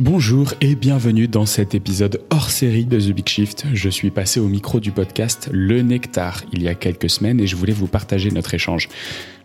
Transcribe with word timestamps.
Bonjour 0.00 0.54
et 0.62 0.76
bienvenue 0.76 1.28
dans 1.28 1.44
cet 1.44 1.74
épisode 1.74 2.22
hors 2.30 2.50
série 2.50 2.86
de 2.86 2.98
The 2.98 3.12
Big 3.14 3.28
Shift. 3.28 3.66
Je 3.74 3.90
suis 3.90 4.10
passé 4.10 4.40
au 4.40 4.48
micro 4.48 4.80
du 4.80 4.92
podcast 4.92 5.50
Le 5.52 5.82
Nectar 5.82 6.42
il 6.54 6.62
y 6.62 6.68
a 6.68 6.74
quelques 6.74 7.10
semaines 7.10 7.38
et 7.38 7.46
je 7.46 7.54
voulais 7.54 7.74
vous 7.74 7.86
partager 7.86 8.30
notre 8.30 8.54
échange. 8.54 8.88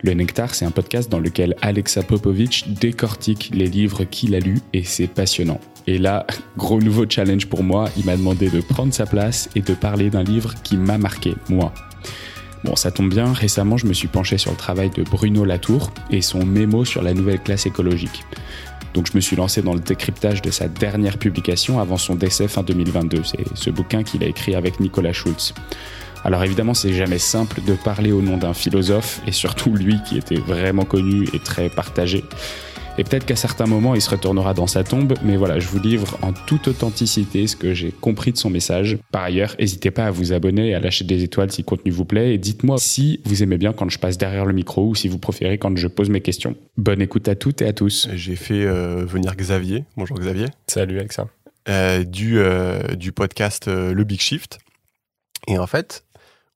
Le 0.02 0.14
Nectar, 0.14 0.54
c'est 0.54 0.64
un 0.64 0.70
podcast 0.70 1.12
dans 1.12 1.18
lequel 1.18 1.54
Alexa 1.60 2.02
Popovic 2.02 2.72
décortique 2.80 3.50
les 3.52 3.66
livres 3.66 4.04
qu'il 4.04 4.34
a 4.34 4.40
lus 4.40 4.60
et 4.72 4.82
c'est 4.82 5.08
passionnant. 5.08 5.60
Et 5.86 5.98
là, 5.98 6.26
gros 6.56 6.80
nouveau 6.80 7.04
challenge 7.06 7.46
pour 7.46 7.62
moi, 7.62 7.90
il 7.98 8.06
m'a 8.06 8.16
demandé 8.16 8.48
de 8.48 8.62
prendre 8.62 8.94
sa 8.94 9.04
place 9.04 9.50
et 9.56 9.60
de 9.60 9.74
parler 9.74 10.08
d'un 10.08 10.24
livre 10.24 10.54
qui 10.62 10.78
m'a 10.78 10.96
marqué, 10.96 11.34
moi. 11.50 11.74
Bon, 12.66 12.74
ça 12.74 12.90
tombe 12.90 13.10
bien, 13.10 13.32
récemment 13.32 13.76
je 13.76 13.86
me 13.86 13.92
suis 13.92 14.08
penché 14.08 14.38
sur 14.38 14.50
le 14.50 14.56
travail 14.56 14.90
de 14.90 15.04
Bruno 15.04 15.44
Latour 15.44 15.92
et 16.10 16.20
son 16.20 16.44
mémo 16.44 16.84
sur 16.84 17.00
la 17.00 17.14
nouvelle 17.14 17.40
classe 17.40 17.64
écologique. 17.64 18.24
Donc 18.92 19.06
je 19.08 19.12
me 19.14 19.20
suis 19.20 19.36
lancé 19.36 19.62
dans 19.62 19.72
le 19.72 19.78
décryptage 19.78 20.42
de 20.42 20.50
sa 20.50 20.66
dernière 20.66 21.16
publication 21.16 21.78
avant 21.78 21.96
son 21.96 22.16
décès 22.16 22.48
fin 22.48 22.64
2022. 22.64 23.22
C'est 23.22 23.44
ce 23.54 23.70
bouquin 23.70 24.02
qu'il 24.02 24.24
a 24.24 24.26
écrit 24.26 24.56
avec 24.56 24.80
Nicolas 24.80 25.12
Schultz. 25.12 25.54
Alors 26.24 26.42
évidemment, 26.42 26.74
c'est 26.74 26.92
jamais 26.92 27.20
simple 27.20 27.60
de 27.64 27.74
parler 27.74 28.10
au 28.10 28.20
nom 28.20 28.36
d'un 28.36 28.52
philosophe, 28.52 29.20
et 29.28 29.32
surtout 29.32 29.72
lui 29.72 30.00
qui 30.02 30.18
était 30.18 30.40
vraiment 30.40 30.84
connu 30.84 31.28
et 31.34 31.38
très 31.38 31.68
partagé. 31.68 32.24
Et 32.98 33.04
peut-être 33.04 33.26
qu'à 33.26 33.36
certains 33.36 33.66
moments, 33.66 33.94
il 33.94 34.00
se 34.00 34.08
retournera 34.08 34.54
dans 34.54 34.66
sa 34.66 34.82
tombe, 34.82 35.14
mais 35.22 35.36
voilà, 35.36 35.58
je 35.58 35.68
vous 35.68 35.78
livre 35.78 36.18
en 36.22 36.32
toute 36.32 36.66
authenticité 36.68 37.46
ce 37.46 37.54
que 37.54 37.74
j'ai 37.74 37.92
compris 37.92 38.32
de 38.32 38.38
son 38.38 38.48
message. 38.48 38.96
Par 39.12 39.22
ailleurs, 39.22 39.54
n'hésitez 39.58 39.90
pas 39.90 40.06
à 40.06 40.10
vous 40.10 40.32
abonner 40.32 40.70
et 40.70 40.74
à 40.74 40.80
lâcher 40.80 41.04
des 41.04 41.22
étoiles 41.22 41.52
si 41.52 41.60
le 41.60 41.66
contenu 41.66 41.90
vous 41.90 42.06
plaît, 42.06 42.32
et 42.32 42.38
dites-moi 42.38 42.78
si 42.78 43.20
vous 43.24 43.42
aimez 43.42 43.58
bien 43.58 43.74
quand 43.74 43.90
je 43.90 43.98
passe 43.98 44.16
derrière 44.16 44.46
le 44.46 44.54
micro 44.54 44.88
ou 44.88 44.94
si 44.94 45.08
vous 45.08 45.18
préférez 45.18 45.58
quand 45.58 45.76
je 45.76 45.88
pose 45.88 46.08
mes 46.08 46.22
questions. 46.22 46.56
Bonne 46.78 47.02
écoute 47.02 47.28
à 47.28 47.34
toutes 47.34 47.60
et 47.60 47.66
à 47.66 47.74
tous. 47.74 48.08
J'ai 48.14 48.36
fait 48.36 48.64
euh, 48.64 49.04
venir 49.04 49.36
Xavier. 49.36 49.84
Bonjour 49.98 50.18
Xavier. 50.18 50.46
Salut 50.66 50.98
avec 50.98 51.12
ça. 51.12 51.28
Euh, 51.68 52.02
du, 52.02 52.38
euh, 52.38 52.94
du 52.94 53.12
podcast 53.12 53.68
euh, 53.68 53.92
Le 53.92 54.04
Big 54.04 54.20
Shift. 54.20 54.58
Et 55.48 55.58
en 55.58 55.66
fait, 55.66 56.04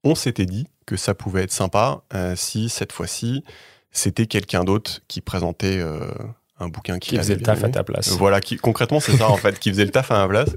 on 0.05 0.15
s'était 0.15 0.47
dit 0.47 0.67
que 0.87 0.97
ça 0.97 1.15
pouvait 1.15 1.43
être 1.43 1.53
sympa 1.53 2.03
euh, 2.15 2.35
si 2.35 2.71
cette 2.71 2.93
fois-ci 2.93 3.45
c'était 3.93 4.27
quelqu'un 4.27 4.63
d'autre 4.63 5.01
qui 5.09 5.21
présentait 5.21 5.79
euh, 5.81 6.13
un 6.61 6.69
bouquin 6.69 6.99
Qui 6.99 7.17
faisait 7.17 7.35
le 7.35 7.43
taf 7.43 7.65
à 7.65 7.69
ta 7.69 7.83
place. 7.83 8.11
Voilà, 8.11 8.41
qui, 8.41 8.57
concrètement, 8.57 9.01
c'est 9.01 9.17
ça 9.17 9.29
en 9.29 9.37
fait, 9.37 9.59
qui 9.59 9.71
faisait 9.71 9.85
le 9.85 9.91
taf 9.91 10.11
à 10.11 10.19
ma 10.19 10.29
place, 10.29 10.57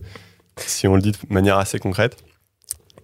si 0.58 0.88
on 0.88 0.96
le 0.96 1.02
dit 1.02 1.12
de 1.12 1.18
manière 1.30 1.58
assez 1.58 1.80
concrète. 1.80 2.18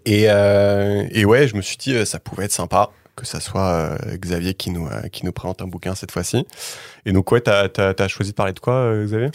Et, 0.05 0.25
euh, 0.27 1.05
et 1.11 1.25
ouais, 1.25 1.47
je 1.47 1.55
me 1.55 1.61
suis 1.61 1.77
dit, 1.77 1.93
euh, 1.93 2.05
ça 2.05 2.19
pouvait 2.19 2.45
être 2.45 2.51
sympa 2.51 2.89
que 3.15 3.25
ça 3.25 3.39
soit 3.39 3.69
euh, 3.71 4.17
Xavier 4.17 4.53
qui 4.53 4.69
nous, 4.69 4.87
euh, 4.87 5.07
qui 5.11 5.25
nous 5.25 5.31
présente 5.33 5.61
un 5.61 5.67
bouquin 5.67 5.93
cette 5.95 6.11
fois-ci. 6.11 6.45
Et 7.05 7.11
donc, 7.11 7.31
ouais, 7.31 7.41
t'as 7.41 7.67
as, 7.77 8.07
choisi 8.07 8.31
de 8.31 8.35
parler 8.35 8.53
de 8.53 8.59
quoi, 8.59 8.93
Xavier? 9.03 9.29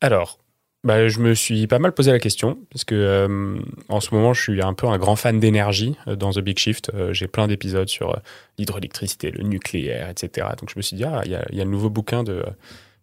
Alors, 0.00 0.38
bah, 0.86 1.08
je 1.08 1.18
me 1.18 1.34
suis 1.34 1.66
pas 1.66 1.80
mal 1.80 1.92
posé 1.92 2.12
la 2.12 2.20
question 2.20 2.58
parce 2.70 2.84
que 2.84 2.94
euh, 2.94 3.58
en 3.88 4.00
ce 4.00 4.14
moment, 4.14 4.32
je 4.32 4.40
suis 4.40 4.62
un 4.62 4.72
peu 4.72 4.86
un 4.86 4.98
grand 4.98 5.16
fan 5.16 5.40
d'énergie 5.40 5.96
euh, 6.06 6.14
dans 6.14 6.30
The 6.30 6.38
Big 6.38 6.58
Shift. 6.58 6.92
Euh, 6.94 7.12
J'ai 7.12 7.26
plein 7.26 7.48
d'épisodes 7.48 7.88
sur 7.88 8.16
l'hydroélectricité, 8.56 9.32
le 9.32 9.42
nucléaire, 9.42 10.08
etc. 10.08 10.46
Donc 10.60 10.70
je 10.70 10.74
me 10.76 10.82
suis 10.82 10.96
dit, 10.96 11.02
ah, 11.02 11.22
il 11.24 11.32
y, 11.32 11.56
y 11.56 11.60
a 11.60 11.64
le 11.64 11.70
nouveau 11.70 11.90
bouquin 11.90 12.22
de, 12.22 12.44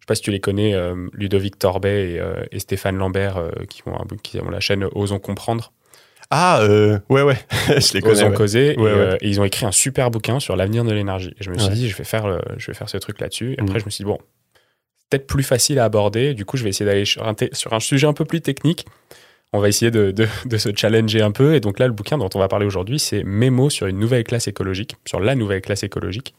sais 0.04 0.08
pas 0.08 0.14
si 0.14 0.22
tu 0.22 0.30
les 0.30 0.40
connais, 0.40 0.74
euh, 0.74 1.08
Ludovic 1.12 1.58
Torbet 1.58 2.12
et, 2.14 2.20
euh, 2.20 2.44
et 2.52 2.58
Stéphane 2.58 2.96
Lambert 2.96 3.36
euh, 3.38 3.50
qui, 3.68 3.82
ont 3.86 3.94
un, 3.94 4.04
qui 4.22 4.38
ont 4.40 4.50
la 4.50 4.60
chaîne 4.60 4.84
Osons 4.94 5.18
comprendre, 5.18 5.72
Ah, 6.30 6.60
euh, 6.62 6.98
ouais, 7.08 7.22
ouais, 7.22 7.36
je 7.68 7.92
les 7.94 8.00
connais. 8.00 8.14
Osons 8.14 8.28
ouais. 8.30 8.34
causer. 8.34 8.76
Ouais, 8.78 8.90
et, 8.90 8.94
ouais. 8.94 9.00
euh, 9.00 9.16
et 9.20 9.28
ils 9.28 9.40
ont 9.40 9.44
écrit 9.44 9.66
un 9.66 9.72
super 9.72 10.10
bouquin 10.10 10.40
sur 10.40 10.56
l'avenir 10.56 10.84
de 10.84 10.92
l'énergie. 10.92 11.34
Et 11.40 11.44
je 11.44 11.50
me 11.50 11.58
suis 11.58 11.72
dit, 11.74 11.88
je 11.88 11.96
vais 11.96 12.04
faire, 12.04 12.26
le- 12.26 12.40
je 12.56 12.66
vais 12.70 12.74
faire 12.74 12.88
ce 12.88 12.96
truc 12.98 13.20
là-dessus. 13.20 13.52
Et 13.52 13.60
après, 13.60 13.74
Mhm. 13.74 13.80
je 13.80 13.84
me 13.86 13.90
suis 13.90 14.04
dit, 14.04 14.08
bon, 14.08 14.18
c'est 14.98 15.08
peut-être 15.10 15.26
plus 15.26 15.42
facile 15.42 15.78
à 15.78 15.84
aborder. 15.84 16.34
Du 16.34 16.44
coup, 16.44 16.56
je 16.56 16.64
vais 16.64 16.70
essayer 16.70 16.86
d'aller 16.86 17.04
sur 17.04 17.24
sur 17.52 17.72
un 17.72 17.80
sujet 17.80 18.06
un 18.06 18.12
peu 18.14 18.24
plus 18.24 18.40
technique. 18.40 18.86
On 19.52 19.60
va 19.60 19.68
essayer 19.68 19.90
de, 19.92 20.10
de- 20.10 20.26
de 20.46 20.56
se 20.58 20.70
challenger 20.74 21.22
un 21.22 21.30
peu. 21.30 21.54
Et 21.54 21.60
donc 21.60 21.78
là, 21.78 21.86
le 21.86 21.92
bouquin 21.92 22.18
dont 22.18 22.28
on 22.34 22.38
va 22.40 22.48
parler 22.48 22.66
aujourd'hui, 22.66 22.98
c'est 22.98 23.22
Mémo 23.22 23.70
sur 23.70 23.86
une 23.86 23.98
nouvelle 23.98 24.24
classe 24.24 24.48
écologique, 24.48 24.96
sur 25.06 25.20
la 25.20 25.34
nouvelle 25.36 25.60
classe 25.60 25.82
écologique. 25.84 26.34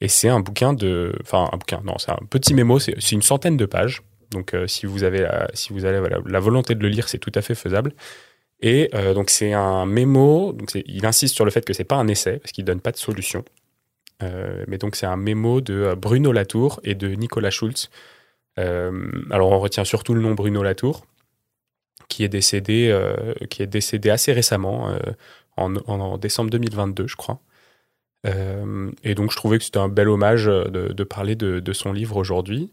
Et 0.00 0.08
c'est 0.08 0.28
un 0.28 0.40
bouquin 0.40 0.72
de. 0.72 1.14
Enfin, 1.22 1.48
un 1.52 1.56
bouquin, 1.56 1.80
non, 1.84 1.98
c'est 1.98 2.10
un 2.10 2.18
petit 2.30 2.54
mémo, 2.54 2.78
c'est 2.78 3.12
une 3.12 3.22
centaine 3.22 3.56
de 3.56 3.66
pages. 3.66 4.02
Donc, 4.30 4.54
euh, 4.54 4.66
si 4.66 4.86
vous 4.86 5.02
avez, 5.04 5.20
la, 5.22 5.48
si 5.54 5.72
vous 5.72 5.84
avez 5.84 6.00
volonté 6.40 6.74
de 6.74 6.82
le 6.82 6.88
lire, 6.88 7.08
c'est 7.08 7.18
tout 7.18 7.32
à 7.34 7.42
fait 7.42 7.54
faisable. 7.54 7.92
Et 8.62 8.90
euh, 8.94 9.12
donc, 9.14 9.28
c'est 9.30 9.52
un 9.52 9.86
mémo. 9.86 10.52
Donc, 10.52 10.70
il 10.74 11.04
insiste 11.06 11.34
sur 11.34 11.44
le 11.44 11.50
fait 11.50 11.64
que 11.64 11.72
c'est 11.72 11.84
pas 11.84 11.96
un 11.96 12.08
essai, 12.08 12.38
parce 12.38 12.52
qu'il 12.52 12.64
donne 12.64 12.80
pas 12.80 12.92
de 12.92 12.96
solution. 12.96 13.44
Euh, 14.22 14.64
mais 14.68 14.78
donc, 14.78 14.96
c'est 14.96 15.06
un 15.06 15.16
mémo 15.16 15.60
de 15.60 15.94
Bruno 15.96 16.30
Latour 16.32 16.80
et 16.84 16.94
de 16.94 17.08
Nicolas 17.08 17.50
Schultz. 17.50 17.90
Alors, 18.56 19.50
on 19.50 19.58
retient 19.58 19.84
surtout 19.84 20.12
le 20.12 20.20
nom 20.20 20.34
Bruno 20.34 20.62
Latour, 20.62 21.06
qui 22.08 22.24
est 22.24 22.28
décédé, 22.28 22.94
qui 23.48 23.62
est 23.62 23.66
décédé 23.66 24.10
assez 24.10 24.32
récemment, 24.34 24.90
en, 25.56 25.74
en- 25.76 26.00
en 26.00 26.18
décembre 26.18 26.50
2022, 26.50 27.06
je 27.06 27.16
crois. 27.16 27.40
Euh, 28.26 28.90
et 29.02 29.14
donc, 29.14 29.30
je 29.30 29.36
trouvais 29.36 29.58
que 29.58 29.64
c'était 29.64 29.78
un 29.78 29.88
bel 29.88 30.08
hommage 30.08 30.48
euh, 30.48 30.64
de, 30.68 31.04
parler 31.04 31.36
de, 31.36 31.72
son 31.72 31.92
livre 31.92 32.16
aujourd'hui. 32.16 32.70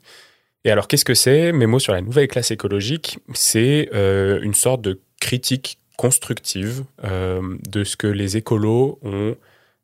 Et 0.65 0.71
alors, 0.71 0.87
qu'est-ce 0.87 1.05
que 1.05 1.13
c'est? 1.13 1.51
Mémo 1.51 1.79
sur 1.79 1.93
la 1.93 2.01
nouvelle 2.01 2.27
classe 2.27 2.51
écologique 2.51 3.19
C'est 3.33 3.89
euh, 3.93 4.39
une 4.41 4.53
sorte 4.53 4.81
de 4.81 4.99
critique 5.19 5.79
constructive 5.97 6.83
de 7.01 7.83
ce 7.83 7.97
que 7.97 8.05
les 8.05 8.37
écolos 8.37 8.99
ont 9.01 9.35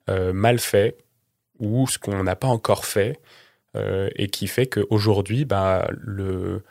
mal 0.08 0.60
fait 0.60 0.96
ou 1.58 1.88
ce 1.88 1.98
qu'on 1.98 2.24
n'a 2.24 2.36
pas 2.36 2.50
encore 2.50 2.86
fait, 2.86 3.20
et 3.76 4.28
qui 4.28 4.46
fait 4.46 4.68
qu'aujourd'hui, 4.68 5.44
bah, 5.44 5.88
le, 6.00 6.62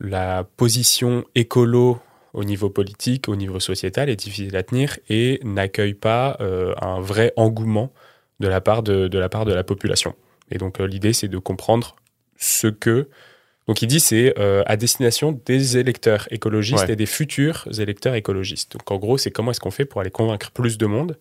la 0.00 0.44
position 0.44 1.26
écolo 1.34 1.98
au 2.32 2.44
niveau 2.44 2.70
politique, 2.70 3.28
au 3.28 3.36
niveau 3.36 3.60
sociétal 3.60 4.08
est 4.08 4.16
difficile 4.16 4.56
à 4.56 4.62
tenir 4.62 4.98
et 5.10 5.40
n'accueille 5.44 5.92
pas 5.92 6.38
un 6.80 6.98
vrai 7.00 7.34
engouement 7.36 7.92
de 8.40 8.48
la 8.48 8.60
part 8.60 8.82
de, 8.82 9.08
de 9.08 9.18
la 9.18 9.28
part 9.28 9.44
de 9.44 9.52
la 9.54 9.64
population. 9.64 10.14
Et 10.50 10.58
donc 10.58 10.80
euh, 10.80 10.86
l'idée 10.86 11.12
c'est 11.12 11.28
de 11.28 11.38
comprendre 11.38 11.96
ce 12.36 12.66
que 12.68 13.08
donc 13.66 13.82
il 13.82 13.88
dit 13.88 13.98
c'est 14.00 14.38
euh, 14.38 14.62
à 14.66 14.76
destination 14.76 15.32
des 15.44 15.76
électeurs 15.76 16.28
écologistes 16.30 16.84
Ouais. 16.86 16.92
et 16.92 16.96
des 16.96 17.06
futurs 17.06 17.66
électeurs 17.78 18.14
écologistes. 18.14 18.72
Donc 18.72 18.90
en 18.90 18.96
gros 18.98 19.18
c'est 19.18 19.30
comment 19.32 19.50
est-ce 19.50 19.60
qu'on 19.60 19.70
fait 19.72 19.84
pour 19.86 20.00
aller 20.00 20.10
convaincre 20.10 20.50
plus 20.52 20.78
de 20.78 20.86
monde 20.86 21.18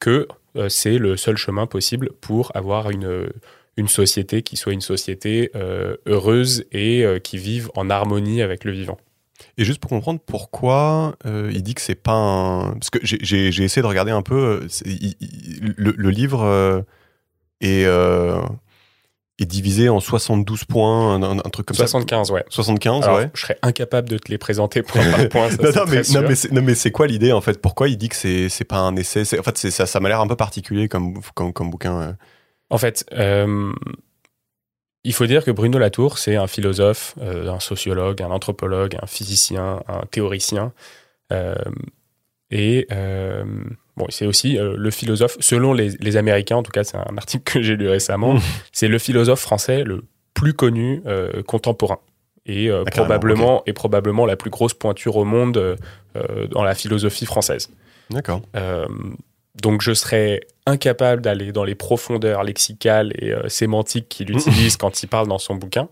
que 0.00 0.28
euh, 0.56 0.68
c'est 0.68 0.98
le 0.98 1.16
seul 1.16 1.36
chemin 1.36 1.66
possible 1.66 2.10
pour 2.20 2.54
avoir 2.54 2.90
une 2.90 3.28
une 3.76 3.88
société 3.88 4.42
qui 4.42 4.56
soit 4.56 4.72
une 4.72 4.80
société 4.80 5.50
euh, 5.54 5.96
heureuse 6.06 6.64
et 6.72 7.04
qui 7.22 7.38
vive 7.38 7.70
en 7.76 7.88
harmonie 7.90 8.42
avec 8.42 8.64
le 8.64 8.72
vivant. 8.72 8.98
Et 9.56 9.64
juste 9.64 9.80
pour 9.80 9.90
comprendre 9.90 10.20
pourquoi 10.24 11.14
euh, 11.26 11.50
il 11.52 11.62
dit 11.62 11.74
que 11.74 11.80
c'est 11.80 11.94
pas 11.94 12.12
un. 12.14 12.72
Parce 12.74 12.90
que 12.90 12.98
j'ai- 13.02 13.46
essayé 13.62 13.82
de 13.82 13.86
regarder 13.86 14.12
un 14.12 14.22
peu. 14.22 14.34
euh, 14.62 14.66
c'est- 14.68 14.86
il- 14.88 15.16
il- 15.20 15.74
le, 15.76 15.92
le 15.96 16.10
livre 16.10 16.42
euh, 16.42 16.82
est, 17.60 17.84
euh, 17.84 18.40
est 19.40 19.46
divisé 19.46 19.88
en 19.88 20.00
72 20.00 20.64
points, 20.64 21.22
un, 21.22 21.36
truc 21.50 21.66
comme 21.66 21.76
75, 21.76 22.30
ouais. 22.32 22.40
ça. 22.48 22.56
75, 22.56 23.04
Alors, 23.04 23.18
ouais. 23.18 23.30
je 23.34 23.40
serais 23.42 23.58
incapable 23.62 24.08
de 24.08 24.18
te 24.18 24.30
les 24.30 24.38
présenter 24.38 24.82
point 24.82 25.02
par 25.10 25.28
point. 25.28 25.50
Ça, 25.50 25.56
non, 25.56 25.84
mais, 25.88 26.02
non, 26.12 26.28
mais 26.28 26.34
c'est- 26.34 26.50
non, 26.52 26.62
mais 26.62 26.74
c'est 26.74 26.90
quoi 26.90 27.06
l'idée 27.06 27.30
en 27.32 27.40
fait? 27.40 27.60
Pourquoi 27.60 27.88
il 27.88 27.96
dit 27.96 28.08
que 28.08 28.16
c'est 28.16 28.64
pas 28.64 28.78
un 28.78 28.96
essai? 28.96 29.22
En 29.38 29.42
fait, 29.44 29.56
ça, 29.58 29.86
ça 29.86 30.00
m'a 30.00 30.08
l'air 30.08 30.20
un 30.20 30.26
peu 30.26 30.34
particulier 30.36 30.88
comme, 30.88 31.20
comme, 31.34 31.52
comme 31.52 31.70
bouquin. 31.70 32.16
En 32.70 32.78
fait, 32.78 33.04
il 35.08 35.14
faut 35.14 35.26
dire 35.26 35.42
que 35.44 35.50
Bruno 35.50 35.78
Latour, 35.78 36.18
c'est 36.18 36.36
un 36.36 36.46
philosophe, 36.46 37.14
euh, 37.22 37.48
un 37.50 37.60
sociologue, 37.60 38.20
un 38.22 38.30
anthropologue, 38.30 38.94
un 39.02 39.06
physicien, 39.06 39.80
un 39.88 40.02
théoricien. 40.10 40.72
euh, 41.32 41.54
et 42.50 42.86
euh, 42.92 43.44
bon, 43.96 44.06
c'est 44.10 44.26
aussi 44.26 44.56
le 44.58 44.90
philosophe, 44.90 45.36
selon 45.40 45.72
les, 45.74 45.90
les 46.00 46.16
Américains, 46.16 46.56
en 46.56 46.62
tout 46.62 46.70
cas, 46.72 46.84
c'est 46.84 46.96
un 46.96 47.16
article 47.16 47.44
que 47.52 47.62
j'ai 47.62 47.76
lu 47.76 47.88
récemment, 47.88 48.34
Mmh. 48.34 48.40
c'est 48.72 48.88
le 48.88 48.98
philosophe 48.98 49.40
français 49.40 49.82
le 49.84 50.04
plus 50.34 50.54
connu 50.54 51.02
contemporain. 51.46 51.98
Et, 52.46 52.70
Ah, 52.70 52.82
probablement, 52.90 53.62
et 53.66 53.72
probablement 53.74 54.24
la 54.24 54.36
plus 54.36 54.50
grosse 54.50 54.72
pointure 54.72 55.16
au 55.16 55.24
monde 55.26 55.76
dans 56.50 56.62
la 56.64 56.74
philosophie 56.74 57.26
française. 57.26 57.68
D'accord. 58.10 58.40
Donc 59.62 59.82
je 59.82 59.92
serais 59.94 60.40
incapable 60.66 61.22
d'aller 61.22 61.52
dans 61.52 61.64
les 61.64 61.74
profondeurs 61.74 62.44
lexicales 62.44 63.12
et 63.18 63.32
euh, 63.32 63.48
sémantiques 63.48 64.08
qu'il 64.08 64.30
utilise 64.30 64.76
quand 64.78 65.02
il 65.02 65.08
parle 65.08 65.28
dans 65.28 65.38
son 65.38 65.54
bouquin. 65.54 65.88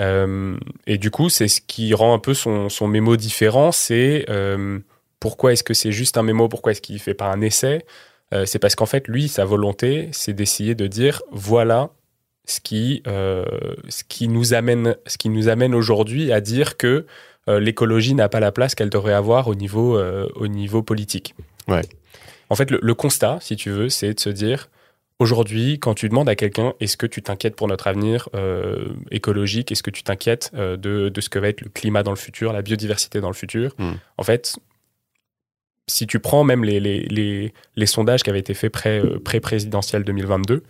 Euh, 0.00 0.56
et 0.86 0.98
du 0.98 1.10
coup, 1.10 1.28
c'est 1.28 1.48
ce 1.48 1.60
qui 1.60 1.94
rend 1.94 2.14
un 2.14 2.18
peu 2.18 2.34
son, 2.34 2.68
son 2.68 2.88
mémo 2.88 3.16
différent, 3.16 3.72
c'est 3.72 4.26
euh, 4.28 4.78
pourquoi 5.20 5.52
est-ce 5.52 5.64
que 5.64 5.74
c'est 5.74 5.92
juste 5.92 6.18
un 6.18 6.22
mémo, 6.22 6.48
pourquoi 6.48 6.72
est-ce 6.72 6.82
qu'il 6.82 6.98
fait 6.98 7.14
pas 7.14 7.26
un 7.26 7.40
essai? 7.40 7.84
C'est 8.44 8.58
parce 8.58 8.74
qu'en 8.74 8.86
fait, 8.86 9.06
lui, 9.06 9.28
sa 9.28 9.44
volonté, 9.44 10.08
c'est 10.10 10.32
d'essayer 10.32 10.74
de 10.74 10.88
dire, 10.88 11.22
voilà 11.30 11.90
ce 12.44 12.58
qui, 12.58 13.00
ce 13.06 14.02
qui 14.08 14.26
nous 14.26 14.52
amène, 14.52 14.96
ce 15.06 15.16
qui 15.16 15.28
nous 15.28 15.48
amène 15.48 15.76
aujourd'hui 15.76 16.32
à 16.32 16.40
dire 16.40 16.76
que 16.76 17.06
l'écologie 17.46 18.14
n'a 18.14 18.28
pas 18.28 18.40
la 18.40 18.50
place 18.50 18.74
qu'elle 18.74 18.90
devrait 18.90 19.12
avoir 19.12 19.46
au 19.46 19.54
niveau, 19.54 19.96
au 20.34 20.48
niveau 20.48 20.82
politique. 20.82 21.36
Ouais. 21.68 21.82
En 22.50 22.54
fait, 22.54 22.70
le, 22.70 22.78
le 22.82 22.94
constat, 22.94 23.38
si 23.40 23.56
tu 23.56 23.70
veux, 23.70 23.88
c'est 23.88 24.14
de 24.14 24.20
se 24.20 24.30
dire 24.30 24.68
Aujourd'hui, 25.18 25.78
quand 25.78 25.94
tu 25.94 26.10
demandes 26.10 26.28
à 26.28 26.34
quelqu'un 26.34 26.74
est-ce 26.78 26.98
que 26.98 27.06
tu 27.06 27.22
t'inquiètes 27.22 27.56
pour 27.56 27.68
notre 27.68 27.86
avenir 27.86 28.28
euh, 28.34 28.88
écologique, 29.10 29.72
est-ce 29.72 29.82
que 29.82 29.90
tu 29.90 30.02
t'inquiètes 30.02 30.50
euh, 30.54 30.76
de, 30.76 31.08
de, 31.08 31.20
ce 31.22 31.30
que 31.30 31.38
va 31.38 31.48
être 31.48 31.62
le 31.62 31.70
climat 31.70 32.02
dans 32.02 32.10
le 32.10 32.18
futur, 32.18 32.52
la 32.52 32.60
biodiversité 32.60 33.20
dans 33.20 33.28
le 33.30 33.34
futur, 33.34 33.74
Mm. 33.78 33.92
en 34.18 34.22
fait, 34.22 34.56
si 35.86 36.06
tu 36.06 36.18
prends 36.18 36.44
même 36.44 36.64
les, 36.64 36.80
les, 36.80 37.00
les, 37.04 37.54
les 37.76 37.86
sondages 37.86 38.22
qui 38.22 38.30
avaient 38.30 38.40
été 38.40 38.54
faits 38.54 38.74
euh, 38.86 39.18
pré-présidentiel 39.18 40.04
2022, 40.04 40.62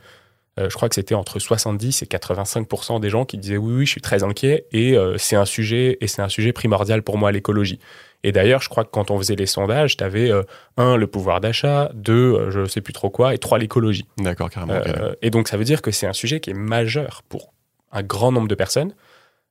euh, 0.58 0.68
je 0.70 0.74
crois 0.74 0.88
que 0.88 0.94
c'était 0.94 1.14
entre 1.14 1.38
70 1.38 2.02
et 2.02 2.06
85 2.06 3.00
des 3.00 3.10
gens 3.10 3.24
qui 3.24 3.38
disaient 3.38 3.56
oui, 3.56 3.74
oui, 3.74 3.86
je 3.86 3.90
suis 3.90 4.00
très 4.00 4.22
inquiet 4.22 4.66
et 4.72 4.96
c'est 5.18 5.36
un 5.36 5.44
sujet 5.44 5.98
et 6.00 6.06
c'est 6.06 6.22
un 6.22 6.28
sujet 6.28 6.52
primordial 6.52 7.02
pour 7.02 7.18
moi 7.18 7.32
l'écologie. 7.32 7.80
Et 8.22 8.32
d'ailleurs, 8.32 8.60
je 8.60 8.68
crois 8.68 8.84
que 8.84 8.90
quand 8.90 9.10
on 9.10 9.18
faisait 9.18 9.36
les 9.36 9.46
sondages, 9.46 9.96
tu 9.96 10.04
avais 10.04 10.30
un 10.76 10.96
le 10.96 11.06
pouvoir 11.06 11.40
d'achat, 11.40 11.90
deux 11.94 12.34
euh, 12.34 12.50
je 12.50 12.64
sais 12.66 12.80
plus 12.80 12.92
trop 12.92 13.10
quoi 13.10 13.34
et 13.34 13.38
trois 13.38 13.58
l'écologie. 13.58 14.06
D'accord, 14.18 14.50
carrément. 14.50 14.74
Euh, 14.74 15.14
et 15.22 15.30
donc, 15.30 15.48
ça 15.48 15.56
veut 15.56 15.64
dire 15.64 15.82
que 15.82 15.90
c'est 15.90 16.06
un 16.06 16.12
sujet 16.12 16.40
qui 16.40 16.50
est 16.50 16.54
majeur 16.54 17.22
pour 17.28 17.52
un 17.92 18.02
grand 18.02 18.32
nombre 18.32 18.48
de 18.48 18.54
personnes, 18.54 18.94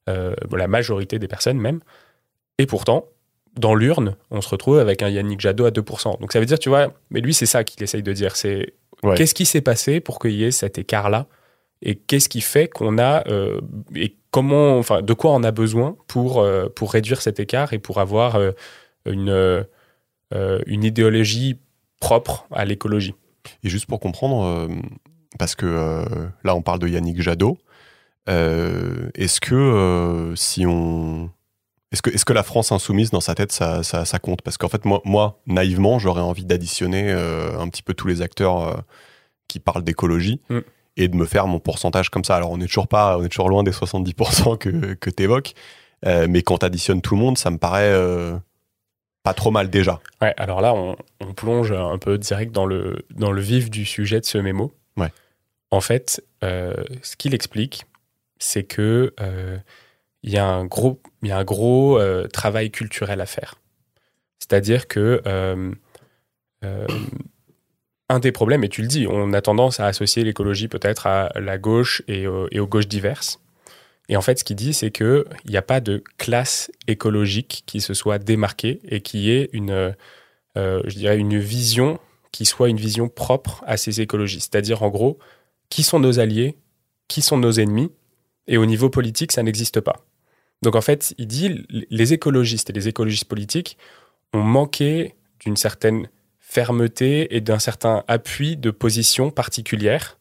euh, 0.10 0.36
la 0.52 0.68
majorité 0.68 1.20
des 1.20 1.28
personnes 1.28 1.58
même. 1.58 1.80
Et 2.58 2.66
pourtant, 2.66 3.06
dans 3.58 3.76
l'urne, 3.76 4.16
on 4.32 4.42
se 4.42 4.50
retrouve 4.50 4.80
avec 4.80 5.02
un 5.02 5.10
Yannick 5.10 5.40
Jadot 5.40 5.66
à 5.66 5.72
2%. 5.72 6.20
Donc, 6.20 6.34
ça 6.34 6.40
veut 6.40 6.46
dire, 6.46 6.60
tu 6.60 6.70
vois, 6.70 6.94
mais 7.10 7.22
lui, 7.22 7.34
c'est 7.34 7.46
ça 7.46 7.64
qu'il 7.64 7.82
essaye 7.84 8.04
de 8.04 8.14
dire. 8.14 8.36
C'est 8.36 8.74
Ouais. 9.04 9.16
qu'est-ce 9.18 9.36
qui 9.36 9.46
s'est 9.46 9.62
passé 9.62 10.00
pour 10.00 10.20
qu'il 10.20 10.32
y 10.32 10.46
ait 10.46 10.52
cet 10.52 10.78
écart-là 10.78 11.28
et 11.82 11.96
qu'est-ce 11.96 12.30
qui 12.30 12.42
fait 12.42 12.68
qu'on 12.68 12.98
a 12.98 13.28
euh, 13.28 13.60
et 13.94 14.16
comment, 14.36 14.78
enfin, 14.78 15.02
de 15.02 15.14
quoi 15.14 15.32
on 15.32 15.44
a 15.44 15.52
besoin 15.52 15.96
pour, 16.08 16.42
euh, 16.42 16.68
pour 16.68 16.92
réduire 16.92 17.22
cet 17.22 17.40
écart 17.40 17.72
et 17.72 17.80
pour 17.80 18.02
avoir 18.02 18.36
euh, 18.36 18.52
une, 19.06 19.30
euh, 19.30 19.64
une 20.66 20.84
idéologie 20.84 21.58
propre 22.02 22.46
à 22.52 22.66
l'écologie. 22.66 23.16
Et 23.64 23.70
juste 23.70 23.86
pour 23.86 24.02
comprendre, 24.02 24.70
parce 25.40 25.56
que 25.56 26.06
là, 26.44 26.54
on 26.54 26.62
parle 26.62 26.80
de 26.80 26.88
Yannick 26.90 27.22
Jadot. 27.22 27.58
est-ce 28.28 29.40
que 29.40 30.34
si 30.36 30.66
on. 30.66 31.30
Est-ce 31.94 32.02
que, 32.02 32.10
est 32.10 32.26
que 32.26 32.34
la 32.34 32.44
France 32.44 32.74
insoumise, 32.74 33.12
dans 33.12 33.22
sa 33.22 33.36
tête, 33.36 33.54
ça, 33.54 33.84
ça, 33.84 34.04
ça 34.04 34.20
compte? 34.20 34.42
Parce 34.42 34.58
qu'en 34.58 34.68
fait, 34.68 34.84
moi, 34.84 35.02
moi, 35.06 35.40
naïvement, 35.46 35.98
j'aurais 35.98 36.22
envie 36.22 36.44
d'additionner 36.44 37.10
euh, 37.10 37.58
un 37.58 37.70
petit 37.70 37.84
peu 37.84 37.94
tous 37.94 38.08
les 38.08 38.22
acteurs 38.22 38.68
euh, 38.68 38.74
qui 39.48 39.60
parlent 39.60 39.84
d'écologie 39.84 40.42
Mm. 40.50 40.60
Et 40.98 41.08
de 41.08 41.16
me 41.16 41.26
faire 41.26 41.48
mon 41.48 41.60
pourcentage 41.60 42.10
comme 42.10 42.24
ça. 42.24 42.36
Alors, 42.36 42.52
on 42.52 42.60
est 42.60 42.68
toujours, 42.68 42.88
pas, 42.88 43.18
on 43.18 43.24
est 43.24 43.30
toujours 43.30 43.50
loin 43.50 43.64
des 43.64 43.72
70% 43.72 44.58
que, 44.58 44.94
que 44.94 45.10
tu 45.10 45.24
évoques, 45.24 45.54
mais 46.06 46.42
quand 46.44 46.60
tu 46.60 46.66
additionnes 46.66 47.02
tout 47.02 47.16
le 47.16 47.22
monde, 47.22 47.38
ça 47.38 47.50
me 47.50 47.58
paraît 47.58 47.92
euh, 47.92 48.38
pas 49.24 49.34
trop 49.34 49.50
mal 49.50 49.70
déjà. 49.70 50.00
Ouais, 50.22 50.34
alors 50.38 50.62
là, 50.62 50.74
on, 50.74 50.96
on 51.20 51.34
plonge 51.34 51.72
un 51.72 51.98
peu 51.98 52.18
direct 52.20 52.52
dans 52.52 52.68
le, 52.68 53.06
dans 53.10 53.32
le 53.32 53.42
vif 53.42 53.72
du 53.72 53.84
sujet 53.84 54.20
de 54.20 54.26
ce 54.26 54.38
mémo. 54.38 54.72
Ouais. 54.98 55.12
En 55.72 55.82
fait, 55.82 56.24
euh, 56.44 56.76
ce 57.02 57.16
qu'il 57.16 57.34
explique, 57.34 57.86
c'est 58.38 58.64
que 58.64 59.14
euh, 59.20 59.58
il 60.22 60.32
y 60.32 60.38
a 60.38 60.46
un 60.46 60.66
gros, 60.66 61.02
il 61.24 61.30
y 61.30 61.32
a 61.32 61.38
un 61.38 61.44
gros 61.44 62.00
euh, 62.00 62.28
travail 62.28 62.70
culturel 62.70 63.20
à 63.20 63.26
faire. 63.26 63.56
C'est-à-dire 64.40 64.88
que 64.88 65.22
euh, 65.26 65.72
euh, 66.64 66.88
un 68.10 68.20
des 68.20 68.32
problèmes, 68.32 68.64
et 68.64 68.70
tu 68.70 68.82
le 68.82 68.88
dis, 68.88 69.08
on 69.08 69.34
a 69.34 69.42
tendance 69.42 69.80
à 69.80 69.88
associer 69.88 70.24
l'écologie 70.24 70.68
peut-être 70.68 71.08
à 71.08 71.32
la 71.36 71.58
gauche 71.58 72.04
et, 72.08 72.26
et 72.52 72.60
aux 72.60 72.68
gauches 72.68 72.88
diverses. 72.88 73.40
Et 74.10 74.18
en 74.18 74.22
fait, 74.22 74.40
ce 74.40 74.44
qu'il 74.44 74.56
dit, 74.56 74.74
c'est 74.74 74.92
qu'il 74.92 75.26
n'y 75.48 75.58
a 75.58 75.62
pas 75.62 75.80
de 75.80 76.04
classe 76.18 76.72
écologique 76.88 77.64
qui 77.66 77.82
se 77.82 77.94
soit 77.94 78.20
démarquée 78.20 78.80
et 78.88 79.02
qui 79.02 79.32
ait 79.32 79.50
une, 79.52 79.96
euh, 80.58 80.82
je 80.86 80.96
dirais, 80.96 81.18
une 81.18 81.40
vision 81.40 82.00
qui 82.32 82.46
soit 82.46 82.70
une 82.70 82.78
vision 82.78 83.10
propre 83.10 83.64
à 83.66 83.78
ces 83.78 84.02
écologistes. 84.02 84.52
C'est-à-dire, 84.52 84.84
en 84.84 84.90
gros, 84.90 85.18
qui 85.70 85.84
sont 85.84 86.00
nos 86.00 86.20
alliés, 86.20 86.58
qui 87.08 87.22
sont 87.22 87.38
nos 87.38 87.54
ennemis, 87.54 87.92
et 88.48 88.58
au 88.58 88.66
niveau 88.66 88.90
politique, 88.90 89.32
ça 89.32 89.42
n'existe 89.42 89.80
pas. 89.80 90.06
Donc 90.62 90.76
en 90.76 90.82
fait, 90.82 91.16
il 91.18 91.28
dit, 91.28 91.66
les 91.70 92.14
écologistes 92.14 92.70
et 92.70 92.74
les 92.74 92.88
écologistes 92.88 93.26
politiques 93.26 93.78
ont 94.34 94.44
manqué 94.44 95.16
d'une 95.40 95.58
certaine 95.58 96.10
fermeté 96.56 97.36
et 97.36 97.42
d'un 97.42 97.60
certain 97.60 98.06
appui 98.08 98.56
de 98.56 98.72
position 98.72 99.30
particulière 99.30 100.18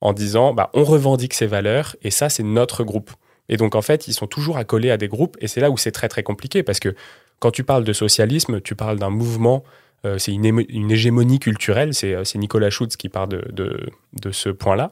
en 0.00 0.12
disant 0.12 0.52
bah, 0.52 0.70
on 0.74 0.82
revendique 0.82 1.34
ces 1.34 1.46
valeurs 1.46 1.94
et 2.02 2.10
ça 2.10 2.28
c'est 2.28 2.42
notre 2.42 2.82
groupe. 2.82 3.12
Et 3.48 3.56
donc 3.56 3.76
en 3.76 3.82
fait 3.82 4.08
ils 4.08 4.12
sont 4.12 4.26
toujours 4.26 4.56
accolés 4.56 4.90
à 4.90 4.96
des 4.96 5.06
groupes 5.06 5.36
et 5.40 5.46
c'est 5.46 5.60
là 5.60 5.70
où 5.70 5.76
c'est 5.76 5.92
très 5.92 6.08
très 6.08 6.24
compliqué 6.24 6.64
parce 6.64 6.80
que 6.80 6.96
quand 7.38 7.52
tu 7.52 7.62
parles 7.62 7.84
de 7.84 7.92
socialisme, 7.92 8.60
tu 8.60 8.74
parles 8.74 8.98
d'un 8.98 9.10
mouvement, 9.10 9.62
euh, 10.04 10.18
c'est 10.18 10.32
une, 10.32 10.64
une 10.68 10.90
hégémonie 10.90 11.38
culturelle, 11.38 11.94
c'est 11.94 12.12
euh, 12.12 12.24
Nicolas 12.34 12.70
Schutz 12.70 12.96
qui 12.96 13.08
parle 13.08 13.28
de, 13.28 13.44
de, 13.52 13.88
de 14.20 14.32
ce 14.32 14.48
point-là. 14.48 14.90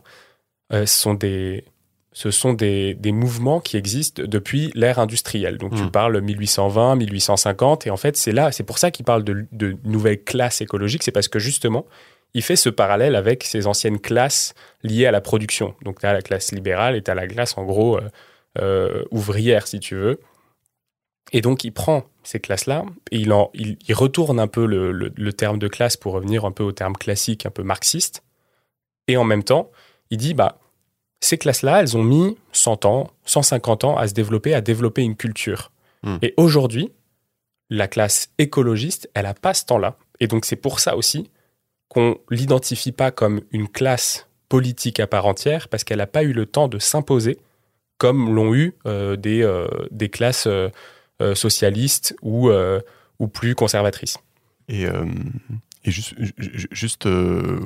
Euh, 0.73 0.87
ce 0.87 1.01
sont 1.01 1.15
des, 1.15 1.65
ce 2.19 2.31
sont 2.31 2.55
des, 2.55 2.95
des 2.95 3.13
mouvements 3.13 3.61
qui 3.61 3.77
existent 3.77 4.23
depuis 4.27 4.71
l'ère 4.75 4.99
industrielle. 4.99 5.59
Donc 5.59 5.75
tu 5.75 5.83
Mm. 5.83 5.91
parles 5.91 6.19
1820, 6.23 6.97
1850 6.97 7.87
et 7.87 7.91
en 7.91 7.99
fait 7.99 8.17
c'est 8.17 8.33
là, 8.33 8.53
c'est 8.53 8.63
pour 8.65 8.79
ça 8.79 8.91
qu'il 8.91 9.05
parle 9.05 9.23
de, 9.23 9.45
de 9.53 9.77
nouvelles 9.85 10.23
classes 10.25 10.63
écologiques, 10.63 11.03
c'est 11.03 11.13
parce 11.13 11.29
que 11.29 11.39
justement 11.39 11.85
il 12.33 12.43
fait 12.43 12.57
ce 12.57 12.71
parallèle 12.71 13.17
avec 13.17 13.45
ces 13.45 13.67
anciennes 13.67 13.99
classes 14.01 14.55
liées 14.83 15.05
à 15.05 15.11
la 15.11 15.21
production. 15.21 15.75
Donc, 15.85 16.01
tu 16.01 16.07
as 16.07 16.13
la 16.15 16.23
classe 16.23 16.53
libérale 16.53 16.95
et 16.97 17.03
tu 17.03 17.11
as 17.11 17.15
la 17.15 17.27
classe, 17.27 17.57
en 17.57 17.65
gros, 17.65 17.97
euh, 17.99 18.03
euh, 18.61 19.03
ouvrière, 19.11 19.67
si 19.67 19.79
tu 19.81 19.95
veux. 19.95 20.21
Et 21.33 21.41
donc, 21.41 21.65
il 21.65 21.73
prend 21.73 22.05
ces 22.25 22.39
classes-là 22.41 22.85
et 23.11 23.19
il, 23.19 23.33
en, 23.33 23.51
il, 23.55 23.79
il 23.89 23.95
retourne 23.95 24.39
un 24.39 24.49
peu 24.49 24.67
le, 24.67 24.93
le- 24.93 25.13
le 25.17 25.33
terme 25.33 25.59
de 25.59 25.67
classe 25.69 25.97
pour 25.97 26.13
revenir 26.13 26.45
un 26.45 26.53
peu 26.53 26.63
au 26.63 26.73
terme 26.73 26.95
classique, 26.97 27.47
un 27.47 27.51
peu 27.51 27.63
marxiste. 27.63 28.23
Et 29.09 29.17
en 29.17 29.25
même 29.25 29.43
temps, 29.45 29.71
il 30.11 30.19
dit, 30.19 30.35
bah, 30.35 30.59
ces 31.21 31.39
classes-là, 31.39 31.81
elles 31.81 31.97
ont 31.97 32.03
mis 32.03 32.37
100 32.53 32.85
ans, 32.85 33.11
150 33.25 33.85
ans 33.85 33.97
à 33.97 34.09
se 34.09 34.15
développer, 34.15 34.55
à 34.55 34.61
développer 34.61 35.03
une 35.03 35.17
culture. 35.17 35.71
Hmm. 36.03 36.17
Et 36.23 36.35
aujourd'hui, 36.37 36.93
la 37.71 37.89
classe 37.89 38.31
écologiste, 38.39 39.11
elle 39.15 39.25
n'a 39.25 39.35
pas 39.35 39.55
ce 39.55 39.65
temps-là. 39.65 39.97
Et 40.21 40.27
donc, 40.27 40.45
c'est 40.45 40.57
pour 40.57 40.81
ça 40.81 40.97
aussi 40.97 41.31
qu'on 41.89 42.19
l'identifie 42.31 42.93
pas 42.93 43.11
comme 43.11 43.41
une 43.51 43.69
classe 43.69 44.29
politique 44.49 45.01
à 45.01 45.07
part 45.07 45.27
entière, 45.27 45.69
parce 45.69 45.85
qu'elle 45.85 45.99
n'a 45.99 46.07
pas 46.07 46.23
eu 46.23 46.33
le 46.33 46.47
temps 46.47 46.69
de 46.69 46.79
s'imposer 46.79 47.39
comme 47.99 48.35
l'ont 48.35 48.55
eu 48.55 48.75
euh, 48.87 49.17
des, 49.17 49.43
euh, 49.43 49.67
des 49.91 50.09
classes 50.09 50.47
euh, 50.47 50.71
socialistes 51.35 52.15
ou, 52.23 52.51
ou 53.19 53.29
plus 53.29 53.55
conservatrices. 53.55 54.19
Et, 54.69 54.87
et 55.87 55.91
juste, 55.91 56.15
ju- 56.39 56.69
juste 56.71 57.07
euh, 57.07 57.59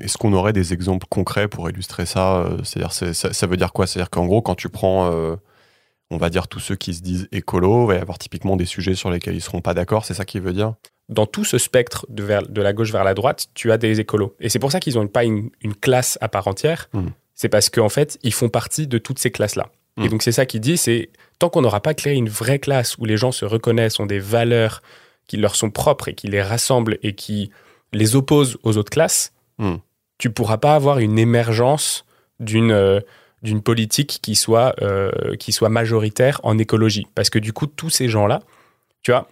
est-ce 0.00 0.16
qu'on 0.16 0.32
aurait 0.32 0.52
des 0.52 0.72
exemples 0.72 1.06
concrets 1.10 1.48
pour 1.48 1.68
illustrer 1.68 2.06
ça 2.06 2.38
euh, 2.38 2.58
C'est-à-dire, 2.64 2.92
c'est- 2.92 3.12
ça, 3.14 3.32
ça 3.32 3.46
veut 3.46 3.56
dire 3.56 3.72
quoi? 3.72 3.86
C'est-à-dire 3.86 4.10
qu'en 4.10 4.26
gros, 4.26 4.40
quand 4.42 4.54
tu 4.54 4.68
prends, 4.68 5.10
euh, 5.12 5.36
on 6.10 6.16
va 6.16 6.30
dire, 6.30 6.48
tous 6.48 6.60
ceux 6.60 6.76
qui 6.76 6.94
se 6.94 7.02
disent 7.02 7.28
écolo, 7.32 7.84
il 7.84 7.88
va 7.88 7.94
y 7.96 7.98
avoir 7.98 8.18
typiquement 8.18 8.56
des 8.56 8.66
sujets 8.66 8.94
sur 8.94 9.10
lesquels 9.10 9.34
ils 9.34 9.40
seront 9.40 9.60
pas 9.60 9.74
d'accord, 9.74 10.04
c'est 10.04 10.14
ça 10.14 10.24
qu'il 10.24 10.40
veut 10.42 10.52
dire? 10.52 10.74
Dans 11.08 11.26
tout 11.26 11.44
ce 11.44 11.58
spectre 11.58 12.06
de, 12.08 12.22
vers- 12.22 12.46
de 12.48 12.62
la 12.62 12.72
gauche 12.72 12.92
vers 12.92 13.04
la 13.04 13.12
droite, 13.14 13.46
tu 13.54 13.72
as 13.72 13.76
des 13.78 14.00
écolos. 14.00 14.34
Et 14.40 14.48
c'est 14.48 14.58
pour 14.58 14.72
ça 14.72 14.80
qu'ils 14.80 14.94
n'ont 14.94 15.06
pas 15.08 15.24
une, 15.24 15.50
une 15.60 15.74
classe 15.74 16.16
à 16.20 16.28
part 16.28 16.46
entière. 16.48 16.88
Hmm. 16.92 17.08
C'est 17.34 17.48
parce 17.48 17.68
qu'en 17.68 17.88
fait, 17.90 18.18
ils 18.22 18.32
font 18.32 18.48
partie 18.48 18.86
de 18.86 18.96
toutes 18.98 19.18
ces 19.18 19.30
classes-là. 19.30 19.68
Hmm. 19.96 20.04
Et 20.04 20.08
donc, 20.08 20.22
c'est 20.22 20.32
ça 20.32 20.46
qu'il 20.46 20.60
dit, 20.60 20.76
c'est 20.76 21.10
tant 21.38 21.48
qu'on 21.50 21.60
n'aura 21.62 21.80
pas 21.80 21.92
créé 21.94 22.14
une 22.14 22.28
vraie 22.28 22.58
classe 22.58 22.96
où 22.98 23.04
les 23.04 23.16
gens 23.16 23.32
se 23.32 23.44
reconnaissent, 23.44 23.98
ont 24.00 24.06
des 24.06 24.18
valeurs 24.20 24.80
qui 25.26 25.36
leur 25.36 25.56
sont 25.56 25.70
propres 25.70 26.08
et 26.08 26.14
qui 26.14 26.26
les 26.28 26.42
rassemblent 26.42 26.98
et 27.02 27.14
qui 27.14 27.50
les 27.92 28.16
opposent 28.16 28.58
aux 28.62 28.76
autres 28.76 28.90
classes, 28.90 29.32
Hmm. 29.58 29.76
tu 30.18 30.30
pourras 30.30 30.56
pas 30.58 30.74
avoir 30.74 30.98
une 30.98 31.16
émergence 31.18 32.04
d'une 32.40 32.72
euh, 32.72 33.00
d'une 33.42 33.62
politique 33.62 34.18
qui 34.22 34.34
soit, 34.36 34.74
euh, 34.82 35.36
qui 35.38 35.52
soit 35.52 35.68
majoritaire 35.68 36.40
en 36.44 36.56
écologie. 36.58 37.06
Parce 37.14 37.28
que 37.30 37.38
du 37.38 37.52
coup, 37.52 37.66
tous 37.66 37.90
ces 37.90 38.08
gens-là, 38.08 38.40
tu 39.02 39.10
vois, 39.12 39.28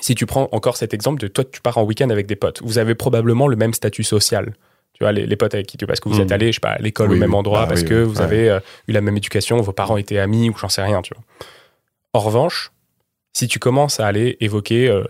si 0.00 0.14
tu 0.14 0.24
prends 0.26 0.48
encore 0.52 0.76
cet 0.78 0.92
exemple 0.94 1.20
de 1.20 1.28
toi, 1.28 1.44
tu 1.44 1.60
pars 1.60 1.76
en 1.78 1.84
week-end 1.84 2.08
avec 2.10 2.26
des 2.26 2.36
potes, 2.36 2.62
vous 2.62 2.78
avez 2.78 2.94
probablement 2.94 3.46
le 3.46 3.54
même 3.56 3.74
statut 3.74 4.02
social. 4.02 4.54
Tu 4.94 5.04
vois, 5.04 5.12
les, 5.12 5.26
les 5.26 5.36
potes 5.36 5.54
avec 5.54 5.66
qui 5.66 5.76
tu 5.76 5.86
parce 5.86 6.00
que 6.00 6.08
vous 6.08 6.20
êtes 6.20 6.32
allés, 6.32 6.48
je 6.48 6.56
sais 6.56 6.60
pas, 6.60 6.70
à 6.70 6.78
l'école 6.78 7.10
Oui, 7.10 7.16
au 7.16 7.20
même 7.20 7.34
endroit, 7.34 7.60
Bah 7.62 7.66
parce 7.68 7.82
oui, 7.82 7.88
que 7.88 8.02
oui. 8.02 8.08
vous 8.08 8.16
Ouais. 8.18 8.22
avez 8.24 8.50
euh, 8.50 8.60
eu 8.88 8.92
la 8.92 9.00
même 9.02 9.16
éducation, 9.16 9.60
vos 9.60 9.72
parents 9.72 9.98
étaient 9.98 10.18
amis 10.18 10.48
ou 10.50 10.56
j'en 10.56 10.68
sais 10.70 10.82
rien, 10.82 11.02
tu 11.02 11.12
vois. 11.14 11.22
En 12.14 12.20
revanche, 12.20 12.72
si 13.38 13.46
tu 13.48 13.58
commences 13.58 14.00
à 14.00 14.06
aller 14.06 14.36
évoquer 14.40 14.88
euh, 14.88 15.04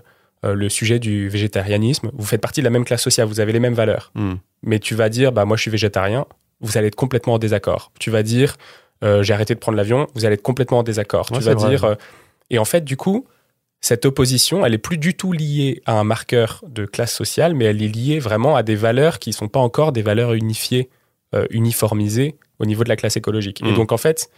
euh, 0.44 0.54
le 0.54 0.68
sujet 0.68 0.98
du 0.98 1.28
végétarianisme, 1.28 2.10
vous 2.14 2.24
faites 2.24 2.40
partie 2.40 2.60
de 2.60 2.64
la 2.64 2.70
même 2.70 2.84
classe 2.84 3.02
sociale, 3.02 3.26
vous 3.26 3.40
avez 3.40 3.52
les 3.52 3.60
mêmes 3.66 3.74
valeurs 3.84 4.10
Hmm. 4.14 4.34
mais 4.62 4.78
tu 4.78 4.94
vas 4.94 5.08
dire 5.08 5.30
bah 5.32 5.44
moi 5.44 5.56
je 5.56 5.62
suis 5.62 5.70
végétarien, 5.78 6.26
vous 6.60 6.76
allez 6.76 6.88
être 6.88 6.96
complètement 7.04 7.34
en 7.34 7.38
désaccord. 7.38 7.82
Tu 7.98 8.10
vas 8.10 8.22
dire 8.22 8.56
euh, 9.04 9.22
j'ai 9.24 9.32
arrêté 9.32 9.54
de 9.54 9.60
prendre 9.60 9.76
l'avion, 9.78 10.06
vous 10.14 10.24
allez 10.24 10.34
être 10.34 10.42
complètement 10.50 10.78
en 10.80 10.82
désaccord. 10.82 11.26
Ouais, 11.30 11.38
tu 11.38 11.44
vas 11.44 11.54
vrai. 11.54 11.68
dire 11.70 11.84
euh, 11.84 11.94
et 12.50 12.58
en 12.58 12.64
fait 12.64 12.84
du 12.84 12.96
coup 12.96 13.26
cette 13.80 14.04
opposition 14.06 14.66
elle 14.66 14.74
est 14.74 14.84
plus 14.90 14.98
du 14.98 15.12
tout 15.14 15.32
liée 15.32 15.82
à 15.86 15.92
un 16.00 16.04
marqueur 16.04 16.62
de 16.66 16.84
classe 16.94 17.14
sociale, 17.14 17.54
mais 17.54 17.64
elle 17.66 17.80
est 17.82 17.88
liée 18.00 18.18
vraiment 18.18 18.56
à 18.56 18.62
des 18.64 18.74
valeurs 18.76 19.18
qui 19.20 19.32
sont 19.32 19.48
pas 19.48 19.60
encore 19.60 19.92
des 19.92 20.02
valeurs 20.02 20.32
unifiées, 20.34 20.88
uniformisées 21.50 22.36
au 22.58 22.64
niveau 22.66 22.82
de 22.84 22.88
la 22.88 22.96
classe 22.96 23.16
écologique. 23.16 23.60
Et 23.62 23.70
Mm. 23.72 23.74
donc 23.76 23.92
en 23.92 23.98
fait 23.98 24.30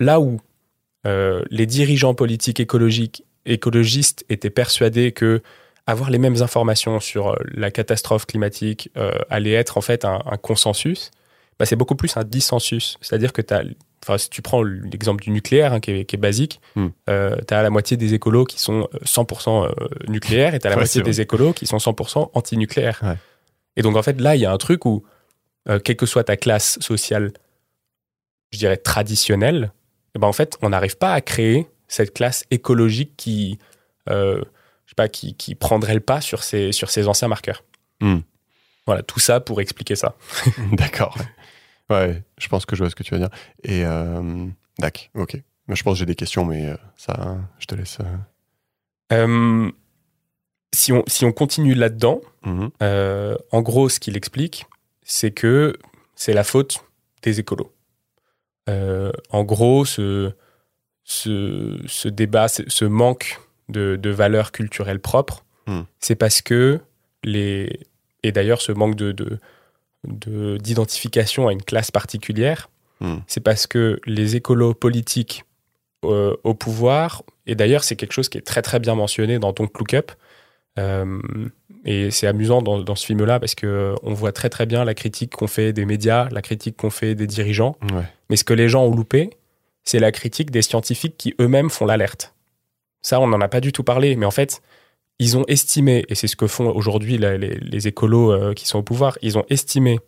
là 0.00 0.20
où 0.20 0.40
euh, 1.06 1.42
les 1.50 1.66
dirigeants 1.66 2.14
politiques 2.14 2.60
écologiques 2.60 3.24
écologistes 3.46 4.24
étaient 4.28 4.50
persuadés 4.50 5.12
que 5.12 5.40
avoir 5.86 6.10
les 6.10 6.18
mêmes 6.18 6.42
informations 6.42 6.98
sur 6.98 7.28
euh, 7.28 7.36
la 7.54 7.70
catastrophe 7.70 8.26
climatique 8.26 8.90
euh, 8.96 9.12
allait 9.30 9.52
être 9.52 9.78
en 9.78 9.80
fait 9.80 10.04
un, 10.04 10.20
un 10.26 10.36
consensus, 10.36 11.12
bah, 11.58 11.64
c'est 11.64 11.76
beaucoup 11.76 11.94
plus 11.94 12.16
un 12.16 12.24
dissensus. 12.24 12.98
C'est-à-dire 13.00 13.32
que 13.32 13.42
as, 13.54 14.18
si 14.18 14.30
tu 14.30 14.42
prends 14.42 14.62
l'exemple 14.62 15.22
du 15.22 15.30
nucléaire, 15.30 15.72
hein, 15.72 15.80
qui, 15.80 15.92
est, 15.92 16.04
qui, 16.04 16.16
est, 16.16 16.18
basique, 16.18 16.60
Hmm. 16.74 16.88
euh, 17.08 17.36
tu 17.46 17.54
as 17.54 17.62
la 17.62 17.70
moitié 17.70 17.96
des 17.96 18.14
écolos 18.14 18.44
qui 18.44 18.60
sont 18.60 18.88
100% 19.04 19.64
euh, 19.64 19.88
nucléaires 20.08 20.54
et 20.54 20.58
tu 20.58 20.66
as 20.66 20.70
la 20.70 20.76
Ouais, 20.76 20.82
moitié 20.82 21.02
des 21.02 21.20
écolos 21.20 21.52
qui 21.52 21.66
sont 21.66 21.78
100% 21.78 22.30
anti-nucléaires. 22.34 23.00
Ouais. 23.02 23.16
Et 23.76 23.82
donc, 23.82 23.96
en 23.96 24.02
fait, 24.02 24.20
là, 24.20 24.36
il 24.36 24.42
y 24.42 24.46
a 24.46 24.52
un 24.52 24.58
truc 24.58 24.84
où, 24.86 25.04
euh, 25.68 25.78
quelle 25.78 25.96
que 25.96 26.06
soit 26.06 26.24
ta 26.24 26.36
classe 26.36 26.78
sociale, 26.80 27.32
je 28.50 28.58
dirais 28.58 28.76
traditionnelle, 28.76 29.72
ben, 30.18 30.26
en 30.28 30.32
fait, 30.32 30.56
on 30.62 30.68
n'arrive 30.70 30.96
pas 30.96 31.12
à 31.12 31.20
créer 31.20 31.66
cette 31.88 32.12
classe 32.14 32.44
écologique 32.50 33.12
qui, 33.16 33.58
euh, 34.08 34.38
je 34.86 34.90
sais 34.90 34.94
pas, 34.96 35.08
qui, 35.08 35.34
qui 35.34 35.54
prendrait 35.54 35.94
le 35.94 36.00
pas 36.00 36.20
sur 36.20 36.42
ces, 36.42 36.72
sur 36.72 36.90
ces 36.90 37.08
anciens 37.08 37.28
marqueurs. 37.28 37.64
Hmm. 38.00 38.18
Voilà, 38.86 39.02
tout 39.02 39.20
ça 39.20 39.40
pour 39.40 39.60
expliquer 39.60 39.96
ça. 39.96 40.16
D'accord. 40.72 41.16
Ouais, 41.90 42.22
je 42.38 42.48
pense 42.48 42.66
que 42.66 42.74
je 42.76 42.82
vois 42.82 42.90
ce 42.90 42.94
que 42.96 43.02
tu 43.02 43.14
veux 43.14 43.20
dire. 43.20 43.30
Et 43.62 43.84
euh, 43.84 44.46
d'accord, 44.78 45.04
ok. 45.14 45.36
Je 45.68 45.82
pense 45.82 45.94
que 45.94 45.98
j'ai 45.98 46.06
des 46.06 46.14
questions, 46.14 46.44
mais 46.44 46.66
euh, 46.66 46.76
ça, 46.96 47.36
je 47.58 47.66
te 47.66 47.74
laisse. 47.74 47.98
euh. 49.12 49.70
Si, 50.74 50.92
on, 50.92 51.02
si 51.06 51.24
on 51.24 51.32
continue 51.32 51.74
là-dedans, 51.74 52.20
Mhm. 52.44 52.70
euh, 52.82 53.36
en 53.50 53.62
gros, 53.62 53.88
ce 53.88 53.98
qu'il 53.98 54.16
explique, 54.16 54.66
c'est 55.02 55.30
que 55.32 55.76
c'est 56.14 56.32
la 56.32 56.44
faute 56.44 56.84
des 57.22 57.40
écolos. 57.40 57.72
Euh, 58.68 59.12
en 59.30 59.44
gros, 59.44 59.84
ce, 59.84 60.32
ce, 61.04 61.78
ce 61.86 62.08
débat, 62.08 62.48
ce, 62.48 62.62
ce 62.68 62.84
manque 62.84 63.40
de, 63.68 63.96
de 63.96 64.10
valeurs 64.10 64.52
culturelles 64.52 65.00
propres, 65.00 65.42
Hmm. 65.68 65.82
c'est 65.98 66.14
parce 66.14 66.42
que 66.42 66.78
les. 67.24 67.80
Et 68.22 68.30
d'ailleurs, 68.30 68.62
ce 68.62 68.70
manque 68.70 68.94
de, 68.94 69.10
de, 69.10 69.40
de- 70.06 70.58
d'identification 70.58 71.48
à 71.48 71.52
une 71.52 71.62
classe 71.62 71.90
particulière, 71.90 72.68
Hmm. 73.00 73.16
c'est 73.26 73.40
parce 73.40 73.66
que 73.66 74.00
les 74.06 74.36
écolos 74.36 74.74
politiques 74.74 75.44
euh, 76.04 76.36
au 76.44 76.54
pouvoir, 76.54 77.24
et 77.46 77.54
d'ailleurs, 77.56 77.82
c'est 77.84 77.96
quelque 77.96 78.12
chose 78.12 78.28
qui 78.28 78.38
est 78.38 78.46
très 78.46 78.62
très 78.62 78.78
bien 78.78 78.94
mentionné 78.94 79.38
dans 79.40 79.52
Don't 79.52 79.68
Look 79.76 79.92
Up. 79.94 80.12
Euh, 80.78 81.20
et 81.84 82.10
c'est 82.10 82.26
amusant 82.26 82.62
dans, 82.62 82.80
dans 82.80 82.94
ce 82.94 83.06
film-là 83.06 83.40
parce 83.40 83.54
que 83.54 83.94
on 84.02 84.12
voit 84.12 84.32
très 84.32 84.50
très 84.50 84.66
bien 84.66 84.84
la 84.84 84.94
critique 84.94 85.34
qu'on 85.34 85.46
fait 85.46 85.72
des 85.72 85.86
médias, 85.86 86.28
la 86.30 86.42
critique 86.42 86.76
qu'on 86.76 86.90
fait 86.90 87.14
des 87.14 87.26
dirigeants. 87.26 87.76
Ouais. 87.92 88.02
Mais 88.28 88.36
ce 88.36 88.44
que 88.44 88.54
les 88.54 88.68
gens 88.68 88.84
ont 88.84 88.94
loupé, 88.94 89.30
c'est 89.84 90.00
la 90.00 90.12
critique 90.12 90.50
des 90.50 90.62
scientifiques 90.62 91.16
qui 91.16 91.34
eux-mêmes 91.40 91.70
font 91.70 91.86
l'alerte. 91.86 92.34
Ça, 93.02 93.20
on 93.20 93.28
n'en 93.28 93.40
a 93.40 93.48
pas 93.48 93.60
du 93.60 93.72
tout 93.72 93.84
parlé, 93.84 94.16
mais 94.16 94.26
en 94.26 94.30
fait, 94.32 94.60
ils 95.18 95.38
ont 95.38 95.44
estimé, 95.46 96.04
et 96.08 96.14
c'est 96.14 96.26
ce 96.26 96.36
que 96.36 96.46
font 96.46 96.70
aujourd'hui 96.70 97.18
les, 97.18 97.38
les 97.38 97.88
écolos 97.88 98.32
euh, 98.32 98.52
qui 98.52 98.66
sont 98.66 98.80
au 98.80 98.82
pouvoir, 98.82 99.16
ils 99.22 99.38
ont 99.38 99.44
estimé 99.48 100.00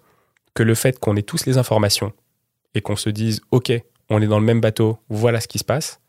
que 0.55 0.63
le 0.63 0.75
fait 0.75 0.99
qu'on 0.99 1.17
ait 1.17 1.23
tous 1.23 1.47
les 1.47 1.57
informations 1.57 2.13
et 2.75 2.81
qu'on 2.81 2.97
se 2.97 3.09
dise, 3.09 3.41
OK, 3.53 3.73
on 4.11 4.21
est 4.21 4.27
dans 4.27 4.41
le 4.41 4.45
même 4.45 4.61
bateau, 4.61 4.99
voilà 5.09 5.41
ce 5.41 5.49
qui 5.49 5.59
se 5.59 5.65
passe, 5.65 6.01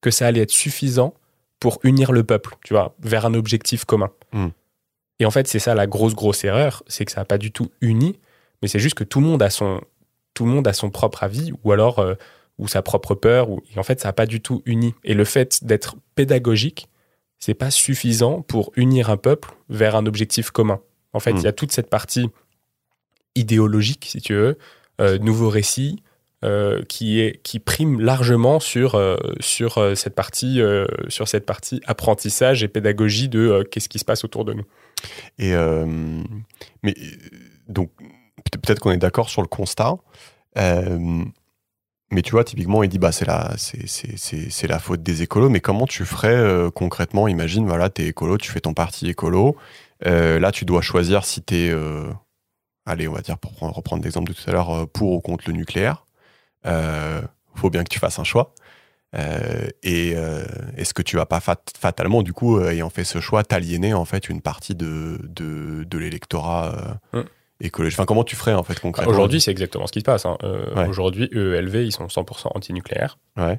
que 0.00 0.10
ça 0.10 0.26
allait 0.26 0.40
être 0.40 0.50
suffisant 0.50 1.14
pour 1.60 1.78
unir 1.84 2.10
le 2.10 2.24
peuple, 2.24 2.56
tu 2.64 2.74
vois, 2.74 2.94
vers 3.00 3.26
un 3.26 3.34
objectif 3.34 3.84
commun. 3.84 4.10
Mm. 4.32 4.48
Et 5.20 5.26
en 5.26 5.30
fait, 5.30 5.46
c'est 5.46 5.58
ça 5.58 5.74
la 5.74 5.86
grosse, 5.86 6.14
grosse 6.14 6.42
erreur, 6.44 6.82
c'est 6.86 7.04
que 7.04 7.12
ça 7.12 7.20
n'a 7.20 7.24
pas 7.26 7.38
du 7.38 7.52
tout 7.52 7.70
uni, 7.82 8.18
mais 8.62 8.68
c'est 8.68 8.78
juste 8.78 8.94
que 8.96 9.04
tout 9.04 9.20
le 9.20 9.26
monde 9.26 9.42
a 9.42 9.50
son, 9.50 9.80
tout 10.34 10.44
le 10.46 10.50
monde 10.50 10.66
a 10.66 10.72
son 10.72 10.90
propre 10.90 11.22
avis, 11.22 11.52
ou 11.62 11.72
alors, 11.72 11.98
euh, 11.98 12.14
ou 12.58 12.66
sa 12.68 12.82
propre 12.82 13.14
peur, 13.14 13.50
ou, 13.50 13.60
et 13.74 13.78
en 13.78 13.82
fait, 13.82 14.00
ça 14.00 14.08
n'a 14.08 14.12
pas 14.14 14.26
du 14.26 14.40
tout 14.40 14.62
uni. 14.64 14.94
Et 15.04 15.14
le 15.14 15.24
fait 15.24 15.62
d'être 15.64 15.96
pédagogique, 16.14 16.88
c'est 17.38 17.54
pas 17.54 17.70
suffisant 17.70 18.42
pour 18.42 18.72
unir 18.76 19.10
un 19.10 19.16
peuple 19.16 19.54
vers 19.68 19.96
un 19.96 20.06
objectif 20.06 20.50
commun. 20.50 20.80
En 21.12 21.20
fait, 21.20 21.30
il 21.32 21.38
Mm. 21.40 21.44
y 21.44 21.46
a 21.48 21.52
toute 21.52 21.72
cette 21.72 21.90
partie 21.90 22.28
idéologique, 23.34 24.06
si 24.10 24.20
tu 24.20 24.34
veux, 24.34 24.58
euh, 25.00 25.18
nouveau 25.18 25.48
récit, 25.48 26.02
euh, 26.44 26.82
qui, 26.88 27.20
est, 27.20 27.42
qui 27.42 27.58
prime 27.58 28.00
largement 28.00 28.60
sur, 28.60 28.94
euh, 28.94 29.16
sur, 29.40 29.76
euh, 29.78 29.94
cette 29.94 30.14
partie, 30.14 30.60
sur 31.08 31.28
cette 31.28 31.44
partie 31.46 31.80
apprentissage 31.86 32.62
et 32.62 32.68
pédagogie 32.68 33.28
de 33.28 33.62
qu'est-ce 33.70 33.88
qui 33.88 33.98
se 33.98 34.04
passe 34.04 34.24
autour 34.24 34.44
de 34.44 34.54
nous. 34.54 34.64
Et 35.38 35.52
mais 36.82 36.94
donc 37.68 37.90
peut- 37.96 38.58
peut-être 38.58 38.80
qu'on 38.80 38.90
est 38.92 38.98
d'accord 38.98 39.28
sur 39.30 39.42
le 39.42 39.48
constat. 39.48 39.96
mais 40.56 42.22
tu 42.22 42.32
vois, 42.32 42.44
typiquement, 42.44 42.82
il 42.82 42.88
dit 42.88 42.98
bah 42.98 43.12
c'est 43.12 43.26
la 43.26 43.54
c'est 43.56 44.66
la 44.66 44.78
faute 44.78 45.02
des 45.02 45.22
écolos. 45.22 45.48
Mais 45.48 45.60
comment 45.60 45.86
tu 45.86 46.04
ferais 46.04 46.70
concrètement 46.74 47.28
Imagine, 47.28 47.66
voilà, 47.66 47.88
t'es 47.88 48.06
écolo, 48.06 48.36
tu 48.36 48.50
fais 48.50 48.60
ton 48.60 48.74
parti 48.74 49.08
écolo. 49.08 49.56
Là, 50.04 50.50
tu 50.52 50.64
dois 50.64 50.82
choisir 50.82 51.24
si 51.24 51.40
t'es 51.42 51.72
allez, 52.86 53.08
on 53.08 53.12
va 53.12 53.20
dire 53.20 53.38
pour 53.38 53.52
prendre- 53.52 53.74
reprendre 53.74 54.02
l'exemple 54.02 54.32
de 54.32 54.36
tout 54.36 54.48
à 54.50 54.52
l'heure, 54.52 54.88
pour 54.88 55.12
ou 55.12 55.20
contre 55.20 55.44
le 55.46 55.52
nucléaire. 55.54 56.04
Euh, 56.66 57.22
faut 57.54 57.70
bien 57.70 57.82
que 57.84 57.88
tu 57.88 57.98
fasses 57.98 58.18
un 58.18 58.24
choix. 58.24 58.54
Euh, 59.16 59.66
et 59.82 60.12
euh, 60.14 60.44
est-ce 60.76 60.94
que 60.94 61.02
tu 61.02 61.16
vas 61.16 61.26
pas 61.26 61.40
fat- 61.40 61.56
fatalement, 61.78 62.22
du 62.22 62.32
coup, 62.32 62.58
euh, 62.58 62.70
ayant 62.70 62.90
fait 62.90 63.02
ce 63.04 63.20
choix, 63.20 63.42
t'aliéner 63.42 63.92
en 63.92 64.04
fait 64.04 64.28
une 64.28 64.40
partie 64.40 64.74
de, 64.76 65.18
de, 65.24 65.82
de 65.84 65.98
l'électorat 65.98 67.00
Mm. 67.12 67.20
écologique? 67.60 67.98
Enfin, 67.98 68.06
comment 68.06 68.22
tu 68.24 68.36
ferais 68.36 68.54
en 68.54 68.62
fait 68.62 68.78
concrètement? 68.78 69.10
Aujourd'hui, 69.12 69.40
c'est 69.40 69.50
exactement 69.50 69.86
ce 69.88 69.92
qui 69.92 69.98
se 70.00 70.04
passe. 70.04 70.26
hein. 70.26 70.38
Ouais. 70.76 70.86
Aujourd'hui, 70.86 71.28
EELV, 71.32 71.86
ils 71.86 71.92
sont 71.92 72.06
100% 72.06 72.50
anti-nucléaires. 72.54 73.18
Ouais. 73.36 73.58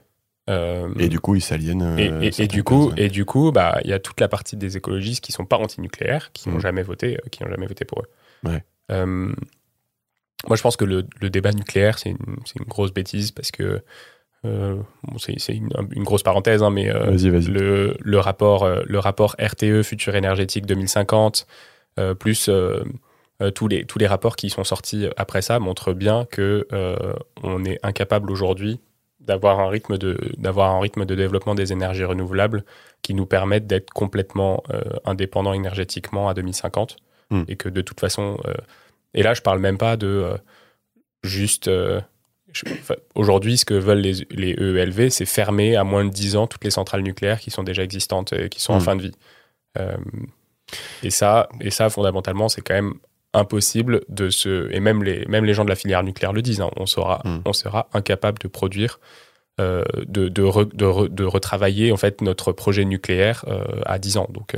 Et 0.99 1.07
du 1.09 1.19
coup, 1.19 1.35
ils 1.35 1.41
s'aliènent. 1.41 1.97
Et, 1.97 2.05
et- 2.05 2.27
et 2.27 2.31
certaines 2.31 2.47
du 2.47 2.63
coup, 2.63 2.91
et 2.97 3.07
du 3.09 3.25
coup, 3.25 3.51
bah, 3.51 3.79
il 3.83 3.89
y 3.89 3.93
a 3.93 3.99
toute 3.99 4.19
la 4.19 4.27
partie 4.27 4.55
des 4.57 4.75
écologistes 4.77 5.23
qui 5.23 5.31
sont 5.33 5.45
pas 5.45 5.57
anti-nucléaires, 5.57 6.31
qui 6.33 6.49
n'ont 6.49 6.57
Mm. 6.57 6.61
jamais 6.61 6.83
voté, 6.83 7.17
qui 7.31 7.43
n'ont 7.43 7.49
jamais 7.49 7.67
voté 7.67 7.83
pour 7.85 8.01
eux. 8.01 8.49
Ouais. 8.49 8.63
Moi, 10.47 10.57
je 10.57 10.61
pense 10.61 10.75
que 10.75 10.85
le, 10.85 11.05
le 11.19 11.29
débat 11.29 11.51
nucléaire, 11.51 11.99
c'est 11.99 12.09
une, 12.09 12.17
grosse 12.67 12.93
bêtise 12.93 13.31
parce 13.31 13.51
que 13.51 13.81
euh, 14.45 14.75
bon, 15.03 15.17
c'est 15.17 15.53
une, 15.53 15.69
une 15.91 16.03
grosse 16.03 16.23
parenthèse, 16.23 16.63
hein, 16.63 16.71
mais 16.71 16.89
euh, 16.89 17.15
le, 17.15 17.95
le 17.99 18.19
rapport, 18.19 18.63
euh, 18.63 18.81
le 18.85 18.99
rapport 18.99 19.35
RTE, 19.39 19.83
Futur 19.83 20.15
énergétique 20.15 20.65
2050, 20.65 21.45
euh, 21.99 22.15
plus 22.15 22.49
euh, 22.49 22.83
tous, 23.53 23.67
les, 23.67 23.85
tous 23.85 23.99
les 23.99 24.07
rapports 24.07 24.35
qui 24.35 24.49
sont 24.49 24.63
sortis 24.63 25.07
après 25.17 25.41
ça 25.41 25.59
montrent 25.59 25.93
bien 25.93 26.25
que 26.25 26.67
on 27.41 27.65
est 27.65 27.79
incapable 27.81 28.29
aujourd'hui 28.29 28.79
d'avoir 29.19 29.59
un 29.59 29.67
rythme 29.67 29.97
de 29.97 30.15
d'avoir 30.37 30.69
un 30.69 30.79
rythme 30.79 31.05
de 31.05 31.15
développement 31.15 31.55
des 31.55 31.73
énergies 31.73 32.03
renouvelables 32.03 32.63
qui 33.01 33.15
nous 33.15 33.25
permettent 33.25 33.65
d'être 33.65 33.89
complètement 33.89 34.61
indépendants 35.05 35.53
énergétiquement 35.53 36.29
à 36.29 36.35
2050 36.35 36.97
Hmm. 37.31 37.43
et 37.47 37.55
que 37.55 37.69
de 37.69 37.79
toute 37.79 38.01
façon 38.01 38.37
et 39.13 39.23
là 39.23 39.33
je 39.33 39.41
parle 39.41 39.59
même 39.59 39.77
pas 39.77 39.97
de 39.97 40.07
euh, 40.07 40.37
juste 41.23 41.67
euh, 41.67 42.01
enfin, 42.71 42.95
aujourd'hui 43.15 43.57
ce 43.57 43.65
que 43.65 43.73
veulent 43.73 43.99
les, 43.99 44.25
les 44.31 44.51
EELV 44.51 45.09
c'est 45.09 45.25
fermer 45.25 45.75
à 45.75 45.83
moins 45.83 46.03
de 46.05 46.09
10 46.09 46.35
ans 46.35 46.47
toutes 46.47 46.63
les 46.63 46.71
centrales 46.71 47.01
nucléaires 47.01 47.39
qui 47.39 47.51
sont 47.51 47.63
déjà 47.63 47.83
existantes 47.83 48.33
et 48.33 48.49
qui 48.49 48.61
sont 48.61 48.73
en 48.73 48.77
Hmm. 48.77 48.81
fin 48.81 48.95
de 48.95 49.01
vie 49.03 49.15
Euh, 49.79 49.95
et 51.03 51.09
ça 51.09 51.47
et 51.61 51.69
ça 51.71 51.89
fondamentalement 51.89 52.47
c'est 52.49 52.61
quand 52.61 52.73
même 52.73 52.93
impossible 53.33 54.01
de 54.09 54.29
se 54.29 54.69
et 54.73 54.79
même 54.81 55.03
les 55.03 55.25
même 55.27 55.45
les 55.45 55.53
gens 55.53 55.63
de 55.63 55.69
la 55.69 55.75
filière 55.75 56.03
nucléaire 56.03 56.33
le 56.33 56.41
disent 56.41 56.61
hein, 56.61 56.71
on 56.75 56.85
sera 56.85 57.21
Hmm. 57.23 57.39
on 57.45 57.53
sera 57.53 57.87
incapable 57.93 58.39
de 58.39 58.47
produire 58.47 58.99
de, 59.59 60.27
de, 60.27 60.41
re- 60.43 60.73
de, 60.75 60.85
re- 60.85 61.07
de 61.09 61.23
retravailler 61.23 61.91
en 61.91 61.97
fait 61.97 62.21
notre 62.21 62.51
projet 62.51 62.83
nucléaire 62.83 63.45
à 63.85 63.99
10 63.99 64.17
ans 64.17 64.27
donc 64.31 64.55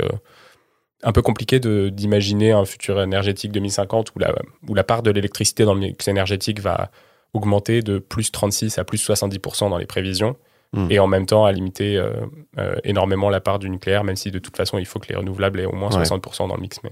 un 1.04 1.12
peu 1.12 1.22
compliqué 1.22 1.60
d'imaginer 1.60 2.52
un 2.52 2.64
futur 2.64 3.00
énergétique 3.00 3.52
2050 3.52 4.12
où 4.16 4.18
la, 4.18 4.34
où 4.68 4.74
la 4.74 4.84
part 4.84 5.02
de 5.02 5.10
l'électricité 5.10 5.64
dans 5.64 5.74
le 5.74 5.80
mix 5.80 6.08
énergétique 6.08 6.60
va 6.60 6.90
augmenter 7.32 7.82
de 7.82 7.98
plus 7.98 8.30
36 8.32 8.78
à 8.78 8.84
plus 8.84 9.06
70% 9.08 9.70
dans 9.70 9.78
les 9.78 9.86
prévisions 9.86 10.36
Hmm. 10.72 10.88
et 10.90 10.98
en 10.98 11.06
même 11.06 11.24
temps 11.24 11.44
à 11.44 11.52
limiter 11.52 11.96
euh, 11.96 12.10
euh, 12.58 12.74
énormément 12.82 13.30
la 13.30 13.40
part 13.40 13.60
du 13.60 13.70
nucléaire 13.70 14.02
même 14.02 14.16
si 14.16 14.32
de 14.32 14.40
toute 14.40 14.56
façon 14.56 14.76
il 14.78 14.86
faut 14.86 14.98
que 14.98 15.06
les 15.08 15.14
renouvelables 15.14 15.60
aient 15.60 15.66
au 15.66 15.72
moins 15.76 15.88
Ouais. 15.96 16.02
60% 16.02 16.48
dans 16.48 16.56
le 16.56 16.60
mix 16.60 16.80
mais 16.82 16.90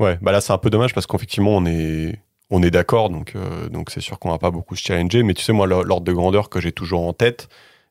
Ouais, 0.00 0.18
bah 0.20 0.32
là 0.32 0.40
c'est 0.40 0.52
un 0.52 0.58
peu 0.58 0.68
dommage 0.68 0.92
parce 0.94 1.06
qu'effectivement 1.06 1.52
on 1.56 1.64
est 1.64 2.18
on 2.50 2.60
est 2.64 2.72
d'accord 2.72 3.08
donc 3.08 3.36
euh, 3.36 3.68
donc 3.68 3.90
c'est 3.90 4.00
sûr 4.00 4.18
qu'on 4.18 4.30
va 4.30 4.38
pas 4.38 4.50
beaucoup 4.50 4.74
se 4.74 4.82
challenger 4.82 5.22
mais 5.22 5.34
tu 5.34 5.44
sais 5.44 5.52
moi 5.52 5.68
l'or- 5.68 5.84
l'ordre 5.84 6.04
de 6.06 6.12
grandeur 6.12 6.48
que 6.48 6.60
j'ai 6.60 6.72
toujours 6.72 7.06
en 7.06 7.12
tête 7.12 7.48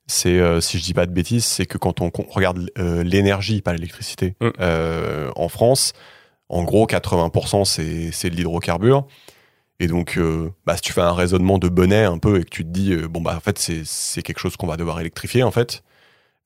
c'est 0.09 0.39
euh, 0.39 0.59
si 0.59 0.79
je 0.79 0.83
dis 0.83 0.93
pas 0.93 1.05
de 1.05 1.11
bêtises 1.11 1.45
c'est 1.45 1.65
que 1.65 1.77
quand 1.77 2.01
on 2.01 2.11
regarde 2.29 2.69
euh, 2.77 3.03
l'énergie 3.03 3.61
pas 3.61 3.73
l'électricité 3.73 4.35
Mm. 4.41 4.49
euh, 4.59 5.31
en 5.35 5.47
France 5.49 5.93
en 6.49 6.63
gros 6.63 6.85
80% 6.87 7.63
c'est 7.65 8.11
c'est 8.11 8.29
de 8.29 8.35
l'hydrocarbure 8.35 9.05
et 9.79 9.87
donc 9.87 10.19
bah, 10.65 10.75
si 10.75 10.81
tu 10.81 10.91
fais 10.93 11.01
un 11.01 11.13
raisonnement 11.13 11.57
de 11.59 11.69
bonnet 11.69 12.03
un 12.03 12.17
peu 12.17 12.39
et 12.39 12.43
que 12.43 12.49
tu 12.49 12.63
te 12.65 12.69
dis 12.69 12.95
bon 12.95 13.21
bah 13.21 13.35
en 13.37 13.39
fait 13.39 13.57
c'est 13.59 13.83
c'est 13.85 14.21
quelque 14.23 14.39
chose 14.39 14.57
qu'on 14.57 14.67
va 14.67 14.75
devoir 14.77 14.99
électrifier 14.99 15.43
en 15.43 15.51
fait 15.51 15.83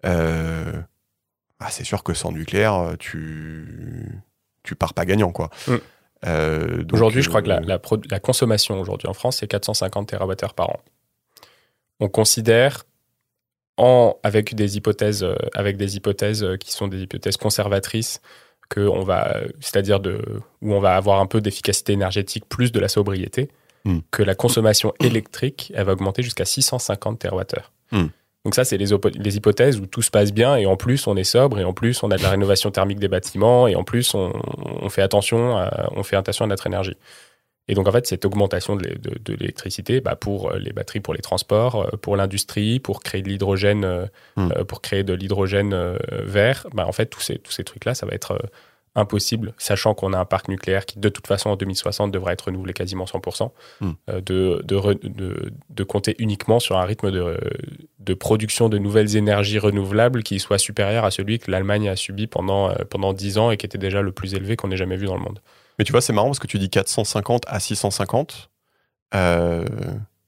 euh, 0.05 0.73
ah, 1.59 1.69
c'est 1.71 1.85
sûr 1.85 2.03
que 2.03 2.13
sans 2.13 2.31
nucléaire 2.31 2.95
tu 2.99 4.21
tu 4.63 4.75
pars 4.75 4.93
pas 4.93 5.05
gagnant 5.05 5.31
quoi 5.31 5.49
Mm. 5.67 5.75
euh, 6.25 6.83
Aujourd'hui, 6.93 7.21
je 7.21 7.29
crois 7.29 7.41
que 7.41 7.47
la, 7.49 7.59
la 7.59 8.19
consommation 8.19 8.79
aujourd'hui 8.79 9.07
en 9.09 9.13
France, 9.13 9.37
c'est 9.39 9.47
450 9.47 10.07
TWh 10.09 10.53
par 10.55 10.69
an. 10.69 10.79
On 11.99 12.07
considère, 12.07 12.85
en, 13.77 14.17
avec, 14.23 14.55
des 14.55 14.77
hypothèses, 14.77 15.23
euh, 15.23 15.35
avec 15.55 15.77
des 15.77 15.95
hypothèses 15.95 16.43
euh, 16.43 16.57
qui 16.57 16.71
sont 16.71 16.87
des 16.87 17.01
hypothèses 17.01 17.37
conservatrices, 17.37 18.21
que 18.69 18.81
on 18.81 19.03
va, 19.03 19.37
c'est-à-dire 19.59 19.99
de, 19.99 20.21
où 20.61 20.73
on 20.73 20.79
va 20.79 20.95
avoir 20.95 21.19
un 21.19 21.25
peu 21.25 21.41
d'efficacité 21.41 21.93
énergétique 21.93 22.45
plus 22.47 22.71
de 22.71 22.79
la 22.79 22.87
sobriété, 22.87 23.49
Hmm. 23.85 23.99
que 24.11 24.23
la 24.23 24.33
consommation 24.33 24.93
électrique, 25.03 25.73
elle 25.75 25.83
va 25.83 25.91
augmenter 25.91 26.23
jusqu'à 26.23 26.45
650 26.45 27.19
TWh. 27.19 27.41
Hmm. 27.91 28.07
Donc 28.45 28.55
ça, 28.55 28.63
c'est 28.63 28.77
les, 28.77 28.93
hypothèses 29.35 29.77
où 29.77 29.87
tout 29.87 30.01
se 30.01 30.09
passe 30.09 30.31
bien 30.31 30.55
et 30.55 30.65
en 30.65 30.77
plus 30.77 31.05
on 31.05 31.17
est 31.17 31.25
sobre 31.25 31.59
et 31.59 31.65
en 31.65 31.73
plus 31.73 32.01
on 32.01 32.09
a 32.09 32.17
de 32.17 32.23
la 32.23 32.29
rénovation 32.29 32.71
thermique 32.71 32.99
des 32.99 33.09
bâtiments 33.09 33.67
et 33.67 33.75
en 33.75 33.83
plus 33.83 34.13
on, 34.13 34.31
on 34.81 34.89
fait 34.89 35.01
attention, 35.01 35.57
à, 35.57 35.89
on 35.95 36.03
fait 36.03 36.15
attention 36.15 36.45
à 36.45 36.47
notre 36.47 36.65
énergie. 36.65 36.95
Et 37.69 37.75
donc 37.75 37.87
en 37.87 37.91
fait, 37.93 38.05
cette 38.07 38.25
augmentation 38.25 38.75
de 38.75 38.83
l'é- 38.83 38.95
de 38.95 39.11
de 39.23 39.33
l'électricité, 39.37 40.01
bah, 40.01 40.15
pour 40.15 40.51
euh, 40.51 40.59
les 40.59 40.73
batteries, 40.73 40.99
pour 40.99 41.13
les 41.13 41.21
transports, 41.21 41.75
euh, 41.93 41.97
pour 41.97 42.17
l'industrie, 42.17 42.79
pour 42.79 43.01
créer 43.01 43.21
de 43.21 43.29
l'hydrogène, 43.29 43.83
euh, 43.85 44.05
Hmm. 44.35 44.51
euh, 44.57 44.63
pour 44.65 44.81
créer 44.81 45.03
de 45.03 45.13
l'hydrogène 45.13 45.73
euh, 45.73 45.97
vert, 46.25 46.67
bah, 46.73 46.85
en 46.87 46.91
fait 46.91 47.05
tous 47.07 47.21
ces 47.21 47.37
tous 47.39 47.51
ces 47.53 47.63
trucs 47.63 47.85
là, 47.85 47.93
ça 47.93 48.05
va 48.05 48.13
être 48.13 48.31
euh, 48.33 48.47
impossible, 48.95 49.53
sachant 49.57 49.95
qu'on 49.95 50.13
a 50.13 50.19
un 50.19 50.25
parc 50.25 50.49
nucléaire 50.49 50.85
qui 50.85 50.99
de 50.99 51.09
toute 51.09 51.25
façon 51.25 51.49
en 51.49 51.55
2060 51.55 52.11
devrait 52.11 52.33
être 52.33 52.45
renouvelé 52.45 52.73
quasiment 52.73 53.05
100%, 53.05 53.51
Hmm. 53.81 53.93
de, 54.07 54.61
re- 54.75 55.83
compter 55.83 56.15
uniquement 56.19 56.59
sur 56.59 56.77
un 56.77 56.83
rythme 56.85 57.09
de, 57.11 58.13
production 58.13 58.69
de 58.69 58.77
nouvelles 58.77 59.15
énergies 59.15 59.57
renouvelables 59.59 60.21
qui 60.23 60.39
soit 60.39 60.57
supérieur 60.59 61.05
à 61.05 61.11
celui 61.11 61.39
que 61.39 61.49
l'Allemagne 61.49 61.89
a 61.89 61.95
subi 61.95 62.27
pendant, 62.27 62.71
pendant 62.89 63.13
10 63.13 63.37
ans 63.39 63.49
et 63.51 63.57
qui 63.57 63.65
était 63.65 63.77
déjà 63.79 64.01
le 64.01 64.11
plus 64.11 64.35
élevé 64.35 64.55
qu'on 64.57 64.69
ait 64.71 64.77
jamais 64.77 64.97
vu 64.97 65.05
dans 65.07 65.15
le 65.15 65.21
monde. 65.23 65.39
Mais 65.79 65.85
tu 65.85 65.91
vois, 65.91 66.01
c'est 66.01 66.13
marrant 66.13 66.27
parce 66.27 66.39
que 66.39 66.47
tu 66.47 66.59
dis 66.59 66.69
450 66.69 67.43
à 67.47 67.59
650. 67.59 68.49
Euh, 69.15 69.65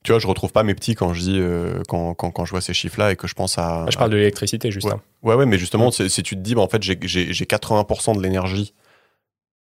tu 0.03 0.11
vois, 0.11 0.19
je 0.19 0.27
retrouve 0.27 0.51
pas 0.51 0.63
mes 0.63 0.75
petits 0.75 0.93
quand 0.95 1.13
je 1.13 1.21
dis 1.21 1.39
euh, 1.39 1.81
quand, 1.87 2.13
quand, 2.13 2.29
quand 2.31 2.45
je 2.45 2.51
vois 2.51 2.61
ces 2.61 2.73
chiffres-là 2.73 3.11
et 3.11 3.15
que 3.15 3.27
je 3.27 3.33
pense 3.33 3.57
à. 3.57 3.85
je 3.89 3.97
parle 3.97 4.11
de 4.11 4.17
l'électricité 4.17 4.71
juste. 4.71 4.87
Ouais. 4.87 4.93
hein. 4.93 5.01
Ouais, 5.23 5.35
ouais, 5.35 5.45
mais 5.45 5.57
justement, 5.57 5.89
si 5.91 6.07
tu 6.23 6.35
te 6.35 6.41
dis, 6.41 6.53
bah, 6.55 6.61
en 6.61 6.67
fait, 6.67 6.83
j'ai- 6.83 6.99
j'ai 7.01 7.33
j'ai 7.33 7.45
80% 7.45 8.15
de 8.15 8.21
l'énergie 8.21 8.73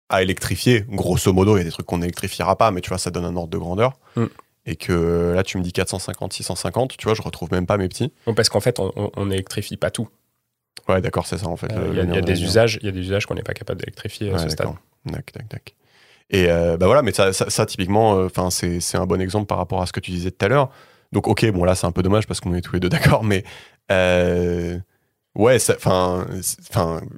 à 0.09 0.21
électrifier, 0.23 0.85
grosso 0.89 1.31
modo, 1.33 1.55
il 1.55 1.59
y 1.59 1.61
a 1.61 1.63
des 1.65 1.71
trucs 1.71 1.85
qu'on 1.85 1.99
n'électrifiera 1.99 2.55
pas, 2.55 2.71
mais 2.71 2.81
tu 2.81 2.89
vois, 2.89 2.97
ça 2.97 3.11
donne 3.11 3.25
un 3.25 3.35
ordre 3.35 3.49
de 3.49 3.57
grandeur. 3.57 3.93
Mm. 4.15 4.25
Et 4.65 4.75
que 4.75 4.91
euh, 4.91 5.33
là, 5.35 5.43
tu 5.43 5.57
me 5.57 5.63
dis 5.63 5.71
450, 5.71 6.33
650, 6.33 6.97
tu 6.97 7.05
vois, 7.05 7.13
je 7.15 7.21
retrouve 7.21 7.51
même 7.51 7.65
pas 7.65 7.77
mes 7.77 7.87
petits. 7.87 8.11
Parce 8.35 8.49
qu'en 8.49 8.59
fait, 8.59 8.79
on- 8.79 9.25
n'électrifie 9.25 9.77
pas 9.77 9.89
tout. 9.91 10.09
Ouais, 10.87 11.01
d'accord, 11.01 11.25
c'est 11.27 11.37
ça 11.37 11.47
en 11.47 11.55
fait. 11.57 11.71
Euh, 11.71 11.87
Il 11.91 11.95
y 11.95 11.99
a, 11.99 12.03
le 12.03 12.09
il 12.09 12.13
y 12.13 12.15
y 12.15 12.17
a 12.17 12.91
des 12.91 12.99
usages 12.99 13.25
qu'on 13.25 13.35
n'est 13.35 13.43
pas 13.43 13.53
capable 13.53 13.79
d'électrifier 13.79 14.29
à 14.29 14.33
Ouais, 14.33 14.39
ce 14.39 14.49
stade. 14.49 14.69
Et 16.31 16.45
euh, 16.49 16.77
bah 16.77 16.85
voilà, 16.85 17.01
mais 17.01 17.11
ça, 17.11 17.33
ça, 17.33 17.49
ça, 17.49 17.65
typiquement, 17.65 18.15
euh, 18.15 18.25
enfin, 18.27 18.49
c'est 18.51 18.79
c'est 18.79 18.97
un 18.97 19.05
bon 19.07 19.19
exemple 19.19 19.47
par 19.47 19.57
rapport 19.57 19.81
à 19.81 19.85
ce 19.87 19.91
que 19.93 19.99
tu 19.99 20.11
disais 20.11 20.29
tout 20.31 20.45
à 20.45 20.49
l'heure. 20.49 20.69
Donc, 21.11 21.27
ok, 21.27 21.49
bon 21.51 21.63
là, 21.63 21.73
c'est 21.73 21.87
un 21.87 21.91
peu 21.91 22.03
dommage 22.03 22.27
parce 22.27 22.39
qu'on 22.39 22.53
est 22.53 22.61
tous 22.61 22.73
les 22.73 22.79
deux 22.79 22.89
d'accord, 22.89 23.23
mais 23.23 23.43
euh, 23.91 24.77
ouais, 25.35 25.57
enfin, 25.75 26.27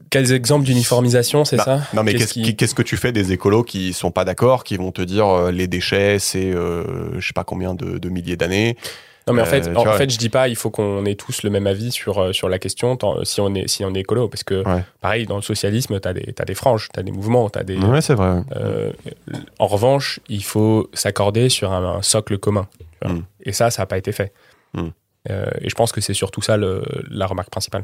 Quels 0.09 0.31
exemples 0.31 0.65
d'uniformisation, 0.65 1.43
c'est 1.43 1.57
Bah, 1.57 1.63
ça? 1.65 1.81
Non, 1.93 2.03
mais 2.03 2.13
Qu'est-ce 2.13 2.33
qui- 2.33 2.55
que 2.55 2.81
tu 2.83 2.95
fais 2.95 3.11
des 3.11 3.33
écolos 3.33 3.63
qui 3.63 3.91
sont 3.91 4.11
pas 4.11 4.23
d'accord, 4.23 4.63
qui 4.63 4.77
vont 4.77 4.91
te 4.93 5.01
dire 5.01 5.27
euh, 5.27 5.51
les 5.51 5.67
déchets, 5.67 6.17
c'est 6.19 6.51
je 6.53 7.19
sais 7.19 7.33
pas 7.33 7.43
combien 7.43 7.75
de, 7.75 7.97
de 7.97 8.09
milliers 8.09 8.37
d'années? 8.37 8.77
Non, 9.27 9.33
mais 9.33 9.41
en 9.41 9.45
Euh, 9.45 9.47
fait, 9.47 9.61
tu 9.61 9.77
en 9.77 9.83
fait, 9.93 10.09
je 10.09 10.17
dis 10.17 10.29
pas, 10.29 10.47
il 10.47 10.55
faut 10.55 10.71
qu'on 10.71 11.05
ait 11.05 11.13
tous 11.15 11.43
le 11.43 11.49
même 11.51 11.67
avis 11.67 11.91
sur, 11.91 12.17
euh, 12.19 12.33
sur 12.33 12.49
la 12.49 12.57
question, 12.57 12.95
tant- 12.97 13.23
si 13.23 13.39
on 13.39 13.53
est, 13.53 13.67
si 13.67 13.85
on 13.85 13.93
est 13.93 13.99
écolo, 13.99 14.27
parce 14.27 14.43
que, 14.43 14.63
Ouais. 14.67 14.83
pareil, 14.99 15.25
dans 15.27 15.35
le 15.35 15.41
socialisme, 15.43 15.99
t'as 15.99 16.13
des, 16.13 16.33
t'as 16.33 16.43
des 16.45 16.55
franges, 16.55 16.89
t'as 16.91 17.03
des 17.03 17.11
mouvements, 17.11 17.49
t'as 17.49 17.63
des. 17.63 17.77
Ouais, 17.77 18.01
c'est 18.01 18.15
vrai. 18.15 18.41
euh, 18.55 18.91
en 19.59 19.67
revanche, 19.67 20.19
il 20.27 20.43
faut 20.43 20.89
s'accorder 20.93 21.49
sur 21.49 21.71
un, 21.71 21.97
un 21.97 22.01
socle 22.01 22.37
commun. 22.39 22.67
tu 23.01 23.07
vois. 23.07 23.17
Mm. 23.17 23.25
Et 23.43 23.51
ça, 23.51 23.69
ça 23.69 23.83
n'a 23.83 23.85
pas 23.85 23.97
été 23.99 24.11
fait. 24.11 24.33
Mm. 24.73 24.87
Euh, 25.29 25.45
et 25.61 25.69
je 25.69 25.75
pense 25.75 25.91
que 25.91 26.01
c'est 26.01 26.15
surtout 26.15 26.41
ça 26.41 26.57
le- 26.57 26.83
la 27.09 27.27
remarque 27.27 27.49
principale. 27.51 27.83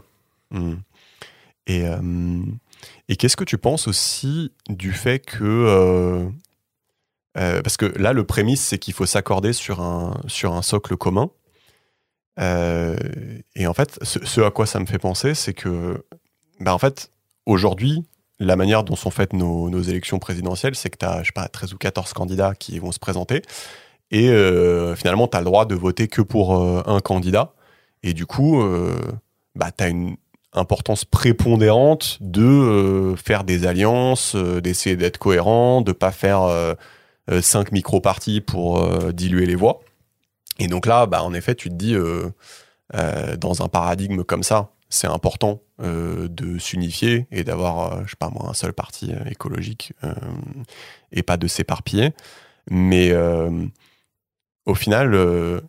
Hmm. 0.49 0.75
Et, 1.67 1.85
euh, 1.85 1.99
et 3.09 3.15
qu'est-ce 3.15 3.35
que 3.37 3.43
tu 3.43 3.57
penses 3.59 3.87
aussi 3.87 4.51
du 4.69 4.91
fait 4.91 5.19
que. 5.19 5.43
euh, 5.43 6.25
euh, 7.37 7.61
parce 7.61 7.77
que 7.77 7.85
là, 7.85 8.13
le 8.13 8.23
prémisse, 8.23 8.61
c'est 8.61 8.79
qu'il 8.79 8.93
faut 8.93 9.05
s'accorder 9.05 9.53
sur 9.53 9.81
un, 9.81 10.13
socle 10.61 10.97
commun. 10.97 11.29
Euh, 12.39 12.95
et 13.55 13.67
en 13.67 13.73
fait, 13.73 13.99
ce, 14.03 14.41
à 14.41 14.51
quoi 14.51 14.65
ça 14.65 14.79
me 14.79 14.85
fait 14.85 14.99
penser, 14.99 15.35
c'est 15.35 15.53
que, 15.53 16.03
bah, 16.59 16.73
en 16.73 16.77
fait, 16.77 17.11
aujourd'hui, 17.45 18.05
la 18.39 18.55
manière 18.55 18.83
dont 18.83 18.95
sont 18.95 19.11
faites 19.11 19.33
nos, 19.33 19.81
élections 19.81 20.19
présidentielles, 20.19 20.75
c'est 20.75 20.89
que 20.89 20.97
tu 20.97 21.05
as, 21.05 21.21
je 21.21 21.27
sais 21.27 21.31
pas, 21.31 21.47
13 21.47 21.73
ou 21.73 21.77
14 21.77 22.13
candidats 22.13 22.53
qui 22.55 22.79
vont 22.79 22.91
se 22.91 22.99
présenter. 22.99 23.41
Et 24.09 24.29
euh, 24.29 24.95
finalement, 24.95 25.27
tu 25.27 25.37
as 25.37 25.41
le 25.41 25.45
droit 25.45 25.65
de 25.65 25.75
voter 25.75 26.07
que 26.07 26.21
pour 26.21 26.55
un 26.55 26.99
candidat. 27.01 27.53
Et 28.03 28.13
du 28.13 28.25
coup, 28.25 28.63
bah, 29.55 29.71
tu 29.75 29.83
as 29.83 29.89
une 29.89 30.17
importance 30.53 31.05
prépondérante 31.05 32.17
de 32.21 33.15
faire 33.17 33.43
des 33.43 33.65
alliances, 33.67 34.35
d'essayer 34.35 34.95
d'être 34.95 35.17
cohérent, 35.17 35.81
de 35.81 35.91
pas 35.91 36.11
faire 36.11 36.75
cinq 37.41 37.71
micro-partis 37.71 38.41
pour 38.41 38.83
euh, 38.83 39.11
diluer 39.11 39.45
les 39.45 39.55
voix. 39.55 39.81
Et 40.59 40.67
donc 40.67 40.85
là, 40.85 41.05
bah, 41.05 41.23
en 41.23 41.33
effet, 41.33 41.55
tu 41.55 41.69
te 41.69 41.75
dis, 41.75 41.93
euh, 41.93 42.29
euh, 42.95 43.35
dans 43.37 43.61
un 43.61 43.67
paradigme 43.67 44.23
comme 44.23 44.43
ça, 44.43 44.71
c'est 44.89 45.07
important 45.07 45.61
euh, 45.81 46.27
de 46.29 46.57
s'unifier 46.57 47.27
et 47.31 47.43
d'avoir, 47.43 47.93
euh, 47.93 48.01
je 48.05 48.11
sais 48.11 48.15
pas 48.17 48.29
moi, 48.29 48.49
un 48.49 48.53
seul 48.53 48.73
parti 48.73 49.11
euh, 49.11 49.29
écologique 49.29 49.93
euh, 50.03 50.13
et 51.11 51.23
pas 51.23 51.37
de 51.37 51.47
s'éparpiller. 51.47 52.13
Mais 52.69 53.11
euh, 53.11 53.65
au 54.65 54.75
final, 54.75 55.13
euh, 55.13 55.61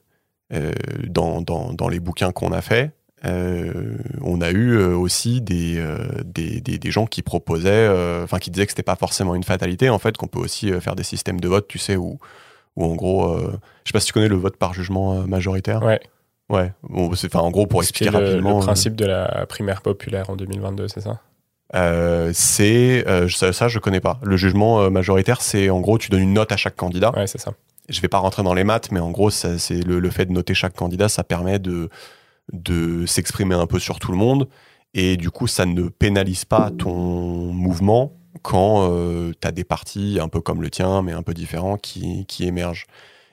euh, 0.53 0.73
dans, 1.07 1.43
dans, 1.43 1.73
dans 1.73 1.89
les 1.89 2.01
bouquins 2.01 2.33
qu'on 2.33 2.53
a 2.53 2.63
faits, 2.63 2.93
euh, 3.25 3.97
on 4.23 4.41
a 4.41 4.51
eu 4.51 4.73
euh, 4.73 4.97
aussi 4.97 5.41
des, 5.41 5.79
euh, 5.79 5.99
des, 6.25 6.61
des, 6.61 6.79
des 6.79 6.91
gens 6.91 7.07
qui 7.07 7.23
proposaient, 7.23 7.89
enfin 8.23 8.39
qui 8.39 8.51
disaient 8.51 8.67
que 8.67 8.73
c'était 8.73 8.83
pas 8.83 8.97
forcément 8.97 9.35
une 9.35 9.45
fatalité, 9.45 9.91
en 9.91 9.99
fait, 9.99 10.17
qu'on 10.17 10.29
peut 10.29 10.39
aussi 10.39 10.73
faire 10.81 10.97
des 10.97 11.05
systèmes 11.05 11.41
de 11.41 11.49
vote, 11.49 11.69
tu 11.69 11.79
sais, 11.79 11.97
où, 11.97 12.19
où 12.77 12.85
en 12.85 12.95
gros, 12.95 13.39
je 13.39 13.89
sais 13.89 13.93
pas 13.93 14.01
si 14.01 14.07
tu 14.07 14.13
connais 14.13 14.29
le 14.29 14.37
vote 14.37 14.57
par 14.57 14.75
jugement 14.75 15.27
majoritaire. 15.27 15.83
Ouais. 15.83 16.01
Ouais. 16.49 16.73
Bon, 16.83 17.11
enfin, 17.13 17.41
en 17.41 17.51
gros, 17.51 17.67
pour 17.67 17.83
expliquer 17.83 18.11
le, 18.11 18.19
rapidement, 18.19 18.59
le 18.59 18.65
principe 18.65 18.97
de 18.97 19.05
la 19.05 19.45
primaire 19.47 19.83
populaire 19.83 20.31
en 20.31 20.37
2022, 20.37 20.89
c'est 20.89 21.03
ça? 21.03 21.21
Euh, 21.75 22.31
c'est 22.33 23.07
euh, 23.07 23.29
ça, 23.29 23.53
ça, 23.53 23.69
je 23.69 23.79
connais 23.79 24.01
pas. 24.01 24.19
Le 24.23 24.37
jugement 24.37 24.81
euh, 24.81 24.91
majoritaire, 24.91 25.43
c'est 25.43 25.69
en 25.71 25.81
gros, 25.81 25.99
tu 25.99 26.09
donnes 26.09 26.23
une 26.23 26.33
note 26.33 26.53
à 26.53 26.57
chaque 26.57 26.77
candidat. 26.77 27.13
Ouais, 27.15 27.27
c'est 27.27 27.39
ça. 27.41 27.53
je 27.89 28.01
vais 28.01 28.09
pas 28.09 28.19
rentrer 28.19 28.43
dans 28.43 28.55
les 28.55 28.65
maths, 28.65 28.91
mais 28.91 29.01
en 29.01 29.11
gros, 29.11 29.31
c'est 29.31 29.85
le, 29.85 30.01
le 30.01 30.11
fait 30.11 30.27
de 30.27 30.33
noter 30.33 30.55
chaque 30.55 30.75
candidat, 30.75 31.09
ça 31.09 31.25
permet 31.25 31.59
de, 31.59 31.91
de 32.53 33.07
s'exprimer 33.07 33.55
un 33.55 33.67
peu 33.67 33.79
sur 33.79 33.99
tout 33.99 34.13
le 34.13 34.19
monde. 34.19 34.49
Et 34.95 35.17
du 35.17 35.31
coup, 35.31 35.47
ça 35.47 35.67
ne 35.67 35.89
pénalise 35.89 36.45
pas 36.45 36.71
ton 36.71 36.95
mouvement 37.53 38.13
quand 38.43 38.89
tu 39.41 39.47
as 39.47 39.53
des 39.53 39.65
partis 39.65 40.19
un 40.21 40.29
peu 40.29 40.41
comme 40.41 40.63
le 40.63 40.71
tien, 40.71 41.03
mais 41.03 41.13
un 41.13 41.23
peu 41.23 41.35
différents, 41.35 41.77
qui, 41.77 42.25
qui 42.27 42.45
émergent. 42.47 42.87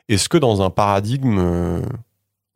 Est-ce 0.10 0.28
que 0.30 0.38
dans 0.38 0.62
un 0.62 0.70
paradigme, 0.70 1.38
euh, 1.40 1.82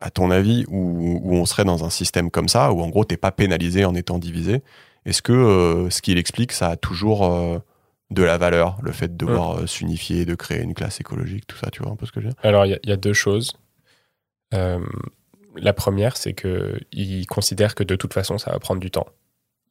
à 0.01 0.09
ton 0.11 0.31
avis, 0.31 0.65
où, 0.67 1.19
où 1.23 1.33
on 1.35 1.45
serait 1.45 1.63
dans 1.65 1.83
un 1.85 1.89
système 1.89 2.29
comme 2.29 2.47
ça, 2.49 2.71
où 2.73 2.81
en 2.81 2.89
gros, 2.89 3.05
t'es 3.05 3.17
pas 3.17 3.31
pénalisé 3.31 3.85
en 3.85 3.95
étant 3.95 4.19
divisé, 4.19 4.61
est-ce 5.05 5.21
que 5.21 5.31
euh, 5.33 5.89
ce 5.89 6.01
qu'il 6.01 6.17
explique, 6.17 6.51
ça 6.51 6.69
a 6.69 6.75
toujours 6.75 7.25
euh, 7.25 7.59
de 8.11 8.23
la 8.23 8.37
valeur, 8.37 8.77
le 8.81 8.91
fait 8.91 9.15
de 9.15 9.25
devoir 9.25 9.59
euh, 9.59 9.65
s'unifier, 9.67 10.25
de 10.25 10.35
créer 10.35 10.61
une 10.61 10.73
classe 10.73 10.99
écologique, 10.99 11.47
tout 11.47 11.57
ça, 11.57 11.69
tu 11.71 11.81
vois 11.81 11.91
un 11.91 11.95
peu 11.95 12.05
ce 12.05 12.11
que 12.11 12.19
je 12.21 12.27
veux 12.27 12.33
dire? 12.33 12.41
Alors, 12.43 12.65
il 12.65 12.71
y 12.71 12.73
a- 12.73 12.79
il 12.83 12.89
y, 12.89 12.93
a 12.93 12.97
deux 12.97 13.13
choses. 13.13 13.53
La 15.55 15.73
première, 15.73 16.17
c'est 16.17 16.33
qu'ils 16.33 17.27
considèrent 17.27 17.75
que 17.75 17.83
de 17.83 17.95
toute 17.95 18.13
façon, 18.13 18.37
ça 18.37 18.51
va 18.51 18.59
prendre 18.59 18.79
du 18.79 18.91
temps. 18.91 19.07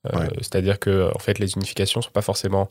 Euh, 0.07 0.19
Ouais. 0.19 0.29
C'est-à-dire 0.38 0.79
que 0.79 1.11
en 1.14 1.19
fait, 1.19 1.38
les 1.38 1.55
unifications 1.55 2.01
ne 2.01 2.05
sont 2.05 2.11
pas 2.11 2.23
forcément 2.23 2.69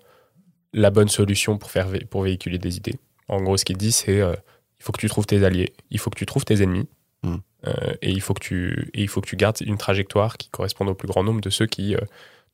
la 0.74 0.90
bonne 0.90 1.10
solution 1.10 1.58
pour, 1.58 1.72
faire 1.72 1.88
pour 2.10 2.24
véhiculer 2.24 2.58
des 2.58 2.78
idées. 2.78 2.96
En 3.28 3.42
gros, 3.42 3.58
ce 3.58 3.66
qu'ils 3.66 3.78
disent, 3.78 3.98
c'est 3.98 4.22
euh, 4.22 4.34
il 4.80 4.84
faut 4.84 4.92
que 4.92 5.00
tu 5.00 5.10
trouves 5.10 5.26
tes 5.26 5.44
alliés, 5.44 5.74
il 5.90 6.00
faut 6.00 6.10
que 6.10 6.18
tu 6.18 6.26
trouves 6.26 6.46
tes 6.46 6.62
ennemis, 6.62 6.88
Mm. 7.24 7.36
euh, 7.66 7.94
et, 8.02 8.12
il 8.12 8.22
faut 8.22 8.34
que 8.34 8.40
tu, 8.44 8.90
et 8.94 9.02
il 9.02 9.08
faut 9.08 9.22
que 9.22 9.28
tu 9.28 9.36
gardes 9.36 9.58
une 9.62 9.78
trajectoire 9.78 10.38
qui 10.38 10.50
corresponde 10.50 10.90
au 10.90 10.94
plus 10.94 11.08
grand 11.08 11.24
nombre 11.24 11.42
de 11.42 11.50
ceux 11.50 11.66
qui, 11.66 11.96
euh, 11.96 12.00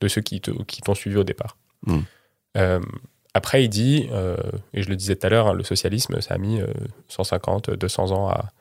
de 0.01 0.07
ceux 0.07 0.21
qui, 0.21 0.41
t'ont 0.41 0.95
suivi 0.95 1.17
au 1.17 1.23
départ. 1.23 1.57
Mm. 1.85 1.99
Euh, 2.57 2.79
après, 3.33 3.63
il 3.63 3.69
dit, 3.69 4.09
et 4.73 4.83
je 4.83 4.89
le 4.89 4.95
disais 4.95 5.15
tout 5.15 5.25
à 5.25 5.29
l'heure, 5.29 5.47
hein, 5.47 5.53
le 5.53 5.63
socialisme, 5.63 6.21
ça 6.21 6.35
a 6.35 6.37
mis 6.37 6.61
euh, 6.61 6.67
150, 7.07 7.71
200 7.71 8.11
ans 8.11 8.29
à, 8.29 8.51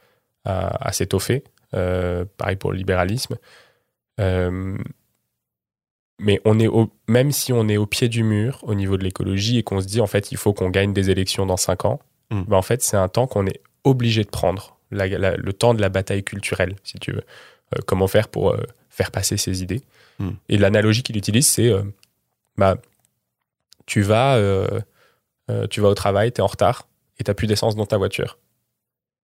à, 0.45 0.89
à 0.89 0.93
s'étoffer. 0.93 1.45
Euh, 1.75 2.25
pareil 2.37 2.57
pour 2.57 2.73
le 2.73 2.79
libéralisme. 2.79 3.37
Euh, 4.21 4.77
mais 6.21 6.41
on 6.45 6.59
est 6.61 6.67
au, 6.69 6.91
même 7.09 7.33
si 7.33 7.53
on 7.53 7.69
est 7.69 7.77
au 7.77 7.87
pied 7.87 8.09
du 8.09 8.23
mur 8.23 8.61
au 8.63 8.75
niveau 8.75 8.97
de 8.97 9.03
l'écologie 9.05 9.59
et 9.59 9.63
qu'on 9.63 9.81
se 9.81 9.87
dit 9.87 10.01
en 10.01 10.07
fait 10.07 10.31
il 10.31 10.37
faut 10.37 10.53
qu'on 10.53 10.71
gagne 10.71 10.93
des 10.93 11.11
élections 11.11 11.47
dans 11.47 11.57
5 11.57 11.85
ans, 11.85 12.01
Mm. 12.31 12.43
ben, 12.49 12.57
en 12.57 12.63
fait 12.63 12.83
c'est 12.83 12.97
un 12.97 13.09
temps 13.09 13.27
qu'on 13.27 13.47
est 13.47 13.61
obligé 13.85 14.23
de 14.25 14.31
prendre, 14.31 14.79
la- 14.91 15.07
la- 15.09 15.37
le 15.37 15.53
temps 15.53 15.75
de 15.75 15.81
la 15.81 15.89
bataille 15.89 16.23
culturelle 16.23 16.77
si 16.85 16.99
tu 16.99 17.13
veux. 17.13 17.25
Euh, 17.77 17.81
comment 17.87 18.07
faire 18.07 18.29
pour 18.29 18.55
faire 18.91 19.11
passer 19.11 19.37
ses 19.37 19.63
idées. 19.63 19.83
Mm. 20.19 20.31
Et 20.49 20.59
l'analogie 20.59 21.03
qu'il 21.03 21.17
utilise 21.17 21.47
c'est 21.49 21.69
euh, 21.71 21.83
bah, 22.57 22.77
tu 23.87 24.03
vas, 24.03 24.37
euh, 24.37 24.81
euh, 25.51 25.67
tu 25.67 25.81
vas 25.81 25.89
au 25.89 25.95
travail, 25.95 26.31
tu 26.33 26.39
es 26.39 26.43
en 26.43 26.47
retard 26.47 26.87
et 27.19 27.25
tu 27.25 27.35
plus 27.35 27.47
d'essence 27.49 27.75
dans 27.75 27.87
ta 27.87 27.97
voiture. 27.99 28.39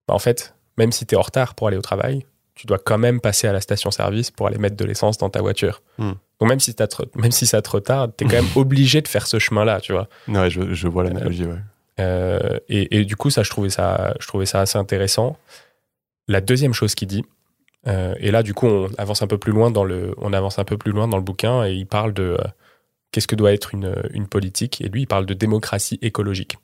Bah, 0.09 0.15
en 0.15 0.19
fait, 0.19 0.55
même 0.77 0.91
si 0.93 1.07
tu 1.07 1.15
es 1.15 1.19
en 1.19 1.23
retard 1.23 1.55
pour 1.55 1.69
aller 1.69 1.77
au 1.77 1.83
travail, 1.83 2.27
tu 2.59 2.67
dois 2.67 2.79
quand 2.79 2.99
même 2.99 3.21
passer 3.21 3.47
à 3.47 3.53
la 3.53 3.61
station-service 3.61 4.31
pour 4.33 4.47
aller 4.49 4.59
mettre 4.59 4.77
de 4.77 4.85
l'essence 4.85 5.17
dans 5.17 5.31
ta 5.31 5.41
voiture. 5.41 5.81
Hmm. 5.99 6.13
Donc 6.41 6.49
même 6.49 6.61
si, 6.61 6.75
trop- 6.75 7.05
même 7.15 7.31
si 7.33 7.47
ça 7.47 7.63
te 7.63 7.71
retarde, 7.71 8.13
tu 8.17 8.25
es 8.25 8.29
quand 8.29 8.37
même 8.43 8.51
obligé 8.57 9.01
de 9.01 9.09
faire 9.09 9.27
ce 9.27 9.39
chemin-là, 9.39 9.81
tu 9.81 9.93
vois. 9.93 10.09
Ouais, 10.29 10.51
je, 10.51 10.75
je 10.75 10.89
vois 10.89 11.05
l'analogie, 11.05 11.47
ouais. 11.47 11.59
Euh, 12.01 12.59
et, 12.69 12.99
et 12.99 13.05
du 13.05 13.17
coup, 13.17 13.31
ça, 13.31 13.43
je 13.43 13.51
trouvais 13.51 13.71
ça, 13.71 14.15
je 14.21 14.27
trouvais 14.27 14.47
ça 14.47 14.61
assez 14.61 14.79
intéressant. 14.79 15.37
La 16.29 16.41
deuxième 16.41 16.73
chose 16.75 16.95
qu'il 16.95 17.09
dit, 17.09 17.25
euh, 17.87 18.15
et 18.19 18.31
là, 18.31 18.43
du 18.43 18.55
coup, 18.55 18.67
on 18.67 18.89
avance 18.99 19.23
un 19.23 19.27
peu 19.27 19.39
plus 19.39 19.53
loin 19.53 19.71
dans 19.71 19.85
le, 19.85 20.15
on 20.19 20.33
avance 20.33 20.59
un 20.59 20.65
peu 20.65 20.77
plus 20.77 20.93
loin 20.93 21.09
dans 21.09 21.17
le 21.17 21.23
bouquin 21.23 21.65
et 21.65 21.73
il 21.73 21.87
parle 21.87 22.13
de 22.13 22.23
euh, 22.23 22.37
qu'est-ce 23.13 23.27
que 23.27 23.35
doit 23.37 23.53
être 23.53 23.73
une, 23.75 23.95
une 24.13 24.27
politique. 24.29 24.81
Et 24.81 24.89
lui, 24.89 25.03
il 25.03 25.07
parle 25.07 25.27
de 25.27 25.35
démocratie 25.35 25.99
écologique. 26.03 26.57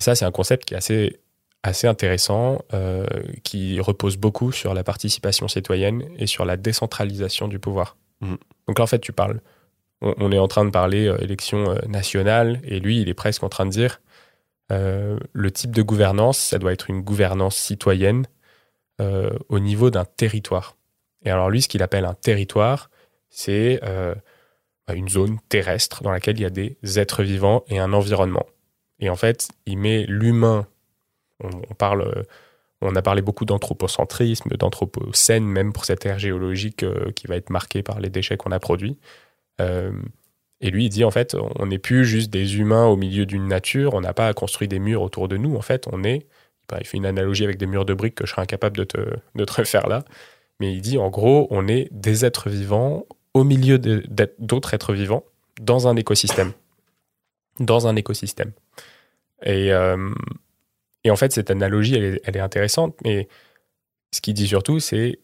Et 0.00 0.02
ça, 0.02 0.14
c'est 0.14 0.24
un 0.24 0.32
concept 0.32 0.64
qui 0.64 0.74
est 0.74 0.76
assez, 0.76 1.20
assez 1.64 1.86
intéressant, 1.86 2.62
euh, 2.72 3.06
qui 3.42 3.80
repose 3.80 4.16
beaucoup 4.16 4.52
sur 4.52 4.74
la 4.74 4.84
participation 4.84 5.48
citoyenne 5.48 6.04
et 6.16 6.26
sur 6.26 6.44
la 6.44 6.56
décentralisation 6.56 7.48
du 7.48 7.58
pouvoir. 7.58 7.96
Mhm. 8.20 8.38
Donc 8.68 8.78
là, 8.78 8.84
en 8.84 8.86
fait, 8.86 9.00
tu 9.00 9.12
parles 9.12 9.40
on, 10.00 10.14
on 10.18 10.32
est 10.32 10.38
en 10.38 10.48
train 10.48 10.64
de 10.64 10.70
parler 10.70 11.06
euh, 11.06 11.16
élection 11.18 11.70
euh, 11.70 11.78
nationale, 11.88 12.60
et 12.64 12.78
lui, 12.78 13.00
il 13.00 13.08
est 13.08 13.14
presque 13.14 13.42
en 13.42 13.48
train 13.48 13.66
de 13.66 13.70
dire 13.70 14.00
euh, 14.70 15.18
le 15.32 15.50
type 15.50 15.74
de 15.74 15.82
gouvernance, 15.82 16.38
ça 16.38 16.58
doit 16.58 16.72
être 16.72 16.88
une 16.90 17.00
gouvernance 17.00 17.56
citoyenne 17.56 18.26
au 19.48 19.58
niveau 19.58 19.90
d'un 19.90 20.04
territoire. 20.04 20.76
Et 21.24 21.30
alors 21.30 21.50
lui, 21.50 21.60
ce 21.60 21.66
qu'il 21.66 21.82
appelle 21.82 22.04
un 22.04 22.14
territoire, 22.14 22.90
c'est 23.28 23.80
euh, 23.82 24.94
une 24.94 25.08
zone 25.08 25.38
terrestre 25.48 26.02
dans 26.02 26.10
laquelle 26.10 26.38
il 26.38 26.42
y 26.42 26.46
a 26.46 26.50
des 26.50 26.76
êtres 26.98 27.22
vivants 27.22 27.64
et 27.68 27.78
un 27.78 27.92
environnement. 27.92 28.46
Et 29.00 29.10
en 29.10 29.16
fait, 29.16 29.48
il 29.66 29.78
met 29.78 30.04
l'humain. 30.06 30.66
On, 31.70 31.74
parle, 31.74 32.02
euh, 32.02 32.22
on 32.80 32.94
a 32.96 33.02
parlé 33.02 33.22
beaucoup 33.22 33.44
d'anthropocentrisme, 33.44 34.50
d'anthropocène, 34.56 35.44
même 35.44 35.72
pour 35.72 35.84
cette 35.84 36.04
ère 36.06 36.18
géologique 36.18 36.82
euh, 36.82 37.10
qui 37.12 37.26
va 37.26 37.36
être 37.36 37.50
marquée 37.50 37.82
par 37.82 38.00
les 38.00 38.10
déchets 38.10 38.36
qu'on 38.36 38.52
a 38.52 38.58
produits. 38.58 38.98
Euh, 39.60 39.92
et 40.60 40.70
lui, 40.70 40.86
il 40.86 40.88
dit 40.88 41.04
en 41.04 41.10
fait, 41.10 41.36
on 41.56 41.66
n'est 41.66 41.78
plus 41.78 42.04
juste 42.04 42.30
des 42.30 42.58
humains 42.58 42.86
au 42.86 42.96
milieu 42.96 43.26
d'une 43.26 43.48
nature, 43.48 43.94
on 43.94 44.00
n'a 44.00 44.14
pas 44.14 44.32
construit 44.32 44.68
des 44.68 44.78
murs 44.78 45.02
autour 45.02 45.28
de 45.28 45.36
nous. 45.36 45.56
En 45.56 45.62
fait, 45.62 45.86
on 45.92 46.04
est. 46.04 46.26
il 46.78 46.86
fait 46.86 46.96
une 46.96 47.06
analogie 47.06 47.44
avec 47.44 47.58
des 47.58 47.66
murs 47.66 47.84
de 47.84 47.94
briques 47.94 48.14
que 48.14 48.26
je 48.26 48.30
serais 48.30 48.42
incapable 48.42 48.76
de 48.76 48.84
te, 48.84 48.98
de 49.34 49.44
te 49.44 49.52
refaire 49.60 49.88
là. 49.88 50.04
Mais 50.60 50.72
il 50.72 50.80
dit 50.80 50.98
en 50.98 51.10
gros, 51.10 51.46
on 51.50 51.68
est 51.68 51.88
des 51.90 52.24
êtres 52.24 52.48
vivants 52.48 53.06
au 53.34 53.44
milieu 53.44 53.78
d'autres 54.38 54.74
êtres 54.74 54.94
vivants 54.94 55.24
dans 55.60 55.88
un 55.88 55.96
écosystème. 55.96 56.52
Dans 57.58 57.86
un 57.86 57.96
écosystème. 57.96 58.52
Et, 59.44 59.72
et 61.04 61.10
en 61.10 61.16
fait, 61.16 61.32
cette 61.32 61.50
analogie, 61.50 61.94
elle 61.94 62.04
est, 62.04 62.20
elle 62.24 62.36
est 62.36 62.40
intéressante, 62.40 62.96
mais 63.04 63.28
ce 64.12 64.20
qu'il 64.20 64.34
dit 64.34 64.46
surtout, 64.48 64.80
c'est 64.80 65.20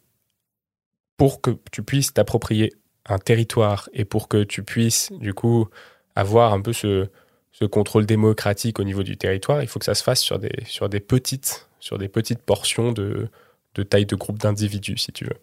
pour 1.16 1.40
que 1.40 1.50
tu 1.72 1.82
puisses 1.82 2.12
t'approprier 2.14 2.72
un 3.06 3.18
territoire 3.18 3.88
et 3.92 4.04
pour 4.04 4.28
que 4.28 4.42
tu 4.42 4.62
puisses, 4.62 5.10
du 5.12 5.34
coup, 5.34 5.68
avoir 6.16 6.52
un 6.52 6.60
peu 6.60 6.72
ce, 6.72 7.08
ce 7.52 7.64
contrôle 7.64 8.06
démocratique 8.06 8.78
au 8.78 8.84
niveau 8.84 9.02
du 9.02 9.16
territoire, 9.16 9.62
il 9.62 9.68
faut 9.68 9.78
que 9.78 9.84
ça 9.84 9.94
se 9.94 10.02
fasse 10.02 10.20
sur 10.20 10.38
des, 10.38 10.52
sur 10.66 10.88
des, 10.88 11.00
petites, 11.00 11.68
sur 11.78 11.98
des 11.98 12.08
petites 12.08 12.42
portions 12.42 12.92
de, 12.92 13.28
de 13.74 13.82
taille 13.82 14.06
de 14.06 14.16
groupe 14.16 14.38
d'individus, 14.38 14.98
si 14.98 15.12
tu 15.12 15.24
veux. 15.24 15.36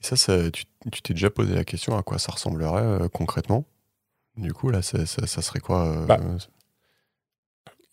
Et 0.00 0.06
ça, 0.06 0.16
ça- 0.16 0.50
tu 0.50 0.64
t'es 1.02 1.14
déjà 1.14 1.30
posé 1.30 1.54
la 1.54 1.64
question 1.64 1.96
à 1.96 2.02
quoi 2.02 2.18
ça 2.18 2.32
ressemblerait 2.32 2.82
euh, 2.82 3.08
concrètement? 3.08 3.64
Du 4.36 4.52
coup, 4.52 4.70
là, 4.70 4.82
ça, 4.82 5.04
ça- 5.06 5.26
ça 5.26 5.42
serait 5.42 5.60
quoi 5.60 5.86
euh, 5.88 6.06
Bah, 6.06 6.20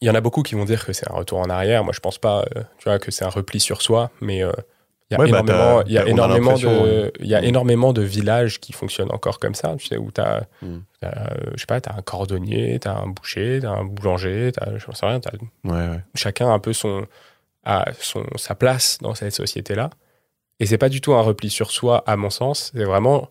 Il 0.02 0.08
y 0.08 0.12
en 0.12 0.16
a 0.16 0.22
beaucoup 0.22 0.44
qui 0.44 0.56
vont 0.56 0.66
dire 0.66 0.86
que 0.86 0.94
c'est 0.94 1.10
un 1.10 1.16
retour 1.16 1.40
en 1.40 1.50
arrière. 1.50 1.84
Moi, 1.84 1.94
je 1.94 2.00
pense 2.00 2.18
pas, 2.18 2.42
euh, 2.56 2.62
tu 2.78 2.84
vois, 2.90 3.00
que 3.00 3.12
c'est 3.12 3.24
un 3.26 3.30
repli 3.30 3.60
sur 3.60 3.82
soi, 3.82 4.12
mais 4.22 4.44
euh, 4.44 4.52
il 5.10 5.14
y 5.14 5.18
a 5.18 5.20
Ouais, 5.20 5.32
bah, 5.32 5.40
énormément, 5.40 5.84
t'as- 5.84 5.90
y 5.90 5.98
a 5.98 6.02
t'as- 6.04 6.10
de, 6.10 7.14
il 7.22 7.28
y 7.28 7.36
a 7.36 7.42
Mm. 7.42 7.46
énormément 7.46 7.94
de 7.94 8.02
villages 8.02 8.60
qui 8.60 8.74
fonctionnent 8.74 9.12
encore 9.12 9.40
comme 9.40 9.56
ça, 9.56 9.74
tu 9.78 9.86
sais, 9.88 9.98
où 9.98 10.12
tu 10.12 10.20
as, 10.22 10.44
Mm. 10.62 10.78
je 11.02 11.60
sais 11.60 11.66
pas, 11.68 11.80
tu 11.80 11.90
as 11.90 11.96
un 11.96 12.02
cordonnier, 12.02 12.80
tu 12.80 12.88
as 12.88 12.98
un 12.98 13.08
boucher, 13.08 13.60
tu 13.62 13.68
as 13.68 13.72
un 13.72 13.86
boulanger, 13.86 14.52
t'as- 14.54 14.78
je 14.78 14.86
sais 14.92 15.06
rien, 15.06 15.20
t'as 15.20 15.32
Ouais, 15.64 15.72
ouais. 15.90 16.00
chacun 16.16 16.48
a 16.50 16.52
un 16.52 16.60
peu 16.60 16.74
son, 16.74 17.06
a 17.64 17.86
son, 18.00 18.26
sa 18.36 18.54
place 18.56 18.98
dans 19.02 19.16
cette 19.16 19.34
société-là. 19.34 19.90
Et 20.60 20.66
c'est 20.66 20.78
pas 20.78 20.90
du 20.90 21.02
tout 21.02 21.14
un 21.14 21.22
repli 21.22 21.50
sur 21.50 21.72
soi, 21.72 22.04
à 22.08 22.16
mon 22.18 22.30
sens. 22.30 22.72
C'est 22.76 22.84
vraiment 22.84 23.30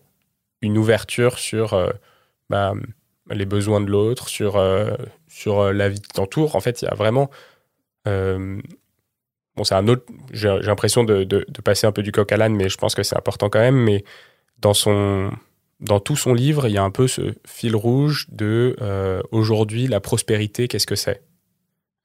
une 0.61 0.77
ouverture 0.77 1.37
sur 1.39 1.73
euh, 1.73 1.89
bah, 2.49 2.73
les 3.29 3.45
besoins 3.45 3.81
de 3.81 3.87
l'autre, 3.87 4.29
sur, 4.29 4.55
euh, 4.57 4.95
sur 5.35 5.59
euh, 5.59 5.73
la 5.73 5.89
vie 5.89 5.99
qui 5.99 6.09
t'entoure. 6.09 6.55
En 6.55 6.61
fait, 6.61 6.81
il 6.81 6.85
y 6.85 6.87
a 6.87 6.95
vraiment. 6.95 7.29
euh, 8.07 8.61
bon, 9.57 9.63
c'est 9.65 9.75
un 9.75 9.87
autre. 9.89 10.05
J'ai 10.31 10.55
j'ai 10.61 10.67
l'impression 10.67 11.03
de, 11.03 11.23
de- 11.25 11.45
de 11.47 11.61
passer 11.61 11.85
un 11.87 11.91
peu 11.91 12.03
du 12.03 12.11
coq 12.13 12.31
à 12.31 12.37
l'âne, 12.37 12.55
mais 12.55 12.69
je 12.69 12.77
pense 12.77 12.95
que 12.95 13.03
c'est 13.03 13.17
important 13.17 13.49
quand 13.49 13.59
même. 13.59 13.75
Mais 13.75 14.03
dans, 14.59 14.73
son, 14.73 15.31
dans 15.81 15.99
tout 15.99 16.15
son 16.15 16.33
livre, 16.33 16.67
il 16.67 16.73
y 16.73 16.77
a 16.77 16.83
un 16.83 16.89
peu 16.91 17.07
ce 17.07 17.33
fil 17.45 17.75
rouge 17.75 18.27
de 18.31 18.77
euh, 18.81 19.21
aujourd'hui, 19.31 19.87
la 19.87 19.99
prospérité, 19.99 20.67
qu'est-ce 20.69 20.87
que 20.87 20.95
c'est? 20.95 21.21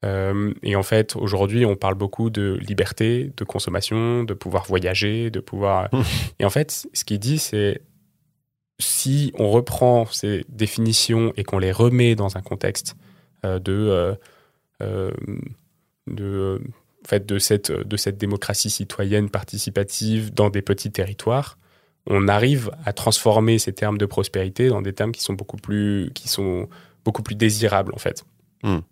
Euh, 0.03 0.51
et 0.63 0.75
en 0.75 0.83
fait, 0.83 1.15
aujourd'hui, 1.15 1.63
on 1.65 1.75
parle 1.77 1.95
beaucoup 1.95 2.29
de 2.31 2.57
liberté, 2.59 3.31
de 3.37 3.43
consommation, 3.45 4.23
de 4.25 4.33
pouvoir 4.33 4.65
voyager, 4.65 5.29
de 5.31 5.39
pouvoir. 5.39 5.89
et 6.39 6.43
en 6.45 6.49
fait, 6.49 6.87
ce 6.93 7.03
qu'il 7.05 7.19
dit, 7.19 7.37
c'est 7.39 7.81
si 8.79 9.31
on 9.37 9.51
reprend 9.51 10.05
ces 10.07 10.43
définitions 10.49 11.31
et 11.37 11.43
qu'on 11.43 11.59
les 11.59 11.71
remet 11.71 12.15
dans 12.15 12.35
un 12.35 12.41
contexte 12.41 12.95
de, 13.43 13.73
euh, 13.73 14.15
euh, 14.81 15.11
de, 16.07 16.61
en 17.03 17.07
fait, 17.07 17.25
de, 17.25 17.39
cette, 17.39 17.71
de 17.71 17.97
cette 17.97 18.17
démocratie 18.17 18.69
citoyenne 18.69 19.29
participative 19.29 20.33
dans 20.33 20.49
des 20.49 20.61
petits 20.61 20.91
territoires, 20.91 21.57
on 22.07 22.27
arrive 22.27 22.71
à 22.85 22.93
transformer 22.93 23.59
ces 23.59 23.73
termes 23.73 23.97
de 23.97 24.05
prospérité 24.05 24.69
dans 24.69 24.81
des 24.81 24.93
termes 24.93 25.11
qui 25.11 25.21
sont 25.21 25.33
beaucoup 25.33 25.57
plus, 25.57 26.11
qui 26.13 26.27
sont 26.27 26.67
beaucoup 27.05 27.23
plus 27.23 27.35
désirables, 27.35 27.93
en 27.93 27.99
fait. 27.99 28.25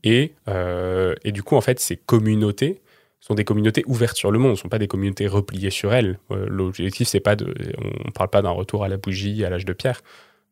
Et, 0.03 0.33
euh, 0.47 1.13
et 1.23 1.31
du 1.31 1.43
coup, 1.43 1.55
en 1.55 1.61
fait, 1.61 1.79
ces 1.79 1.95
communautés 1.95 2.81
sont 3.19 3.35
des 3.35 3.43
communautés 3.43 3.83
ouvertes 3.85 4.17
sur 4.17 4.31
le 4.31 4.39
monde, 4.39 4.51
ne 4.51 4.55
sont 4.55 4.69
pas 4.69 4.79
des 4.79 4.87
communautés 4.87 5.27
repliées 5.27 5.69
sur 5.69 5.93
elles. 5.93 6.17
Euh, 6.31 6.45
L'objectif, 6.49 7.07
c'est 7.07 7.19
pas 7.19 7.35
de, 7.35 7.53
on 7.77 8.07
ne 8.07 8.11
parle 8.11 8.29
pas 8.29 8.41
d'un 8.41 8.49
retour 8.49 8.83
à 8.83 8.87
la 8.87 8.97
bougie, 8.97 9.43
à 9.43 9.49
l'âge 9.49 9.65
de 9.65 9.73
pierre. 9.73 10.01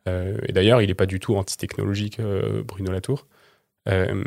Euh, 0.07 0.38
et 0.47 0.53
d'ailleurs, 0.53 0.81
il 0.81 0.88
n'est 0.88 0.93
pas 0.93 1.05
du 1.05 1.19
tout 1.19 1.36
anti-technologique, 1.36 2.19
euh, 2.19 2.63
Bruno 2.63 2.91
Latour. 2.91 3.25
Euh, 3.88 4.23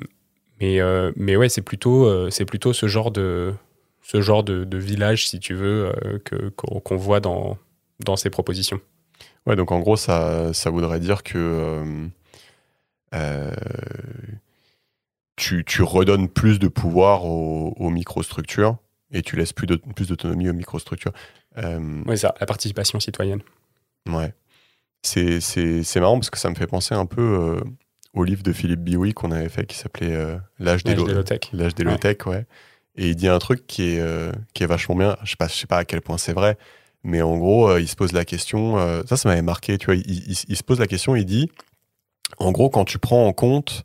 mais, 0.61 0.81
euh, 0.81 1.12
mais 1.16 1.37
ouais, 1.37 1.49
c'est 1.49 1.62
plutôt, 1.62 2.05
euh, 2.07 2.31
c'est 2.31 2.44
plutôt 2.44 2.73
ce 2.73 2.87
genre 2.87 3.11
de, 3.11 3.55
ce 4.03 4.20
genre 4.20 4.42
de, 4.44 4.64
de 4.64 4.79
village, 4.79 5.29
si 5.29 5.38
tu 5.38 5.55
veux, 5.55 5.92
que- 6.25 6.49
qu'on 6.51 6.96
voit 6.96 7.20
dans, 7.20 7.57
dans 8.05 8.16
ces 8.16 8.31
propositions. 8.31 8.81
Ouais, 9.46 9.57
donc 9.57 9.73
en 9.73 9.81
gros, 9.81 9.96
ça, 9.96 10.53
ça 10.53 10.70
voudrait 10.70 11.01
dire 11.01 11.23
que 11.23 12.01
euh, 13.14 13.55
tu, 15.37 15.64
tu 15.64 15.83
redonnes 15.83 16.29
plus 16.29 16.59
de 16.59 16.68
pouvoir 16.68 17.25
aux, 17.25 17.75
aux 17.79 17.90
microstructures 17.90 18.77
et 19.12 19.23
tu 19.23 19.37
laisses 19.37 19.53
plus 19.53 19.66
de- 19.66 19.77
plus 19.77 20.09
d'autonomie 20.09 20.49
aux 20.49 20.53
microstructures. 20.55 21.12
Euh, 21.59 22.03
Oui, 22.07 22.18
ça, 22.18 22.35
la 22.40 22.46
participation 22.46 23.01
citoyenne. 23.01 23.40
Ouais. 24.09 24.35
C'est, 25.03 25.40
c'est, 25.40 25.83
c'est 25.83 26.01
marrant 26.01 26.18
parce 26.18 26.31
que 26.31 26.38
ça 26.38 26.51
me 26.51 26.55
fait 26.55 26.66
penser 26.66 26.94
un 26.94 27.07
peu 27.07 27.23
euh, 27.23 27.61
au 28.14 28.25
livre 28.25 28.42
de 28.42 28.53
Philippe 28.53 28.81
Biouy 28.81 29.12
qu'on 29.12 29.31
avait 29.31 29.49
fait 29.49 29.66
qui 29.66 29.77
s'appelait 29.77 30.14
euh, 30.14 30.37
L'âge 30.59 30.83
des, 30.85 30.90
L'âge 30.92 30.99
lo- 31.01 31.07
des 31.07 31.14
low-tech. 31.14 31.40
L'âge 31.53 31.75
des 31.75 31.85
low-tech, 31.85 32.27
ouais. 32.27 32.46
Et 32.96 33.09
il 33.11 33.16
dit 33.16 33.29
un 33.29 33.38
truc 33.38 33.66
qui 33.66 33.94
est, 33.94 34.01
euh, 34.01 34.33
qui 34.53 34.62
est 34.64 34.66
vachement 34.66 34.96
bien. 34.96 35.16
Je 35.25 35.31
sais 35.31 35.37
pas, 35.37 35.46
je 35.49 35.55
sais 35.55 35.66
pas 35.68 35.79
à 35.79 35.85
quel 35.85 36.01
point 36.01 36.18
c'est 36.18 36.33
vrai, 36.33 36.59
mais 37.05 37.23
en 37.23 37.37
gros, 37.38 37.68
euh, 37.70 37.81
il 37.81 37.87
se 37.88 37.94
pose 37.96 38.12
la 38.12 38.25
question. 38.25 38.77
ça, 39.07 39.16
ça 39.16 39.29
m'avait 39.29 39.42
marqué. 39.42 39.79
Tu 39.79 39.87
vois, 39.87 39.94
il, 39.94 40.03
il- 40.09 40.44
il 40.49 40.57
se 40.57 40.62
pose 40.64 40.81
la 40.81 40.87
question. 40.88 41.14
Il 41.16 41.25
dit, 41.25 41.51
en 42.38 42.51
gros, 42.53 42.68
quand 42.68 42.85
tu 42.85 42.99
prends 42.99 43.27
en 43.27 43.33
compte 43.33 43.85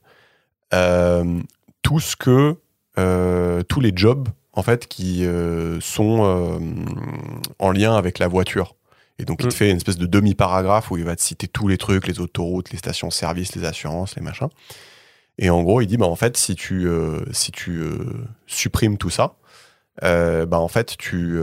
tout 1.81 1.99
ce 1.99 2.15
que, 2.15 2.57
tous 3.67 3.79
les 3.79 3.91
jobs 3.95 4.27
en 4.53 4.63
fait 4.63 4.87
qui 4.87 5.25
sont 5.81 6.59
en 7.59 7.71
lien 7.71 7.95
avec 7.95 8.19
la 8.19 8.27
voiture. 8.27 8.75
Et 9.19 9.25
donc, 9.25 9.41
il 9.41 9.47
te 9.47 9.53
Mm. 9.53 9.57
fait 9.57 9.71
une 9.71 9.77
espèce 9.77 9.97
de 9.97 10.05
demi-paragraphe 10.07 10.91
où 10.91 10.97
il 10.97 11.03
va 11.03 11.15
te 11.15 11.21
citer 11.21 11.47
tous 11.47 11.67
les 11.67 11.77
trucs, 11.77 12.07
les 12.07 12.19
autoroutes, 12.19 12.71
les 12.71 12.77
stations-service, 12.77 13.55
les 13.55 13.63
assurances, 13.65 14.15
les 14.15 14.21
machins. 14.21 14.49
Et 15.37 15.49
en 15.49 15.63
gros, 15.63 15.81
il 15.81 15.87
dit, 15.87 15.97
bah, 15.97 16.05
en 16.05 16.15
fait, 16.15 16.37
si 16.37 16.55
tu, 16.55 16.87
euh, 16.87 17.21
si 17.31 17.51
tu 17.51 17.79
euh, 17.81 17.97
supprimes 18.47 18.97
tout 18.97 19.09
ça, 19.09 19.35
euh, 20.03 20.45
bah, 20.45 20.59
en 20.59 20.67
fait, 20.67 20.95
tu 20.97 21.39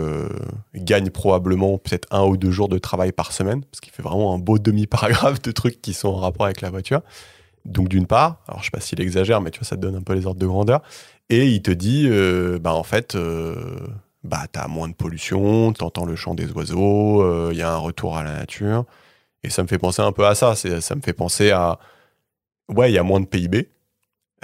gagnes 0.74 1.10
probablement 1.10 1.78
peut-être 1.78 2.08
un 2.10 2.24
ou 2.24 2.36
deux 2.36 2.50
jours 2.50 2.68
de 2.68 2.78
travail 2.78 3.12
par 3.12 3.32
semaine, 3.32 3.64
parce 3.64 3.80
qu'il 3.80 3.92
fait 3.92 4.02
vraiment 4.02 4.34
un 4.34 4.38
beau 4.38 4.58
demi-paragraphe 4.58 5.40
de 5.42 5.52
trucs 5.52 5.80
qui 5.80 5.94
sont 5.94 6.08
en 6.08 6.16
rapport 6.16 6.44
avec 6.46 6.60
la 6.60 6.70
voiture. 6.70 7.00
Donc, 7.64 7.88
d'une 7.88 8.06
part, 8.06 8.42
alors 8.48 8.60
je 8.60 8.66
sais 8.66 8.70
pas 8.70 8.80
s'il 8.80 9.00
exagère, 9.00 9.40
mais 9.40 9.50
tu 9.50 9.60
vois, 9.60 9.66
ça 9.66 9.76
te 9.76 9.80
donne 9.80 9.94
un 9.96 10.02
peu 10.02 10.14
les 10.14 10.26
ordres 10.26 10.40
de 10.40 10.46
grandeur. 10.46 10.82
Et 11.30 11.46
il 11.48 11.62
te 11.62 11.70
dit, 11.70 12.08
bah, 12.60 12.74
en 12.74 12.82
fait, 12.82 13.16
euh, 14.24 14.28
bah, 14.28 14.46
t'as 14.50 14.68
moins 14.68 14.88
de 14.88 14.94
pollution, 14.94 15.72
t'entends 15.72 16.04
le 16.04 16.16
chant 16.16 16.34
des 16.34 16.50
oiseaux, 16.52 17.22
euh, 17.22 17.50
il 17.52 17.58
y 17.58 17.62
a 17.62 17.72
un 17.72 17.76
retour 17.78 18.16
à 18.16 18.22
la 18.22 18.32
nature. 18.34 18.84
Et 19.44 19.50
ça 19.50 19.62
me 19.62 19.68
fait 19.68 19.78
penser 19.78 20.02
un 20.02 20.12
peu 20.12 20.26
à 20.26 20.34
ça. 20.34 20.54
Ça 20.54 20.94
me 20.94 21.00
fait 21.00 21.12
penser 21.12 21.50
à, 21.50 21.78
ouais, 22.68 22.90
il 22.90 22.94
y 22.94 22.98
a 22.98 23.02
moins 23.02 23.20
de 23.20 23.26
PIB, 23.26 23.68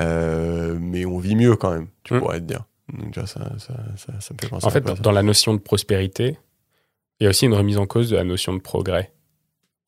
euh, 0.00 0.76
mais 0.80 1.04
on 1.06 1.18
vit 1.18 1.36
mieux 1.36 1.56
quand 1.56 1.70
même, 1.72 1.88
tu 2.04 2.14
Mm. 2.14 2.18
pourrais 2.20 2.40
te 2.40 2.44
dire. 2.44 2.64
Donc, 2.92 3.08
déjà, 3.14 3.26
ça, 3.26 3.40
ça, 3.58 3.74
ça, 3.96 4.12
ça 4.20 4.34
me 4.34 4.38
fait 4.40 4.48
penser 4.48 4.66
En 4.66 4.70
fait, 4.70 4.80
dans, 5.02 5.12
la 5.12 5.22
notion 5.22 5.52
de 5.54 5.58
prospérité, 5.58 6.38
il 7.20 7.24
y 7.24 7.26
a 7.26 7.30
aussi 7.30 7.46
une 7.46 7.54
remise 7.54 7.78
en 7.78 7.86
cause 7.86 8.10
de 8.10 8.16
la 8.16 8.24
notion 8.24 8.54
de 8.54 8.60
progrès. 8.60 9.12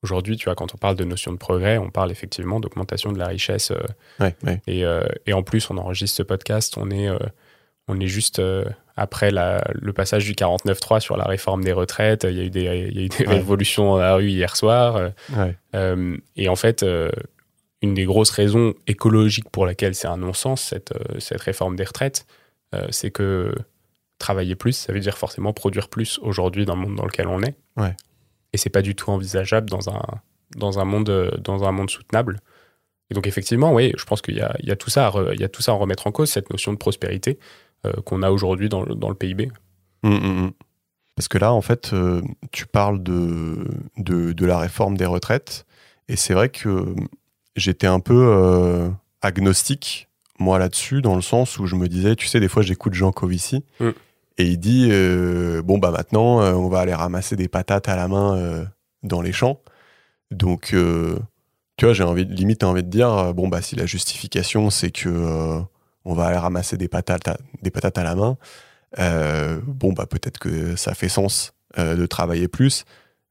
Aujourd'hui, 0.03 0.37
tu 0.37 0.45
vois, 0.47 0.55
quand 0.55 0.75
on 0.75 0.79
parle 0.79 0.97
de 0.97 1.05
notion 1.05 1.33
de 1.33 1.37
progrès, 1.37 1.77
on 1.79 1.91
parle 1.91 2.11
effectivement 2.11 2.59
d'augmentation 2.61 3.13
de 3.13 3.19
la 3.19 3.27
richesse. 3.27 3.71
euh, 3.71 3.81
Ouais, 4.19 4.35
ouais. 4.45 4.63
et, 4.67 4.85
euh, 4.85 5.05
et 5.27 5.33
en 5.33 5.43
plus, 5.43 5.71
on 5.71 5.77
enregistre 5.79 6.17
ce 6.17 6.23
podcast, 6.23 6.75
on 6.79 6.91
est, 6.91 7.09
euh, 7.09 7.19
on 7.91 8.01
est 8.01 8.07
juste 8.07 8.39
euh, 8.39 8.65
après 8.97 9.31
la- 9.31 9.63
le 9.75 9.93
passage 9.93 10.25
du 10.25 10.33
49.3 10.35 11.01
sur 11.01 11.17
la 11.17 11.25
réforme 11.25 11.63
des 11.65 11.73
retraites. 11.73 12.25
Il 12.29 12.37
y 12.37 12.41
a 12.41 12.45
eu 12.45 12.51
des, 12.51 12.61
il 12.63 12.97
y 12.97 13.01
a 13.03 13.05
eu 13.05 13.09
des 13.09 13.27
Ouais. 13.27 13.35
révolutions 13.35 13.85
dans 13.93 13.99
la 13.99 14.15
rue 14.15 14.29
hier 14.31 14.57
soir. 14.57 14.97
euh, 14.97 15.11
Ouais. 15.75 16.17
et 16.37 16.49
en 16.49 16.57
fait, 16.57 16.83
euh, 16.83 17.11
une 17.83 17.95
des 17.95 18.05
grosses 18.05 18.31
raisons 18.31 18.75
écologiques 18.87 19.49
pour 19.51 19.65
laquelle 19.67 19.95
c'est 19.95 20.09
un 20.09 20.19
non-sens, 20.19 20.61
cette, 20.63 20.93
cette 21.19 21.41
réforme 21.41 21.77
des 21.77 21.85
retraites, 21.85 22.27
c'est 22.91 23.11
que 23.11 23.55
travailler 24.19 24.55
plus, 24.55 24.73
ça 24.75 24.93
veut 24.93 25.01
dire 25.01 25.17
forcément 25.17 25.53
produire 25.55 25.89
plus 25.89 26.19
aujourd'hui 26.23 26.67
dans 26.67 26.75
le 26.77 26.83
monde 26.83 26.97
dans 26.97 27.07
lequel 27.07 27.27
on 27.27 27.43
est. 27.43 27.55
Ouais. 27.79 27.97
Et 28.53 28.59
c'est 28.59 28.69
pas 28.71 28.83
du 28.83 28.95
tout 28.95 29.11
envisageable 29.11 29.71
dans 29.71 29.89
un, 29.89 30.03
dans 30.57 30.79
un, 30.79 30.85
monde, 30.85 31.39
dans 31.43 31.65
un 31.65 31.73
monde 31.73 31.89
soutenable. 31.89 32.41
Et 33.11 33.15
donc, 33.15 33.27
effectivement, 33.27 33.73
oui, 33.73 33.93
je 33.97 34.05
pense 34.05 34.21
qu'il 34.21 34.37
y 34.37 34.41
a, 34.43 34.55
il 34.61 34.69
y, 34.69 34.73
a 34.73 34.77
tout 34.77 34.91
ça 34.91 35.11
il 35.33 35.41
y 35.41 35.45
a 35.45 35.49
tout 35.49 35.63
ça 35.63 35.73
à 35.73 35.75
remettre 35.75 36.07
en 36.07 36.13
cause, 36.13 36.31
cette 36.31 36.51
notion 36.51 36.73
de 36.73 36.79
prospérité 36.79 37.39
qu'on 38.05 38.23
a 38.23 38.31
aujourd'hui 38.31 38.69
dans, 38.69 38.83
le- 38.85 38.95
dans 38.95 39.09
le 39.09 39.15
PIB. 39.15 39.51
Mm, 40.03 40.09
mm, 40.11 40.45
mm. 40.47 40.51
Parce 41.17 41.29
que 41.29 41.39
là, 41.39 41.53
en 41.53 41.61
fait, 41.61 41.93
euh, 41.93 42.23
tu 42.53 42.67
parles 42.67 43.03
de, 43.03 43.67
de, 43.99 44.33
de 44.33 44.47
la 44.47 44.59
réforme 44.59 44.97
des 44.97 45.05
retraites. 45.07 45.67
Et 46.09 46.17
c'est 46.17 46.33
vrai 46.35 46.49
que 46.49 46.95
j'étais 47.57 47.87
un 47.87 48.01
peu 48.01 48.15
euh, 48.35 48.89
agnostique, 49.23 50.09
moi, 50.39 50.59
là-dessus, 50.59 51.03
dans 51.03 51.15
le 51.17 51.21
sens 51.23 51.59
où 51.59 51.67
je 51.67 51.77
me 51.77 51.89
disais, 51.89 52.17
tu 52.17 52.27
sais, 52.27 52.41
des 52.41 52.49
fois, 52.49 52.63
j'écoute 52.63 52.95
Jean 52.95 53.13
Covici. 53.13 53.65
Et 54.39 54.45
il 54.47 54.59
dit, 54.59 54.89
euh, 54.91 55.61
bon, 55.63 55.77
bah 55.77 55.91
maintenant, 55.91 56.41
euh, 56.41 56.53
on 56.55 56.69
va 56.71 56.81
aller 56.81 56.95
ramasser 56.95 57.37
des 57.37 57.49
patates 57.49 57.89
à 57.91 57.97
la 57.97 58.09
main 58.09 58.37
euh, 58.37 58.65
dans 59.03 59.21
les 59.21 59.33
champs. 59.33 59.61
Donc, 60.31 60.71
euh, 60.73 61.19
tu 61.77 61.85
vois, 61.85 61.93
j'ai 61.93 62.05
envie, 62.05 62.25
limite 62.25 62.65
envie 62.65 62.83
de 62.83 62.89
dire, 62.89 63.11
euh, 63.13 63.33
bon, 63.35 63.49
bah 63.49 63.61
si 63.61 63.77
la 63.77 63.85
justification, 63.85 64.71
c'est 64.71 64.91
que 64.91 65.09
euh, 65.11 65.61
on 66.05 66.15
va 66.15 66.27
aller 66.27 66.39
ramasser 66.39 66.77
des 66.77 66.89
patates 66.89 67.29
à, 67.29 67.37
des 67.63 67.71
patates 67.71 67.99
à 67.99 68.05
la 68.05 68.15
main, 68.15 68.37
euh, 68.99 69.61
bon, 69.65 69.93
bah 69.93 70.07
peut-être 70.07 70.39
que 70.39 70.77
ça 70.77 70.95
fait 70.95 71.09
sens 71.09 71.55
euh, 71.79 71.97
de 71.97 72.07
travailler 72.07 72.49
plus. 72.49 72.85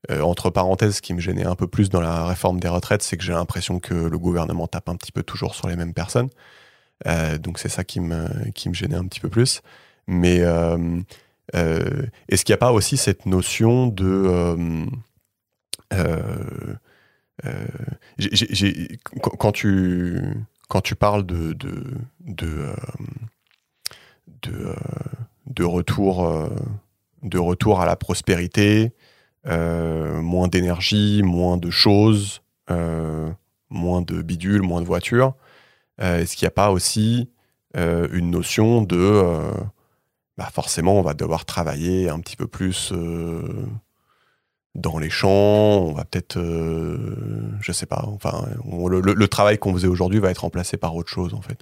Euh, 0.10 0.22
entre 0.22 0.50
parenthèses, 0.50 0.98
ce 0.98 1.02
qui 1.02 1.14
me 1.14 1.20
gênait 1.20 1.46
un 1.46 1.56
peu 1.56 1.68
plus 1.68 1.90
dans 1.90 2.00
la 2.02 2.26
réforme 2.26 2.60
des 2.60 2.70
retraites, 2.70 3.04
c'est 3.04 3.18
que 3.18 3.24
j'ai 3.24 3.34
l'impression 3.34 3.80
que 3.80 3.94
le 3.94 4.18
gouvernement 4.18 4.68
tape 4.68 4.88
un 4.90 4.96
petit 4.96 5.12
peu 5.12 5.24
toujours 5.24 5.56
sur 5.56 5.68
les 5.68 5.76
mêmes 5.76 5.94
personnes. 5.94 6.30
Donc 7.40 7.60
c'est 7.60 7.70
ça 7.70 7.84
qui 7.84 8.02
me, 8.02 8.28
qui 8.52 8.70
me 8.70 8.74
gênait 8.74 8.96
un 8.96 9.06
petit 9.06 9.20
peu 9.22 9.30
plus. 9.30 9.62
Mais 10.08 10.40
est-ce 11.54 12.46
qu'il 12.46 12.54
n'y 12.54 12.56
a 12.56 12.58
pas 12.58 12.72
aussi 12.72 12.98
cette 12.98 13.26
notion 13.26 13.88
de... 13.88 14.86
quand 19.22 19.52
tu, 19.52 20.22
quand 20.70 20.82
tu 20.82 20.96
parles 20.96 21.26
de, 21.26 21.52
de, 21.54 21.84
de, 22.22 22.48
euh, 22.48 22.76
euh, 24.48 24.76
de 25.48 25.64
retour, 25.66 26.26
euh, 26.26 26.48
de 27.24 27.40
retour 27.40 27.82
à 27.82 27.86
la 27.86 27.98
prospérité, 27.98 28.94
moins 29.46 30.48
d'énergie, 30.48 31.22
moins 31.24 31.58
de 31.58 31.72
choses, 31.72 32.42
moins 33.70 34.02
de 34.02 34.22
bidules, 34.22 34.62
moins 34.62 34.82
de 34.82 34.86
voitures. 34.86 35.34
Est-ce 35.98 36.36
qu'il 36.36 36.46
n'y 36.46 36.50
a 36.50 36.52
pas 36.52 36.72
aussi 36.72 37.30
une 37.76 38.30
notion 38.30 38.84
de 38.84 39.24
bah 40.38 40.50
forcément 40.54 41.00
on 41.00 41.02
va 41.02 41.14
devoir 41.14 41.46
travailler 41.46 42.10
un 42.10 42.20
petit 42.20 42.36
peu 42.36 42.48
plus 42.48 42.94
dans 44.76 45.00
les 45.00 45.10
champs, 45.10 45.30
on 45.30 45.94
va 45.94 46.06
peut-être, 46.06 46.38
euh, 46.38 47.52
je 47.62 47.72
sais 47.72 47.86
pas, 47.86 48.04
enfin 48.08 48.48
on- 48.66 48.88
le, 48.88 49.28
travail 49.28 49.58
qu'on 49.58 49.74
faisait 49.74 49.88
aujourd'hui 49.88 50.20
va 50.20 50.30
être 50.32 50.40
remplacé 50.40 50.78
par 50.78 50.96
autre 50.96 51.10
chose 51.10 51.34
en 51.34 51.42
fait. 51.42 51.60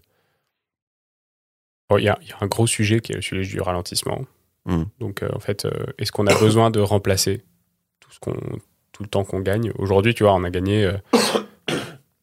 Bon, 1.89 1.97
Il 1.97 2.03
y, 2.03 2.09
a, 2.09 2.17
il 2.21 2.27
y 2.27 2.31
a 2.31 2.37
un 2.41 2.47
gros 2.47 2.67
sujet 2.67 2.99
qui 2.99 3.13
est 3.13 3.15
le 3.15 3.21
sujet 3.21 3.49
du 3.49 3.61
ralentissement. 3.61 4.25
Mm. 4.65 4.83
Donc, 4.99 5.23
euh, 5.23 5.29
en 5.33 5.39
fait, 5.39 5.63
euh, 5.63 5.71
est-ce 5.97 6.11
qu'on 6.11 6.27
a 6.27 6.37
besoin 6.37 6.69
de 6.69 6.81
remplacer 6.81 7.45
tout, 8.01 8.11
ce 8.11 8.19
qu'on, 8.19 8.33
tout 8.91 9.03
le 9.03 9.07
temps 9.09 9.23
qu'on 9.23 9.39
gagne? 9.39 9.71
Aujourd'hui, 9.77 10.13
tu 10.13 10.23
vois, 10.23 10.33
on 10.33 10.43
a 10.43 10.49
gagné. 10.49 10.83
euh, 10.83 10.97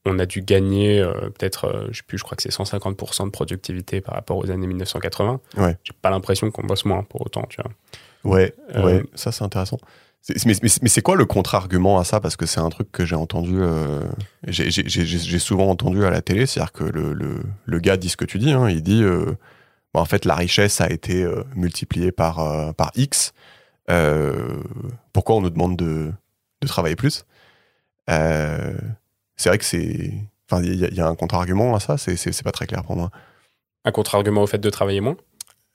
on 0.05 0.19
a 0.19 0.27
dû 0.27 0.43
gagner 0.43 1.03
peut-être, 1.39 1.87
je 1.91 1.97
sais 1.97 2.03
plus, 2.07 2.19
je 2.19 2.25
crois 2.25 2.37
que 2.37 2.43
c'est 2.43 2.53
150% 2.53 3.25
de 3.25 3.31
productivité 3.31 4.03
par 4.03 4.15
rapport 4.15 4.37
aux 4.37 4.51
années 4.51 4.67
1980. 4.67 5.41
Ouais. 5.57 5.79
J'ai 5.83 5.95
pas 6.03 6.11
l'impression 6.11 6.51
qu'on 6.51 6.67
bosse 6.67 6.85
moins 6.85 7.03
pour 7.05 7.23
autant, 7.25 7.45
tu 7.49 7.59
vois. 7.63 7.71
Ouais, 8.23 8.55
ouais, 8.75 9.03
ça 9.15 9.33
c'est 9.33 9.45
intéressant. 9.45 9.79
Mais, 10.47 10.55
c'est 10.89 11.03
quoi 11.03 11.17
le 11.17 11.27
contre-argument 11.27 11.99
à 11.99 12.05
ça? 12.05 12.19
Parce 12.19 12.37
que 12.37 12.47
c'est 12.47 12.61
un 12.61 12.71
truc 12.71 12.91
que 12.91 13.05
j'ai 13.05 13.15
entendu, 13.15 13.57
euh, 13.59 14.01
j'ai- 14.47 15.39
souvent 15.39 15.69
entendu 15.69 16.05
à 16.05 16.11
la 16.11 16.23
télé, 16.23 16.47
c'est-à-dire 16.47 16.73
que 16.73 16.85
le, 16.85 17.13
le, 17.13 17.43
le 17.67 17.79
gars 17.79 17.99
dit 17.99 18.09
ce 18.09 18.17
que 18.17 18.25
tu 18.25 18.39
dis, 18.39 18.51
hein, 18.53 18.71
il 18.71 18.83
dit, 18.83 19.03
euh, 19.03 19.37
bah, 19.93 20.01
en 20.01 20.07
fait 20.07 20.25
la 20.25 20.35
richesse 20.35 20.81
a 20.81 20.91
été 20.91 21.23
euh, 21.23 21.45
multipliée 21.55 22.11
par, 22.11 22.75
par 22.75 22.91
X, 22.95 23.35
pourquoi 25.13 25.37
on 25.37 25.41
nous 25.43 25.51
demande 25.51 25.77
de, 25.77 26.11
de 26.63 26.67
travailler 26.67 26.97
plus? 26.97 27.27
C'est 28.09 29.49
vrai 29.49 29.59
que 29.59 29.65
c'est... 29.65 30.13
Enfin, 30.51 30.63
il 30.63 30.75
y, 30.75 30.95
y 30.95 31.01
a 31.01 31.07
un 31.07 31.15
contre-argument 31.17 31.75
à 31.75 31.81
ça, 31.81 31.99
c'est 31.99 32.43
pas 32.43 32.53
très 32.53 32.67
clair 32.67 32.83
pour 32.83 32.97
moi. 32.97 33.11
Un 33.85 33.93
contre-argument 33.93 34.43
au 34.43 34.47
fait 34.47 34.59
de 34.59 34.71
travailler 34.71 35.01
moins? 35.03 35.17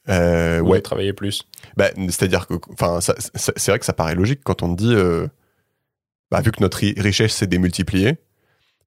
Euh, 0.07 0.59
ou 0.61 0.69
ouais. 0.69 0.81
travailler 0.81 1.13
plus 1.13 1.43
Bah, 1.77 1.89
C'est-à-dire 1.95 2.47
que, 2.47 2.55
enfin, 2.71 2.99
c'est 3.01 3.67
vrai 3.67 3.77
que 3.79 3.85
ça 3.85 3.93
paraît 3.93 4.15
logique 4.15 4.39
quand 4.43 4.63
on 4.63 4.73
te 4.75 4.81
dit, 4.81 4.93
euh, 4.95 5.27
bah, 6.31 6.41
vu 6.41 6.51
que 6.51 6.61
notre 6.61 6.77
ri- 6.77 6.95
richesse 6.97 7.33
s'est 7.33 7.47
démultipliée, 7.47 8.17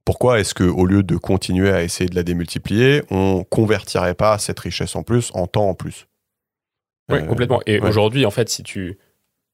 pourquoi 0.05 0.41
est-ce 0.41 0.53
que 0.55 0.65
au 0.65 0.85
lieu 0.87 1.03
de 1.05 1.17
continuer 1.17 1.71
à 1.71 1.83
essayer 1.85 2.09
de 2.09 2.17
la 2.17 2.25
démultiplier, 2.25 3.03
on 3.11 3.45
convertirait 3.45 4.15
pas 4.15 4.39
cette 4.39 4.59
richesse 4.59 4.97
en 4.97 5.03
plus 5.05 5.31
en 5.35 5.47
temps 5.47 5.69
en 5.69 5.75
plus? 5.75 6.07
Oui, 7.11 7.19
Euh, 7.19 7.27
complètement. 7.27 7.61
Et 7.67 7.79
ouais. 7.79 7.89
aujourd'hui, 7.89 8.27
en 8.27 8.31
fait, 8.33 8.49
si 8.49 8.63
tu, 8.65 8.99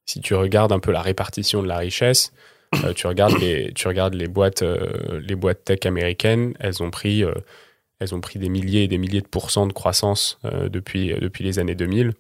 si 0.06 0.20
tu 0.20 0.34
regardes 0.34 0.72
un 0.72 0.78
peu 0.78 0.92
la 0.92 1.02
répartition 1.02 1.62
de 1.62 1.68
la 1.68 1.76
richesse, 1.78 2.32
euh, 2.84 2.94
tu, 2.94 3.06
regardes 3.06 3.38
les, 3.40 3.72
tu 3.74 3.88
regardes 3.88 4.14
les 4.14 4.28
boîtes, 4.28 4.62
les 4.62 5.34
boîtes 5.34 5.64
tech 5.64 5.80
américaines, 5.84 6.54
elles 6.60 6.82
ont 6.82 6.90
pris, 6.90 7.24
elles 8.00 8.14
ont 8.14 8.20
pris 8.20 8.38
des 8.38 8.48
milliers 8.48 8.84
et 8.84 8.88
des 8.88 8.98
milliers 8.98 9.20
de 9.20 9.26
pourcents 9.26 9.66
de 9.66 9.72
croissance 9.72 10.38
euh, 10.44 10.68
depuis, 10.68 11.14
depuis 11.20 11.44
les 11.44 11.58
années 11.58 11.74
2000. 11.74 12.12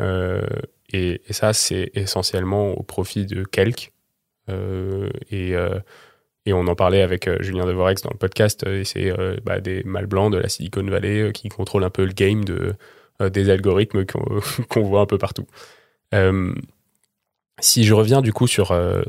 Euh, 0.00 0.46
et, 0.92 1.20
ça, 1.30 1.52
c'est 1.52 1.90
essentiellement 1.94 2.72
au 2.72 2.82
profit 2.82 3.26
de 3.26 3.44
quelques. 3.44 3.92
Euh, 4.48 5.10
et, 5.30 5.54
euh, 5.54 5.78
et 6.46 6.52
on 6.52 6.66
en 6.66 6.74
parlait 6.74 7.02
avec 7.02 7.26
euh, 7.26 7.38
Julien 7.40 7.64
Devorex 7.64 8.02
dans 8.02 8.10
le 8.10 8.18
podcast, 8.18 8.64
euh, 8.66 8.80
et 8.80 8.84
c'est 8.84 9.10
euh, 9.10 9.36
bah, 9.44 9.60
des 9.60 9.82
mâles 9.84 10.06
blancs 10.06 10.32
de 10.32 10.38
la 10.38 10.48
Silicon 10.48 10.82
Valley 10.82 11.20
euh, 11.20 11.32
qui 11.32 11.48
contrôlent 11.48 11.84
un 11.84 11.90
peu 11.90 12.04
le 12.04 12.12
game 12.12 12.44
de, 12.44 12.74
euh, 13.22 13.30
des 13.30 13.48
algorithmes 13.48 14.04
qu'on 14.68 14.82
voit 14.82 15.00
un 15.00 15.06
peu 15.06 15.18
partout. 15.18 15.46
Euh, 16.12 16.54
si 17.60 17.84
je 17.84 17.94
reviens 17.94 18.20
du 18.20 18.32
coup 18.32 18.46
sur, 18.46 18.72
euh, 18.72 19.02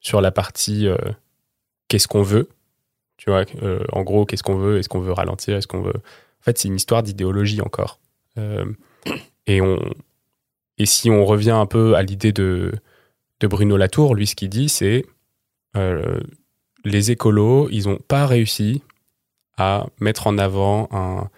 sur 0.00 0.20
la 0.20 0.30
partie 0.30 0.86
euh, 0.86 0.98
qu'est-ce 1.88 2.08
qu'on 2.08 2.22
veut, 2.22 2.48
tu 3.26 3.32
vois, 3.32 3.44
euh, 3.62 3.80
en 3.92 4.02
gros, 4.02 4.24
qu'est-ce 4.24 4.42
qu'on 4.42 4.56
veut, 4.56 4.78
est-ce 4.78 4.88
qu'on 4.88 5.00
veut 5.00 5.12
ralentir, 5.12 5.56
est-ce 5.56 5.66
qu'on 5.66 5.82
veut. 5.82 5.96
En 5.96 6.42
fait, 6.42 6.58
c'est 6.58 6.68
une 6.68 6.76
histoire 6.76 7.02
d'idéologie 7.02 7.60
encore. 7.60 7.98
Euh, 8.38 8.64
et, 9.46 9.60
on, 9.60 9.78
et 10.78 10.86
si 10.86 11.10
on 11.10 11.24
revient 11.24 11.50
un 11.50 11.66
peu 11.66 11.96
à 11.96 12.02
l'idée 12.02 12.32
de, 12.32 12.72
de 13.40 13.46
Bruno 13.48 13.76
Latour, 13.76 14.14
lui, 14.14 14.26
ce 14.28 14.36
qu'il 14.36 14.48
dit, 14.48 14.68
c'est 14.68 15.04
euh, 15.76 16.20
les 16.84 17.10
écolos, 17.10 17.68
ils 17.72 17.88
n'ont 17.88 17.98
pas 17.98 18.26
réussi 18.26 18.82
à 19.58 19.86
mettre 20.00 20.26
en 20.28 20.38
avant 20.38 20.88
un, 20.92 21.28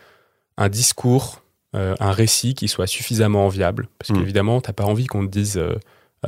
un 0.57 0.69
discours 0.69 1.43
euh, 1.75 1.95
un 2.01 2.13
récit 2.13 2.55
qui 2.55 2.67
soit 2.69 2.87
suffisamment 2.87 3.47
enviable. 3.47 3.89
Parce 3.99 4.11
Mm. 4.11 4.19
qu'évidemment, 4.19 4.61
tu 4.61 4.69
n'as 4.69 4.73
pas 4.75 4.85
envie 4.85 5.07
qu'on 5.07 5.25
te 5.27 5.31
dise 5.31 5.57
euh, 5.59 5.75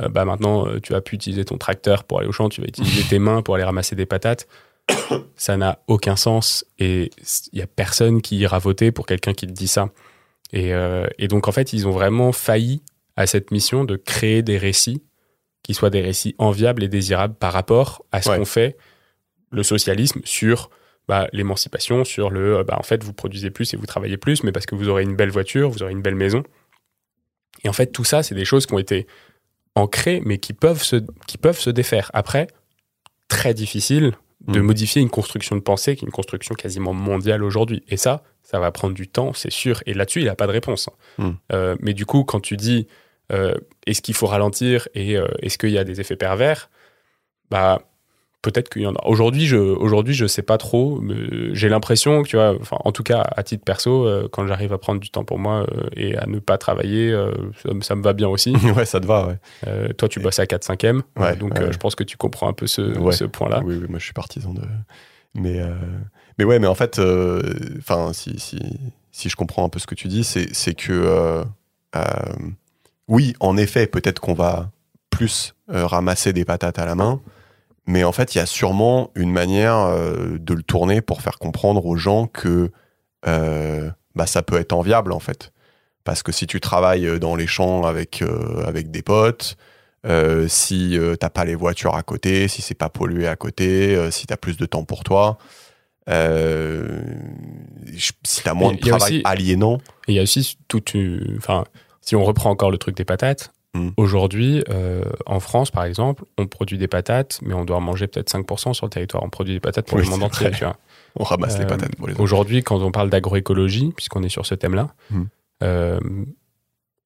bah 0.09 0.23
maintenant, 0.23 0.65
tu 0.81 0.93
vas 0.93 1.01
plus 1.01 1.15
utiliser 1.15 1.43
ton 1.45 1.57
tracteur 1.57 2.03
pour 2.05 2.19
aller 2.19 2.27
au 2.27 2.31
champ, 2.31 2.47
tu 2.47 2.61
vas 2.61 2.67
utiliser 2.67 3.03
tes 3.03 3.19
mains 3.19 3.41
pour 3.41 3.55
aller 3.55 3.63
ramasser 3.63 3.95
des 3.95 4.05
patates. 4.05 4.47
Ça 5.35 5.57
n'a 5.57 5.79
aucun 5.87 6.15
sens 6.15 6.65
et 6.79 7.09
il 7.51 7.55
n'y 7.57 7.61
a 7.61 7.67
personne 7.67 8.21
qui 8.21 8.37
ira 8.37 8.59
voter 8.59 8.91
pour 8.91 9.05
quelqu'un 9.05 9.33
qui 9.33 9.47
te 9.47 9.51
dit 9.51 9.67
ça. 9.67 9.89
Et, 10.53 10.73
euh, 10.73 11.07
et 11.17 11.27
donc, 11.27 11.47
en 11.47 11.51
fait, 11.51 11.73
ils 11.73 11.87
ont 11.87 11.91
vraiment 11.91 12.31
failli 12.31 12.81
à 13.15 13.25
cette 13.27 13.51
mission 13.51 13.83
de 13.83 13.95
créer 13.95 14.41
des 14.43 14.57
récits 14.57 15.01
qui 15.63 15.73
soient 15.73 15.89
des 15.89 16.01
récits 16.01 16.35
enviables 16.37 16.83
et 16.83 16.87
désirables 16.87 17.35
par 17.35 17.53
rapport 17.53 18.03
à 18.11 18.21
ce 18.21 18.29
Ouais. 18.29 18.37
qu'on 18.37 18.45
fait, 18.45 18.77
le 19.51 19.63
socialisme, 19.63 20.21
sur 20.23 20.69
bah, 21.07 21.27
l'émancipation, 21.33 22.03
sur 22.03 22.29
le 22.29 22.57
euh, 22.57 22.63
bah, 22.63 22.77
en 22.79 22.83
fait, 22.83 23.03
vous 23.03 23.13
produisez 23.13 23.49
plus 23.51 23.73
et 23.73 23.77
vous 23.77 23.85
travaillez 23.85 24.17
plus, 24.17 24.43
mais 24.43 24.51
parce 24.51 24.65
que 24.65 24.75
vous 24.75 24.87
aurez 24.89 25.03
une 25.03 25.15
belle 25.15 25.29
voiture, 25.31 25.69
vous 25.69 25.83
aurez 25.83 25.91
une 25.91 26.01
belle 26.01 26.15
maison. 26.15 26.43
Et 27.63 27.69
en 27.69 27.73
fait, 27.73 27.87
tout 27.87 28.03
ça, 28.03 28.23
c'est 28.23 28.35
des 28.35 28.45
choses 28.45 28.65
qui 28.65 28.73
ont 28.73 28.79
été 28.79 29.07
ancrées, 29.75 30.21
mais 30.25 30.37
qui 30.37 30.53
peuvent 30.53 30.81
se, 30.83 30.97
qui 31.27 31.37
peuvent 31.37 31.59
se 31.59 31.69
défaire. 31.69 32.09
Après, 32.13 32.47
très 33.27 33.53
difficile 33.53 34.13
de 34.47 34.59
Mm. 34.59 34.63
modifier 34.63 35.01
une 35.01 35.09
construction 35.09 35.55
de 35.55 35.61
pensée 35.61 35.95
qui 35.95 36.05
est 36.05 36.07
une 36.07 36.11
construction 36.11 36.55
quasiment 36.55 36.93
mondiale 36.93 37.43
aujourd'hui. 37.43 37.83
Et 37.89 37.97
ça, 37.97 38.23
ça 38.43 38.59
va 38.59 38.71
prendre 38.71 38.93
du 38.93 39.07
temps, 39.07 39.33
c'est 39.33 39.51
sûr. 39.51 39.81
Et 39.85 39.93
là-dessus, 39.93 40.19
il 40.21 40.25
n'a 40.25 40.35
pas 40.35 40.47
de 40.47 40.51
réponse. 40.51 40.89
Hmm. 41.17 41.31
Euh, 41.51 41.75
mais 41.79 41.93
du 41.93 42.05
coup, 42.05 42.23
quand 42.23 42.39
tu 42.39 42.57
dis 42.57 42.87
euh, 43.31 43.53
est-ce 43.87 44.01
qu'il 44.01 44.15
faut 44.15 44.27
ralentir 44.27 44.87
et 44.93 45.17
euh, 45.17 45.27
est-ce 45.41 45.57
qu'il 45.57 45.69
y 45.69 45.77
a 45.77 45.83
des 45.83 46.01
effets 46.01 46.17
pervers, 46.17 46.69
bah 47.49 47.81
peut-être 48.41 48.69
qu'il 48.69 48.81
y 48.81 48.87
en 48.87 48.93
a. 48.95 49.05
Aujourd'hui, 49.05 49.45
je 49.45 49.55
aujourd'hui 49.57 50.13
je 50.13 50.25
sais 50.25 50.41
pas 50.41 50.57
trop. 50.57 51.01
J'ai 51.53 51.69
l'impression 51.69 52.23
que 52.23 52.27
tu 52.27 52.35
vois, 52.37 52.55
enfin 52.59 52.77
en 52.83 52.91
tout 52.91 53.03
cas 53.03 53.21
à 53.21 53.43
titre 53.43 53.63
perso, 53.63 54.05
euh, 54.07 54.27
quand 54.31 54.47
j'arrive 54.47 54.73
à 54.73 54.77
prendre 54.77 54.99
du 54.99 55.09
temps 55.09 55.23
pour 55.23 55.37
moi 55.39 55.65
euh, 55.71 55.89
et 55.95 56.15
à 56.17 56.25
ne 56.25 56.39
pas 56.39 56.57
travailler, 56.57 57.11
euh, 57.11 57.31
ça, 57.63 57.73
me- 57.73 57.81
ça 57.81 57.95
me 57.95 58.01
va 58.01 58.13
bien 58.13 58.27
aussi. 58.27 58.53
ouais, 58.75 58.85
ça 58.85 58.99
te 58.99 59.05
va, 59.05 59.27
ouais. 59.27 59.93
Toi, 59.93 60.09
tu 60.09 60.19
bosses 60.19 60.39
à 60.39 60.45
4-5e, 60.45 61.01
Ouais, 61.17 61.35
donc 61.35 61.53
ouais, 61.55 61.65
ouais. 61.65 61.71
je 61.73 61.77
pense 61.77 61.95
que 61.95 62.03
tu 62.03 62.17
comprends 62.17 62.47
un 62.49 62.53
peu 62.53 62.67
ce, 62.67 62.97
Ouais. 62.97 63.13
ce 63.13 63.25
point-là. 63.25 63.61
Oui, 63.63 63.77
oui, 63.79 63.85
moi 63.89 63.99
je 63.99 64.05
suis 64.05 64.13
partisan 64.13 64.53
de. 64.53 64.61
Mais, 65.35 65.61
mais 66.37 66.43
ouais, 66.45 66.59
mais 66.59 66.67
en 66.67 66.75
fait, 66.75 66.99
enfin, 67.79 68.11
si, 68.13 68.39
si, 68.39 68.59
si 69.11 69.29
je 69.29 69.35
comprends 69.35 69.63
un 69.65 69.69
peu 69.69 69.79
ce 69.79 69.87
que 69.87 69.95
tu 69.95 70.07
dis, 70.07 70.23
c'est 70.23 70.73
que. 70.73 71.43
oui, 73.07 73.33
en 73.39 73.57
effet, 73.57 73.87
peut-être 73.87 74.19
qu'on 74.19 74.33
va 74.33 74.71
plus 75.09 75.53
ramasser 75.67 76.33
des 76.33 76.45
patates 76.45 76.79
à 76.79 76.85
la 76.85 76.95
main, 76.95 77.21
mais 77.87 78.03
en 78.03 78.11
fait, 78.11 78.35
il 78.35 78.37
y 78.37 78.41
a 78.41 78.45
sûrement 78.45 79.11
une 79.15 79.31
manière 79.31 79.75
euh, 79.77 80.37
de 80.39 80.53
le 80.53 80.63
tourner 80.63 81.01
pour 81.01 81.21
faire 81.21 81.39
comprendre 81.39 81.85
aux 81.85 81.95
gens 81.97 82.27
que 82.27 82.71
euh, 83.27 83.89
bah, 84.15 84.25
ça 84.27 84.41
peut 84.43 84.59
être 84.59 84.73
enviable, 84.73 85.11
en 85.11 85.19
fait. 85.19 85.51
Parce 86.03 86.23
que 86.23 86.31
si 86.31 86.47
tu 86.47 86.59
travailles 86.59 87.19
dans 87.19 87.35
les 87.35 87.47
champs 87.47 87.83
avec, 87.83 88.21
euh, 88.21 88.65
avec 88.65 88.89
des 88.91 89.01
potes, 89.03 89.55
euh, 90.07 90.47
si 90.47 90.97
euh, 90.97 91.15
t'as 91.15 91.29
pas 91.29 91.45
les 91.45 91.53
voitures 91.55 91.95
à 91.95 92.01
côté, 92.01 92.47
si 92.47 92.61
c'est 92.63 92.73
pas 92.75 92.89
pollué 92.89 93.27
à 93.27 93.35
côté, 93.35 93.95
euh, 93.95 94.09
si 94.09 94.25
t'as 94.25 94.37
plus 94.37 94.57
de 94.57 94.65
temps 94.65 94.83
pour 94.83 95.03
toi, 95.03 95.37
euh, 96.09 97.01
si 98.23 98.41
t'as 98.43 98.53
moins 98.55 98.71
Et 98.71 98.77
de 98.77 98.81
travail 98.81 99.17
aussi- 99.17 99.21
aliénant. 99.25 99.77
Et 100.07 100.13
il 100.13 100.15
y 100.15 100.19
a 100.19 100.23
aussi 100.23 100.57
toute 100.67 100.93
une. 100.95 101.35
Enfin, 101.37 101.65
si 102.01 102.15
on 102.15 102.23
reprend 102.23 102.49
encore 102.49 102.71
le 102.71 102.77
truc 102.79 102.95
des 102.97 103.05
patates, 103.05 103.53
Mm. 103.73 103.89
aujourd'hui, 103.95 104.63
euh, 104.69 105.03
en 105.25 105.39
France, 105.39 105.71
par 105.71 105.85
exemple, 105.85 106.25
on 106.37 106.45
produit 106.45 106.77
des 106.77 106.89
patates, 106.89 107.39
mais 107.41 107.53
on 107.53 107.63
doit 107.63 107.77
en 107.77 107.81
manger 107.81 108.07
peut-être 108.07 108.29
5% 108.29 108.73
sur 108.73 108.85
le 108.85 108.89
territoire. 108.89 109.23
On 109.23 109.29
produit 109.29 109.53
des 109.53 109.59
patates 109.61 109.87
pour 109.87 109.97
Oui, 109.97 110.03
le 110.03 110.09
monde 110.09 110.23
entier. 110.23 110.47
vrai. 110.49 110.57
Tu 110.57 110.65
vois. 110.65 110.75
On 111.15 111.23
ramasse 111.23 111.57
les 111.57 111.63
Euh, 111.63 111.67
patates 111.67 111.95
pour 111.95 112.07
les. 112.09 112.19
Aujourd'hui, 112.19 112.63
quand 112.63 112.81
on 112.81 112.91
parle 112.91 113.09
d'agroécologie, 113.09 113.93
puisqu'on 113.95 114.23
est 114.23 114.29
sur 114.29 114.45
ce 114.45 114.55
thème-là, 114.55 114.89
Mm. 115.09 115.23
euh, 115.63 115.99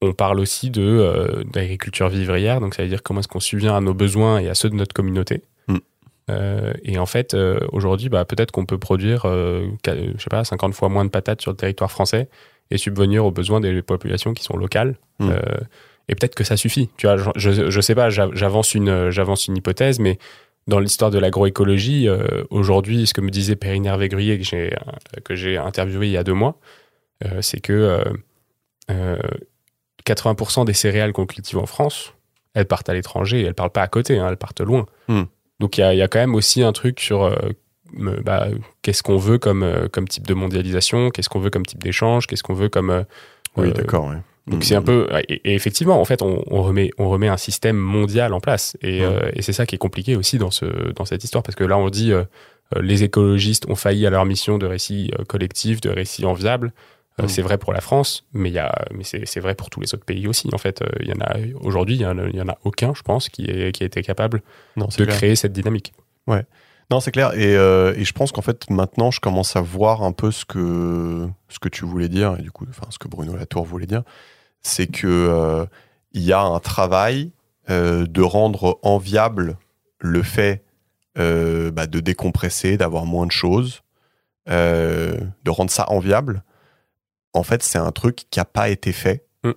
on 0.02 0.14
parle 0.14 0.40
aussi 0.40 0.72
de 0.72 0.82
euh, 0.82 1.44
d'agriculture 1.44 2.10
vivrière. 2.10 2.60
Donc, 2.62 2.74
ça 2.74 2.82
veut 2.82 2.90
dire 2.90 3.04
comment 3.04 3.20
est-ce 3.20 3.28
qu'on 3.28 3.40
subvient 3.40 3.70
à 3.76 3.80
nos 3.82 3.94
besoins 3.94 4.40
et 4.40 4.50
à 4.50 4.56
ceux 4.56 4.70
de 4.70 4.76
notre 4.76 4.94
communauté. 4.94 5.44
Mm. 5.68 5.76
Euh, 6.32 6.74
et 6.84 6.98
en 6.98 7.06
fait, 7.06 7.36
aujourd'hui, 7.72 8.10
bah, 8.10 8.26
peut-être 8.26 8.50
qu'on 8.52 8.66
peut 8.66 8.80
produire, 8.80 9.22
je 9.28 9.70
sais 10.18 10.30
pas, 10.32 10.44
50 10.44 10.74
fois 10.74 10.90
moins 10.90 11.06
de 11.06 11.12
patates 11.12 11.42
sur 11.42 11.52
le 11.52 11.58
territoire 11.58 11.92
français 11.92 12.28
et 12.72 12.80
subvenir 12.80 13.24
aux 13.24 13.32
besoins 13.32 13.60
des 13.62 13.84
populations 13.84 14.34
qui 14.34 14.44
sont 14.44 14.58
locales. 14.58 14.96
Euh, 16.10 16.12
et 16.12 16.16
peut-être 16.16 16.36
que 16.36 16.44
ça 16.44 16.58
suffit. 16.58 16.90
Tu 16.98 17.08
vois, 17.08 17.18
je, 17.36 17.70
je, 17.70 17.82
sais 17.82 17.96
pas, 17.96 18.10
j'a- 18.10 18.30
j'avance 18.34 18.74
une, 18.76 19.10
j'avance 19.10 19.48
une 19.48 19.58
hypothèse, 19.58 20.00
mais 20.00 20.18
dans 20.68 20.80
l'histoire 20.80 21.12
de 21.12 21.20
l'agroécologie, 21.20 22.08
euh, 22.08 22.44
aujourd'hui, 22.50 23.06
ce 23.08 23.14
que 23.14 23.22
me 23.22 23.30
disait 23.30 23.56
Perrine 23.56 23.86
Hervé-Gruyer, 23.86 24.38
que 24.40 24.44
j'ai, 24.44 24.74
euh, 24.74 25.20
que 25.24 25.36
j'ai 25.36 25.58
interviewé 25.58 26.08
il 26.08 26.12
y 26.14 26.18
a 26.18 26.24
deux 26.24 26.34
mois, 26.34 26.60
euh, 27.24 27.42
c'est 27.42 27.60
que 27.60 27.74
euh, 27.74 28.04
euh, 28.92 29.18
80% 30.06 30.66
des 30.66 30.74
céréales 30.74 31.14
qu'on 31.14 31.26
cultive 31.26 31.58
en 31.58 31.66
France, 31.66 32.14
elles 32.54 32.66
partent 32.66 32.90
à 32.90 32.94
l'étranger, 32.94 33.42
elles 33.44 33.54
partent 33.54 33.74
pas 33.74 33.82
à 33.84 33.88
côté, 33.88 34.18
hein, 34.18 34.28
elles 34.30 34.38
partent 34.38 34.62
loin. 34.62 34.86
Hmm. 35.08 35.24
Donc 35.60 35.78
il 35.78 35.82
y 35.94 35.98
y 35.98 36.02
a 36.02 36.08
quand 36.08 36.20
même 36.20 36.36
aussi 36.36 36.64
un 36.64 36.72
truc 36.74 37.00
sur 37.00 37.24
euh, 37.24 37.36
bah, 37.94 38.48
qu'est-ce 38.82 39.04
qu'on 39.04 39.18
veut 39.18 39.38
comme, 39.38 39.64
euh, 39.64 39.88
comme 39.88 40.08
type 40.08 40.28
de 40.28 40.34
mondialisation, 40.34 41.10
qu'est-ce 41.10 41.30
qu'on 41.30 41.40
veut 41.40 41.50
comme 41.50 41.66
type 41.66 41.82
d'échange, 41.84 42.28
qu'est-ce 42.28 42.44
qu'on 42.44 42.54
veut 42.54 42.70
comme... 42.70 42.90
euh, 42.90 43.04
Oui, 43.58 43.70
euh, 43.70 43.72
d'accord. 43.72 44.08
ouais. 44.08 44.18
Donc 44.48 44.60
Mm. 44.60 44.64
c'est 44.64 44.76
un 44.76 44.82
peu 44.82 45.08
et, 45.28 45.42
et 45.44 45.56
effectivement 45.56 46.00
en 46.00 46.06
fait 46.06 46.22
on, 46.22 46.44
on 46.52 46.62
remet 46.62 46.92
on 46.98 47.10
remet 47.10 47.28
un 47.28 47.38
système 47.38 47.78
mondial 47.78 48.34
en 48.34 48.40
place 48.40 48.78
et, 48.82 49.02
Ouais. 49.02 49.06
euh, 49.06 49.32
et 49.34 49.42
c'est 49.42 49.54
ça 49.54 49.66
qui 49.66 49.76
est 49.76 49.80
compliqué 49.80 50.16
aussi 50.16 50.38
dans 50.38 50.52
ce 50.52 50.66
dans 50.94 51.06
cette 51.06 51.24
histoire 51.24 51.44
parce 51.44 51.56
que 51.56 51.64
là 51.64 51.78
on 51.78 51.90
dit 51.90 52.12
euh, 52.12 52.24
euh, 52.76 52.82
les 52.82 53.04
écologistes 53.04 53.66
ont 53.70 53.76
failli 53.76 54.06
à 54.06 54.10
leur 54.10 54.26
mission 54.26 54.58
de 54.58 54.66
récit 54.68 55.12
euh, 55.20 55.24
collectif 55.26 55.82
de 55.82 55.90
récit 55.90 56.26
enviable 56.26 56.72
Euh, 57.20 57.24
Mm. 57.24 57.30
c'est 57.30 57.42
vrai 57.42 57.58
pour 57.58 57.72
la 57.72 57.80
France 57.80 58.26
mais 58.34 58.50
il 58.50 58.56
y 58.56 58.60
a 58.60 58.72
mais 58.94 59.04
c'est 59.06 59.40
vrai 59.40 59.56
pour 59.56 59.70
tous 59.70 59.80
les 59.80 59.94
autres 59.94 60.04
pays 60.04 60.28
aussi 60.28 60.50
en 60.54 60.58
fait 60.58 60.84
il 61.00 61.08
y 61.08 61.14
en 61.14 61.22
a 61.22 61.38
aujourd'hui 61.62 61.96
il 61.96 62.02
y 62.02 62.06
en 62.06 62.18
a, 62.20 62.28
il 62.28 62.36
y 62.36 62.42
en 62.42 62.50
a 62.50 62.58
aucun 62.66 62.94
je 62.94 63.04
pense 63.04 63.30
qui 63.30 63.44
est 63.46 63.72
qui 63.72 63.84
a 63.84 63.86
été 63.86 64.02
capable 64.04 64.42
Non, 64.76 64.88
de 64.88 65.04
clair. 65.06 65.16
créer 65.18 65.36
cette 65.38 65.54
dynamique 65.54 65.94
Non, 66.92 67.00
c'est 67.00 67.12
clair. 67.12 67.34
Et, 67.34 67.56
euh, 67.56 67.94
et 67.96 68.04
je 68.04 68.14
pense 68.14 68.32
qu'en 68.32 68.42
fait, 68.42 68.70
maintenant, 68.70 69.10
je 69.12 69.20
commence 69.20 69.56
à 69.56 69.62
voir 69.62 70.04
un 70.04 70.12
peu 70.12 70.32
ce 70.32 70.46
que, 70.46 71.28
ce 71.50 71.60
que 71.60 71.70
tu 71.70 71.86
voulais 71.86 72.10
dire, 72.10 72.36
et 72.38 72.42
du 72.42 72.52
coup, 72.52 72.66
enfin, 72.70 72.88
ce 72.90 73.00
que 73.00 73.08
Bruno 73.08 73.36
Latour 73.36 73.66
voulait 73.66 73.88
dire. 73.88 74.04
C'est 74.62 74.88
que 74.88 75.08
euh, 75.08 75.66
y 76.14 76.32
a 76.32 76.42
un 76.42 76.60
travail 76.60 77.32
euh, 77.70 78.06
de 78.06 78.22
rendre 78.22 78.80
enviable 78.84 79.58
le 80.00 80.22
fait 80.22 80.64
euh, 81.18 81.72
bah, 81.72 81.88
de 81.88 82.00
décompresser, 82.00 82.78
d'avoir 82.78 83.06
moins 83.06 83.26
de 83.26 83.32
choses, 83.32 83.82
de 84.48 85.50
rendre 85.50 85.72
ça 85.72 85.90
enviable. 85.90 86.44
En 87.34 87.44
fait, 87.44 87.64
c'est 87.64 87.80
un 87.80 87.92
truc 87.92 88.28
qui 88.30 88.40
n'a 88.40 88.46
pas 88.46 88.70
été 88.70 88.92
fait. 88.92 89.26
Mm. 89.44 89.52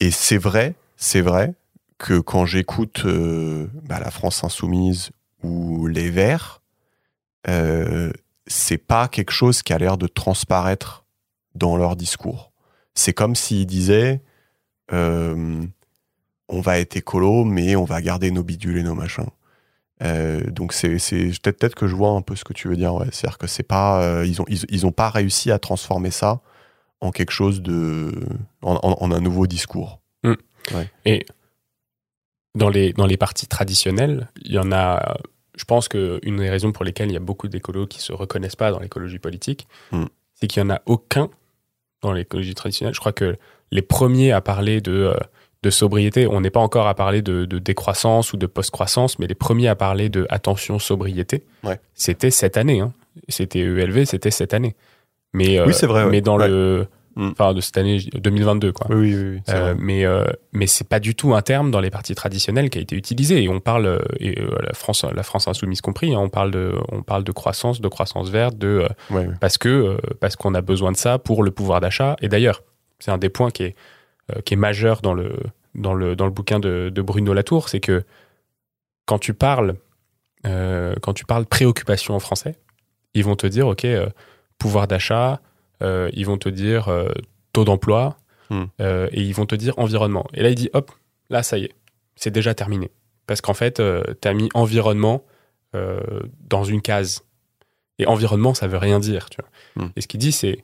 Et 0.00 0.10
c'est 0.10 0.36
vrai, 0.36 0.74
c'est 0.96 1.22
vrai 1.22 1.54
que 1.96 2.18
quand 2.18 2.44
j'écoute 2.44 3.06
bah, 3.06 3.98
la 3.98 4.10
France 4.10 4.44
insoumise 4.44 5.10
ou 5.44 5.86
les 5.86 6.10
Verts, 6.10 6.62
euh, 7.48 8.10
c'est 8.46 8.78
pas 8.78 9.06
quelque 9.08 9.30
chose 9.32 9.62
qui 9.62 9.72
a 9.72 9.78
l'air 9.78 9.96
de 9.98 10.06
transparaître 10.06 11.04
dans 11.54 11.76
leur 11.76 11.94
discours. 11.96 12.50
C'est 12.94 13.12
comme 13.12 13.34
s'ils 13.36 13.66
disaient 13.66 14.22
euh, 14.92 15.62
on 16.48 16.60
va 16.60 16.78
être 16.78 16.96
écolo, 16.96 17.44
mais 17.44 17.76
on 17.76 17.84
va 17.84 18.00
garder 18.02 18.30
nos 18.30 18.42
bidules 18.42 18.78
et 18.78 18.82
nos 18.82 18.94
machins. 18.94 19.28
Euh, 20.02 20.40
donc 20.50 20.72
c'est 20.72 20.98
c'est- 20.98 21.40
peut-être 21.42 21.74
que 21.74 21.86
je 21.86 21.94
vois 21.94 22.10
un 22.10 22.22
peu 22.22 22.34
ce 22.36 22.44
que 22.44 22.52
tu 22.52 22.68
veux 22.68 22.76
dire. 22.76 22.94
Ouais. 22.94 23.06
C'est-à-dire 23.12 23.38
que 23.38 23.46
c'est 23.46 23.62
pas 23.62 24.24
ils 24.24 24.40
ont 24.42 24.44
ils, 24.48 24.64
ils 24.68 24.84
ont 24.86 24.92
pas 24.92 25.08
réussi 25.10 25.50
à 25.52 25.58
transformer 25.58 26.10
ça 26.10 26.40
en 27.00 27.10
quelque 27.12 27.30
chose 27.32 27.62
de 27.62 28.12
en, 28.62 28.74
en- 28.82 28.96
en 29.00 29.12
un 29.12 29.20
nouveau 29.20 29.46
discours. 29.46 30.00
Et 31.04 31.24
dans 32.54 32.68
les, 32.70 32.92
dans 32.92 33.06
les 33.06 33.16
partis 33.16 33.46
traditionnels, 33.46 34.30
il 34.42 34.52
y 34.52 34.58
en 34.58 34.70
a. 34.72 35.16
Je 35.56 35.64
pense 35.64 35.88
qu'une 35.88 36.36
des 36.36 36.50
raisons 36.50 36.72
pour 36.72 36.84
lesquelles 36.84 37.08
il 37.10 37.14
y 37.14 37.16
a 37.16 37.20
beaucoup 37.20 37.48
d'écolos 37.48 37.86
qui 37.86 38.00
se 38.00 38.12
reconnaissent 38.12 38.56
pas 38.56 38.70
dans 38.72 38.80
l'écologie 38.80 39.18
politique, 39.18 39.66
Mm. 39.92 40.04
c'est 40.34 40.46
qu'il 40.46 40.62
n'y 40.62 40.70
en 40.70 40.74
a 40.74 40.82
aucun 40.86 41.28
dans 42.02 42.12
l'écologie 42.12 42.54
traditionnelle. 42.54 42.94
Je 42.94 43.00
crois 43.00 43.12
que 43.12 43.36
les 43.70 43.82
premiers 43.82 44.32
à 44.32 44.40
parler 44.40 44.80
de, 44.80 44.92
euh, 44.92 45.14
de 45.62 45.70
sobriété, 45.70 46.26
on 46.26 46.40
n'est 46.42 46.50
pas 46.50 46.60
encore 46.60 46.86
à 46.88 46.94
parler 46.94 47.22
de, 47.22 47.44
de 47.46 47.58
décroissance 47.58 48.32
ou 48.32 48.36
de 48.36 48.46
post-croissance, 48.46 49.18
mais 49.18 49.26
les 49.26 49.34
premiers 49.34 49.68
à 49.68 49.74
parler 49.76 50.08
de 50.10 50.26
attention 50.28 50.78
sobriété, 50.78 51.44
Ouais. 51.62 51.78
c'était 51.94 52.30
cette 52.30 52.56
année. 52.56 52.80
hein. 52.80 52.92
C'était 53.28 53.60
ELV, 53.60 54.04
c'était 54.06 54.30
cette 54.32 54.52
année. 54.54 54.74
Mais, 55.32 55.58
euh, 55.58 55.66
Oui, 55.66 55.72
c'est 55.74 55.86
vrai, 55.86 56.04
ouais. 56.04 56.10
Mais 56.10 56.20
dans 56.20 56.36
Ouais. 56.38 56.48
le. 56.48 56.86
Mm. 57.16 57.30
Enfin, 57.30 57.54
de 57.54 57.60
cette 57.60 57.76
année 57.76 57.98
2022, 57.98 58.72
quoi. 58.72 58.86
Oui, 58.90 59.14
oui, 59.14 59.30
oui. 59.34 59.40
Euh, 59.50 59.74
mais 59.78 60.04
euh, 60.04 60.24
mais 60.52 60.66
c'est 60.66 60.88
pas 60.88 60.98
du 60.98 61.14
tout 61.14 61.34
un 61.34 61.42
terme 61.42 61.70
dans 61.70 61.80
les 61.80 61.90
partis 61.90 62.14
traditionnels 62.14 62.70
qui 62.70 62.78
a 62.78 62.80
été 62.80 62.96
utilisé 62.96 63.42
et 63.42 63.48
on 63.48 63.60
parle 63.60 63.86
euh, 63.86 63.98
et 64.18 64.40
euh, 64.40 64.50
la 64.60 64.72
France 64.72 65.04
la 65.04 65.22
France 65.22 65.46
insoumise 65.46 65.80
compris 65.80 66.12
hein, 66.12 66.18
on 66.18 66.28
parle 66.28 66.50
de 66.50 66.74
on 66.90 67.02
parle 67.02 67.22
de 67.22 67.30
croissance 67.30 67.80
de 67.80 67.88
croissance 67.88 68.30
verte 68.30 68.58
de 68.58 68.86
Ouais, 69.10 69.28
parce 69.40 69.58
que 69.58 69.98
parce 70.18 70.34
qu'on 70.34 70.54
a 70.54 70.60
besoin 70.60 70.90
de 70.90 70.96
ça 70.96 71.18
pour 71.18 71.42
le 71.42 71.50
pouvoir 71.50 71.80
d'achat 71.80 72.16
et 72.20 72.28
d'ailleurs 72.28 72.62
c'est 72.98 73.10
un 73.10 73.18
des 73.18 73.28
points 73.28 73.50
qui 73.50 73.64
est 73.64 73.76
qui 74.44 74.54
est 74.54 74.56
majeur 74.56 75.00
dans 75.00 75.14
le 75.14 75.36
dans 75.74 75.94
le 75.94 76.16
dans 76.16 76.24
le 76.24 76.32
bouquin 76.32 76.58
de, 76.58 76.90
de 76.92 77.02
Bruno 77.02 77.32
Latour 77.32 77.68
c'est 77.68 77.80
que 77.80 78.04
quand 79.06 79.18
tu 79.18 79.34
parles 79.34 79.74
quand 80.42 81.12
tu 81.14 81.24
parles 81.24 81.46
préoccupation 81.46 82.14
en 82.14 82.20
français 82.20 82.56
ils 83.14 83.24
vont 83.24 83.36
te 83.36 83.46
dire 83.46 83.68
ok 83.68 83.86
pouvoir 84.58 84.88
d'achat 84.88 85.40
euh, 85.84 86.10
ils 86.12 86.26
vont 86.26 86.38
te 86.38 86.48
dire 86.48 86.88
euh, 86.88 87.08
taux 87.52 87.64
d'emploi 87.64 88.16
Hmm. 88.50 88.64
euh, 88.82 89.08
et 89.12 89.22
ils 89.22 89.34
vont 89.34 89.46
te 89.46 89.54
dire 89.54 89.72
environnement. 89.78 90.26
Et 90.34 90.42
là 90.42 90.50
il 90.50 90.54
dit 90.54 90.68
hop 90.74 90.92
là 91.30 91.42
ça 91.42 91.56
y 91.56 91.64
est 91.64 91.74
c'est 92.14 92.30
déjà 92.30 92.54
terminé. 92.54 92.90
Parce 93.26 93.40
qu'en 93.40 93.54
fait 93.54 93.82
tu 94.20 94.28
as 94.28 94.34
mis 94.34 94.50
environnement 94.52 95.24
dans 95.72 96.64
une 96.64 96.82
case. 96.82 97.24
Et 97.98 98.06
environnement 98.06 98.52
ça 98.52 98.66
veut 98.66 98.76
rien 98.76 99.00
dire 99.00 99.30
tu 99.30 99.38
vois. 99.40 99.86
Hmm. 99.86 99.90
et 99.96 100.02
ce 100.02 100.06
qu'il 100.06 100.20
dit 100.20 100.32
c'est 100.32 100.58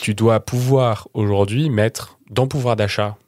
tu 0.00 0.14
dois 0.14 0.40
pouvoir 0.40 1.08
aujourd'hui 1.12 1.68
mettre 1.68 2.18
dans 2.30 2.48
pouvoir 2.48 2.76
d'achat 2.76 3.18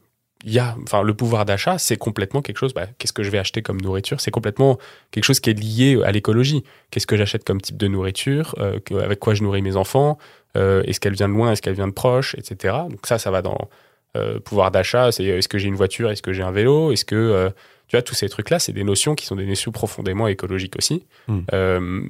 il 0.45 0.53
y 0.53 0.59
a 0.59 0.77
enfin 0.83 1.03
le 1.03 1.13
pouvoir 1.13 1.45
d'achat 1.45 1.77
c'est 1.77 1.97
complètement 1.97 2.41
quelque 2.41 2.59
chose 2.59 2.73
bah, 2.73 2.87
qu'est-ce 2.99 3.13
que 3.13 3.23
je 3.23 3.31
vais 3.31 3.39
acheter 3.39 3.63
comme 3.63 3.81
nourriture? 3.81 4.21
C'est 4.21 4.31
complètement 4.31 4.79
quelque 5.11 5.25
chose 5.25 5.41
qui 5.41 5.51
est 5.51 5.59
lié 5.59 6.01
à 6.05 6.13
l'écologie. 6.13 6.63
Qu'est-ce 6.91 7.07
que 7.07 7.17
j'achète 7.17 7.45
comme 7.45 7.61
type 7.61 7.77
de 7.77 7.89
nourriture 7.89 8.55
euh, 8.59 8.79
avec 9.03 9.19
quoi 9.19 9.35
je 9.35 9.43
nourris 9.43 9.63
mes 9.63 9.77
enfants 9.77 10.19
euh, 10.57 10.83
est-ce 10.83 10.99
qu'elle 11.01 11.15
vient 11.15 11.29
de 11.29 11.35
loin 11.35 11.53
est-ce 11.53 11.63
qu'elle 11.63 11.75
vient 11.75 11.89
de 11.89 11.93
proche 11.93 12.35
etc 12.39 12.75
donc 12.91 13.07
ça 13.07 13.19
ça 13.19 13.31
va 13.31 13.43
dans 13.43 13.69
euh, 14.17 14.41
pouvoir 14.41 14.71
d'achat 14.71 15.13
c'est 15.13 15.25
est-ce 15.25 15.49
que 15.49 15.59
j'ai 15.59 15.69
une 15.69 15.77
voiture 15.77 16.11
est-ce 16.11 16.23
que 16.23 16.33
j'ai 16.33 16.43
un 16.43 16.53
vélo 16.53 16.93
est-ce 16.93 17.05
que 17.05 17.15
euh, 17.15 17.51
tu 17.89 17.97
vois 17.97 18.03
tous 18.03 18.15
ces 18.15 18.29
trucs 18.29 18.51
là 18.51 18.59
c'est 18.59 18.73
des 18.73 18.85
notions 18.85 19.15
qui 19.15 19.27
sont 19.27 19.37
des 19.37 19.47
notions 19.47 19.73
profondément 19.73 20.27
écologiques 20.27 20.77
aussi 20.77 21.05
Hmm. 21.29 21.41
Euh, 21.53 22.07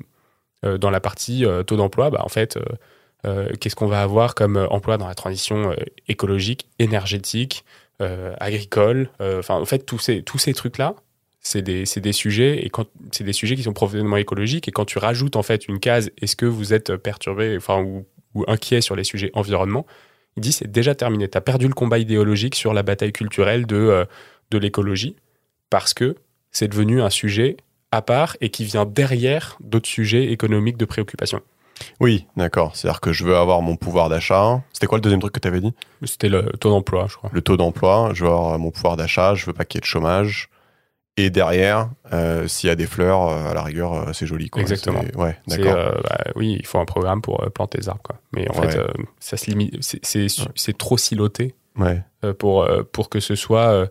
euh, 0.64 0.78
dans 0.78 0.90
la 0.90 1.00
partie 1.00 1.44
euh, 1.44 1.62
taux 1.62 1.76
d'emploi 1.76 2.10
bah, 2.10 2.22
en 2.24 2.28
fait 2.28 2.56
euh, 2.56 3.48
Qu'est-ce 3.58 3.74
qu'on 3.74 3.88
va 3.88 4.02
avoir 4.02 4.36
comme 4.36 4.56
emploi 4.70 4.98
dans 4.98 5.08
la 5.08 5.16
transition 5.16 5.74
écologique, 6.06 6.68
énergétique, 6.78 7.64
agricole 7.98 9.10
Enfin, 9.18 9.56
en 9.56 9.64
fait, 9.64 9.80
tous 9.80 9.98
ces, 9.98 10.22
tous 10.22 10.38
ces 10.38 10.54
trucs-là, 10.54 10.94
c'est 11.40 11.60
des, 11.60 11.82
des, 11.96 12.12
sujets 12.12 12.64
et 12.64 12.70
quand 12.70 12.86
c'est 13.10 13.24
des 13.24 13.32
sujets 13.32 13.56
qui 13.56 13.64
sont 13.64 13.72
profondément 13.72 14.16
écologiques 14.16 14.68
et 14.68 14.70
quand 14.70 14.84
tu 14.84 14.98
rajoutes 14.98 15.34
en 15.34 15.42
fait 15.42 15.66
une 15.66 15.80
case 15.80 16.12
est-ce 16.22 16.36
que 16.36 16.46
vous 16.46 16.72
êtes 16.72 16.94
perturbé 16.94 17.56
enfin 17.56 17.82
ou, 17.82 18.06
ou, 18.36 18.44
inquiet 18.48 18.80
sur 18.80 18.96
les 18.96 19.04
sujets 19.04 19.30
environnement 19.34 19.86
il 20.36 20.42
dit 20.42 20.52
c'est 20.52 20.70
déjà 20.70 20.94
terminé 20.94 21.28
tu 21.28 21.38
as 21.38 21.40
perdu 21.40 21.66
le 21.66 21.74
combat 21.74 21.98
idéologique 21.98 22.54
sur 22.54 22.72
la 22.72 22.82
bataille 22.82 23.12
culturelle 23.12 23.66
de 23.66 24.06
de 24.50 24.58
l'écologie 24.58 25.16
parce 25.70 25.94
que 25.94 26.16
c'est 26.52 26.68
devenu 26.68 27.02
un 27.02 27.10
sujet 27.10 27.56
à 27.92 28.02
part 28.02 28.36
et 28.40 28.50
qui 28.50 28.64
vient 28.64 28.84
derrière 28.84 29.56
d'autres 29.60 29.88
sujets 29.88 30.32
économiques 30.32 30.76
de 30.76 30.84
préoccupation. 30.84 31.40
Oui, 32.00 32.26
d'accord. 32.36 32.74
C'est-à-dire 32.74 33.00
que 33.00 33.12
je 33.12 33.24
veux 33.24 33.36
avoir 33.36 33.60
mon 33.62 33.76
pouvoir 33.76 34.08
d'achat. 34.08 34.62
C'était 34.72 34.86
quoi 34.86 34.98
le 34.98 35.02
deuxième 35.02 35.20
truc 35.20 35.32
que 35.32 35.40
tu 35.40 35.48
avais 35.48 35.60
dit? 35.60 35.74
C'était 36.04 36.28
le 36.28 36.42
taux 36.58 36.70
d'emploi, 36.70 37.06
je 37.08 37.16
crois. 37.16 37.30
Le 37.32 37.42
taux 37.42 37.56
d'emploi. 37.56 38.10
Je 38.14 38.24
veux 38.24 38.30
avoir 38.30 38.58
mon 38.58 38.70
pouvoir 38.70 38.96
d'achat. 38.96 39.34
Je 39.34 39.46
veux 39.46 39.52
pas 39.52 39.64
qu'il 39.64 39.78
y 39.78 39.80
ait 39.80 39.82
de 39.82 39.86
chômage. 39.86 40.48
Et 41.18 41.30
derrière, 41.30 41.88
euh, 42.12 42.46
s'il 42.46 42.68
y 42.68 42.70
a 42.70 42.76
des 42.76 42.86
fleurs, 42.86 43.28
euh, 43.28 43.50
à 43.50 43.54
la 43.54 43.62
rigueur, 43.62 43.94
euh, 43.94 44.12
c'est 44.12 44.26
joli. 44.26 44.50
Quoi. 44.50 44.60
Exactement. 44.60 45.02
Ouais, 45.16 45.36
d'accord. 45.46 46.02
Bah, 46.02 46.18
oui, 46.34 46.56
il 46.58 46.66
faut 46.66 46.78
un 46.78 46.84
programme 46.84 47.22
pour 47.22 47.50
planter 47.52 47.78
des 47.78 47.88
arbres. 47.88 48.02
Quoi. 48.02 48.20
Mais 48.32 48.48
en 48.50 48.54
fait, 48.54 48.78
ça 49.18 49.36
se 49.36 49.50
limite. 49.50 49.78
C'est 50.02 50.78
trop 50.78 50.98
siloté 50.98 51.54
ouais. 51.76 52.02
pour, 52.38 52.68
pour 52.92 53.08
que 53.08 53.20
ce 53.20 53.34
soit 53.34 53.88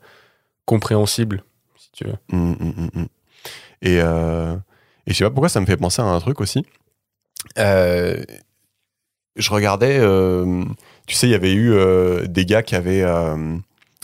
compréhensible, 0.66 1.44
si 1.78 1.92
tu 1.92 2.04
veux. 2.06 2.18
Hum, 2.32 2.56
hum, 2.60 2.90
hum, 2.96 3.08
et, 3.82 4.00
euh, 4.02 4.56
et 5.06 5.14
je 5.14 5.18
sais 5.18 5.24
pas 5.24 5.30
pourquoi 5.30 5.50
ça 5.50 5.62
me 5.62 5.66
fait 5.66 5.78
penser 5.78 6.02
à 6.02 6.06
un 6.06 6.20
truc 6.20 6.42
aussi. 6.42 6.66
Euh, 7.58 8.24
je 9.36 9.52
regardais, 9.52 9.98
euh, 10.00 10.64
tu 11.08 11.16
sais, 11.16 11.28
il 11.28 11.32
y 11.32 11.36
avait 11.36 11.54
eu 11.54 11.76
des 12.28 12.46
gars 12.46 12.62
qui 12.62 12.76
avaient. 12.76 13.04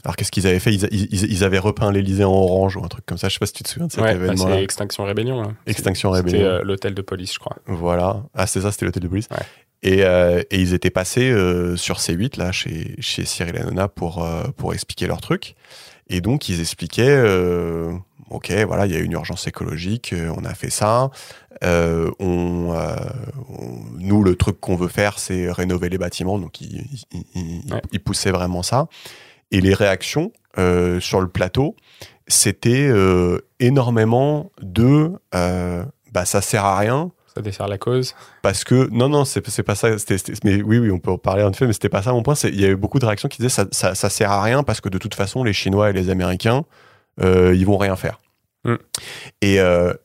Euh, 0.01 0.05
alors 0.05 0.15
qu'est-ce 0.15 0.31
qu'ils 0.31 0.47
avaient 0.47 0.59
fait? 0.59 0.73
Ils, 0.73 0.87
ils, 0.91 1.31
ils, 1.31 1.43
avaient 1.43 1.59
repeint 1.59 1.91
l'Elysée 1.91 2.23
en 2.23 2.31
orange 2.31 2.77
ou 2.77 2.83
un 2.83 2.87
truc 2.87 3.05
comme 3.05 3.17
ça. 3.17 3.27
Je 3.29 3.33
sais 3.33 3.39
pas 3.39 3.45
si 3.45 3.53
tu 3.53 3.63
te 3.63 3.69
souviens 3.69 3.87
de 3.87 3.91
cet 3.91 4.01
ouais, 4.01 4.13
événement. 4.13 4.45
Bah 4.45 4.51
c'est 4.55 4.63
Extinction 4.63 5.03
Rébellion. 5.03 5.41
Là. 5.41 5.51
Extinction 5.65 6.11
Rébellion. 6.11 6.39
C'était 6.39 6.65
l'hôtel 6.65 6.93
de 6.93 7.01
police, 7.01 7.33
je 7.33 7.39
crois. 7.39 7.57
Voilà. 7.67 8.23
Ah, 8.33 8.47
c'est 8.47 8.61
ça, 8.61 8.71
c'était 8.71 8.85
l'hôtel 8.85 9.03
de 9.03 9.07
police. 9.07 9.27
Ouais. 9.31 9.37
Et, 9.83 10.03
euh, 10.03 10.43
et, 10.51 10.59
ils 10.59 10.73
étaient 10.73 10.91
passés 10.91 11.31
euh, 11.31 11.75
sur 11.75 11.97
C8 11.97 12.37
là 12.37 12.51
chez, 12.51 12.95
chez 12.99 13.25
Cyril 13.25 13.57
Hanouna 13.57 13.87
pour, 13.87 14.23
euh, 14.23 14.43
pour 14.55 14.73
expliquer 14.73 15.07
leur 15.07 15.21
truc. 15.21 15.55
Et 16.07 16.21
donc 16.21 16.49
ils 16.49 16.59
expliquaient 16.59 17.15
ok, 18.31 18.51
voilà, 18.65 18.85
il 18.85 18.93
y 18.93 18.95
a 18.95 18.99
une 18.99 19.11
urgence 19.11 19.45
écologique, 19.47 20.13
euh, 20.13 20.33
on 20.35 20.45
a 20.45 20.53
fait 20.53 20.69
ça. 20.69 21.11
Euh, 21.63 22.09
on, 22.19 22.73
euh, 22.73 22.95
on, 23.49 23.83
nous, 23.99 24.23
le 24.23 24.35
truc 24.35 24.59
qu'on 24.59 24.75
veut 24.75 24.87
faire, 24.87 25.19
c'est 25.19 25.51
rénover 25.51 25.89
les 25.89 25.97
bâtiments. 25.97 26.39
Donc, 26.39 26.61
ils 26.61 26.85
il, 27.11 27.23
il, 27.35 27.73
Ouais. 27.73 27.81
il 27.91 27.99
poussaient 27.99 28.31
vraiment 28.31 28.63
ça. 28.63 28.87
Et 29.51 29.61
les 29.61 29.73
réactions 29.73 30.31
euh, 30.57 30.99
sur 30.99 31.21
le 31.21 31.27
plateau, 31.27 31.75
c'était 32.27 32.87
euh, 32.87 33.39
énormément 33.59 34.51
de 34.61 35.11
euh, 35.35 35.85
bah, 36.11 36.25
ça 36.25 36.41
sert 36.41 36.65
à 36.65 36.77
rien. 36.77 37.11
Ça 37.33 37.41
dessert 37.41 37.67
la 37.67 37.77
cause. 37.77 38.15
Parce 38.41 38.63
que, 38.63 38.89
non, 38.91 39.07
non, 39.07 39.23
c'est 39.23 39.41
pas 39.63 39.75
ça. 39.75 39.89
mais 40.43 40.61
oui, 40.61 40.79
oui, 40.79 40.91
on 40.91 40.99
peut 40.99 41.11
en 41.11 41.17
parler 41.17 41.43
en 41.43 41.51
effet, 41.51 41.65
mais 41.65 41.73
c'était 41.73 41.89
pas 41.89 42.01
ça 42.01 42.11
mon 42.11 42.23
point. 42.23 42.33
Il 42.43 42.59
y 42.59 42.65
avait 42.65 42.75
beaucoup 42.75 42.99
de 42.99 43.05
réactions 43.05 43.29
qui 43.29 43.37
disaient 43.37 43.49
ça, 43.49 43.65
ça, 43.71 43.95
ça 43.95 44.09
sert 44.09 44.31
à 44.31 44.41
rien 44.41 44.63
parce 44.63 44.81
que 44.81 44.89
de 44.89 44.97
toute 44.97 45.15
façon, 45.15 45.43
les 45.43 45.53
Chinois 45.53 45.89
et 45.89 45.93
les 45.93 46.09
Américains, 46.09 46.65
ils 47.21 47.65
vont 47.65 47.77
rien 47.77 47.95
faire. 47.95 48.19
Mm. 48.65 48.75
Et, 49.41 49.59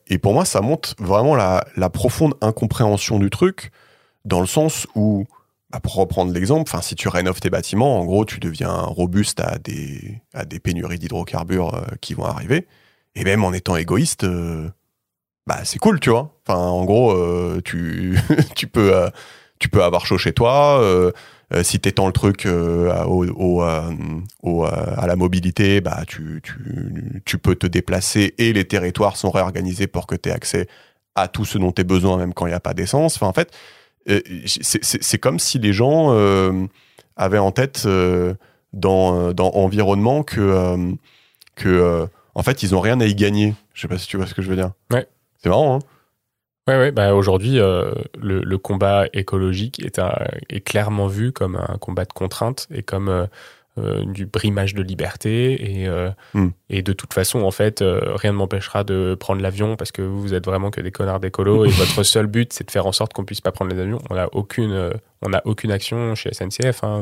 et 0.07 0.17
pour 0.19 0.33
moi, 0.33 0.45
ça 0.45 0.61
montre 0.61 0.95
vraiment 0.99 1.35
la, 1.35 1.65
la 1.75 1.89
profonde 1.89 2.35
incompréhension 2.39 3.19
du 3.19 3.29
truc, 3.29 3.71
dans 4.23 4.39
le 4.39 4.47
sens 4.47 4.87
où, 4.95 5.25
bah, 5.69 5.81
pour 5.81 5.95
reprendre 5.95 6.31
l'exemple, 6.31 6.71
si 6.81 6.95
tu 6.95 7.09
rénoves 7.09 7.41
tes 7.41 7.49
bâtiments, 7.49 7.99
en 7.99 8.05
gros, 8.05 8.23
tu 8.23 8.39
deviens 8.39 8.73
robuste 8.73 9.41
à 9.41 9.57
des, 9.57 10.21
à 10.33 10.45
des 10.45 10.59
pénuries 10.59 10.97
d'hydrocarbures 10.97 11.75
euh, 11.75 11.95
qui 11.99 12.13
vont 12.13 12.23
arriver. 12.23 12.67
Et 13.15 13.25
même 13.25 13.43
en 13.43 13.51
étant 13.51 13.75
égoïste, 13.75 14.23
euh, 14.23 14.69
bah, 15.45 15.65
c'est 15.65 15.79
cool, 15.79 15.99
tu 15.99 16.09
vois. 16.09 16.33
Enfin, 16.47 16.59
en 16.59 16.85
gros, 16.85 17.11
euh, 17.11 17.61
tu, 17.65 18.17
tu, 18.55 18.67
peux, 18.67 19.09
tu 19.59 19.67
peux 19.67 19.83
avoir 19.83 20.05
chaud 20.05 20.17
chez 20.17 20.31
toi. 20.31 20.81
si 21.63 21.79
t'étends 21.81 22.07
le 22.07 22.13
truc 22.13 22.45
au, 22.45 23.25
au, 24.43 24.63
à 24.63 25.07
la 25.07 25.15
mobilité, 25.17 25.81
bah, 25.81 26.03
tu, 26.07 26.41
tu, 26.43 27.21
tu 27.25 27.37
peux 27.37 27.55
te 27.55 27.67
déplacer 27.67 28.35
et 28.37 28.53
les 28.53 28.65
territoires 28.65 29.17
sont 29.17 29.31
réorganisés 29.31 29.87
pour 29.87 30.07
que 30.07 30.15
tu 30.15 30.29
aies 30.29 30.33
accès 30.33 30.67
à 31.15 31.27
tout 31.27 31.43
ce 31.43 31.57
dont 31.57 31.73
tu 31.73 31.81
as 31.81 31.83
besoin, 31.83 32.17
même 32.17 32.33
quand 32.33 32.45
il 32.45 32.49
n'y 32.49 32.55
a 32.55 32.61
pas 32.61 32.73
d'essence. 32.73 33.15
Enfin, 33.15 33.27
en 33.27 33.33
fait, 33.33 33.51
c'est- 34.45 34.83
c'est 35.03 35.17
comme 35.17 35.39
si 35.39 35.59
les 35.59 35.73
gens 35.73 36.13
euh, 36.13 36.65
avaient 37.15 37.37
en 37.37 37.51
tête 37.51 37.83
euh, 37.85 38.33
dans, 38.73 39.33
dans 39.33 39.51
environnement 39.51 40.23
que, 40.23 40.39
euh, 40.39 40.91
que 41.55 41.67
euh, 41.69 42.05
en 42.35 42.43
fait, 42.43 42.63
ils 42.63 42.75
ont 42.75 42.79
rien 42.79 42.99
à 43.01 43.05
y 43.05 43.15
gagner. 43.15 43.55
Je 43.73 43.81
sais 43.81 43.87
pas 43.87 43.97
si 43.97 44.07
tu 44.07 44.17
vois 44.17 44.27
ce 44.27 44.33
que 44.33 44.41
je 44.41 44.49
veux 44.49 44.55
dire. 44.55 44.71
Ouais. 44.91 45.07
C'est 45.41 45.49
marrant, 45.49 45.75
hein 45.75 45.79
Ouais, 46.67 46.77
ouais, 46.77 46.91
bah 46.91 47.15
aujourd'hui, 47.15 47.59
euh, 47.59 47.93
le, 48.19 48.41
le 48.41 48.57
combat 48.57 49.05
écologique 49.13 49.79
est, 49.85 49.99
un- 49.99 50.13
est 50.49 50.59
clairement 50.59 51.07
vu 51.07 51.31
comme 51.31 51.55
un 51.55 51.77
combat 51.77 52.03
de 52.03 52.11
contrainte 52.11 52.67
et 52.73 52.83
comme 52.83 53.07
euh, 53.07 53.25
euh, 53.77 54.03
du 54.05 54.25
brimage 54.25 54.73
de 54.73 54.81
liberté. 54.83 55.81
Et, 55.81 55.87
euh, 55.87 56.09
Mm. 56.33 56.47
et 56.69 56.81
de 56.81 56.93
toute 56.93 57.13
façon, 57.13 57.41
en 57.41 57.51
fait, 57.51 57.81
euh, 57.81 57.99
rien 58.15 58.31
ne 58.31 58.37
m'empêchera 58.37 58.83
de 58.83 59.15
prendre 59.19 59.41
l'avion 59.41 59.75
parce 59.75 59.91
que 59.91 60.01
vous, 60.01 60.33
êtes 60.33 60.45
vraiment 60.45 60.71
que 60.71 60.81
des 60.81 60.91
connards 60.91 61.19
d'écolo 61.19 61.65
et 61.65 61.69
votre 62.01 62.03
seul 62.03 62.27
but, 62.27 62.53
c'est 62.53 62.65
de 62.65 62.71
faire 62.71 62.85
en 62.85 62.91
sorte 62.91 63.13
qu'on 63.13 63.25
puisse 63.25 63.41
pas 63.41 63.51
prendre 63.51 63.73
les 63.73 63.79
avions. 63.81 63.99
On 64.09 64.15
n'a 64.15 64.27
aucune, 64.33 64.91
on 65.21 65.33
a 65.33 65.41
aucune 65.45 65.71
action 65.71 66.15
chez 66.15 66.33
SNCF. 66.33 66.83
Hein, 66.83 67.01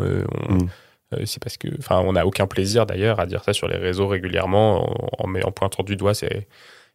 on- 0.50 0.54
Mm. 0.54 0.68
euh, 1.14 1.22
c'est 1.26 1.42
parce 1.42 1.58
que, 1.58 1.68
enfin, 1.80 2.00
on 2.00 2.14
n'a 2.14 2.26
aucun 2.26 2.48
plaisir 2.48 2.86
d'ailleurs 2.86 3.20
à 3.20 3.26
dire 3.26 3.44
ça 3.44 3.54
sur 3.54 3.68
les 3.68 3.78
réseaux 3.78 4.08
régulièrement 4.08 5.22
en, 5.22 5.30
en, 5.30 5.42
en 5.42 5.52
pointant 5.52 5.84
du 5.84 5.96
doigt. 5.96 6.14
C'est 6.14 6.48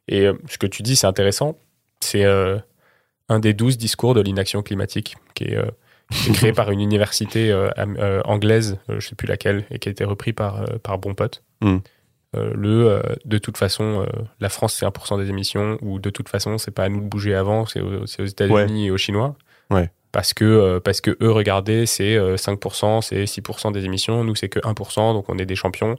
et 0.08 0.28
ce 0.48 0.58
que 0.58 0.66
tu 0.66 0.82
dis, 0.82 0.96
c'est 0.96 1.06
intéressant. 1.06 1.56
C'est 2.00 2.24
un 2.24 3.38
des 3.38 3.54
douze 3.54 3.78
discours 3.78 4.14
de 4.14 4.20
l'inaction 4.20 4.62
climatique 4.62 5.14
qui 5.34 5.44
est 5.44 5.58
créé 6.10 6.52
par 6.52 6.70
une 6.70 6.80
université 6.80 7.50
euh, 7.50 7.70
euh, 7.78 8.20
anglaise, 8.24 8.78
euh, 8.88 9.00
je 9.00 9.08
sais 9.08 9.14
plus 9.14 9.26
laquelle, 9.26 9.64
et 9.70 9.78
qui 9.78 9.88
a 9.88 9.92
été 9.92 10.04
repris 10.04 10.32
par, 10.32 10.64
par 10.82 10.98
Bon 10.98 11.14
Pote. 11.14 11.42
Mm. 11.60 11.78
Euh, 12.36 12.52
le 12.54 13.02
de 13.24 13.38
toute 13.38 13.56
façon, 13.56 14.06
la 14.38 14.48
France 14.48 14.74
c'est 14.74 14.86
1% 14.86 15.18
des 15.18 15.28
émissions, 15.30 15.78
ou 15.82 15.98
de 15.98 16.10
toute 16.10 16.28
façon, 16.28 16.58
c'est 16.58 16.70
pas 16.70 16.84
à 16.84 16.88
nous 16.88 17.00
de 17.00 17.08
bouger 17.08 17.34
avant, 17.34 17.66
c'est 17.66 17.80
aux, 17.80 18.04
États-Unis 18.04 18.86
et 18.86 18.90
aux 18.90 18.98
Chinois. 18.98 19.34
Ouais. 19.70 19.90
Parce 20.12 20.34
que, 20.34 20.78
parce 20.80 21.00
que 21.00 21.16
eux, 21.22 21.30
regardez, 21.30 21.86
c'est 21.86 22.16
euh, 22.16 22.36
5%, 22.36 23.00
c'est 23.00 23.24
6% 23.24 23.72
des 23.72 23.84
émissions, 23.84 24.24
nous 24.24 24.34
c'est 24.34 24.48
que 24.48 24.58
1%, 24.58 25.12
donc 25.12 25.28
on 25.28 25.38
est 25.38 25.46
des 25.46 25.54
champions. 25.54 25.96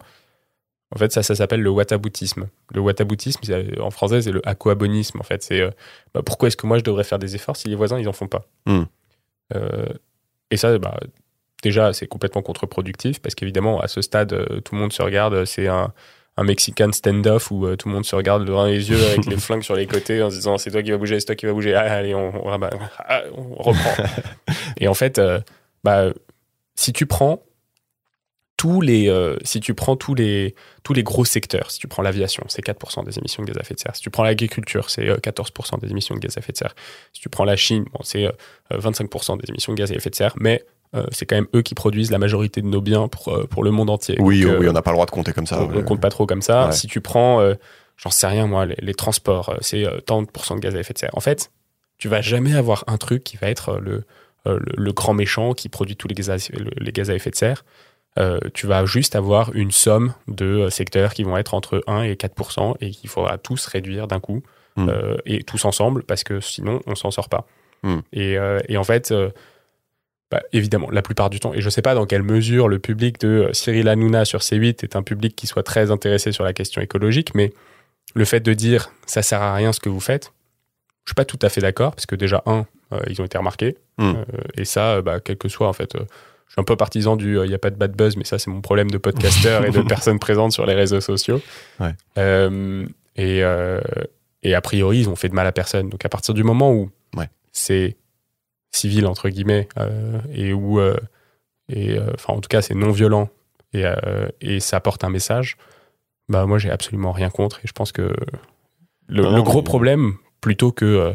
En 0.94 1.00
fait, 1.00 1.12
ça, 1.12 1.24
ça 1.24 1.36
s'appelle 1.36 1.62
le 1.62 1.70
whataboutisme. 1.70 2.48
Le 2.74 2.82
whataboutisme, 2.82 3.42
en 3.80 3.92
français, 3.92 4.22
c'est 4.22 4.32
le 4.32 4.46
aquabonisme. 4.48 5.20
En 5.20 5.24
fait, 5.24 5.42
c'est 5.42 5.62
euh, 5.62 5.72
bah, 6.14 6.22
pourquoi 6.26 6.48
est-ce 6.48 6.58
que 6.58 6.68
moi 6.68 6.78
je 6.78 6.84
devrais 6.84 7.06
faire 7.06 7.20
des 7.20 7.36
efforts 7.36 7.56
si 7.56 7.70
les 7.70 7.76
voisins 7.76 7.98
ils 7.98 8.10
en 8.10 8.14
font 8.14 8.28
pas? 8.28 8.46
Mm. 8.66 8.84
Euh, 9.56 9.86
Et 10.52 10.58
ça, 10.58 10.78
bah, 10.78 11.00
déjà, 11.64 11.94
c'est 11.94 12.08
complètement 12.08 12.42
contre-productif 12.42 13.22
parce 13.22 13.36
qu'évidemment, 13.36 13.80
à 13.80 13.88
ce 13.88 14.02
stade, 14.02 14.34
euh, 14.34 14.60
tout 14.62 14.76
le 14.76 14.82
monde 14.82 14.94
se 14.94 15.02
regarde. 15.02 15.46
C'est 15.46 15.68
un, 15.68 15.94
un 16.38 16.44
Mexican 16.44 16.92
stand-off 16.92 17.52
où 17.52 17.66
euh, 17.66 17.76
tout 17.76 17.88
le 17.90 17.94
monde 17.96 18.06
se 18.06 18.16
regarde 18.16 18.46
dans 18.46 18.66
les 18.66 18.90
yeux 18.90 19.04
avec 19.06 19.26
les 19.26 19.38
flingues 19.46 19.64
sur 19.64 19.76
les 19.76 19.88
côtés 19.88 20.22
en 20.24 20.30
se 20.30 20.36
disant 20.36 20.58
c'est 20.58 20.72
toi 20.72 20.82
qui 20.84 20.92
va 20.92 20.98
bouger, 20.98 21.20
c'est 21.20 21.26
toi 21.28 21.36
qui 21.36 21.46
va 21.46 21.54
bouger. 21.54 21.74
Ah, 21.76 21.82
allez, 21.94 22.16
on, 22.16 22.46
on, 22.48 22.58
bah, 22.60 22.70
ah, 23.00 23.22
on 23.36 23.56
reprend. 23.56 24.04
Et 24.78 24.88
en 24.88 24.94
fait, 24.94 25.20
euh, 25.20 25.40
bah, 25.84 26.12
si 26.76 26.94
tu 26.94 27.06
prends 27.06 27.44
tous 28.62 28.80
les, 28.80 29.10
euh, 29.10 29.38
si 29.44 29.60
tu 29.60 29.74
prends 29.74 29.96
tous 29.96 30.14
les, 30.14 30.54
tous 30.84 30.94
les 30.94 31.02
gros 31.02 31.26
secteurs, 31.26 31.72
si 31.72 31.80
tu 31.80 31.88
prends 31.88 32.04
l'aviation, 32.04 32.44
c'est 32.48 32.64
4% 32.64 33.04
des 33.04 33.18
émissions 33.18 33.42
de 33.42 33.48
gaz 33.48 33.58
à 33.58 33.62
effet 33.62 33.74
de 33.74 33.80
serre. 33.80 33.96
Si 33.96 34.04
tu 34.04 34.12
prends 34.12 34.24
l'agriculture, 34.24 34.92
c'est 34.92 35.08
euh, 35.10 35.18
14% 35.18 35.80
des 35.80 35.90
émissions 35.90 36.14
de 36.14 36.20
gaz 36.20 36.38
à 36.38 36.42
effet 36.42 36.52
de 36.52 36.58
serre. 36.58 36.76
Si 37.12 37.22
tu 37.22 37.30
prends 37.30 37.44
la 37.44 37.56
Chine, 37.56 37.86
bon, 37.92 38.02
c'est 38.04 38.26
euh, 38.28 38.32
25% 38.72 39.42
des 39.42 39.50
émissions 39.50 39.74
de 39.74 39.78
gaz 39.80 39.92
à 39.92 39.96
effet 39.96 40.12
de 40.12 40.16
serre, 40.16 40.36
mais 40.40 40.64
euh, 40.94 41.08
c'est 41.12 41.26
quand 41.26 41.38
même 41.38 41.48
eux 41.56 41.64
qui 41.64 41.74
produisent 41.74 42.12
la 42.12 42.20
majorité 42.20 42.62
de 42.62 42.68
nos 42.68 42.82
biens 42.82 43.08
pour, 43.08 43.30
euh, 43.30 43.48
pour 43.48 43.64
le 43.64 43.72
monde 43.72 43.90
entier. 43.90 44.16
Oui, 44.20 44.42
Donc, 44.42 44.52
euh, 44.52 44.60
oui, 44.60 44.70
on 44.70 44.74
n'a 44.74 44.84
pas 44.84 44.92
le 44.92 44.96
droit 44.96 45.08
de 45.08 45.12
compter 45.12 45.34
comme 45.34 45.48
ça. 45.48 45.60
on, 45.60 45.76
on 45.76 45.82
compte 45.82 46.02
pas 46.02 46.10
trop 46.12 46.28
comme 46.28 46.44
ça. 46.44 46.68
Ouais. 46.68 46.72
Si 46.72 46.86
tu 46.86 47.02
prends, 47.02 47.42
euh, 47.42 47.56
j'en 47.98 48.12
sais 48.12 48.28
rien 48.28 48.46
moi, 48.46 48.68
les, 48.68 48.76
les 48.80 48.94
transports, 48.94 49.50
euh, 49.50 49.58
c'est 49.62 49.88
euh, 49.88 50.02
tant 50.02 50.22
de 50.22 50.28
de 50.28 50.60
gaz 50.60 50.76
à 50.76 50.80
effet 50.80 50.94
de 50.94 51.00
serre. 51.00 51.12
En 51.14 51.22
fait, 51.22 51.52
tu 51.98 52.10
vas 52.10 52.22
jamais 52.22 52.54
avoir 52.54 52.84
un 52.88 52.98
truc 52.98 53.24
qui 53.24 53.38
va 53.38 53.50
être 53.50 53.70
euh, 53.70 53.80
le, 53.80 54.04
euh, 54.48 54.60
le, 54.60 54.74
le 54.76 54.92
grand 54.92 55.14
méchant 55.14 55.54
qui 55.54 55.70
produit 55.70 55.96
tous 55.96 56.08
les 56.08 56.16
gaz 56.16 56.30
à, 56.30 56.36
les 56.78 56.92
gaz 56.92 57.10
à 57.10 57.16
effet 57.16 57.30
de 57.30 57.36
serre. 57.36 57.64
Euh, 58.20 58.40
tu 58.54 58.68
vas 58.68 58.86
juste 58.86 59.16
avoir 59.16 59.54
une 59.54 59.72
somme 59.72 60.14
de 60.28 60.46
euh, 60.46 60.70
secteurs 60.70 61.14
qui 61.14 61.24
vont 61.24 61.38
être 61.38 61.54
entre 61.54 61.82
1 61.88 62.04
et 62.04 62.16
4% 62.16 62.76
et 62.82 62.90
qu'il 62.92 63.10
faudra 63.10 63.38
tous 63.38 63.66
réduire 63.68 64.08
d'un 64.08 64.20
coup 64.20 64.44
Mm. 64.78 64.90
euh, 64.90 65.18
et 65.26 65.44
tous 65.44 65.66
ensemble 65.66 66.04
parce 66.04 66.24
que 66.24 66.40
sinon 66.40 66.82
on 66.88 66.96
s'en 66.96 67.12
sort 67.12 67.30
pas. 67.30 67.46
Mm. 67.84 67.98
Et, 68.14 68.38
euh, 68.38 68.60
et 68.68 68.78
en 68.78 68.84
fait, 68.84 69.14
bah, 70.30 70.42
évidemment, 70.54 70.90
la 70.92 71.02
plupart 71.02 71.30
du 71.30 71.40
temps, 71.40 71.54
et 71.54 71.62
je 71.62 71.70
sais 71.70 71.82
pas 71.82 71.94
dans 71.96 72.06
quelle 72.06 72.24
mesure 72.24 72.68
le 72.68 72.80
public 72.80 73.20
de 73.20 73.50
Cyril 73.54 73.88
Hanouna 73.88 74.26
sur 74.26 74.40
C8 74.40 74.84
est 74.84 74.96
un 74.96 75.04
public 75.04 75.36
qui 75.36 75.48
soit 75.48 75.64
très 75.64 75.92
intéressé 75.92 76.32
sur 76.32 76.44
la 76.44 76.54
question 76.54 76.82
écologique, 76.82 77.36
mais 77.36 77.52
le 78.14 78.26
fait 78.26 78.40
de 78.40 78.54
dire 78.54 78.92
ça 79.06 79.22
sert 79.22 79.42
à 79.42 79.54
rien 79.54 79.74
ce 79.74 79.80
que 79.80 79.90
vous 79.90 80.00
faites, 80.00 80.32
je 81.04 81.12
suis 81.12 81.16
pas 81.16 81.26
tout 81.26 81.40
à 81.42 81.50
fait 81.50 81.62
d'accord 81.62 81.94
parce 81.96 82.06
que 82.06 82.16
déjà 82.16 82.44
un, 82.46 82.66
ils 83.10 83.22
ont 83.22 83.26
été 83.26 83.38
remarqués. 83.38 83.78
Mm. 83.98 84.14
et 84.58 84.66
ça, 84.66 85.02
bah, 85.02 85.20
quel 85.20 85.38
que 85.38 85.50
soit, 85.50 85.68
en 85.68 85.74
fait. 85.74 85.98
Je 86.52 86.56
suis 86.56 86.60
un 86.62 86.66
peu 86.66 86.76
partisan 86.76 87.16
du 87.16 87.38
il 87.38 87.48
n'y 87.48 87.54
a 87.54 87.58
pas 87.60 87.70
de 87.70 87.78
bad 87.78 87.96
buzz, 87.96 88.18
mais 88.18 88.26
ça, 88.26 88.38
c'est 88.38 88.50
mon 88.52 88.60
problème 88.60 88.92
de 88.92 88.98
podcasteur 88.98 89.64
et 89.64 89.72
de 89.72 89.82
personnes 89.88 90.20
présentes 90.20 90.52
sur 90.52 90.66
les 90.66 90.74
réseaux 90.74 91.00
sociaux. 91.00 91.42
Ouais. 91.80 91.96
et, 93.16 93.42
et 94.44 94.54
a 94.56 94.62
priori, 94.62 95.00
ils 95.00 95.10
ont 95.10 95.16
fait 95.16 95.30
de 95.30 95.34
mal 95.34 95.48
à 95.48 95.52
personne. 95.54 95.90
Donc, 95.90 96.04
à 96.06 96.10
partir 96.10 96.34
du 96.34 96.44
moment 96.44 96.74
où 96.74 96.90
Ouais. 97.16 97.30
c'est 97.54 97.96
civil, 98.72 99.06
entre 99.08 99.30
guillemets, 99.30 99.68
et 100.34 100.52
où. 100.54 100.80
et 101.70 101.98
enfin, 102.16 102.34
en 102.34 102.42
tout 102.42 102.50
cas, 102.50 102.62
c'est 102.62 102.76
non 102.76 102.92
violent 102.92 103.30
et, 103.74 103.86
et 104.42 104.60
ça 104.60 104.76
apporte 104.78 105.04
un 105.06 105.10
message, 105.10 105.56
bah, 106.28 106.46
moi, 106.46 106.58
j'ai 106.58 106.70
absolument 106.70 107.12
rien 107.14 107.30
contre. 107.30 107.60
Et 107.60 107.68
je 107.68 107.72
pense 107.74 107.92
que 107.94 108.14
le, 109.08 109.24
Non, 109.24 109.36
le 109.36 109.42
gros 109.42 109.60
mais- 109.60 109.64
problème, 109.64 110.14
plutôt 110.42 110.72
que 110.74 110.84
euh, 110.86 111.10
euh, 111.10 111.14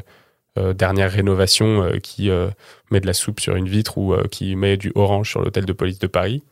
dernière 0.75 1.11
rénovation 1.11 1.83
euh, 1.83 1.99
qui 1.99 2.31
euh, 2.31 2.49
met 2.91 3.01
de 3.01 3.07
la 3.07 3.13
soupe 3.13 3.41
sur 3.41 3.57
une 3.57 3.69
vitre 3.69 3.99
ou 3.99 4.15
euh, 4.15 4.25
qui 4.31 4.57
met 4.57 4.77
du 4.77 4.93
orange 4.95 5.31
sur 5.31 5.41
l'hôtel 5.41 5.65
de 5.65 5.73
police 5.73 5.99
de 5.99 6.07
Paris, 6.07 6.43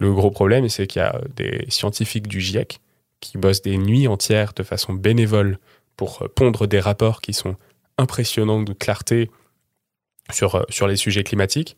le 0.00 0.12
gros 0.14 0.30
problème, 0.30 0.68
c'est 0.68 0.86
qu'il 0.86 1.00
y 1.00 1.04
a 1.04 1.20
des 1.36 1.66
scientifiques 1.68 2.26
du 2.26 2.40
GIEC 2.40 2.80
qui 3.20 3.36
bossent 3.36 3.62
des 3.62 3.76
nuits 3.76 4.08
entières 4.08 4.54
de 4.54 4.62
façon 4.62 4.94
bénévole 4.94 5.58
pour 5.96 6.22
euh, 6.22 6.28
pondre 6.28 6.66
des 6.66 6.80
rapports 6.80 7.20
qui 7.20 7.34
sont 7.34 7.56
impressionnants 7.98 8.62
de 8.62 8.72
clarté 8.72 9.30
sur, 10.32 10.54
euh, 10.54 10.62
sur 10.70 10.86
les 10.86 10.96
sujets 10.96 11.22
climatiques. 11.22 11.76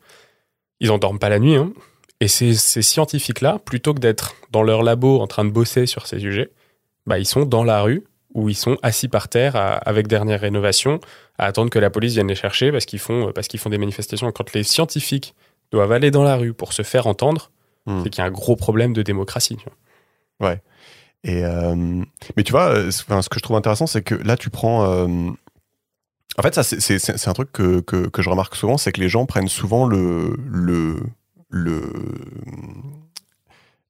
Ils 0.81 0.89
n'endorment 0.89 1.18
pas 1.18 1.29
la 1.29 1.41
nuit. 1.41 1.57
hein. 1.57 1.73
Et 2.20 2.29
ces, 2.29 2.55
ces 2.55 2.83
scientifiques-là, 2.83 3.59
plutôt 3.64 3.93
que 3.95 3.99
d'être 3.99 4.37
dans 4.53 4.62
leur 4.62 4.85
labo 4.85 5.20
en 5.20 5.27
train 5.27 5.45
de 5.45 5.51
bosser 5.51 5.87
sur 5.87 6.07
ces 6.07 6.20
sujets, 6.20 6.51
bah, 7.07 7.18
ils 7.18 7.27
sont 7.27 7.45
dans 7.45 7.64
la 7.64 7.83
rue 7.83 8.05
où 8.35 8.49
ils 8.49 8.55
sont 8.55 8.76
assis 8.83 9.09
par 9.09 9.28
terre 9.28 9.57
à- 9.57 9.74
avec 9.74 10.07
dernière 10.09 10.41
rénovation 10.41 11.01
à 11.39 11.47
attendre 11.47 11.70
que 11.70 11.78
la 11.78 11.91
police 11.91 12.14
vienne 12.14 12.28
les 12.28 12.35
chercher 12.35 12.72
parce 12.72 12.85
qu'ils 12.87 12.99
font, 12.99 13.33
parce 13.35 13.49
qu'ils 13.49 13.61
font 13.61 13.70
des 13.70 13.78
manifestations. 13.78 14.30
Quand 14.33 14.53
les 14.55 14.62
scientifiques 14.64 15.35
doivent 15.70 15.93
aller 15.93 16.11
dans 16.11 16.22
la 16.24 16.37
rue 16.37 16.53
pour 16.55 16.72
se 16.72 16.83
faire 16.83 17.07
entendre, 17.07 17.51
Hmm. 17.87 18.03
c'est 18.05 18.11
qu'il 18.11 18.22
y 18.22 18.24
a 18.24 18.28
un 18.28 18.30
gros 18.30 18.55
problème 18.57 18.93
de 18.93 19.03
démocratie. 19.03 19.57
tu 19.57 19.64
vois. 20.41 20.55
Et 21.24 21.45
euh, 21.45 21.74
mais 22.37 22.43
tu 22.45 22.53
vois, 22.53 22.68
euh, 22.68 22.91
ce 22.91 23.05
que 23.05 23.39
je 23.39 23.43
trouve 23.43 23.57
intéressant, 23.57 23.87
c'est 23.87 24.03
que 24.03 24.14
là, 24.14 24.37
tu 24.37 24.51
prends. 24.51 24.85
euh, 24.85 25.07
en 26.39 26.43
fait, 26.43 26.55
ça, 26.55 26.62
c'est- 26.62 27.28
un 27.28 27.33
truc 27.33 27.53
que, 27.53 27.80
que, 27.80 28.09
que 28.09 28.22
je 28.22 28.30
remarque 28.30 28.55
souvent, 28.57 28.76
c'est 28.78 28.91
que 28.93 29.01
les 29.01 29.09
gens 29.09 29.26
prennent 29.26 29.49
souvent 29.49 29.87
le 29.87 30.37
le 30.49 30.97
le 31.49 31.83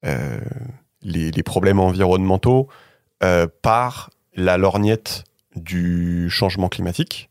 euh, 0.05 0.39
les, 1.01 1.31
les 1.31 1.43
problèmes 1.43 1.79
environnementaux 1.79 2.67
euh, 3.23 3.47
par 3.61 4.09
la 4.35 4.57
lorgnette 4.57 5.23
du 5.55 6.29
changement 6.29 6.69
climatique. 6.69 7.29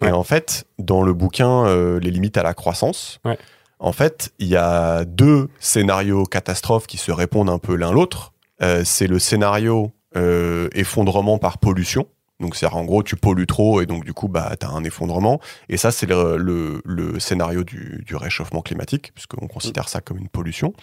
Ouais. 0.00 0.08
Et 0.08 0.12
en 0.12 0.24
fait, 0.24 0.66
dans 0.78 1.02
le 1.02 1.12
bouquin 1.14 1.66
euh, 1.66 2.00
Les 2.00 2.10
limites 2.10 2.36
à 2.36 2.42
la 2.42 2.54
croissance, 2.54 3.18
Ouais. 3.24 3.38
en 3.78 3.92
fait, 3.92 4.32
il 4.38 4.48
y 4.48 4.56
a 4.56 5.04
deux 5.04 5.48
scénarios 5.60 6.24
catastrophes 6.24 6.86
qui 6.86 6.98
se 6.98 7.12
répondent 7.12 7.50
un 7.50 7.58
peu 7.58 7.76
l'un 7.76 7.92
l'autre. 7.92 8.32
Euh, 8.62 8.82
c'est 8.84 9.06
le 9.06 9.18
scénario 9.18 9.92
euh, 10.16 10.68
effondrement 10.74 11.38
par 11.38 11.58
pollution. 11.58 12.06
Donc, 12.42 12.56
c'est 12.56 12.66
en 12.66 12.84
gros, 12.84 13.02
tu 13.02 13.16
pollues 13.16 13.46
trop 13.46 13.80
et 13.80 13.86
donc, 13.86 14.04
du 14.04 14.12
coup, 14.12 14.28
bah, 14.28 14.52
tu 14.60 14.66
as 14.66 14.70
un 14.70 14.84
effondrement. 14.84 15.40
Et 15.70 15.78
ça, 15.78 15.90
c'est 15.90 16.06
le, 16.06 16.36
le- 16.84 17.18
scénario 17.18 17.64
du, 17.64 18.02
du 18.06 18.16
réchauffement 18.16 18.60
climatique, 18.60 19.12
puisqu'on 19.14 19.46
considère 19.46 19.88
ça 19.88 20.00
comme 20.02 20.18
une 20.18 20.28
pollution. 20.28 20.74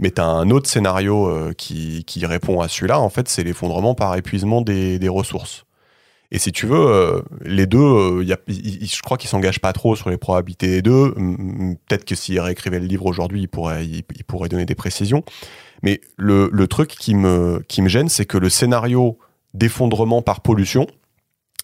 Mais 0.00 0.10
tu 0.10 0.20
as 0.20 0.26
un 0.26 0.50
autre 0.50 0.68
scénario 0.68 1.28
euh, 1.28 1.52
qui, 1.52 2.02
qui 2.04 2.26
répond 2.26 2.60
à 2.60 2.66
celui-là. 2.68 2.98
En 2.98 3.10
fait, 3.10 3.28
c'est 3.28 3.44
l'effondrement 3.44 3.94
par 3.94 4.16
épuisement 4.16 4.62
des, 4.62 4.98
des 4.98 5.08
ressources. 5.08 5.64
Et 6.32 6.38
si 6.38 6.50
tu 6.50 6.66
veux, 6.66 6.86
euh, 6.88 7.22
les 7.44 7.66
deux, 7.66 7.78
euh, 7.78 8.24
y 8.24 8.32
a- 8.32 8.38
je 8.48 9.02
crois 9.02 9.16
qu'ils 9.18 9.30
s'engagent 9.30 9.60
pas 9.60 9.72
trop 9.72 9.94
sur 9.94 10.10
les 10.10 10.16
probabilités 10.16 10.68
des 10.68 10.82
deux. 10.82 11.12
Peut-être 11.86 12.04
que 12.04 12.14
s'ils 12.16 12.40
réécrivaient 12.40 12.80
le 12.80 12.86
livre 12.86 13.06
aujourd'hui, 13.06 13.42
ils 13.42 13.48
pourraient, 13.48 13.86
ils 13.86 14.24
pourraient 14.26 14.48
donner 14.48 14.64
des 14.64 14.74
précisions. 14.74 15.22
Mais 15.82 16.00
le, 16.16 16.48
le 16.52 16.66
truc 16.66 16.88
qui 16.88 17.14
me, 17.14 17.62
qui 17.68 17.82
me 17.82 17.88
gêne, 17.88 18.08
c'est 18.08 18.24
que 18.24 18.38
le 18.38 18.48
scénario 18.48 19.18
d'effondrement 19.54 20.20
par 20.22 20.40
pollution, 20.40 20.86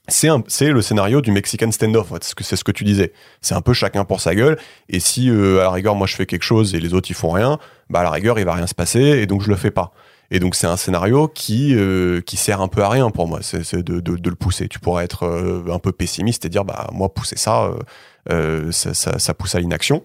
c'est 0.09 0.71
le 0.73 0.83
scénario 0.83 1.21
du 1.21 1.31
Mexican 1.31 1.71
standoff. 1.71 2.13
C'est 2.41 2.57
ce 2.57 2.65
que- 2.65 2.73
tu 2.73 2.83
disais. 2.85 3.13
C'est 3.43 3.55
un 3.55 3.61
peu 3.61 3.73
chacun 3.75 4.05
pour 4.05 4.21
sa 4.21 4.35
gueule. 4.35 4.59
Et 4.89 4.99
si, 4.99 5.29
euh, 5.31 5.61
à 5.61 5.65
la 5.65 5.71
rigueur, 5.71 5.95
moi 5.95 6.07
je 6.07 6.17
fais 6.17 6.27
quelque 6.27 6.43
chose 6.43 6.75
et 6.75 6.81
les 6.81 6.95
autres 6.95 7.11
ils 7.11 7.15
font 7.15 7.31
rien, 7.31 7.59
bah 7.91 8.01
à 8.01 8.03
la 8.05 8.11
rigueur, 8.11 8.39
il 8.39 8.45
va 8.45 8.55
rien 8.55 8.67
se 8.67 8.75
passer 8.75 9.01
et 9.01 9.27
donc 9.27 9.43
je 9.43 9.49
le 9.49 9.57
fais 9.57 9.71
pas. 9.71 9.93
Et 10.33 10.39
donc 10.41 10.55
c'est 10.55 10.67
un 10.67 10.77
scénario 10.77 11.29
qui 11.29 11.75
euh, 11.77 12.21
qui 12.23 12.37
sert 12.37 12.61
un 12.61 12.69
peu 12.69 12.83
à 12.83 12.89
rien 12.89 13.11
pour 13.11 13.29
moi, 13.29 13.41
c'est 13.43 13.77
de, 13.85 14.01
de, 14.01 14.17
de 14.17 14.31
le 14.31 14.37
pousser. 14.37 14.69
Tu 14.69 14.79
pourrais 14.81 15.05
être 15.05 15.25
euh, 15.25 15.65
un 15.73 15.79
peu 15.79 15.93
pessimiste 15.93 16.45
et 16.45 16.49
dire 16.49 16.65
bah 16.65 16.89
moi 16.93 17.13
pousser 17.13 17.37
ça, 17.37 17.71
ça, 18.71 18.95
ça, 18.95 19.19
ça 19.19 19.35
pousse 19.35 19.55
à 19.55 19.61
l'inaction. 19.61 20.03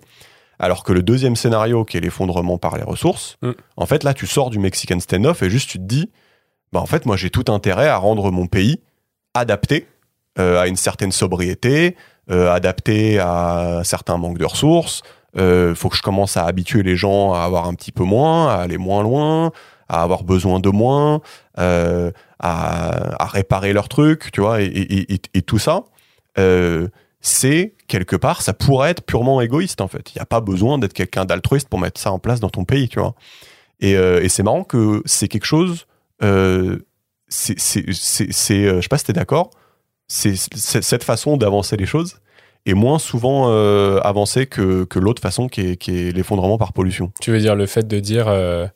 Alors 0.58 0.84
que 0.84 0.94
le 0.94 1.04
deuxième 1.04 1.36
scénario, 1.36 1.84
qui 1.84 1.98
est 1.98 2.00
l'effondrement 2.00 2.58
par 2.58 2.78
les 2.78 2.84
ressources, 2.84 3.38
Mm. 3.42 3.52
en 3.78 3.86
fait 3.86 4.04
là 4.04 4.14
tu 4.14 4.26
sors 4.28 4.50
du 4.50 4.58
Mexican 4.60 5.00
standoff 5.00 5.44
et 5.44 5.50
juste 5.50 5.70
tu 5.70 5.78
te 5.80 5.84
dis 5.84 6.10
bah 6.72 6.80
en 6.80 6.86
fait 6.86 7.06
moi 7.06 7.16
j'ai 7.18 7.30
tout 7.30 7.46
intérêt 7.52 7.88
à 7.88 7.98
rendre 7.98 8.32
mon 8.32 8.48
pays 8.48 8.82
adapté 9.34 9.88
euh, 10.40 10.60
à 10.60 10.68
une 10.68 10.76
certaine 10.76 11.12
sobriété, 11.12 11.96
euh, 12.32 12.52
adapté 12.52 13.20
à 13.20 13.82
certains 13.84 14.18
manques 14.18 14.40
de 14.40 14.46
ressources. 14.46 15.04
Euh, 15.38 15.76
faut 15.76 15.90
que 15.90 15.96
je 15.96 16.02
commence 16.02 16.38
à 16.38 16.46
habituer 16.46 16.82
les 16.82 16.96
gens 16.96 17.34
à 17.34 17.42
avoir 17.42 17.68
un 17.68 17.76
petit 17.76 17.92
peu 17.92 18.04
moins, 18.04 18.50
à 18.50 18.56
aller 18.56 18.80
moins 18.80 19.04
loin, 19.04 19.52
à 19.90 20.02
avoir 20.02 20.24
besoin 20.24 20.60
de 20.60 20.70
moins, 20.70 21.22
euh, 21.60 22.12
à, 22.40 23.28
réparer 23.32 23.74
leurs 23.74 23.90
trucs, 23.90 24.32
tu 24.32 24.42
vois, 24.42 24.62
et, 24.62 25.20
tout 25.46 25.60
ça, 25.60 25.84
c'est 27.22 27.76
quelque 27.88 28.16
part, 28.16 28.42
ça 28.42 28.54
pourrait 28.54 28.90
être 28.90 29.04
purement 29.04 29.40
égoïste 29.40 29.82
en 29.82 29.88
fait. 29.88 30.12
Il 30.16 30.18
n'y 30.18 30.22
a 30.22 30.26
pas 30.26 30.42
besoin 30.42 30.80
d'être 30.80 30.94
quelqu'un 30.94 31.26
d'altruiste 31.26 31.70
pour 31.70 31.80
mettre 31.80 32.02
ça 32.02 32.12
en 32.12 32.18
place 32.18 32.40
dans 32.40 32.50
ton 32.50 32.64
pays, 32.64 32.90
tu 32.90 33.00
vois. 33.00 33.14
Et 33.82 34.30
c'est 34.30 34.44
marrant 34.44 34.64
que 34.64 35.04
c'est 35.06 35.28
quelque 35.28 35.46
chose, 35.46 35.86
euh, 36.24 36.78
c'est, 37.28 37.54
euh, 37.88 38.76
je 38.78 38.82
sais 38.82 38.88
pas 38.90 38.98
si 38.98 39.06
t'es 39.06 39.14
d'accord, 39.14 39.50
c'est, 40.08 40.36
cette 40.36 41.04
façon 41.04 41.38
d'avancer 41.38 41.78
les 41.78 41.86
choses 41.86 42.20
est 42.66 42.74
moins 42.74 43.00
souvent 43.00 43.50
euh, 43.52 44.00
avancée 44.02 44.46
que, 44.48 44.86
que 44.86 45.00
l'autre 45.00 45.22
façon 45.22 45.48
qui 45.48 45.62
est, 45.62 45.76
qui 45.78 46.08
est 46.08 46.12
l'effondrement 46.12 46.58
par 46.58 46.74
pollution. 46.74 47.12
Tu 47.22 47.32
veux 47.32 47.40
dire 47.40 47.56
le 47.56 47.66
fait 47.68 47.88
de 47.88 48.00
dire 48.00 48.26
euh, 48.28 48.68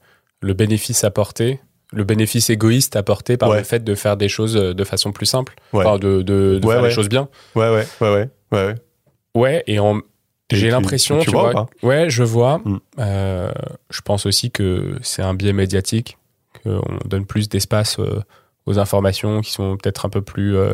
le 0.42 0.54
bénéfice 0.54 1.04
apporté, 1.04 1.60
le 1.92 2.04
bénéfice 2.04 2.50
égoïste 2.50 2.96
apporté 2.96 3.36
par 3.38 3.50
Ouais. 3.50 3.58
le 3.60 3.64
fait 3.64 3.84
de 3.84 3.96
faire 3.96 4.16
des 4.18 4.30
choses 4.30 4.54
de 4.54 4.84
façon 4.84 5.12
plus 5.12 5.26
simple, 5.26 5.56
Ouais. 5.74 5.86
enfin 5.86 5.98
de, 5.98 6.22
de, 6.22 6.60
de 6.60 6.66
Ouais, 6.68 6.76
faire 6.76 6.84
les 6.84 6.92
choses 6.92 7.10
bien? 7.10 7.30
Ouais, 7.56 7.70
ouais, 7.70 7.88
ouais, 8.02 8.30
ouais, 8.52 8.76
ouais. 9.36 9.64
et 9.68 9.80
en... 9.80 10.02
J'ai 10.52 10.72
l'impression, 10.72 11.20
tu 11.20 11.26
tu, 11.26 11.32
vois 11.32 11.52
vois, 11.52 11.54
pas? 11.54 11.70
Ouais, 11.88 12.10
je 12.10 12.24
vois. 12.24 12.58
Mm. 12.66 12.80
Euh, 12.98 13.52
je 13.92 14.02
pense 14.02 14.26
aussi 14.26 14.50
que 14.50 14.98
c'est 15.04 15.22
un 15.22 15.36
biais 15.36 15.54
médiatique, 15.54 16.18
qu'on 16.64 16.82
donne 17.06 17.26
plus 17.26 17.50
d'espace 17.50 18.00
euh, 18.00 18.22
aux 18.66 18.80
informations 18.80 19.42
qui 19.42 19.52
sont 19.52 19.78
peut-être 19.78 20.06
un 20.06 20.10
peu 20.10 20.22
plus 20.22 20.56
euh, 20.58 20.74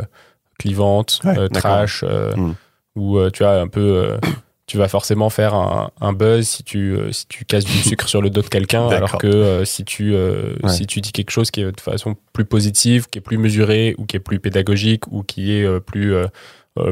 clivantes, 0.59 1.19
Ouais, 1.23 1.37
euh, 1.37 1.47
trash, 1.49 2.03
euh, 2.07 2.35
Mm. 2.35 2.55
où 2.95 3.17
euh, 3.17 3.29
tu 3.29 3.43
as 3.43 3.59
un 3.61 3.67
peu, 3.67 3.81
euh, 3.81 4.17
tu 4.67 4.77
vas 4.77 4.87
forcément 4.87 5.29
faire 5.29 5.53
un, 5.53 5.91
un 6.01 6.13
buzz 6.13 6.47
si 6.47 6.63
tu 6.63 6.95
euh, 6.95 7.11
si 7.11 7.27
tu 7.27 7.45
casses 7.45 7.65
du 7.65 7.77
sucre 7.77 8.07
sur 8.07 8.21
le 8.21 8.29
dos 8.29 8.41
de 8.41 8.47
quelqu'un, 8.47 8.87
alors 8.89 9.17
que 9.17 9.27
euh, 9.27 9.65
si 9.65 9.85
tu 9.85 10.15
euh, 10.15 10.55
Ouais. 10.63 10.69
si 10.69 10.87
tu 10.87 11.01
dis 11.01 11.11
quelque 11.11 11.31
chose 11.31 11.51
qui 11.51 11.61
est 11.61 11.71
de 11.71 11.81
façon 11.81 12.15
plus 12.33 12.45
positive, 12.45 13.07
qui 13.07 13.19
est 13.19 13.21
plus 13.21 13.37
mesuré 13.37 13.93
ou 13.97 14.05
qui 14.05 14.15
est 14.15 14.19
plus 14.21 14.39
pédagogique 14.39 15.05
ou 15.11 15.23
qui 15.23 15.53
est 15.53 15.63
euh, 15.65 15.79
plus 15.79 16.15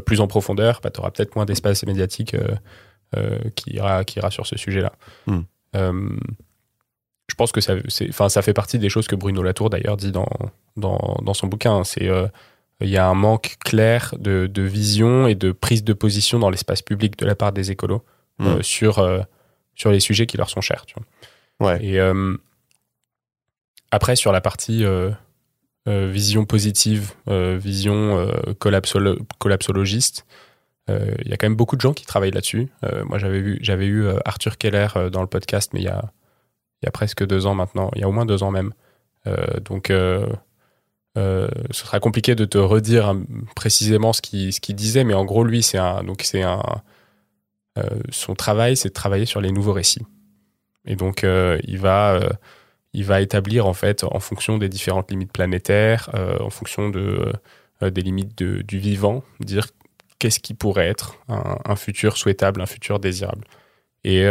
plus 0.05 0.21
en 0.21 0.27
profondeur, 0.27 0.79
bah, 0.81 0.91
tu 0.91 1.01
auras 1.01 1.11
peut-être 1.11 1.35
moins 1.35 1.43
d'espace 1.45 1.85
médiatique 1.85 2.35
euh, 2.35 2.55
euh, 3.17 3.37
qui, 3.55 3.71
ira, 3.71 4.05
qui 4.05 4.19
ira 4.19 4.31
sur 4.31 4.47
ce 4.47 4.57
sujet-là. 4.57 4.93
Hmm. 5.27 5.41
Je 7.33 7.35
pense 7.35 7.51
que 7.51 7.61
ça, 7.61 7.73
enfin, 8.09 8.29
ça 8.29 8.43
fait 8.43 8.53
partie 8.53 8.77
des 8.77 8.89
choses 8.89 9.07
que 9.07 9.15
Bruno 9.15 9.41
Latour 9.41 9.71
d'ailleurs 9.71 9.97
dit 9.97 10.11
dans, 10.11 10.29
dans, 10.77 11.17
dans 11.23 11.33
son 11.33 11.47
bouquin. 11.47 11.83
C'est 11.83 12.07
euh, 12.07 12.27
il 12.79 12.89
y 12.89 12.97
a 12.97 13.07
un 13.07 13.15
manque 13.15 13.55
clair 13.65 14.13
de, 14.19 14.45
de 14.45 14.61
vision 14.61 15.25
et 15.25 15.33
de 15.33 15.51
prise 15.51 15.83
de 15.83 15.93
position 15.93 16.37
dans 16.37 16.51
l'espace 16.51 16.83
public 16.83 17.17
de 17.17 17.25
la 17.25 17.33
part 17.35 17.51
des 17.51 17.71
écolos 17.71 18.03
Hmm. 18.39 18.47
euh, 18.47 18.61
sur, 18.61 18.97
euh, 18.99 19.21
sur 19.75 19.91
les 19.91 19.99
sujets 19.99 20.27
qui 20.27 20.37
leur 20.37 20.49
sont 20.49 20.61
chers. 20.61 20.85
Tu 20.85 20.95
vois. 21.59 21.71
Ouais. 21.71 21.83
Et 21.83 21.99
euh, 21.99 22.35
après, 23.89 24.15
sur 24.15 24.31
la 24.31 24.41
partie 24.41 24.85
vision 25.85 26.45
positive, 26.45 27.13
vision 27.27 28.27
collapsolo- 28.59 29.19
collapsologiste, 29.37 30.25
il 30.87 31.27
y 31.27 31.33
a 31.33 31.37
quand 31.37 31.45
même 31.47 31.55
beaucoup 31.55 31.75
de 31.75 31.81
gens 31.81 31.93
qui 31.93 32.05
travaillent 32.05 32.31
là-dessus. 32.31 32.69
Moi, 33.05 33.17
j'avais 33.19 33.39
vu, 33.39 33.59
j'avais 33.61 33.85
eu 33.85 34.07
Arthur 34.25 34.57
Keller 34.57 34.87
dans 35.11 35.21
le 35.21 35.27
podcast, 35.27 35.71
mais 35.73 35.81
il 35.81 35.85
y 35.85 35.89
a, 35.89 36.11
il 36.83 36.85
y 36.85 36.89
a 36.89 36.91
presque 36.91 37.25
deux 37.25 37.45
ans 37.45 37.55
maintenant, 37.55 37.89
il 37.95 38.01
y 38.01 38.03
a 38.03 38.09
au 38.09 38.11
moins 38.11 38.25
deux 38.25 38.43
ans 38.43 38.51
même. 38.51 38.73
Euh, 39.25 39.59
donc, 39.61 39.89
euh, 39.89 40.27
euh, 41.17 41.47
ce 41.71 41.85
sera 41.85 42.01
compliqué 42.01 42.35
de 42.35 42.43
te 42.43 42.57
redire 42.57 43.07
hein, 43.07 43.23
précisément 43.55 44.11
ce 44.11 44.21
qu'il 44.21 44.51
ce 44.51 44.59
disait, 44.73 45.05
mais 45.05 45.13
en 45.13 45.23
gros, 45.23 45.45
lui, 45.45 45.63
c'est 45.63 45.77
un, 45.77 46.03
donc 46.03 46.23
c'est 46.23 46.43
un, 46.43 46.61
son 48.09 48.35
travail, 48.35 48.75
c'est 48.75 48.89
de 48.89 48.93
travailler 48.93 49.25
sur 49.25 49.39
les 49.39 49.51
nouveaux 49.51 49.73
récits. 49.73 50.05
Et 50.85 50.95
donc, 50.97 51.23
il 51.23 51.77
va, 51.79 52.19
il 52.91 53.05
va 53.05 53.21
établir 53.21 53.65
en 53.65 53.73
fait, 53.73 54.03
en 54.03 54.19
fonction 54.19 54.57
des 54.57 54.69
différentes 54.69 55.09
limites 55.09 55.31
planétaires, 55.31 56.09
en 56.39 56.49
fonction 56.49 56.89
de, 56.89 57.31
des 57.81 58.01
limites 58.01 58.37
de- 58.37 58.61
du 58.61 58.77
vivant, 58.77 59.23
dire 59.39 59.67
qu'est-ce 60.19 60.39
qui 60.39 60.53
pourrait 60.53 60.87
être 60.87 61.17
un, 61.29 61.75
futur 61.75 62.17
souhaitable, 62.17 62.61
un 62.61 62.67
futur 62.67 62.99
désirable. 62.99 63.45
Et, 64.03 64.27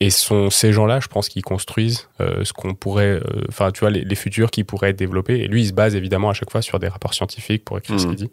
et 0.00 0.10
sont 0.10 0.50
ces 0.50 0.72
gens-là, 0.72 1.00
je 1.00 1.08
pense, 1.08 1.28
qui 1.28 1.40
construisent 1.40 2.08
euh, 2.20 2.44
ce 2.44 2.52
qu'on 2.52 2.74
pourrait, 2.74 3.20
euh, 3.20 3.44
enfin, 3.48 3.70
tu 3.72 3.80
vois, 3.80 3.90
les, 3.90 4.14
futurs 4.14 4.50
qui 4.50 4.62
pourraient 4.62 4.90
être 4.90 4.98
développés. 4.98 5.40
Et 5.40 5.48
lui, 5.48 5.62
il 5.62 5.68
se 5.68 5.72
base 5.72 5.94
évidemment 5.94 6.30
à 6.30 6.34
chaque 6.34 6.50
fois 6.50 6.60
sur 6.62 6.78
des 6.78 6.88
rapports 6.88 7.14
scientifiques 7.14 7.64
pour 7.64 7.78
écrire 7.78 7.98
ce 7.98 8.06
mmh. 8.06 8.16
qu'il 8.16 8.26
dit. 8.26 8.30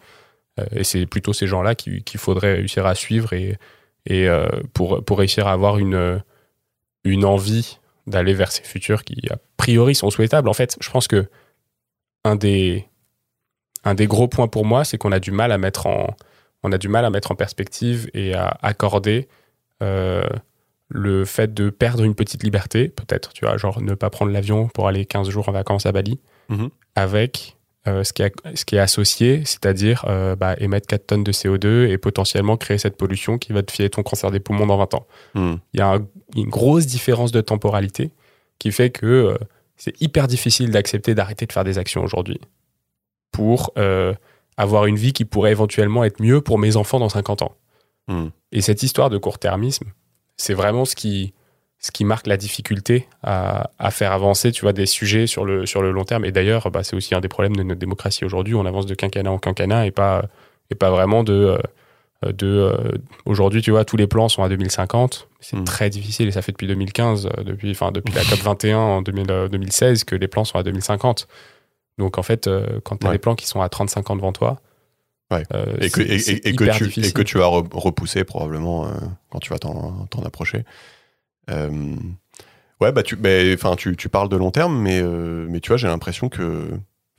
et 0.71 0.83
c'est 0.83 1.05
plutôt 1.05 1.31
ces 1.33 1.47
gens-là 1.47 1.73
qu'il 1.75 2.19
faudrait 2.19 2.55
réussir 2.55 2.85
à 2.85 2.95
suivre 2.95 3.33
et, 3.33 3.57
et 4.05 4.27
pour, 4.73 5.03
pour 5.03 5.19
réussir 5.19 5.47
à 5.47 5.53
avoir 5.53 5.77
une, 5.77 6.21
une 7.05 7.25
envie 7.25 7.79
d'aller 8.07 8.33
vers 8.33 8.51
ces 8.51 8.63
futurs 8.63 9.03
qui, 9.03 9.15
a 9.29 9.37
priori, 9.57 9.95
sont 9.95 10.09
souhaitables. 10.09 10.49
En 10.49 10.53
fait, 10.53 10.77
je 10.81 10.89
pense 10.89 11.07
que 11.07 11.27
un 12.25 12.35
des, 12.35 12.85
un 13.83 13.95
des 13.95 14.07
gros 14.07 14.27
points 14.27 14.47
pour 14.47 14.65
moi, 14.65 14.83
c'est 14.83 14.97
qu'on 14.97 15.11
a 15.11 15.19
du 15.19 15.31
mal 15.31 15.51
à 15.51 15.57
mettre 15.57 15.87
en, 15.87 16.15
on 16.63 16.71
a 16.71 16.77
du 16.77 16.87
mal 16.87 17.05
à 17.05 17.09
mettre 17.09 17.31
en 17.31 17.35
perspective 17.35 18.09
et 18.13 18.33
à 18.33 18.57
accorder 18.61 19.27
euh, 19.81 20.27
le 20.93 21.25
fait 21.25 21.53
de 21.53 21.69
perdre 21.71 22.03
une 22.03 22.13
petite 22.13 22.43
liberté, 22.43 22.87
peut-être, 22.87 23.33
tu 23.33 23.45
vois, 23.45 23.57
genre 23.57 23.81
ne 23.81 23.95
pas 23.95 24.11
prendre 24.11 24.31
l'avion 24.31 24.67
pour 24.67 24.87
aller 24.87 25.05
15 25.05 25.27
jours 25.29 25.49
en 25.49 25.51
vacances 25.51 25.87
à 25.87 25.91
Bali, 25.91 26.19
mhm. 26.49 26.69
avec 26.95 27.57
euh, 27.87 28.03
ce, 28.03 28.13
qui 28.13 28.21
est, 28.21 28.31
ce 28.55 28.63
qui 28.63 28.75
est 28.75 28.79
associé, 28.79 29.41
c'est-à-dire 29.43 30.05
euh, 30.07 30.35
bah, 30.35 30.55
émettre 30.59 30.87
4 30.87 31.07
tonnes 31.07 31.23
de 31.23 31.31
CO2 31.31 31.89
et 31.89 31.97
potentiellement 31.97 32.57
créer 32.57 32.77
cette 32.77 32.95
pollution 32.95 33.39
qui 33.39 33.53
va 33.53 33.63
te 33.63 33.71
filer 33.71 33.89
ton 33.89 34.03
cancer 34.03 34.29
des 34.29 34.39
poumons 34.39 34.67
dans 34.67 34.77
20 34.77 34.93
ans. 34.93 35.07
Mhm. 35.33 35.59
Il 35.73 35.79
y 35.79 35.83
a 35.83 35.99
une 36.35 36.49
grosse 36.49 36.85
différence 36.85 37.31
de 37.31 37.41
temporalité 37.41 38.11
qui 38.59 38.71
fait 38.71 38.91
que 38.91 39.35
c'est 39.75 39.99
hyper 39.99 40.27
difficile 40.27 40.69
d'accepter 40.69 41.15
d'arrêter 41.15 41.47
de 41.47 41.51
faire 41.51 41.63
des 41.63 41.79
actions 41.79 42.03
aujourd'hui 42.03 42.39
pour 43.31 43.73
avoir 44.55 44.85
une 44.85 44.95
vie 44.95 45.11
qui 45.11 45.25
pourrait 45.25 45.51
éventuellement 45.51 46.03
être 46.03 46.21
mieux 46.21 46.39
pour 46.39 46.59
mes 46.59 46.77
enfants 46.77 46.99
dans 46.99 47.09
50 47.09 47.41
ans. 47.41 47.55
Hmm. 48.07 48.27
Et 48.51 48.61
cette 48.61 48.83
histoire 48.83 49.09
de 49.09 49.17
court-termisme, 49.17 49.91
c'est 50.43 50.53
vraiment 50.53 50.83
ce 50.83 50.95
qui, 50.95 51.33
ce 51.79 51.91
qui 51.91 52.03
marque 52.03 52.27
la 52.27 52.35
difficulté 52.35 53.07
à, 53.23 53.71
à, 53.79 53.91
faire 53.91 54.11
avancer 54.11 54.51
tu 54.51 54.61
vois, 54.63 54.73
des 54.73 54.85
sujets 54.85 55.25
sur 55.25 55.45
le, 55.45 55.65
sur 55.65 55.81
le 55.81 55.91
long 55.91 56.03
terme. 56.03 56.25
Et 56.25 56.33
d'ailleurs, 56.33 56.69
bah, 56.69 56.83
c'est 56.83 56.97
aussi 56.97 57.15
un 57.15 57.21
des 57.21 57.29
problèmes 57.29 57.55
de 57.55 57.63
notre 57.63 57.79
démocratie 57.79 58.25
aujourd'hui. 58.25 58.53
On 58.53 58.65
avance 58.65 58.85
de 58.85 58.93
quinquennat 58.93 59.31
en 59.31 59.39
quinquennat 59.39 59.87
et 59.87 59.91
pas, 59.91 60.25
et 60.69 60.75
pas 60.75 60.91
vraiment 60.91 61.23
de... 61.23 61.33
Euh, 61.33 61.57
de 62.31 62.47
euh, 62.47 62.97
aujourd'hui, 63.25 63.61
tu 63.61 63.71
vois, 63.71 63.83
tous 63.83 63.97
les 63.97 64.07
plans 64.07 64.29
sont 64.29 64.43
à 64.43 64.49
2050. 64.49 65.27
C'est 65.41 65.57
hmm. 65.57 65.65
très 65.65 65.89
difficile 65.89 66.29
et 66.29 66.31
ça 66.31 66.41
fait 66.41 66.53
depuis 66.53 66.67
2015, 66.67 67.25
euh, 67.25 67.43
depuis, 67.43 67.71
enfin, 67.71 67.91
depuis 67.91 68.13
la 68.13 68.23
COP 68.23 68.39
21 68.39 68.77
en 68.77 69.01
2016 69.01 70.05
que 70.05 70.15
les 70.15 70.29
plans 70.29 70.45
sont 70.45 70.57
à 70.57 70.63
2050. 70.63 71.27
Donc 71.97 72.17
en 72.17 72.23
fait, 72.23 72.49
quand 72.83 72.97
tu 72.97 73.07
as 73.07 73.11
des 73.11 73.17
plans 73.17 73.35
qui 73.35 73.45
sont 73.45 73.61
à 73.61 73.67
35 73.67 74.09
ans 74.09 74.15
devant 74.15 74.31
toi, 74.31 74.61
euh, 75.53 75.77
et, 75.79 75.89
que, 75.89 76.01
et, 76.01 76.17
que 76.55 76.63
tu, 76.77 76.99
et, 76.99 77.11
que, 77.11 77.21
tu, 77.21 77.37
vas 77.37 77.47
repousser 77.47 78.23
probablement 78.23 78.85
euh, 78.85 78.91
quand 79.29 79.39
tu 79.39 79.49
vas 79.49 79.59
t'en 79.59 80.23
approcher. 80.25 80.63
ouais, 81.49 82.91
bah 82.91 83.03
tu, 83.03 83.15
bah, 83.15 83.29
tu, 83.77 83.95
tu, 83.95 84.09
parles 84.09 84.29
de 84.29 84.37
long 84.37 84.51
terme, 84.51 84.79
mais, 84.79 85.01
mais 85.01 85.59
tu 85.59 85.69
vois, 85.69 85.77
j'ai 85.77 85.87
l'impression 85.87 86.29
que 86.29 86.69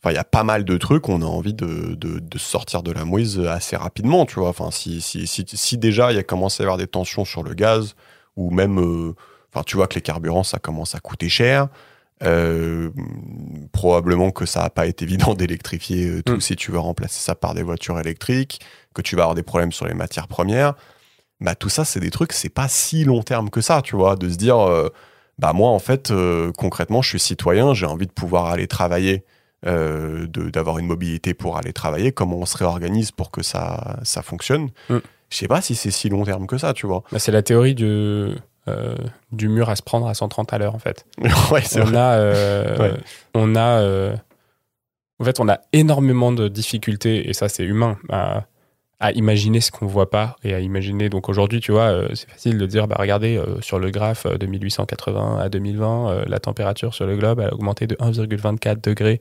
il 0.06 0.12
y 0.12 0.18
a 0.18 0.24
pas 0.24 0.44
mal 0.44 0.64
de 0.64 0.76
trucs, 0.76 1.08
on 1.08 1.22
a 1.22 1.24
envie 1.24 1.54
de, 1.54 1.94
de, 1.94 2.18
de, 2.18 2.38
sortir 2.38 2.82
de 2.82 2.92
la 2.92 3.06
mouise 3.06 3.40
assez 3.40 3.74
rapidement, 3.74 4.26
tu 4.26 4.38
vois. 4.38 4.50
Enfin, 4.50 4.70
si, 4.70 5.00
si, 5.00 5.26
si, 5.26 5.46
si, 5.46 5.78
déjà 5.78 6.12
il 6.12 6.16
y 6.16 6.18
a 6.18 6.22
commencé 6.22 6.62
à 6.62 6.64
y 6.64 6.66
avoir 6.66 6.76
des 6.76 6.86
tensions 6.86 7.24
sur 7.24 7.42
le 7.42 7.54
gaz, 7.54 7.94
ou 8.36 8.50
même, 8.50 8.76
enfin, 9.50 9.62
tu 9.64 9.76
vois 9.76 9.86
que 9.86 9.94
les 9.94 10.02
carburants, 10.02 10.44
ça 10.44 10.58
commence 10.58 10.94
à 10.94 11.00
coûter 11.00 11.30
cher. 11.30 11.68
Euh, 12.22 12.90
probablement 13.72 14.30
que 14.30 14.46
ça 14.46 14.62
n'a 14.62 14.70
pas 14.70 14.86
été 14.86 15.04
évident 15.04 15.34
d'électrifier 15.34 16.06
euh, 16.06 16.22
tout 16.22 16.36
mm. 16.36 16.40
si 16.40 16.56
tu 16.56 16.70
veux 16.70 16.78
remplacer 16.78 17.18
ça 17.18 17.34
par 17.34 17.54
des 17.54 17.62
voitures 17.62 17.98
électriques, 17.98 18.60
que 18.94 19.02
tu 19.02 19.16
vas 19.16 19.22
avoir 19.22 19.34
des 19.34 19.42
problèmes 19.42 19.72
sur 19.72 19.86
les 19.86 19.94
matières 19.94 20.28
premières. 20.28 20.74
Bah, 21.40 21.54
tout 21.54 21.68
ça, 21.68 21.84
c'est 21.84 22.00
des 22.00 22.10
trucs, 22.10 22.32
c'est 22.32 22.48
pas 22.48 22.68
si 22.68 23.04
long 23.04 23.22
terme 23.22 23.50
que 23.50 23.60
ça, 23.60 23.82
tu 23.82 23.96
vois, 23.96 24.14
de 24.14 24.28
se 24.30 24.36
dire, 24.36 24.58
euh, 24.58 24.88
bah 25.38 25.52
moi, 25.52 25.70
en 25.70 25.80
fait, 25.80 26.12
concrètement, 26.56 27.02
je 27.02 27.08
suis 27.08 27.18
citoyen, 27.18 27.74
j'ai 27.74 27.86
envie 27.86 28.06
de 28.06 28.12
pouvoir 28.12 28.46
aller 28.46 28.68
travailler, 28.68 29.24
d'avoir 29.64 30.78
une 30.78 30.86
mobilité 30.86 31.34
pour 31.34 31.56
aller 31.58 31.72
travailler, 31.72 32.12
comment 32.12 32.36
on 32.38 32.46
se 32.46 32.56
réorganise 32.56 33.10
pour 33.10 33.32
que 33.32 33.42
ça, 33.42 33.98
ça 34.04 34.22
fonctionne? 34.22 34.70
Mm. 34.88 34.98
Je 35.30 35.36
sais 35.36 35.48
pas 35.48 35.60
si 35.60 35.74
c'est 35.74 35.90
si 35.90 36.08
long 36.08 36.24
terme 36.24 36.46
que 36.46 36.56
ça, 36.56 36.72
tu 36.72 36.86
vois. 36.86 37.02
Bah, 37.10 37.18
c'est 37.18 37.32
la 37.32 37.42
théorie 37.42 37.74
de 37.74 38.36
euh, 38.66 38.94
du 39.30 39.48
mur 39.48 39.68
à 39.68 39.76
se 39.76 39.82
prendre 39.82 40.06
à 40.06 40.14
130 40.14 40.52
à 40.52 40.58
l'heure 40.58 40.74
en 40.74 40.78
fait. 40.78 41.04
ouais, 41.18 41.62
on, 41.76 41.84
vrai. 41.84 41.96
A, 41.98 42.12
euh, 42.14 42.96
on 43.34 43.54
a 43.56 43.80
euh, 43.80 44.16
en 45.18 45.24
fait 45.24 45.38
on 45.38 45.48
a 45.48 45.60
énormément 45.72 46.32
de 46.32 46.48
difficultés 46.48 47.28
et 47.28 47.34
ça 47.34 47.48
c'est 47.48 47.64
humain 47.64 47.98
à, 48.08 48.44
à, 49.00 49.12
imaginer 49.12 49.60
ce 49.60 49.70
qu'on 49.70 49.86
voit 49.86 50.08
pas 50.08 50.36
et 50.44 50.54
à 50.54 50.60
imaginer 50.60 51.10
donc 51.10 51.28
aujourd'hui 51.28 51.60
tu 51.60 51.72
vois 51.72 52.08
c'est 52.14 52.30
facile 52.30 52.56
de 52.56 52.64
dire 52.64 52.88
bah 52.88 52.96
regardez 52.98 53.38
sur 53.60 53.78
le 53.78 53.90
graphe 53.90 54.26
de 54.26 54.46
1880 54.46 55.40
à 55.40 55.48
2020 55.50 56.24
la 56.26 56.38
température 56.38 56.94
sur 56.94 57.06
le 57.06 57.16
globe 57.16 57.40
a 57.40 57.52
augmenté 57.52 57.86
de 57.86 57.96
1,24 57.96 58.80
degrés 58.82 59.20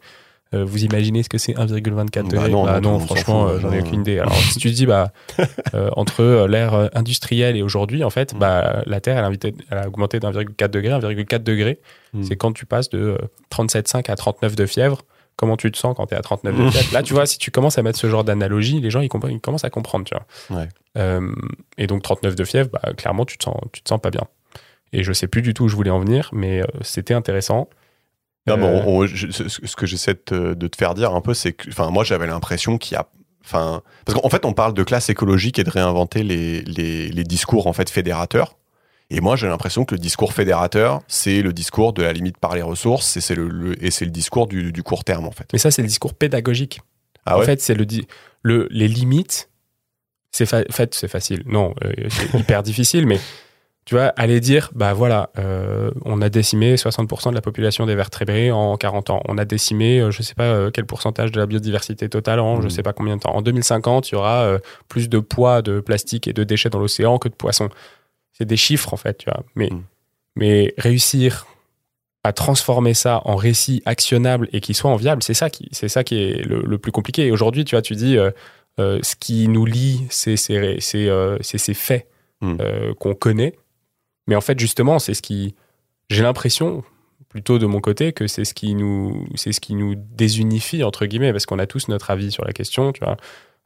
euh, 0.53 0.65
vous 0.65 0.83
imaginez 0.83 1.23
ce 1.23 1.29
que 1.29 1.37
c'est 1.37 1.53
1,24 1.53 1.93
bah 1.93 2.21
degrés 2.23 2.49
Non, 2.49 2.65
bah 2.65 2.79
non, 2.79 2.99
franchement, 2.99 3.47
euh, 3.47 3.59
j'en 3.59 3.71
ai 3.71 3.81
aucune 3.81 4.01
idée. 4.01 4.19
Alors, 4.19 4.35
si 4.35 4.59
tu 4.59 4.69
dis, 4.71 4.85
bah, 4.85 5.11
euh, 5.73 5.89
entre 5.95 6.45
l'ère 6.47 6.89
industrielle 6.93 7.55
et 7.57 7.61
aujourd'hui, 7.61 8.03
en 8.03 8.09
fait, 8.09 8.33
mm. 8.33 8.37
bah, 8.37 8.83
la 8.85 9.01
Terre, 9.01 9.17
elle 9.17 9.77
a, 9.77 9.87
augmenté 9.87 10.19
d'1,4 10.19 10.67
degré. 10.69 10.89
1,4 10.93 11.43
degré, 11.43 11.79
mm. 12.13 12.23
c'est 12.23 12.35
quand 12.35 12.53
tu 12.53 12.65
passes 12.65 12.89
de 12.89 13.17
37,5 13.51 14.11
à 14.11 14.15
39 14.15 14.55
de 14.55 14.65
fièvre. 14.65 15.01
Comment 15.35 15.57
tu 15.57 15.71
te 15.71 15.77
sens 15.77 15.95
quand 15.97 16.05
tu 16.05 16.13
es 16.13 16.17
à 16.17 16.21
39 16.21 16.55
de 16.55 16.69
fièvre? 16.69 16.93
Là, 16.93 17.01
tu 17.01 17.13
vois, 17.13 17.25
si 17.25 17.39
tu 17.39 17.49
commences 17.49 17.79
à 17.79 17.81
mettre 17.81 17.97
ce 17.97 18.07
genre 18.07 18.23
d'analogie, 18.23 18.79
les 18.79 18.91
gens, 18.91 19.01
ils, 19.01 19.09
ils, 19.29 19.41
commencent 19.41 19.63
à 19.63 19.71
comprendre, 19.71 20.05
tu 20.05 20.15
vois. 20.49 20.67
et 21.77 21.87
donc, 21.87 22.03
39 22.03 22.35
de 22.35 22.43
fièvre, 22.43 22.69
bah, 22.71 22.93
clairement, 22.95 23.25
tu 23.25 23.39
te, 23.39 23.43
sens, 23.45 23.57
tu 23.71 23.81
te 23.81 23.89
sens 23.89 23.99
pas 23.99 24.11
bien. 24.11 24.27
Et 24.91 25.01
je 25.01 25.11
sais 25.11 25.25
plus 25.25 25.41
du 25.41 25.55
tout 25.55 25.63
où 25.63 25.67
je 25.69 25.75
voulais 25.75 25.89
en 25.89 25.99
venir, 25.99 26.29
mais 26.33 26.61
c'était 26.81 27.15
intéressant. 27.15 27.67
Non, 28.47 28.57
euh. 29.01 29.07
ce 29.07 29.75
que 29.75 29.85
j'essaie 29.85 30.15
de, 30.27 30.67
te 30.67 30.75
faire 30.75 30.93
dire 30.93 31.13
un 31.13 31.21
peu, 31.21 31.33
c'est 31.33 31.53
que, 31.53 31.69
enfin, 31.69 31.89
moi, 31.91 32.03
j'avais 32.03 32.27
l'impression 32.27 32.77
qu'il 32.77 32.95
y 32.95 32.97
a, 32.97 33.07
enfin, 33.43 33.81
parce 34.05 34.19
qu'en 34.19 34.29
fait, 34.29 34.45
on 34.45 34.53
parle 34.53 34.73
de 34.73 34.83
classe 34.83 35.09
écologique 35.09 35.59
et 35.59 35.63
de 35.63 35.69
réinventer 35.69 36.23
les, 36.23 36.61
les, 36.63 37.09
les 37.09 37.23
discours 37.23 37.67
en 37.67 37.73
fait 37.73 37.89
fédérateurs. 37.89 38.57
Et 39.09 39.21
moi, 39.21 39.35
j'ai 39.35 39.47
l'impression 39.47 39.85
que 39.85 39.95
le 39.95 39.99
discours 39.99 40.33
fédérateur, 40.33 41.01
c'est 41.07 41.41
le 41.41 41.53
discours 41.53 41.93
de 41.93 42.01
la 42.01 42.13
limite 42.13 42.37
par 42.37 42.55
les 42.55 42.61
ressources, 42.61 43.15
et 43.15 43.21
c'est 43.21 43.35
le, 43.35 43.75
et 43.83 43.91
c'est 43.91 44.05
le 44.05 44.11
discours 44.11 44.47
du, 44.47 44.71
du, 44.71 44.81
court 44.83 45.03
terme 45.03 45.25
en 45.25 45.31
fait. 45.31 45.45
Mais 45.53 45.59
ça, 45.59 45.71
c'est 45.71 45.81
le 45.81 45.87
discours 45.87 46.13
pédagogique. 46.13 46.81
Ah 47.25 47.37
en 47.37 47.41
fait, 47.43 47.61
c'est 47.61 47.75
le, 47.75 47.85
le 48.41 48.67
les 48.71 48.87
limites. 48.87 49.49
C'est 50.31 50.47
fait, 50.47 50.95
c'est 50.95 51.07
facile. 51.07 51.43
Non, 51.45 51.75
euh, 51.83 51.93
c'est 52.09 52.39
hyper 52.39 52.63
difficile, 52.63 53.05
mais 53.05 53.19
tu 53.86 53.95
vois, 53.95 54.13
aller 54.15 54.39
dire, 54.39 54.71
bah 54.73 54.93
voilà, 54.93 55.29
euh, 55.38 55.91
on 56.05 56.21
a 56.21 56.29
décimé 56.29 56.75
60% 56.75 57.31
de 57.31 57.36
la 57.36 57.41
population 57.41 57.86
des 57.86 57.95
vertébrés 57.95 58.49
en 58.49 58.77
40 58.77 59.09
ans. 59.09 59.21
On 59.27 59.38
a 59.38 59.43
décimé, 59.43 59.99
euh, 59.99 60.09
je 60.09 60.19
ne 60.19 60.23
sais 60.23 60.36
pas 60.36 60.45
euh, 60.45 60.71
quel 60.71 60.86
pourcentage 60.86 61.34
de 61.34 61.39
la 61.39 61.45
biodiversité 61.45 62.07
totale 62.07 62.39
en 62.39 62.57
je 62.57 62.61
ne 62.61 62.67
mmh. 62.67 62.69
sais 62.69 62.84
pas 62.84 62.93
combien 62.93 63.17
de 63.17 63.21
temps. 63.21 63.36
En 63.36 63.41
2050, 63.41 64.09
il 64.09 64.13
y 64.13 64.15
aura 64.15 64.57
plus 64.88 65.09
de 65.09 65.19
poids 65.19 65.61
de 65.61 65.81
plastique 65.81 66.27
et 66.29 66.34
de 66.34 66.45
déchets 66.45 66.69
dans 66.69 66.79
l'océan 66.79 67.17
que 67.17 67.27
de 67.27 67.34
poissons. 67.34 67.69
C'est 68.31 68.45
des 68.45 68.57
chiffres, 68.57 68.93
en 68.93 68.97
fait, 68.97 69.17
tu 69.17 69.29
vois. 69.29 69.43
Mais, 69.55 69.69
mmh. 69.69 69.84
mais 70.38 70.73
réussir 70.77 71.45
à 72.23 72.31
transformer 72.31 72.93
ça 72.93 73.21
en 73.25 73.36
récit 73.36 73.81
actionnable 73.86 74.47
et 74.53 74.61
qui 74.61 74.73
soit 74.73 74.91
enviable, 74.91 75.21
c'est 75.23 75.34
ça 75.34 75.49
qui, 75.49 75.67
c'est 75.73 75.89
ça 75.89 76.05
qui 76.05 76.23
est 76.23 76.45
le, 76.45 76.77
plus 76.77 76.93
compliqué. 76.93 77.27
Et 77.27 77.31
aujourd'hui, 77.31 77.65
tu 77.65 77.75
vois, 77.75 77.81
tu 77.81 77.95
dis, 77.95 78.17
ce 78.77 79.15
qui 79.19 79.49
nous 79.49 79.65
lie, 79.65 80.07
c'est 80.09 80.38
ces 80.38 81.73
faits 81.73 82.07
mmh. 82.39 82.57
qu'on 82.97 83.13
connaît 83.13 83.55
mais 84.28 84.36
en 84.36 84.41
fait, 84.41 84.59
justement, 84.59 84.99
c'est 84.99 85.13
ce 85.13 85.21
qui. 85.21 85.55
J'ai 86.09 86.24
l'impression, 86.24 86.84
plutôt 87.30 87.59
de 87.59 87.65
mon 87.65 87.80
côté, 87.80 88.13
que 88.13 88.28
c'est 88.28 88.45
ce 88.45 88.53
qui 88.53 88.76
nous, 88.76 89.28
c'est 89.36 89.51
ce 89.51 89.59
qui 89.59 89.76
nous 89.76 89.95
désunifie 89.95 90.84
entre 90.84 91.05
guillemets, 91.05 91.32
parce 91.32 91.45
qu'on 91.45 91.59
a 91.59 91.65
tous 91.65 91.88
notre 91.88 92.11
avis 92.11 92.32
sur 92.32 92.45
la 92.45 92.53
question, 92.53 92.91
tu 92.91 93.03
vois. 93.03 93.17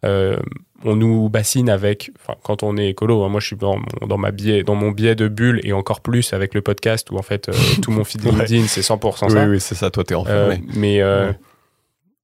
Euh, 0.06 0.38
on 0.84 0.96
nous 0.96 1.28
bassine 1.28 1.72
avec, 1.72 2.12
quand 2.44 2.62
on 2.62 2.78
est 2.78 2.90
écolo, 2.90 3.24
hein, 3.24 3.30
moi 3.30 3.40
je 3.40 3.48
suis 3.48 3.56
dans, 3.56 3.80
dans, 4.08 4.18
ma 4.20 4.30
biais, 4.30 4.62
dans 4.62 4.76
mon 4.76 4.92
biais 4.92 5.16
de 5.16 5.28
bulle 5.28 5.60
et 5.64 5.74
encore 5.74 6.02
plus 6.02 6.34
avec 6.34 6.54
le 6.54 6.62
podcast 6.62 7.10
où 7.10 7.18
en 7.18 7.24
fait 7.24 7.50
euh, 7.50 7.54
tout 7.82 7.90
mon 7.90 8.04
feed 8.06 8.24
LinkedIn 8.24 8.68
c'est 8.68 8.82
100% 8.82 9.30
ça. 9.30 9.44
Oui, 9.44 9.50
oui 9.54 9.60
c'est 9.60 9.74
ça, 9.74 9.90
toi 9.90 10.04
t'es 10.04 10.14
enfermé. 10.14 10.56
Euh, 10.56 10.58
mais 10.76 11.02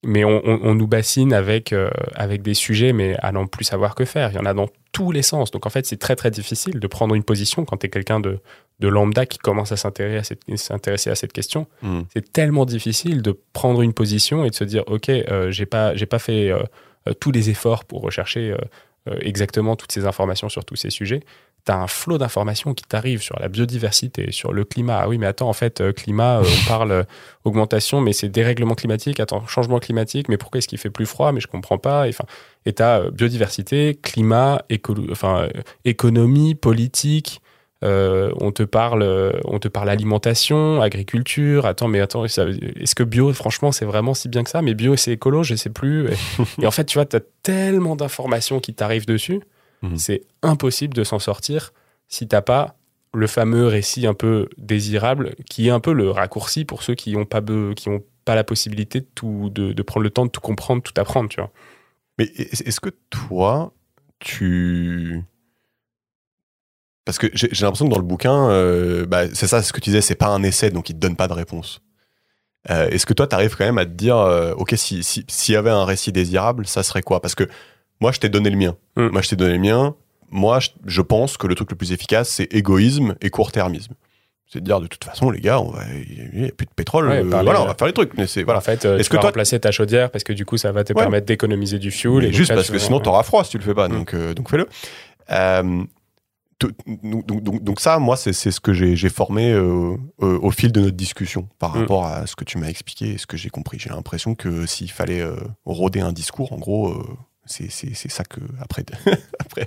mais 0.04 0.24
on, 0.24 0.42
on, 0.46 0.76
nous 0.76 0.88
bassine 0.88 1.34
avec, 1.34 1.74
avec 2.16 2.42
des 2.42 2.54
sujets, 2.54 2.94
mais 2.94 3.16
à 3.20 3.32
n'en 3.32 3.48
plus 3.48 3.64
savoir 3.64 3.96
que 3.96 4.06
faire. 4.06 4.32
Il 4.32 4.36
y 4.36 4.40
en 4.40 4.46
a 4.46 4.54
dans 4.54 4.68
tous 4.94 5.12
les 5.12 5.24
sens. 5.24 5.52
Donc 5.52 5.66
en 5.66 5.70
fait, 5.70 5.86
c'est 5.86 5.98
très 5.98 6.16
très 6.16 6.32
difficile 6.32 6.80
de 6.80 6.88
prendre 6.88 7.16
une 7.16 7.24
position 7.24 7.66
quand 7.66 7.78
tu 7.78 7.88
es 7.88 7.90
quelqu'un 7.90 8.22
de, 8.22 8.40
de, 8.80 8.88
lambda 8.88 9.26
qui 9.26 9.40
commence 9.40 9.72
à 9.74 9.78
s'intéresser 9.78 10.38
à, 11.10 11.16
cette 11.16 11.34
question. 11.34 11.68
Hmm. 11.82 12.02
C'est 12.14 12.32
tellement 12.32 12.66
difficile 12.66 13.22
de 13.22 13.38
prendre 13.52 13.82
une 13.82 13.94
position 13.94 14.46
et 14.46 14.52
de 14.52 14.56
se 14.56 14.64
dire, 14.64 14.84
OK, 14.88 15.10
euh, 15.10 15.52
j'ai 15.52 15.66
pas, 15.66 15.94
pas 16.10 16.20
fait 16.20 16.50
euh, 16.50 16.60
euh, 17.08 17.14
tous 17.14 17.32
les 17.32 17.50
efforts 17.50 17.84
pour 17.84 18.02
rechercher 18.02 18.56
exactement 19.20 19.76
toutes 19.76 19.92
ces 19.92 20.06
informations 20.06 20.48
sur 20.48 20.64
tous 20.64 20.78
ces 20.78 20.90
sujets. 20.90 21.22
Tu 21.66 21.72
as 21.72 21.78
un 21.78 21.88
flot 21.88 22.18
d'informations 22.18 22.74
qui 22.74 22.84
t'arrive 22.84 23.22
sur 23.22 23.40
la 23.40 23.48
biodiversité, 23.48 24.32
sur 24.32 24.52
le 24.52 24.66
climat. 24.66 25.00
Ah 25.04 25.08
oui, 25.08 25.18
mais 25.18 25.28
attends, 25.28 25.50
en 25.50 25.54
fait, 25.54 25.82
euh, 25.82 25.94
climat, 25.94 26.40
euh, 26.40 26.44
on 26.46 26.68
parle 26.68 26.92
euh, 26.92 27.04
augmentation, 27.46 28.02
mais 28.02 28.14
c'est 28.14 28.30
dérèglement 28.30 28.76
climatique. 28.76 29.20
Attends, 29.20 29.46
changement 29.48 29.80
climatique, 29.80 30.28
mais 30.30 30.38
pourquoi 30.38 30.58
est-ce 30.58 30.68
qu'il 30.68 30.78
fait 30.78 30.90
plus 30.90 31.06
froid? 31.06 31.32
Mais 31.32 31.40
je 31.40 31.48
comprends 31.48 31.78
pas. 31.78 32.08
Et 32.66 32.74
tu 32.74 32.84
as 32.84 33.10
biodiversité, 33.12 33.98
climat, 34.02 34.62
enfin, 35.12 35.48
économie, 35.86 36.56
politique. 36.56 37.42
on 37.82 38.52
te 38.54 38.64
parle, 38.64 39.04
on 39.46 39.60
te 39.60 39.68
parle 39.68 39.90
alimentation, 39.90 40.82
agriculture. 40.82 41.66
Attends, 41.66 41.88
mais 41.88 42.00
attends, 42.00 42.26
est-ce 42.26 42.96
que 42.96 43.04
bio, 43.04 43.34
franchement, 43.34 43.72
c'est 43.72 43.86
vraiment 43.86 44.14
si 44.14 44.30
bien 44.30 44.44
que 44.44 44.50
ça? 44.50 44.62
Mais 44.62 44.74
bio, 44.74 44.96
c'est 44.96 45.12
écolo, 45.12 45.44
je 45.44 45.56
sais 45.56 45.70
plus. 45.70 46.08
Et, 46.08 46.16
et 46.62 46.68
en 46.68 46.72
fait, 46.72 46.86
tu 46.86 46.98
vois, 46.98 47.06
tu 47.06 47.18
as 47.18 47.22
tellement 47.42 47.96
d'informations 47.96 48.60
qui 48.60 48.74
t'arrivent 48.74 49.06
dessus 49.06 49.42
Mhm. 49.84 49.98
C'est 49.98 50.22
impossible 50.42 50.96
de 50.96 51.04
s'en 51.04 51.20
sortir 51.20 51.74
si 52.08 52.28
t'as 52.28 52.42
pas 52.42 52.76
le 53.14 53.28
fameux 53.28 53.68
récit 53.68 54.08
un 54.08 54.16
peu 54.16 54.50
désirable, 54.58 55.36
qui 55.48 55.68
est 55.68 55.72
un 55.72 55.80
peu 55.80 55.94
le 55.94 56.10
raccourci 56.10 56.66
pour 56.66 56.82
ceux 56.82 56.96
qui 56.96 57.14
n'ont 57.14 57.26
pas, 57.26 57.42
qui 57.76 57.90
ont 57.90 58.04
pas 58.26 58.34
la 58.34 58.44
possibilité 58.44 59.02
de, 59.02 59.08
tout, 59.14 59.52
de, 59.52 59.82
prendre 59.84 60.04
le 60.04 60.10
temps 60.10 60.26
de 60.26 60.32
tout 60.32 60.42
comprendre, 60.42 60.82
tout 60.82 60.94
apprendre, 61.00 61.30
tu 61.30 61.40
vois. 61.40 61.52
Mais 62.18 62.26
est-ce 62.26 62.80
que 62.80 62.90
toi, 63.10 63.74
tu... 64.20 65.22
Parce 67.06 67.18
que 67.18 67.28
j'ai 67.34 67.48
l'impression 67.50 67.86
que 67.86 67.92
dans 67.92 68.00
le 68.00 68.06
bouquin, 68.06 68.50
euh, 68.50 69.06
bah, 69.06 69.28
c'est 69.34 69.48
ça 69.48 69.62
ce 69.62 69.74
que 69.74 69.82
tu 69.82 69.90
disais, 69.90 70.02
c'est 70.02 70.16
pas 70.16 70.28
un 70.28 70.42
essai, 70.42 70.72
donc 70.72 70.90
il 70.90 70.94
te 70.94 71.00
donne 71.00 71.18
pas 71.18 71.28
de 71.28 71.34
réponse. 71.34 71.82
Euh, 72.70 72.88
est-ce 72.90 73.06
que 73.06 73.14
toi, 73.14 73.28
tu 73.28 73.36
arrives 73.36 73.58
quand 73.58 73.66
même 73.66 73.78
à 73.78 73.86
te 73.86 73.92
dire, 73.92 74.16
euh, 74.16 74.54
ok, 74.54 74.74
s'il 74.78 75.04
si, 75.04 75.52
y 75.52 75.56
avait 75.56 75.70
un 75.70 75.84
récit 75.84 76.14
désirable, 76.14 76.66
ça 76.66 76.82
serait 76.82 77.02
quoi? 77.02 77.20
Parce 77.22 77.36
que 77.36 77.50
moi, 78.04 78.12
je 78.12 78.20
t'ai 78.20 78.28
donné 78.28 78.50
le 78.50 78.58
mien. 78.58 78.76
Mm. 78.98 79.08
Moi, 79.14 79.22
je 79.22 79.30
t'ai 79.30 79.38
donné 79.38 79.54
le 79.54 79.60
mien. 79.60 79.96
Moi, 80.30 80.60
je, 80.86 81.02
pense 81.02 81.38
que 81.38 81.48
le 81.48 81.56
truc 81.56 81.72
le 81.72 81.78
plus 81.78 81.94
efficace, 81.94 82.28
c'est 82.28 82.54
égoïsme 82.54 83.16
et 83.22 83.30
court-termisme. 83.30 83.94
C'est 84.46 84.60
de 84.60 84.66
dire, 84.66 84.82
de 84.82 84.88
toute 84.88 85.06
façon, 85.06 85.32
les 85.32 85.40
gars, 85.40 85.62
on 85.62 85.72
va, 85.72 85.84
il 85.88 86.42
n'y 86.42 86.50
a 86.50 86.52
plus 86.52 86.66
de 86.66 86.74
pétrole, 86.76 87.10
euh, 87.10 87.24
voilà, 87.24 87.62
on 87.62 87.66
va 87.66 87.76
faire 87.76 87.88
les 87.88 87.94
trucs. 87.94 88.14
Mais 88.18 88.28
c'est, 88.28 88.44
voilà. 88.44 88.58
En 88.58 88.62
fait, 88.62 88.84
euh, 88.84 88.98
Est-ce 88.98 89.10
que 89.10 89.16
vas 89.16 89.22
toi... 89.22 89.30
remplacer 89.30 89.58
ta 89.58 89.72
chaudière 89.72 90.12
parce 90.12 90.26
que 90.26 90.34
du 90.34 90.46
coup, 90.46 90.58
ça 90.58 90.74
va 90.74 90.84
te 90.84 90.92
permettre 90.92 91.26
d'économiser 91.28 91.80
du 91.80 91.92
fuel. 91.92 92.26
Et 92.26 92.34
juste 92.34 92.54
parce 92.54 92.70
que 92.70 92.78
sinon, 92.78 93.00
tu 93.00 93.08
auras 93.08 93.24
froid 93.24 93.46
si 93.46 93.52
tu 93.52 93.58
le 93.58 93.64
fais 93.64 93.74
pas. 93.74 93.88
Mm. 93.88 93.94
Donc, 93.94 94.14
euh, 94.14 94.34
donc 94.34 94.50
fais-le. 94.50 94.68
donc, 96.60 97.64
donc, 97.64 97.80
ça, 97.80 98.00
moi, 98.00 98.18
c'est 98.18 98.34
ce 98.34 98.60
que 98.60 98.74
j'ai 98.74 99.10
formé 99.10 99.56
au 99.56 100.52
fil 100.52 100.74
de 100.74 100.82
notre 100.82 100.98
discussion 100.98 101.48
par 101.58 101.74
mm. 101.74 101.80
rapport 101.80 102.06
à 102.06 102.28
ce 102.28 102.36
que 102.36 102.44
tu 102.44 102.58
m'as 102.58 102.68
expliqué 102.68 103.12
et 103.12 103.18
ce 103.18 103.28
que 103.28 103.38
j'ai 103.38 103.50
compris. 103.50 103.80
J'ai 103.80 103.92
l'impression 103.92 104.36
que 104.36 104.66
s'il 104.66 104.92
fallait 104.92 105.24
rôder 105.66 106.02
un 106.02 106.12
discours, 106.12 106.52
en 106.52 106.58
gros, 106.58 107.02
c'est 107.46 108.10
ça 108.10 108.24
que, 108.24 108.40
après, 108.60 108.86
après 109.40 109.66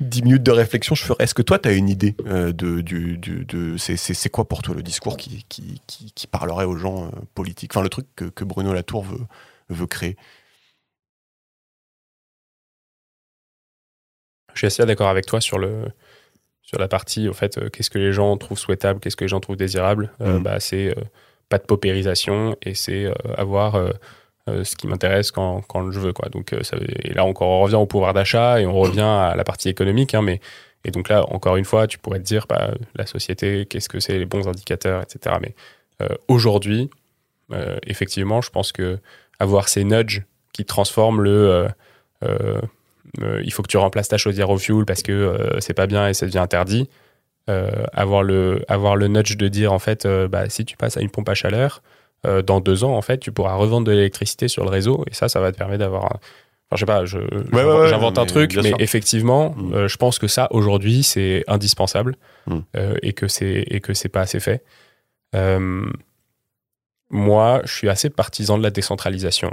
10 0.00 0.22
minutes 0.22 0.42
de 0.42 0.52
réflexion, 0.52 0.94
je 0.94 1.02
ferais. 1.02 1.24
Est-ce 1.24 1.34
que 1.34 1.42
toi, 1.42 1.58
tu 1.58 1.68
as 1.68 1.72
une 1.72 1.88
idée 1.88 2.14
euh, 2.26 2.52
de, 2.52 2.80
du, 2.80 3.18
de 3.18 3.76
c'est 3.76 4.28
quoi 4.28 4.46
pour 4.46 4.62
toi 4.62 4.74
le 4.74 4.82
discours 4.82 5.16
qui, 5.16 5.44
qui, 5.48 5.82
qui, 5.86 6.26
parlerait 6.26 6.64
aux 6.64 6.76
gens 6.76 7.06
euh, 7.06 7.10
politiques? 7.34 7.72
Enfin, 7.74 7.82
le 7.82 7.88
truc 7.88 8.06
que, 8.14 8.26
que, 8.26 8.44
Bruno 8.44 8.72
Latour 8.72 9.02
veut, 9.02 9.26
veut 9.68 9.86
créer 9.86 10.16
Je 14.54 14.60
suis 14.60 14.66
assez 14.68 14.86
d'accord 14.86 15.08
avec 15.08 15.26
toi 15.26 15.40
sur, 15.40 15.58
le, 15.58 15.84
sur 16.62 16.78
la 16.78 16.88
partie, 16.88 17.28
au 17.28 17.34
fait, 17.34 17.58
euh, 17.58 17.68
qu'est-ce 17.68 17.90
que 17.90 17.98
les 17.98 18.12
gens 18.12 18.36
trouvent 18.38 18.58
souhaitable, 18.58 19.00
qu'est-ce 19.00 19.16
que 19.16 19.24
les 19.24 19.28
gens 19.28 19.40
trouvent 19.40 19.56
désirable. 19.56 20.12
Mmh. 20.20 20.38
bah, 20.38 20.60
c'est 20.60 20.94
pas 21.48 21.58
de 21.58 21.64
paupérisation 21.64 22.56
et 22.62 22.74
c'est 22.74 23.12
avoir 23.36 23.76
euh, 24.48 24.62
ce 24.62 24.76
qui 24.76 24.86
m'intéresse 24.86 25.32
quand, 25.32 25.60
quand, 25.62 25.90
je 25.90 25.98
veux. 25.98 26.12
Quoi. 26.12 26.28
Donc, 26.28 26.52
euh, 26.52 26.60
et 27.02 27.12
là 27.12 27.24
encore, 27.24 27.48
on 27.48 27.60
revient 27.62 27.74
au 27.74 27.86
pouvoir 27.86 28.14
d'achat 28.14 28.60
et 28.60 28.66
on 28.66 28.78
revient 28.78 29.00
à 29.00 29.34
la 29.36 29.42
partie 29.42 29.68
économique. 29.68 30.14
Hein, 30.14 30.22
mais, 30.22 30.40
et 30.84 30.92
donc 30.92 31.08
là, 31.08 31.24
encore 31.32 31.56
une 31.56 31.64
fois, 31.64 31.88
tu 31.88 31.98
pourrais 31.98 32.20
te 32.20 32.24
dire, 32.24 32.46
bah, 32.48 32.70
la 32.94 33.06
société, 33.06 33.66
qu'est-ce 33.66 33.88
que 33.88 33.98
c'est, 33.98 34.18
les 34.18 34.24
bons 34.24 34.46
indicateurs, 34.46 35.02
etc. 35.02 35.36
Mais 35.42 35.56
euh, 36.00 36.14
aujourd'hui, 36.28 36.90
effectivement, 37.86 38.40
je 38.40 38.50
pense 38.50 38.70
que 38.70 38.98
avoir 39.38 39.68
ces 39.68 39.84
nudges 39.84 40.22
qui 40.52 40.64
transforment 40.64 41.22
le 41.22 41.68
il 43.20 43.52
faut 43.52 43.62
que 43.62 43.68
tu 43.68 43.76
remplaces 43.76 44.08
ta 44.08 44.16
chaudière 44.16 44.50
au 44.50 44.58
fuel 44.58 44.84
parce 44.84 45.02
que 45.02 45.56
c'est 45.60 45.74
pas 45.74 45.86
bien 45.86 46.08
et 46.08 46.14
ça 46.14 46.26
devient 46.26 46.38
interdit. 46.38 46.88
avoir, 47.46 48.24
le, 48.24 48.64
avoir 48.66 48.96
le 48.96 49.06
nudge 49.06 49.36
de 49.36 49.46
dire 49.46 49.72
en 49.72 49.78
fait, 49.78 50.06
bah, 50.06 50.48
si 50.48 50.64
tu 50.64 50.76
passes 50.76 50.96
à 50.96 51.00
une 51.02 51.10
pompe 51.10 51.28
à 51.28 51.34
chaleur, 51.34 51.82
euh, 52.24 52.42
dans 52.42 52.60
deux 52.60 52.84
ans, 52.84 52.96
en 52.96 53.02
fait, 53.02 53.18
tu 53.18 53.32
pourras 53.32 53.54
revendre 53.54 53.86
de 53.86 53.92
l'électricité 53.92 54.48
sur 54.48 54.64
le 54.64 54.70
réseau 54.70 55.04
et 55.10 55.14
ça, 55.14 55.28
ça 55.28 55.40
va 55.40 55.52
te 55.52 55.58
permettre 55.58 55.80
d'avoir 55.80 56.18
Enfin, 56.68 56.76
je 56.76 56.80
sais 56.80 56.86
pas, 56.86 57.86
j'invente 57.86 58.18
un 58.18 58.26
truc, 58.26 58.56
mais 58.56 58.72
effectivement, 58.80 59.54
mm. 59.56 59.74
euh, 59.74 59.88
je 59.88 59.96
pense 59.96 60.18
que 60.18 60.26
ça, 60.26 60.48
aujourd'hui, 60.50 61.04
c'est 61.04 61.44
indispensable 61.46 62.16
mm. 62.48 62.58
euh, 62.76 62.96
et 63.02 63.12
que 63.12 63.28
c'est 63.28 64.08
pas 64.08 64.22
assez 64.22 64.40
fait. 64.40 64.64
moi, 67.10 67.62
je 67.64 67.72
suis 67.72 67.88
assez 67.88 68.10
partisan 68.10 68.58
de 68.58 68.64
la 68.64 68.70
décentralisation. 68.70 69.50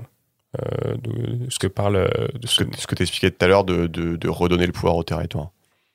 de 0.58 1.50
ce 1.50 1.60
que 1.60 1.68
parle. 1.68 2.10
De 2.34 2.48
ce, 2.48 2.64
que, 2.64 2.96
tu 2.96 3.04
expliquais 3.04 3.30
tout 3.30 3.46
à 3.46 3.48
l'heure 3.48 3.64
de, 3.64 3.86
de, 3.86 4.30
redonner 4.30 4.66
le 4.66 4.72
pouvoir 4.72 4.96
au 4.96 5.04
territoire. 5.04 5.52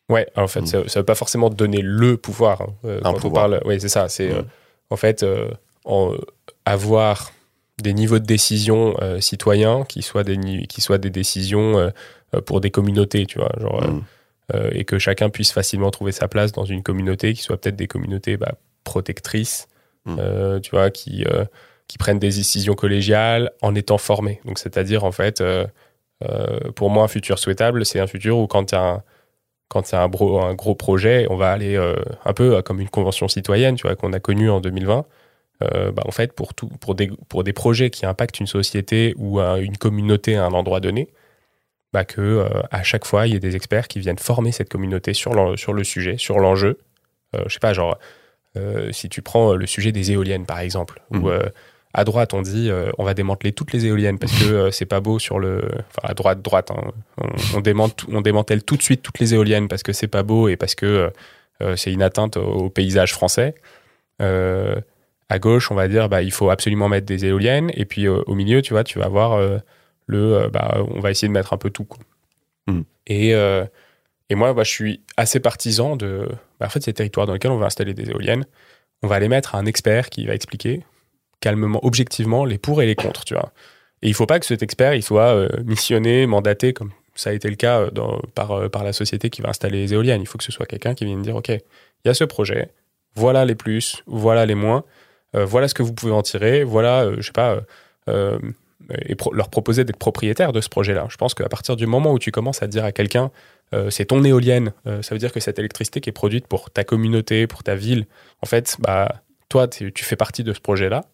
Ouais, 0.08 0.28
en 0.36 0.46
fait, 0.46 0.60
mm. 0.60 0.66
ça, 0.66 0.78
ne 0.78 0.84
veut 0.84 1.02
pas 1.02 1.16
forcément 1.16 1.50
donner 1.50 1.80
le 1.82 2.16
pouvoir. 2.16 2.62
Hein, 2.62 3.00
un 3.02 3.14
pouvoir. 3.14 3.50
Oui, 3.64 3.80
c'est 3.80 3.88
ça. 3.88 4.08
C'est 4.08 4.30
en 4.90 4.96
fait 4.96 5.26
en, 5.84 6.14
avoir 6.70 7.32
des 7.82 7.94
niveaux 7.94 8.18
de 8.18 8.24
décision 8.24 8.96
euh, 9.02 9.20
citoyens 9.20 9.84
qui 9.84 10.02
soient 10.02 10.24
des, 10.24 10.66
qui 10.66 10.80
soient 10.80 10.98
des 10.98 11.10
décisions 11.10 11.78
euh, 11.78 11.90
euh, 12.34 12.40
pour 12.40 12.60
des 12.60 12.70
communautés, 12.70 13.26
tu 13.26 13.38
vois, 13.38 13.52
genre, 13.58 13.82
mm. 13.82 14.02
et 14.72 14.84
que 14.84 14.98
chacun 14.98 15.28
puisse 15.30 15.52
facilement 15.52 15.90
trouver 15.90 16.12
sa 16.12 16.28
place 16.28 16.52
dans 16.52 16.64
une 16.64 16.82
communauté, 16.82 17.34
qui 17.34 17.42
soit 17.42 17.60
peut-être 17.60 17.76
des 17.76 17.86
communautés 17.86 18.36
bah, 18.36 18.54
protectrices, 18.84 19.68
mm. 20.06 20.60
tu 20.62 20.70
vois, 20.70 20.90
qui, 20.90 21.24
qui 21.86 21.98
prennent 21.98 22.18
des 22.18 22.28
décisions 22.28 22.74
collégiales 22.74 23.52
en 23.62 23.74
étant 23.74 23.98
formés. 23.98 24.40
Donc, 24.44 24.58
c'est-à-dire, 24.58 25.04
en 25.04 25.12
fait, 25.12 25.42
pour 26.74 26.90
moi, 26.90 27.04
un 27.04 27.08
futur 27.08 27.38
souhaitable, 27.38 27.84
c'est 27.84 28.00
un 28.00 28.06
futur 28.06 28.38
où 28.38 28.46
quand 28.46 28.72
il 28.72 28.74
y 28.74 28.78
a 28.78 28.82
un 28.82 29.02
quand 29.70 29.84
c'est 29.84 29.96
un, 29.96 30.10
un, 30.10 30.54
gros 30.54 30.74
projet, 30.74 31.26
on 31.28 31.36
va 31.36 31.52
aller 31.52 31.76
un 32.24 32.32
peu 32.32 32.62
comme 32.62 32.80
une 32.80 32.88
convention 32.88 33.28
citoyenne, 33.28 33.74
tu 33.74 33.86
vois, 33.86 33.96
qu'on 33.96 34.14
a 34.14 34.20
connue 34.20 34.48
en 34.48 34.62
2020, 34.62 35.04
euh, 35.62 35.90
bah, 35.90 36.02
en 36.06 36.12
fait, 36.12 36.32
pour, 36.32 36.54
tout, 36.54 36.68
pour, 36.80 36.94
des, 36.94 37.10
pour 37.28 37.44
des 37.44 37.52
projets 37.52 37.90
qui 37.90 38.06
impactent 38.06 38.40
une 38.40 38.46
société 38.46 39.14
ou 39.16 39.40
une 39.40 39.76
communauté 39.76 40.36
à 40.36 40.44
un 40.44 40.52
endroit 40.52 40.80
donné, 40.80 41.08
bah, 41.92 42.04
que 42.04 42.20
euh, 42.20 42.48
à 42.70 42.82
chaque 42.82 43.04
fois, 43.04 43.26
il 43.26 43.32
y 43.32 43.36
ait 43.36 43.40
des 43.40 43.56
experts 43.56 43.88
qui 43.88 43.98
viennent 43.98 44.18
former 44.18 44.52
cette 44.52 44.68
communauté 44.68 45.14
sur, 45.14 45.58
sur 45.58 45.72
le 45.72 45.84
sujet, 45.84 46.16
sur 46.16 46.38
l'enjeu. 46.38 46.78
Euh, 47.34 47.42
je 47.46 47.54
sais 47.54 47.60
pas, 47.60 47.72
genre, 47.72 47.98
si 48.90 49.08
tu 49.08 49.22
prends 49.22 49.54
le 49.54 49.66
sujet 49.66 49.92
des 49.92 50.10
éoliennes, 50.10 50.44
par 50.44 50.58
exemple, 50.58 51.00
où 51.12 51.28
mmh. 51.28 51.50
à 51.94 52.02
droite, 52.02 52.34
on 52.34 52.42
dit 52.42 52.72
on 52.98 53.04
va 53.04 53.14
démanteler 53.14 53.52
toutes 53.52 53.72
les 53.72 53.86
éoliennes 53.86 54.18
parce 54.18 54.32
que 54.32 54.70
c'est 54.72 54.84
pas 54.84 54.98
beau 54.98 55.20
sur 55.20 55.38
le. 55.38 55.62
Enfin, 55.78 56.08
à 56.08 56.14
droite, 56.14 56.42
droite, 56.42 56.72
hein, 56.72 56.90
on, 57.18 57.60
on, 58.12 58.20
démantèle 58.20 58.64
tout 58.64 58.76
de 58.76 58.82
suite 58.82 59.02
toutes 59.02 59.20
les 59.20 59.32
éoliennes 59.32 59.68
parce 59.68 59.84
que 59.84 59.92
c'est 59.92 60.08
pas 60.08 60.24
beau 60.24 60.48
et 60.48 60.56
parce 60.56 60.74
que 60.74 61.12
c'est 61.76 61.92
une 61.92 62.02
atteinte 62.02 62.36
au 62.36 62.68
paysage 62.68 63.12
français 63.12 63.54
à 65.28 65.38
gauche, 65.38 65.70
on 65.70 65.74
va 65.74 65.88
dire, 65.88 66.08
bah, 66.08 66.22
il 66.22 66.32
faut 66.32 66.50
absolument 66.50 66.88
mettre 66.88 67.06
des 67.06 67.26
éoliennes. 67.26 67.70
Et 67.74 67.84
puis 67.84 68.06
euh, 68.06 68.22
au 68.26 68.34
milieu, 68.34 68.62
tu 68.62 68.72
vois, 68.72 68.84
tu 68.84 68.98
vas 68.98 69.06
avoir 69.06 69.34
euh, 69.34 69.58
le, 70.06 70.34
euh, 70.34 70.48
bah, 70.48 70.78
on 70.88 71.00
va 71.00 71.10
essayer 71.10 71.28
de 71.28 71.32
mettre 71.32 71.52
un 71.52 71.58
peu 71.58 71.70
tout. 71.70 71.86
Hmm. 72.66 72.82
Et, 73.06 73.30
et 73.30 74.34
moi, 74.34 74.52
bah, 74.52 74.62
je 74.64 74.70
suis 74.70 75.00
assez 75.16 75.40
partisan 75.40 75.96
de, 75.96 76.28
bah, 76.60 76.66
en 76.66 76.68
fait, 76.68 76.82
ces 76.82 76.92
territoires 76.92 77.26
dans 77.26 77.32
lesquels 77.32 77.50
on 77.50 77.56
va 77.56 77.66
installer 77.66 77.94
des 77.94 78.10
éoliennes, 78.10 78.44
on 79.02 79.06
va 79.06 79.18
les 79.20 79.28
mettre 79.28 79.54
à 79.54 79.58
un 79.58 79.64
expert 79.64 80.10
qui 80.10 80.26
va 80.26 80.34
expliquer 80.34 80.84
calmement, 81.40 81.82
objectivement, 81.84 82.44
les 82.44 82.58
pour 82.58 82.82
et 82.82 82.86
les 82.86 82.96
contre, 82.96 83.24
tu 83.24 83.32
vois. 83.32 83.52
Et 84.02 84.08
il 84.08 84.14
faut 84.14 84.26
pas 84.26 84.38
que 84.38 84.46
cet 84.46 84.62
expert, 84.62 84.94
il 84.94 85.02
soit 85.02 85.48
missionné, 85.64 86.26
mandaté, 86.26 86.72
comme 86.72 86.90
ça 87.14 87.30
a 87.30 87.32
été 87.32 87.48
le 87.48 87.56
cas 87.56 87.90
dans, 87.90 88.20
par, 88.34 88.68
par 88.70 88.84
la 88.84 88.92
société 88.92 89.30
qui 89.30 89.40
va 89.40 89.48
installer 89.48 89.78
les 89.78 89.94
éoliennes. 89.94 90.20
Il 90.20 90.26
faut 90.26 90.36
que 90.36 90.44
ce 90.44 90.52
soit 90.52 90.66
quelqu'un 90.66 90.94
qui 90.94 91.06
vienne 91.06 91.22
dire, 91.22 91.36
OK, 91.36 91.48
il 91.48 91.62
y 92.04 92.08
a 92.08 92.14
ce 92.14 92.24
projet, 92.24 92.70
voilà 93.14 93.46
les 93.46 93.54
plus, 93.54 94.02
voilà 94.06 94.44
les 94.44 94.54
moins 94.54 94.84
voilà 95.34 95.68
ce 95.68 95.74
que 95.74 95.82
vous 95.82 95.92
pouvez 95.92 96.12
en 96.12 96.22
tirer, 96.22 96.64
voilà, 96.64 97.04
euh, 97.04 97.16
je 97.18 97.26
sais 97.26 97.32
pas, 97.32 97.60
euh, 98.08 98.38
et 99.04 99.16
leur 99.32 99.50
proposer 99.50 99.84
d'être 99.84 99.98
propriétaire 99.98 100.52
de 100.52 100.60
ce 100.60 100.68
projet-là. 100.68 101.06
Je 101.10 101.16
pense 101.16 101.34
qu'à 101.34 101.48
partir 101.48 101.76
du 101.76 101.86
moment 101.86 102.12
où 102.12 102.18
tu 102.18 102.30
commences 102.30 102.62
à 102.62 102.66
dire 102.66 102.84
à 102.84 102.92
quelqu'un, 102.92 103.30
c'est 103.90 104.06
ton 104.06 104.24
éolienne, 104.24 104.72
ça 105.02 105.14
veut 105.14 105.18
dire 105.18 105.30
que 105.30 105.40
cette 105.40 105.58
électricité 105.58 106.00
qui 106.00 106.08
est 106.08 106.12
produite 106.12 106.46
pour 106.46 106.70
ta 106.70 106.84
communauté, 106.84 107.46
pour 107.46 107.62
ta 107.62 107.74
ville, 107.74 108.06
en 108.40 108.46
fait, 108.46 108.78
bah, 108.78 109.16
toi, 109.50 109.68
tu 109.68 109.92
fais 109.94 110.16
partie 110.16 110.42
de 110.42 110.54
ce 110.54 110.60
projet-là. 110.60 111.04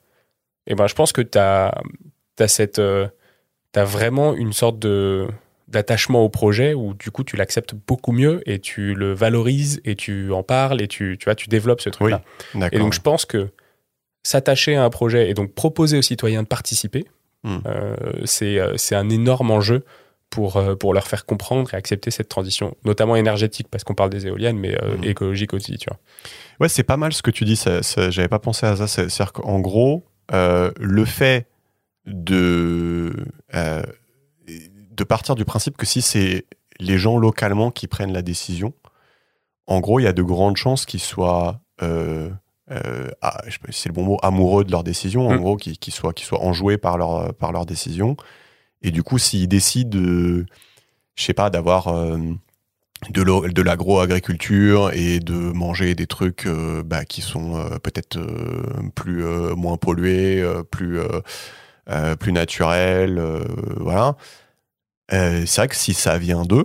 Et 0.69 0.77
ben, 0.77 0.87
je 0.87 0.95
pense 0.95 1.11
que 1.11 1.21
tu 1.21 1.37
as, 1.37 1.75
cette, 2.47 2.79
as 2.79 3.85
vraiment 3.85 4.35
une 4.35 4.53
sorte 4.53 4.79
de 4.79 5.27
d'attachement 5.69 6.23
au 6.25 6.29
projet 6.29 6.75
où 6.75 6.95
du 6.95 7.11
coup 7.11 7.25
tu 7.25 7.37
l'acceptes 7.37 7.75
beaucoup 7.75 8.13
mieux 8.13 8.43
et 8.47 8.59
tu 8.59 8.95
le 8.95 9.13
valorises 9.13 9.81
et 9.85 9.97
tu 9.97 10.33
en 10.33 10.43
parles 10.43 10.83
et 10.83 10.89
tu, 10.89 11.17
tu 11.19 11.25
vois 11.25 11.35
tu 11.35 11.49
développes 11.49 11.81
ce 11.81 11.91
truc 11.91 12.11
là 12.11 12.23
et 12.71 12.79
donc 12.79 12.93
je 12.93 13.01
pense 13.01 13.25
que 13.25 13.51
s'attacher 14.25 14.75
à 14.75 14.83
un 14.85 14.91
projet 14.91 15.31
et 15.31 15.35
donc 15.35 15.53
proposer 15.55 15.97
aux 15.99 16.03
citoyens 16.03 16.43
de 16.43 16.49
participer, 16.49 17.05
hmm. 17.45 17.59
euh, 17.67 17.97
euh, 18.43 18.73
c'est 18.77 18.95
un 18.97 19.09
énorme 19.11 19.53
enjeu 19.53 19.85
pour, 20.31 20.57
euh, 20.57 20.75
pour 20.75 20.95
leur 20.95 21.07
faire 21.07 21.27
comprendre 21.27 21.73
et 21.75 21.77
accepter 21.77 22.11
cette 22.11 22.29
transition, 22.29 22.75
notamment 22.85 23.15
énergétique, 23.15 23.69
parce 23.71 23.85
qu'on 23.85 23.95
parle 23.95 24.11
des 24.11 24.27
éoliennes, 24.27 24.59
mais 24.59 24.75
euh, 24.83 24.97
Mhm. 24.97 25.05
écologique 25.05 25.55
aussi, 25.55 25.79
tu 25.79 25.87
vois. 25.89 25.99
Ouais, 26.59 26.69
c'est 26.69 26.83
pas 26.83 26.97
mal 26.97 27.13
ce 27.13 27.23
que 27.23 27.31
tu 27.31 27.45
dis. 27.45 27.63
J'avais 28.11 28.27
pas 28.29 28.41
pensé 28.41 28.67
à 28.67 28.75
ça. 28.75 28.89
C'est- 28.89 29.09
C'est-à-dire 29.09 29.33
qu'en 29.35 29.61
gros, 29.61 30.05
euh, 30.33 30.73
le 30.81 31.05
fait 31.05 31.47
de, 32.07 33.15
euh, 33.55 33.83
de 34.49 35.05
partir 35.05 35.35
du 35.35 35.45
principe 35.45 35.77
que 35.77 35.87
si 35.87 36.03
c'est 36.03 36.47
les 36.81 36.99
gens 36.99 37.17
localement 37.19 37.71
qui 37.71 37.87
prennent 37.87 38.13
la 38.13 38.23
décision, 38.23 38.73
en 39.67 39.81
gros, 39.81 40.01
il 40.01 40.05
y 40.05 40.07
a 40.09 40.13
de 40.13 40.23
grandes 40.23 40.57
chances 40.57 40.85
qu'ils 40.87 41.01
soient, 41.01 41.61
euh, 42.71 43.09
euh, 43.25 43.29
je 43.47 43.51
sais 43.53 43.59
pas 43.59 43.73
si 43.73 43.81
c'est 43.83 43.89
le 43.89 43.95
bon 43.95 44.05
mot, 44.05 44.19
amoureux 44.23 44.65
de 44.65 44.71
leur 44.71 44.85
décision, 44.85 45.29
en 45.29 45.35
Mm. 45.35 45.39
gros, 45.39 45.57
qu'ils 45.57 45.79
qu'ils 45.79 45.93
soient, 45.95 46.13
soient 46.17 46.43
enjoués 46.43 46.79
par 46.79 46.97
leur, 46.99 47.35
par 47.35 47.53
leur 47.53 47.67
décision. 47.67 48.17
Et 48.83 48.91
du 48.91 49.03
coup, 49.03 49.19
s'ils 49.19 49.49
décident, 49.49 49.91
de, 49.99 50.47
je 51.17 51.25
sais 51.25 51.35
pas, 51.35 51.51
d'avoir 51.51 51.89
euh, 51.89 52.19
de 53.11 53.63
l'agro-agriculture 53.63 54.91
et 54.95 55.21
de 55.21 55.35
manger 55.35 55.95
des 55.95 56.07
trucs 56.07 56.47
euh, 56.47 56.83
bah, 56.85 57.05
qui 57.05 57.21
sont 57.23 57.57
euh, 57.57 57.79
peut-être 57.79 58.17
euh, 58.17 58.63
plus 58.95 59.25
euh, 59.25 59.55
moins 59.55 59.77
pollués, 59.77 60.41
euh, 60.41 60.63
plus 60.63 60.99
euh, 61.01 61.21
euh, 61.91 62.17
plus 62.17 62.33
naturels, 62.33 63.19
euh, 63.19 63.45
voilà. 63.79 64.17
Euh, 65.13 65.45
c'est 65.47 65.61
vrai 65.61 65.69
que 65.69 65.77
si 65.77 65.93
ça 65.93 66.17
vient 66.17 66.45
d'eux, 66.45 66.65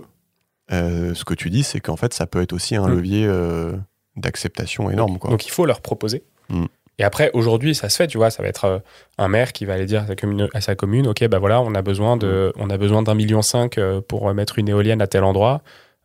euh, 0.72 1.14
ce 1.14 1.24
que 1.24 1.34
tu 1.34 1.50
dis, 1.50 1.62
c'est 1.62 1.80
qu'en 1.80 1.96
fait, 1.96 2.14
ça 2.14 2.26
peut 2.26 2.40
être 2.40 2.54
aussi 2.54 2.74
un 2.76 2.88
Mm. 2.88 2.92
levier 2.94 3.26
euh, 3.26 3.72
d'acceptation 4.20 4.90
énorme, 4.90 5.18
quoi. 5.18 5.30
Donc 5.30 5.46
il 5.46 5.50
faut 5.50 5.66
leur 5.66 5.80
proposer. 5.80 6.22
Mm. 6.48 6.66
Et 6.98 7.04
après, 7.04 7.30
aujourd'hui, 7.32 7.74
ça 7.74 7.88
se 7.88 7.96
fait, 7.96 8.06
tu 8.08 8.18
vois, 8.18 8.30
ça 8.30 8.42
va 8.42 8.48
être 8.50 8.64
euh, 8.66 8.78
un 9.16 9.28
maire 9.28 9.52
qui 9.54 9.64
va 9.64 9.72
aller 9.72 9.86
dire 9.86 10.02
à 10.02 10.06
sa 10.06 10.16
commune, 10.16 10.48
à 10.52 10.60
sa 10.60 10.74
commune 10.74 11.06
ok, 11.06 11.26
bah 11.28 11.38
voilà, 11.38 11.62
on 11.62 11.74
a 11.74 11.80
besoin 11.80 12.16
de, 12.18 12.52
on 12.56 12.68
a 12.68 12.76
besoin 12.76 13.02
d'un 13.02 13.14
million 13.14 13.40
cinq 13.40 13.78
euh, 13.78 14.02
pour 14.02 14.32
mettre 14.34 14.58
une 14.58 14.68
éolienne 14.68 15.00
à 15.00 15.06
tel 15.06 15.24
endroit. 15.24 15.62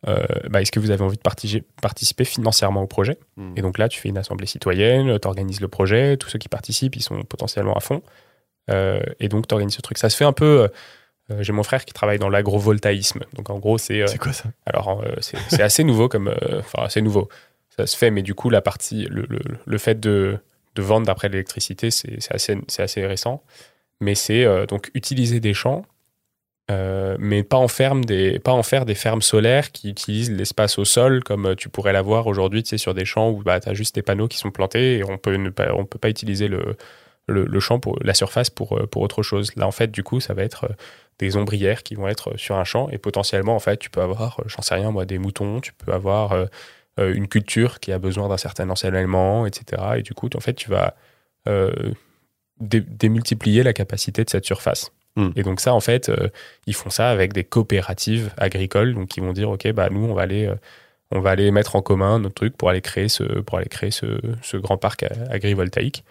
Euh, 0.08 0.24
bah, 0.48 0.62
Est-ce 0.62 0.72
que 0.72 0.80
vous 0.80 0.90
avez 0.90 1.02
envie 1.02 1.16
de 1.18 1.62
participer 1.82 2.24
financièrement 2.24 2.82
au 2.82 2.86
projet? 2.86 3.18
Mm. 3.36 3.52
Et 3.56 3.62
donc 3.62 3.76
là, 3.76 3.88
tu 3.88 4.00
fais 4.00 4.08
une 4.08 4.18
assemblée 4.18 4.46
citoyenne, 4.46 5.18
tu 5.18 5.28
organises 5.28 5.60
le 5.60 5.68
projet, 5.68 6.16
tous 6.16 6.28
ceux 6.30 6.38
qui 6.38 6.48
participent, 6.48 6.96
ils 6.96 7.02
sont 7.02 7.22
potentiellement 7.24 7.74
à 7.74 7.80
fond. 7.80 8.02
Euh, 8.70 9.00
et 9.20 9.28
donc, 9.28 9.46
tu 9.48 9.54
organises 9.54 9.76
ce 9.76 9.82
truc. 9.82 9.98
Ça 9.98 10.08
se 10.08 10.16
fait 10.16 10.24
un 10.24 10.32
peu. 10.32 10.68
euh, 11.30 11.36
J'ai 11.42 11.52
mon 11.52 11.62
frère 11.62 11.84
qui 11.84 11.92
travaille 11.92 12.18
dans 12.18 12.28
l'agrovoltaïsme. 12.28 13.20
Donc, 13.34 13.50
en 13.50 13.58
gros, 13.58 13.78
c'est. 13.78 14.06
C'est 14.06 14.18
quoi 14.18 14.32
ça? 14.32 14.44
alors, 14.64 15.04
c'est 15.20 15.36
c'est 15.48 15.62
assez 15.62 15.84
nouveau 15.84 16.08
comme. 16.08 16.34
Enfin, 16.58 16.84
assez 16.84 17.02
nouveau. 17.02 17.28
Ça 17.78 17.86
se 17.86 17.96
fait, 17.96 18.10
mais 18.10 18.22
du 18.22 18.34
coup, 18.34 18.50
la 18.50 18.62
partie. 18.62 19.04
Le, 19.06 19.26
le- 19.28 19.40
le 19.64 19.78
fait 19.78 20.00
de, 20.00 20.38
de 20.74 20.82
vendre 20.82 21.06
d'après 21.06 21.28
l'électricité, 21.28 21.90
c'est 21.90 22.18
assez, 22.30 22.56
assez 22.78 23.06
récent. 23.06 23.42
Mais 24.00 24.14
c'est 24.14 24.44
euh, 24.44 24.66
donc 24.66 24.90
utiliser 24.94 25.40
des 25.40 25.54
champs, 25.54 25.84
euh, 26.70 27.16
mais 27.20 27.42
pas 27.44 27.56
en, 27.56 27.68
ferme 27.68 28.04
des, 28.04 28.38
pas 28.40 28.52
en 28.52 28.62
faire 28.62 28.84
des 28.86 28.94
fermes 28.94 29.22
solaires 29.22 29.72
qui 29.72 29.90
utilisent 29.90 30.30
l'espace 30.32 30.78
au 30.78 30.84
sol 30.84 31.22
comme 31.24 31.46
euh, 31.46 31.54
tu 31.54 31.68
pourrais 31.70 31.92
l'avoir 31.92 32.26
aujourd'hui, 32.26 32.62
tu 32.62 32.76
sur 32.78 32.94
des 32.94 33.04
champs 33.04 33.30
où 33.30 33.42
bah, 33.42 33.60
tu 33.60 33.68
as 33.68 33.74
juste 33.74 33.94
des 33.94 34.02
panneaux 34.02 34.28
qui 34.28 34.38
sont 34.38 34.50
plantés 34.50 34.98
et 34.98 35.04
on 35.04 35.12
ne 35.12 35.50
pas, 35.50 35.72
on 35.74 35.86
peut 35.86 35.98
pas 35.98 36.10
utiliser 36.10 36.48
le, 36.48 36.76
le, 37.28 37.60
champ, 37.60 37.80
pour, 37.80 37.98
la 38.02 38.14
surface 38.14 38.50
pour, 38.50 38.80
pour 38.90 39.02
autre 39.02 39.22
chose. 39.22 39.54
Là, 39.56 39.66
en 39.66 39.72
fait, 39.72 39.90
du 39.90 40.02
coup, 40.02 40.20
ça 40.20 40.34
va 40.34 40.42
être 40.42 40.68
des 41.18 41.36
ombrières 41.36 41.82
qui 41.82 41.94
vont 41.94 42.08
être 42.08 42.36
sur 42.38 42.56
un 42.56 42.64
champ 42.64 42.88
et 42.90 42.98
potentiellement, 42.98 43.56
en 43.56 43.60
fait, 43.60 43.78
tu 43.78 43.90
peux 43.90 44.02
avoir, 44.02 44.40
j'en 44.46 44.62
sais 44.62 44.74
rien, 44.74 44.92
des 45.06 45.18
moutons, 45.18 45.60
tu 45.60 45.72
peux 45.72 45.92
avoir 45.92 46.34
euh, 46.98 47.14
une 47.14 47.28
culture 47.28 47.80
qui 47.80 47.92
a 47.92 47.98
besoin 47.98 48.28
d'un 48.28 48.36
certain 48.36 48.68
ensoleillement, 48.70 49.46
etc. 49.46 49.82
Et 49.98 50.02
du 50.02 50.14
coup, 50.14 50.28
en 50.34 50.40
fait, 50.40 50.54
tu 50.54 50.70
vas 50.70 50.94
euh, 51.48 51.72
dé- 52.60 52.80
démultiplier 52.80 53.62
la 53.62 53.72
capacité 53.72 54.24
de 54.24 54.30
cette 54.30 54.44
surface. 54.44 54.92
Mm. 55.16 55.28
Et 55.36 55.42
donc 55.42 55.60
ça, 55.60 55.74
en 55.74 55.80
fait, 55.80 56.08
euh, 56.08 56.28
ils 56.66 56.74
font 56.74 56.90
ça 56.90 57.10
avec 57.10 57.32
des 57.32 57.44
coopératives 57.44 58.30
agricoles, 58.36 58.94
donc 58.94 59.08
qui 59.08 59.20
vont 59.20 59.32
dire, 59.32 59.50
ok, 59.50 59.70
bah 59.72 59.88
nous, 59.90 60.04
on 60.04 60.14
va 60.14 60.22
aller, 60.22 60.50
on 61.10 61.20
va 61.20 61.30
aller 61.30 61.50
mettre 61.50 61.76
en 61.76 61.82
commun 61.82 62.18
notre 62.18 62.34
truc 62.34 62.56
pour 62.56 62.70
aller 62.70 62.80
créer 62.80 63.08
ce, 63.08 63.22
pour 63.24 63.58
aller 63.58 63.68
créer 63.68 63.90
ce, 63.90 64.18
ce 64.42 64.56
grand 64.56 64.76
parc 64.78 65.02
a- 65.02 65.12
agrivoltaïque. 65.30 66.04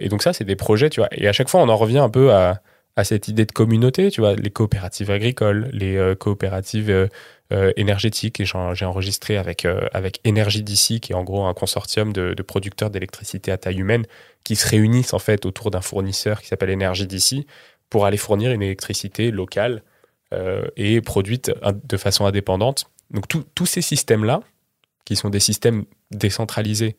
Et 0.00 0.10
donc 0.10 0.22
ça, 0.22 0.34
c'est 0.34 0.44
des 0.44 0.54
projets, 0.56 0.90
tu 0.90 1.00
vois. 1.00 1.08
Et 1.12 1.26
à 1.28 1.32
chaque 1.32 1.48
fois, 1.48 1.62
on 1.62 1.68
en 1.70 1.76
revient 1.78 2.00
un 2.00 2.10
peu 2.10 2.30
à, 2.30 2.60
à 2.96 3.04
cette 3.04 3.28
idée 3.28 3.46
de 3.46 3.52
communauté, 3.52 4.10
tu 4.10 4.20
vois, 4.20 4.34
les 4.34 4.50
coopératives 4.50 5.10
agricoles, 5.10 5.70
les 5.72 5.96
euh, 5.96 6.14
coopératives 6.14 6.90
euh, 6.90 7.06
euh, 7.52 7.70
énergétiques. 7.76 8.40
Et 8.40 8.44
j'ai 8.46 8.84
enregistré 8.84 9.36
avec, 9.36 9.66
euh, 9.66 9.86
avec 9.92 10.20
Énergie 10.24 10.62
d'ici, 10.62 11.00
qui 11.00 11.12
est 11.12 11.14
en 11.14 11.22
gros 11.22 11.44
un 11.44 11.52
consortium 11.52 12.12
de, 12.12 12.34
producteurs 12.42 12.88
d'électricité 12.88 13.52
à 13.52 13.58
taille 13.58 13.78
humaine, 13.78 14.06
qui 14.42 14.56
se 14.56 14.66
réunissent 14.66 15.12
en 15.12 15.18
fait 15.18 15.44
autour 15.44 15.70
d'un 15.70 15.82
fournisseur 15.82 16.40
qui 16.40 16.48
s'appelle 16.48 16.70
Énergie 16.70 17.06
d'ici 17.06 17.46
pour 17.90 18.06
aller 18.06 18.16
fournir 18.16 18.52
une 18.52 18.62
électricité 18.62 19.30
locale 19.30 19.82
euh, 20.32 20.64
et 20.76 21.02
produite 21.02 21.52
de 21.84 21.96
façon 21.98 22.24
indépendante. 22.24 22.86
Donc 23.10 23.26
tous 23.28 23.66
ces 23.66 23.82
systèmes-là, 23.82 24.40
qui 25.04 25.16
sont 25.16 25.28
des 25.28 25.40
systèmes 25.40 25.84
décentralisés, 26.10 26.96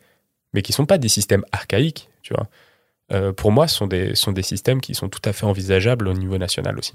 mais 0.54 0.62
qui 0.62 0.72
sont 0.72 0.86
pas 0.86 1.00
des 1.00 1.08
systèmes 1.08 1.46
archaïques, 1.52 2.10
tu 2.22 2.34
vois, 2.36 3.34
pour 3.34 3.52
moi, 3.52 3.68
sont 3.68 3.88
des, 3.88 4.14
sont 4.14 4.34
des 4.34 4.44
systèmes 4.44 4.82
qui 4.82 4.94
sont 4.94 5.10
tout 5.10 5.22
à 5.26 5.34
fait 5.34 5.46
envisageables 5.46 6.08
au 6.08 6.14
niveau 6.14 6.38
national 6.38 6.78
aussi. 6.78 6.94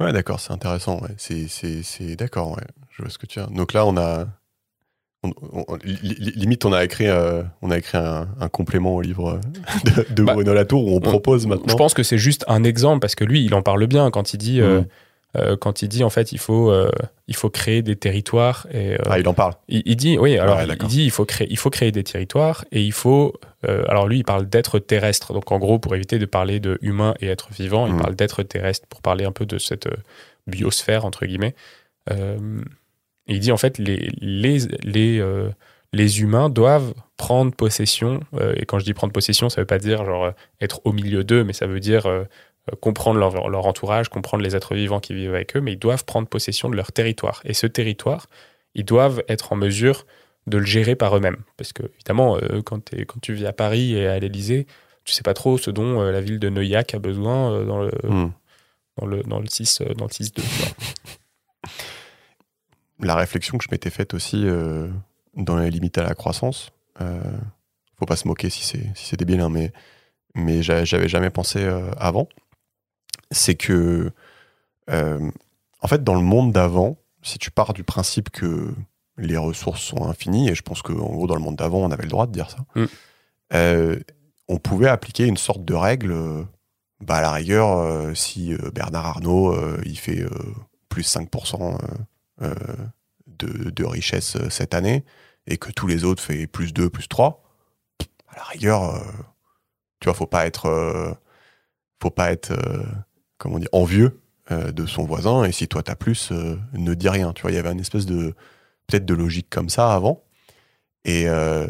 Ouais, 0.00 0.12
d'accord, 0.12 0.40
c'est 0.40 0.52
intéressant. 0.52 1.00
Ouais. 1.00 1.10
C'est, 1.16 1.48
c'est, 1.48 1.82
c'est- 1.82 2.16
d'accord, 2.16 2.52
ouais. 2.52 2.64
Je 2.90 3.02
vois 3.02 3.10
ce 3.10 3.18
que 3.18 3.26
tu 3.26 3.40
as. 3.40 3.46
Donc 3.46 3.72
là, 3.72 3.84
on 3.86 3.96
a. 3.96 4.26
on- 5.22 5.32
on- 5.68 5.76
limite, 5.84 6.64
on 6.64 6.72
a 6.72 6.84
écrit, 6.84 7.08
euh, 7.08 7.42
on 7.62 7.70
a 7.70 7.78
écrit 7.78 7.98
un, 7.98 8.28
un 8.40 8.48
complément 8.48 8.94
au 8.94 9.00
livre 9.02 9.40
de, 9.84 10.06
de 10.14 10.22
Bah, 10.24 10.34
Bruno 10.34 10.54
Latour 10.54 10.86
où 10.86 10.96
on 10.96 11.00
propose 11.00 11.46
maintenant. 11.46 11.66
Je 11.68 11.74
pense 11.76 11.94
que 11.94 12.02
c'est 12.02 12.18
juste 12.18 12.44
un 12.48 12.62
exemple 12.64 13.00
parce 13.00 13.14
que 13.14 13.24
lui, 13.24 13.44
il 13.44 13.54
en 13.54 13.62
parle 13.62 13.86
bien 13.86 14.10
quand 14.10 14.32
il 14.34 14.38
dit, 14.38 14.60
euh, 14.60 14.80
Mhm. 14.80 14.86
Euh, 15.36 15.56
quand 15.56 15.82
il 15.82 15.88
dit 15.88 16.02
en 16.04 16.10
fait, 16.10 16.32
il 16.32 16.38
faut, 16.38 16.70
euh, 16.70 16.90
il 17.28 17.36
faut 17.36 17.50
créer 17.50 17.82
des 17.82 17.96
territoires 17.96 18.66
et 18.72 18.94
euh, 18.94 18.98
Ah, 19.10 19.18
il 19.18 19.28
en 19.28 19.34
parle. 19.34 19.54
Il, 19.68 19.82
il 19.84 19.96
dit, 19.96 20.16
oui, 20.18 20.38
alors 20.38 20.56
Ouais, 20.58 20.66
il- 20.68 20.86
dit 20.88 21.04
il 21.04 21.10
faut 21.10 21.24
créer, 21.24 21.46
il 21.50 21.58
faut 21.58 21.70
créer 21.70 21.92
des 21.92 22.04
territoires 22.04 22.64
et 22.72 22.82
il 22.82 22.92
faut. 22.92 23.34
alors 23.88 24.06
lui, 24.06 24.18
il 24.18 24.24
parle 24.24 24.48
d'être 24.48 24.78
terrestre. 24.78 25.32
Donc 25.32 25.50
en 25.52 25.58
gros, 25.58 25.78
pour 25.78 25.94
éviter 25.94 26.18
de 26.18 26.26
parler 26.26 26.60
de 26.60 26.78
humain 26.82 27.14
et 27.20 27.26
être 27.26 27.48
vivant, 27.52 27.86
il 27.86 27.94
Mhm. 27.94 28.00
parle 28.00 28.14
d'être 28.16 28.42
terrestre 28.44 28.86
pour 28.88 29.02
parler 29.02 29.24
un 29.24 29.32
peu 29.32 29.44
de 29.46 29.58
cette 29.58 29.88
biosphère 30.46 31.04
entre 31.04 31.26
guillemets. 31.26 31.54
Et 32.10 32.14
il 33.34 33.40
dit 33.40 33.52
en 33.52 33.56
fait 33.56 33.78
les 33.78 34.10
les 34.20 34.58
les 34.84 35.22
les 35.92 36.20
humains 36.20 36.50
doivent 36.50 36.94
prendre 37.16 37.54
possession. 37.54 38.20
euh, 38.34 38.52
et 38.56 38.66
quand 38.66 38.78
je 38.78 38.84
dis 38.84 38.92
prendre 38.94 39.12
possession, 39.12 39.48
ça 39.48 39.60
veut 39.62 39.66
pas 39.66 39.78
dire 39.78 40.04
genre 40.04 40.32
être 40.60 40.80
au 40.84 40.92
milieu 40.92 41.24
d'eux, 41.24 41.42
mais 41.44 41.52
ça 41.54 41.66
veut 41.66 41.80
dire 41.80 42.06
euh, 42.06 42.24
comprendre 42.80 43.18
leur, 43.18 43.48
leur 43.48 43.66
entourage, 43.66 44.08
comprendre 44.08 44.42
les 44.42 44.56
êtres 44.56 44.74
vivants 44.74 45.00
qui 45.00 45.14
vivent 45.14 45.34
avec 45.34 45.56
eux, 45.56 45.60
mais 45.60 45.72
ils 45.74 45.78
doivent 45.78 46.04
prendre 46.04 46.26
possession 46.28 46.68
de 46.68 46.76
leur 46.76 46.92
territoire. 46.92 47.40
Et 47.44 47.54
ce 47.54 47.66
territoire, 47.66 48.26
ils 48.74 48.84
doivent 48.84 49.22
être 49.28 49.52
en 49.52 49.56
mesure 49.56 50.04
de 50.46 50.58
le 50.58 50.64
gérer 50.66 50.94
par 50.96 51.16
eux-mêmes. 51.16 51.42
Parce 51.56 51.72
que, 51.72 51.82
évidemment, 51.94 52.36
euh, 52.36 52.62
quand, 52.62 52.90
quand 53.06 53.20
tu 53.20 53.34
vis 53.34 53.46
à 53.46 53.52
Paris 53.52 53.94
et 53.94 54.06
à 54.06 54.18
l'Élysée, 54.18 54.66
tu 55.04 55.12
sais 55.12 55.22
pas 55.22 55.34
trop 55.34 55.58
ce 55.58 55.70
dont 55.70 56.00
euh, 56.00 56.10
la 56.12 56.20
ville 56.20 56.38
de 56.40 56.48
Neuillac 56.48 56.94
a 56.94 56.98
besoin 56.98 57.52
euh, 57.52 57.64
dans, 57.64 57.80
le, 57.82 57.90
Hmm. 58.08 58.30
dans, 58.98 59.06
le, 59.06 59.22
dans 59.22 59.38
le 59.40 59.46
6 59.46 59.80
euh, 59.80 59.94
dans 59.94 60.06
le 60.06 60.10
6 60.12 60.32
2 60.32 60.42
tu 60.42 60.48
vois. 60.48 61.70
La 63.00 63.14
réflexion 63.14 63.58
que 63.58 63.64
je 63.64 63.68
m'étais 63.70 63.90
faite 63.90 64.14
aussi 64.14 64.42
euh, 64.46 64.88
dans 65.34 65.56
les 65.58 65.70
limites 65.70 65.98
à 65.98 66.02
la 66.02 66.14
croissance. 66.14 66.70
Euh, 67.00 67.20
faut 67.98 68.06
pas 68.06 68.16
se 68.16 68.26
moquer 68.26 68.50
si 68.50 68.64
c'est 68.64 68.90
si 68.94 69.06
c'est 69.06 69.16
débile, 69.18 69.40
hein, 69.40 69.50
mais 69.50 69.72
mais 70.34 70.62
j'a- 70.62 70.84
j'avais 70.84 71.08
jamais 71.08 71.30
pensé 71.30 71.62
euh, 71.62 71.90
avant. 71.98 72.28
C'est 73.30 73.54
que 73.56 74.10
euh, 74.90 75.30
en 75.82 75.88
fait 75.88 76.02
dans 76.04 76.14
le 76.14 76.20
monde 76.22 76.52
d'avant, 76.52 76.96
si 77.22 77.38
tu 77.38 77.50
pars 77.50 77.72
du 77.72 77.82
principe 77.84 78.30
que 78.30 78.72
les 79.18 79.36
ressources 79.36 79.80
sont 79.80 80.04
infinies, 80.08 80.48
et 80.48 80.54
je 80.54 80.62
pense 80.62 80.82
que 80.82 80.92
en 80.92 81.10
gros 81.12 81.26
dans 81.26 81.34
le 81.34 81.40
monde 81.40 81.56
d'avant 81.56 81.78
on 81.78 81.90
avait 81.90 82.04
le 82.04 82.08
droit 82.10 82.26
de 82.26 82.32
dire 82.32 82.50
ça, 82.50 82.58
Mm. 82.74 82.84
euh, 83.54 83.98
on 84.48 84.58
pouvait 84.58 84.88
appliquer 84.88 85.26
une 85.26 85.36
sorte 85.38 85.64
de 85.64 85.74
règle. 85.74 86.12
euh, 86.12 86.44
bah 87.00 87.16
à 87.16 87.20
la 87.20 87.32
rigueur, 87.32 88.16
si 88.16 88.54
Bernard 88.72 89.04
Arnault 89.04 89.54
il 89.84 89.98
fait 89.98 90.24
plus 90.88 91.02
5% 91.02 91.74
euh, 91.74 91.78
euh, 92.42 92.54
de, 93.26 93.68
de 93.68 93.84
richesse 93.84 94.38
cette 94.48 94.72
année 94.72 95.04
et 95.46 95.58
que 95.58 95.70
tous 95.72 95.86
les 95.86 96.04
autres 96.04 96.22
fait 96.22 96.46
plus 96.46 96.72
2, 96.72 96.88
plus 96.88 97.06
3, 97.06 97.42
à 98.28 98.36
la 98.36 98.44
rigueur, 98.44 98.94
tu 100.00 100.06
vois, 100.06 100.14
faut 100.14 100.26
pas 100.26 100.46
être, 100.46 101.18
faut 102.02 102.08
pas 102.10 102.32
être, 102.32 102.54
comment 103.38 103.58
dire, 103.58 103.68
envieux 103.72 104.20
euh, 104.50 104.72
de 104.72 104.86
son 104.86 105.04
voisin. 105.04 105.44
Et 105.44 105.52
si 105.52 105.68
toi 105.68 105.82
t'as 105.82 105.96
plus, 105.96 106.30
euh, 106.32 106.58
ne 106.72 106.94
dis 106.94 107.08
rien. 107.08 107.32
Tu 107.32 107.42
vois, 107.42 107.50
il 107.50 107.54
y 107.54 107.58
avait 107.58 107.72
une 107.72 107.80
espèce 107.80 108.06
de, 108.06 108.34
peut-être 108.86 109.04
de 109.04 109.14
logique 109.14 109.48
comme 109.50 109.68
ça 109.68 109.92
avant. 109.92 110.22
Et 111.04 111.28
euh, 111.28 111.66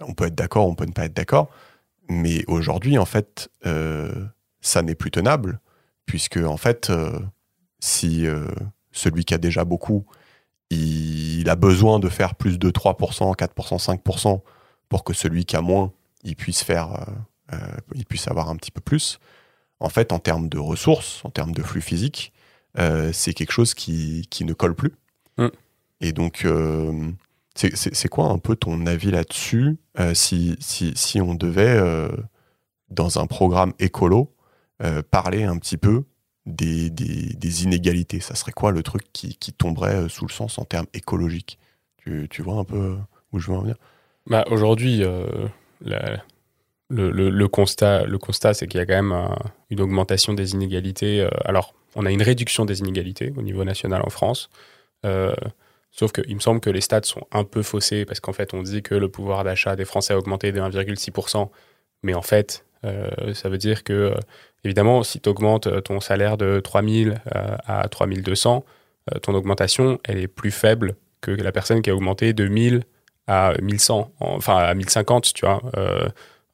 on 0.00 0.14
peut 0.14 0.26
être 0.26 0.34
d'accord, 0.34 0.66
on 0.66 0.74
peut 0.74 0.86
ne 0.86 0.92
pas 0.92 1.06
être 1.06 1.14
d'accord. 1.14 1.50
Mais 2.08 2.44
aujourd'hui, 2.48 2.98
en 2.98 3.06
fait, 3.06 3.48
ça 4.60 4.82
n'est 4.82 4.94
plus 4.94 5.10
tenable, 5.10 5.58
puisque 6.04 6.36
en 6.36 6.58
fait, 6.58 6.92
si 7.80 8.26
celui 8.92 9.24
qui 9.24 9.32
a 9.32 9.38
déjà 9.38 9.64
beaucoup, 9.64 10.04
il, 10.68 11.24
il 11.44 11.50
a 11.50 11.56
besoin 11.56 11.98
de 11.98 12.08
faire 12.08 12.34
plus 12.34 12.58
de 12.58 12.70
3%, 12.70 13.36
4%, 13.36 14.02
5% 14.02 14.40
pour 14.88 15.04
que 15.04 15.12
celui 15.12 15.44
qui 15.44 15.56
a 15.56 15.60
moins, 15.60 15.92
il 16.22 16.36
puisse 16.36 16.62
faire, 16.62 17.06
il 17.94 18.06
puisse 18.06 18.28
avoir 18.28 18.48
un 18.48 18.56
petit 18.56 18.70
peu 18.70 18.80
plus. 18.80 19.18
En 19.84 19.90
fait, 19.90 20.12
en 20.12 20.18
termes 20.18 20.48
de 20.48 20.58
ressources, 20.58 21.22
en 21.24 21.30
termes 21.30 21.52
de 21.52 21.62
flux 21.62 21.82
physique, 21.82 22.32
euh, 22.78 23.10
c'est 23.12 23.34
quelque 23.34 23.52
chose 23.52 23.74
qui, 23.74 24.26
qui, 24.30 24.46
ne 24.46 24.54
colle 24.54 24.74
plus. 24.74 24.94
Mm. 25.36 25.48
Et 26.00 26.12
donc, 26.12 26.46
euh, 26.46 27.10
c'est 27.54 28.08
quoi 28.08 28.30
un 28.30 28.38
peu 28.38 28.56
ton 28.56 28.86
avis 28.86 29.10
là-dessus 29.10 29.76
si, 30.14 30.56
si, 30.58 30.92
si, 30.96 31.20
on 31.20 31.34
devait, 31.34 31.78
dans 32.90 33.18
un 33.18 33.26
programme 33.26 33.74
écolo, 33.78 34.34
parler 35.10 35.44
un 35.44 35.58
petit 35.58 35.76
peu 35.76 36.04
des, 36.46 36.90
des, 36.90 37.34
des, 37.34 37.64
inégalités? 37.64 38.20
Ça 38.20 38.34
serait 38.34 38.52
quoi 38.52 38.72
le 38.72 38.82
truc 38.82 39.04
qui, 39.12 39.36
qui, 39.36 39.52
tomberait 39.52 40.08
sous 40.08 40.26
le 40.26 40.32
sens 40.32 40.58
en 40.58 40.64
termes 40.64 40.88
écologiques? 40.94 41.58
Tu, 41.98 42.26
tu, 42.28 42.42
vois 42.42 42.56
un 42.56 42.64
peu 42.64 42.96
où 43.32 43.38
je 43.38 43.50
veux 43.50 43.56
en 43.56 43.60
venir? 43.60 43.76
Bah, 44.26 44.44
Aujourd'hui, 44.50 45.04
le, 46.90 47.46
constat, 47.46 48.04
le 48.04 48.18
constat 48.18 48.54
c'est 48.54 48.66
qu'il 48.66 48.78
y 48.78 48.82
a 48.82 48.86
quand 48.86 49.02
même 49.02 49.28
une 49.70 49.80
augmentation 49.80 50.34
des 50.34 50.52
inégalités. 50.52 51.20
Euh, 51.20 51.28
alors, 51.44 51.74
on 51.94 52.06
a 52.06 52.10
une 52.10 52.22
réduction 52.22 52.64
des 52.64 52.80
inégalités 52.80 53.32
au 53.36 53.42
niveau 53.42 53.64
national 53.64 54.02
en 54.04 54.10
France. 54.10 54.50
Euh, 55.04 55.34
sauf 55.90 56.12
qu'il 56.12 56.34
me 56.34 56.40
semble 56.40 56.60
que 56.60 56.70
les 56.70 56.80
stats 56.80 57.02
sont 57.04 57.26
un 57.32 57.44
peu 57.44 57.62
faussés 57.62 58.04
parce 58.04 58.20
qu'en 58.20 58.32
fait, 58.32 58.54
on 58.54 58.62
dit 58.62 58.82
que 58.82 58.94
le 58.94 59.08
pouvoir 59.08 59.44
d'achat 59.44 59.76
des 59.76 59.84
Français 59.84 60.14
a 60.14 60.18
augmenté 60.18 60.52
de 60.52 60.60
1,6%. 60.60 61.50
Mais 62.02 62.14
en 62.14 62.22
fait, 62.22 62.64
euh, 62.84 63.32
ça 63.34 63.48
veut 63.48 63.58
dire 63.58 63.84
que, 63.84 64.14
évidemment, 64.64 65.02
si 65.02 65.20
tu 65.20 65.28
augmentes 65.28 65.82
ton 65.84 66.00
salaire 66.00 66.36
de 66.36 66.60
3000 66.60 67.20
à 67.30 67.88
3200, 67.88 68.64
ton 69.22 69.34
augmentation, 69.34 70.00
elle 70.04 70.18
est 70.18 70.28
plus 70.28 70.50
faible 70.50 70.96
que 71.20 71.30
la 71.30 71.52
personne 71.52 71.80
qui 71.80 71.90
a 71.90 71.94
augmenté 71.94 72.32
de 72.32 72.46
1000 72.46 72.82
à 73.26 73.54
1100, 73.62 74.12
enfin 74.20 74.56
à 74.56 74.74
1050, 74.74 75.32
tu 75.32 75.46
vois 75.46 75.62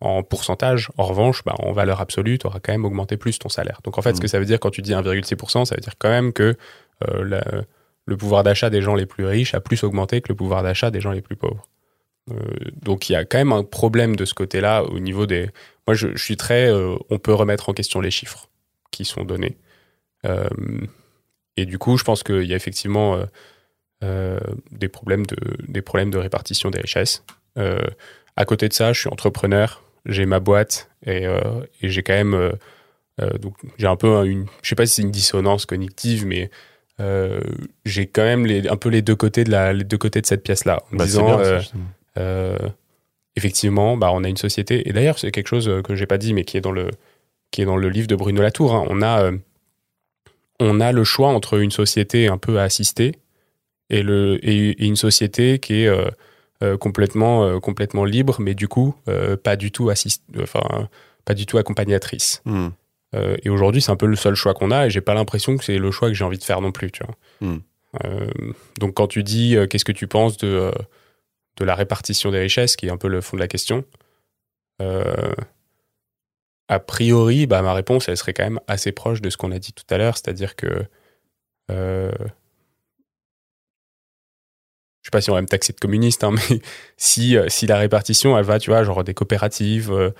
en 0.00 0.22
pourcentage. 0.22 0.90
En 0.96 1.04
revanche, 1.04 1.44
bah, 1.44 1.54
en 1.58 1.72
valeur 1.72 2.00
absolue, 2.00 2.38
tu 2.38 2.46
auras 2.46 2.58
quand 2.60 2.72
même 2.72 2.84
augmenté 2.84 3.16
plus 3.16 3.38
ton 3.38 3.48
salaire. 3.48 3.80
Donc 3.84 3.98
en 3.98 4.02
fait, 4.02 4.14
ce 4.16 4.20
que 4.20 4.26
mm. 4.26 4.28
ça 4.28 4.38
veut 4.38 4.46
dire 4.46 4.60
quand 4.60 4.70
tu 4.70 4.82
dis 4.82 4.92
1,6%, 4.92 5.64
ça 5.66 5.74
veut 5.74 5.80
dire 5.80 5.94
quand 5.98 6.08
même 6.08 6.32
que 6.32 6.56
euh, 7.08 7.62
le 8.06 8.16
pouvoir 8.16 8.42
d'achat 8.42 8.70
des 8.70 8.82
gens 8.82 8.94
les 8.94 9.06
plus 9.06 9.26
riches 9.26 9.54
a 9.54 9.60
plus 9.60 9.84
augmenté 9.84 10.20
que 10.20 10.28
le 10.30 10.34
pouvoir 10.34 10.62
d'achat 10.62 10.90
des 10.90 11.00
gens 11.00 11.12
les 11.12 11.20
plus 11.20 11.36
pauvres. 11.36 11.68
Euh, 12.30 12.34
donc 12.82 13.08
il 13.08 13.12
y 13.12 13.16
a 13.16 13.24
quand 13.24 13.38
même 13.38 13.52
un 13.52 13.62
problème 13.62 14.16
de 14.16 14.24
ce 14.24 14.34
côté-là 14.34 14.84
au 14.84 14.98
niveau 14.98 15.26
des... 15.26 15.50
Moi, 15.86 15.94
je, 15.94 16.16
suis 16.16 16.36
très... 16.36 16.70
Euh, 16.70 16.96
on 17.10 17.18
peut 17.18 17.34
remettre 17.34 17.68
en 17.68 17.74
question 17.74 18.00
les 18.00 18.10
chiffres 18.10 18.48
qui 18.90 19.04
sont 19.04 19.24
donnés. 19.24 19.56
et 21.56 21.64
du 21.64 21.78
coup, 21.78 21.96
je 21.96 22.04
pense 22.04 22.22
qu'il 22.22 22.44
y 22.44 22.52
a 22.52 22.56
effectivement 22.56 23.18
des, 24.02 24.88
problèmes 24.88 25.24
de, 25.24 25.36
des 25.68 25.80
problèmes 25.80 26.10
de 26.10 26.18
répartition 26.18 26.70
des 26.70 26.80
richesses. 26.80 27.24
à 27.56 28.44
côté 28.44 28.68
de 28.68 28.72
ça, 28.72 28.92
je 28.92 29.00
suis 29.00 29.08
entrepreneur 29.08 29.80
j'ai 30.06 30.26
ma 30.26 30.40
boîte 30.40 30.90
et, 31.06 31.26
euh, 31.26 31.40
j'ai 31.82 32.02
quand 32.02 32.14
même 32.14 32.34
euh, 32.34 32.52
euh, 33.20 33.38
donc 33.38 33.54
j'ai 33.78 33.86
un 33.86 33.96
peu 33.96 34.26
une 34.26 34.46
je 34.62 34.68
sais 34.68 34.74
pas 34.74 34.86
si 34.86 34.96
c'est 34.96 35.02
une 35.02 35.10
dissonance 35.10 35.66
cognitive 35.66 36.26
mais 36.26 36.50
j'ai 37.86 38.06
quand 38.06 38.22
même 38.22 38.44
les, 38.44 38.68
un 38.68 38.76
peu 38.76 38.90
les 38.90 39.00
deux 39.00 39.16
côtés 39.16 39.44
de 39.44 39.50
la 39.50 39.72
les 39.72 39.84
deux 39.84 39.96
côtés 39.96 40.20
de 40.20 40.26
cette 40.26 40.42
pièce 40.42 40.66
là 40.66 40.82
en 40.92 40.96
bah, 40.96 41.06
disant 41.06 41.40
effectivement 43.36 43.96
bah 43.96 44.10
on 44.12 44.22
a 44.22 44.28
une 44.28 44.36
société 44.36 44.86
et 44.86 44.92
d'ailleurs 44.92 45.18
c'est 45.18 45.30
quelque 45.30 45.48
chose 45.48 45.82
que 45.82 45.94
j'ai 45.94 46.06
pas 46.06 46.18
dit 46.18 46.34
mais 46.34 46.44
qui 46.44 46.58
est 46.58 46.60
dans 46.60 46.72
le 46.72 46.90
qui 47.50 47.62
est 47.62 47.64
dans 47.64 47.78
le 47.78 47.88
livre 47.88 48.06
de 48.06 48.14
Bruno 48.14 48.42
Latour 48.42 48.74
hein. 48.74 48.84
on 48.90 49.00
a 49.00 49.30
on 50.58 50.78
a 50.78 50.92
le 50.92 51.04
choix 51.04 51.28
entre 51.28 51.58
une 51.58 51.70
société 51.70 52.28
un 52.28 52.36
peu 52.36 52.60
assistée 52.60 53.12
et 53.88 54.02
le 54.02 54.38
et, 54.46 54.84
une 54.84 54.96
société 54.96 55.58
qui 55.58 55.84
est 55.84 55.90
euh, 56.62 56.76
complètement, 56.76 57.44
euh, 57.44 57.58
complètement 57.58 58.04
libre, 58.04 58.36
mais 58.38 58.54
du 58.54 58.68
coup, 58.68 58.94
euh, 59.08 59.34
pas 59.34 59.56
du 59.56 59.72
tout 59.72 59.88
assist... 59.88 60.22
enfin, 60.42 60.88
pas 61.24 61.32
du 61.32 61.46
tout 61.46 61.56
accompagnatrice. 61.56 62.42
Hmm. 62.44 62.68
et 63.14 63.48
aujourd'hui, 63.48 63.80
c'est 63.80 63.90
un 63.90 63.96
peu 63.96 64.06
le 64.06 64.14
seul 64.14 64.34
choix 64.34 64.52
qu'on 64.52 64.70
a, 64.70 64.86
et 64.86 64.90
j'ai 64.90 65.00
pas 65.00 65.14
l'impression 65.14 65.56
que 65.56 65.64
c'est 65.64 65.78
le 65.78 65.90
choix 65.90 66.08
que 66.08 66.14
j'ai 66.14 66.24
envie 66.24 66.38
de 66.38 66.44
faire 66.44 66.60
non 66.60 66.70
plus, 66.70 66.90
tu 66.90 67.02
vois. 67.02 67.16
Hmm. 67.40 67.60
donc, 68.78 68.94
quand 68.94 69.06
tu 69.06 69.22
dis 69.22 69.56
qu'est-ce 69.70 69.86
que 69.86 69.92
tu 69.92 70.06
penses 70.06 70.36
de, 70.36 70.70
de 71.56 71.64
la 71.64 71.74
répartition 71.74 72.30
des 72.30 72.40
richesses, 72.40 72.76
qui 72.76 72.86
est 72.86 72.90
un 72.90 72.98
peu 72.98 73.08
le 73.08 73.22
fond 73.22 73.36
de 73.36 73.40
la 73.42 73.48
question, 73.48 73.84
a 76.68 76.78
priori, 76.78 77.46
bah, 77.46 77.62
ma 77.62 77.72
réponse, 77.72 78.08
elle 78.08 78.16
serait 78.18 78.34
quand 78.34 78.44
même 78.44 78.60
assez 78.68 78.92
proche 78.92 79.22
de 79.22 79.30
ce 79.30 79.36
qu'on 79.36 79.50
a 79.50 79.58
dit 79.58 79.72
tout 79.72 79.84
à 79.88 79.96
l'heure, 79.96 80.16
c'est-à-dire 80.16 80.56
que 80.56 80.84
je 85.02 85.06
sais 85.06 85.10
pas 85.10 85.20
si 85.20 85.30
on 85.30 85.34
va 85.34 85.42
me 85.42 85.46
taxer 85.46 85.72
de 85.72 85.80
communiste, 85.80 86.24
hein, 86.24 86.32
mais 86.50 86.60
si, 86.96 87.36
euh, 87.36 87.46
si 87.48 87.66
la 87.66 87.78
répartition, 87.78 88.36
elle 88.38 88.44
va, 88.44 88.58
tu 88.58 88.70
vois, 88.70 88.84
genre 88.84 89.04
des 89.04 89.14
coopératives, 89.14 89.92
euh, 89.92 90.10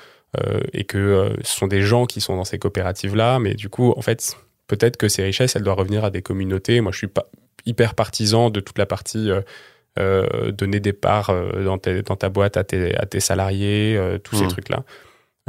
euh, 0.41 0.61
et 0.73 0.85
que 0.85 1.33
ce 1.43 1.57
sont 1.57 1.67
des 1.67 1.83
gens 1.83 2.07
qui 2.07 2.21
sont 2.21 2.37
dans 2.37 2.45
ces 2.45 2.59
coopératives-là, 2.59 3.39
mais 3.41 3.55
du 3.55 3.69
coup, 3.69 3.93
en 3.97 4.03
fait, 4.03 4.37
peut-être 4.69 4.97
que 4.97 5.09
ces 5.09 5.25
richesses, 5.25 5.57
elles 5.57 5.63
doivent 5.63 5.79
revenir 5.79 6.05
à 6.05 6.11
des 6.11 6.23
communautés. 6.23 6.81
Moi, 6.81 6.93
je 6.93 6.99
suis 6.99 7.09
pas 7.09 7.27
hyper 7.67 7.95
partisan 7.95 8.49
de 8.49 8.61
toute 8.61 8.79
la 8.79 8.87
partie 8.87 9.31
donner 9.97 10.81
des 10.81 10.93
parts 10.93 11.35
dans, 11.63 11.77
dans, 11.77 12.17
ta 12.17 12.29
boîte 12.29 12.57
à 12.57 12.65
tes, 12.65 12.97
à 12.97 13.07
tes 13.07 13.19
salariés, 13.21 14.01
tous 14.23 14.37
ces 14.37 14.45
mmh. 14.45 14.49
trucs-là. 14.49 14.85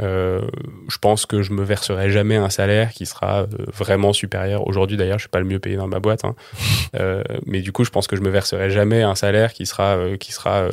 Euh, 0.02 0.40
je 0.88 0.98
pense 0.98 1.26
que 1.26 1.42
je 1.42 1.52
me 1.52 1.62
verserai 1.62 2.10
jamais 2.10 2.36
un 2.36 2.50
salaire 2.50 2.92
qui 2.92 3.06
sera 3.06 3.42
euh, 3.42 3.46
vraiment 3.72 4.12
supérieur. 4.12 4.66
Aujourd'hui, 4.66 4.96
d'ailleurs, 4.96 5.18
je 5.18 5.24
suis 5.24 5.30
pas 5.30 5.38
le 5.38 5.44
mieux 5.44 5.60
payé 5.60 5.76
dans 5.76 5.86
ma 5.86 6.00
boîte, 6.00 6.24
hein. 6.24 6.34
euh, 6.96 7.22
mais 7.46 7.60
du 7.60 7.72
coup, 7.72 7.84
je 7.84 7.90
pense 7.90 8.06
que 8.06 8.16
je 8.16 8.22
me 8.22 8.30
verserai 8.30 8.70
jamais 8.70 9.02
un 9.02 9.14
salaire 9.14 9.52
qui 9.52 9.66
sera 9.66 9.98
qui 10.18 10.32
sera 10.32 10.68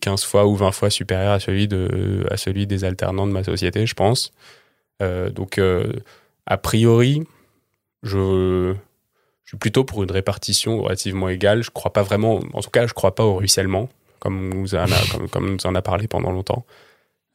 15 0.00 0.24
fois 0.24 0.46
ou 0.46 0.56
20 0.56 0.72
fois 0.72 0.90
supérieur 0.90 1.32
à 1.32 1.40
celui 1.40 1.68
de 1.68 2.24
à 2.30 2.36
celui 2.36 2.66
des 2.66 2.84
alternants 2.84 3.26
de 3.26 3.32
ma 3.32 3.44
société, 3.44 3.86
je 3.86 3.94
pense. 3.94 4.32
donc, 5.00 5.60
a 6.46 6.56
priori, 6.56 7.24
je 8.02 8.74
je 9.44 9.50
suis 9.50 9.58
plutôt 9.58 9.84
pour 9.84 10.02
une 10.02 10.10
répartition 10.10 10.80
relativement 10.82 11.28
égale. 11.28 11.62
Je 11.62 11.70
crois 11.70 11.92
pas 11.92 12.02
vraiment, 12.02 12.40
en 12.54 12.62
tout 12.62 12.70
cas, 12.70 12.86
je 12.86 12.94
crois 12.94 13.14
pas 13.14 13.24
au 13.24 13.34
ruissellement, 13.36 13.90
comme 14.20 14.48
nous 14.48 14.74
en 14.74 14.90
a, 14.90 15.12
comme, 15.12 15.28
comme 15.28 15.50
nous 15.50 15.66
en 15.66 15.74
a 15.74 15.82
parlé 15.82 16.08
pendant 16.08 16.30
longtemps. 16.30 16.64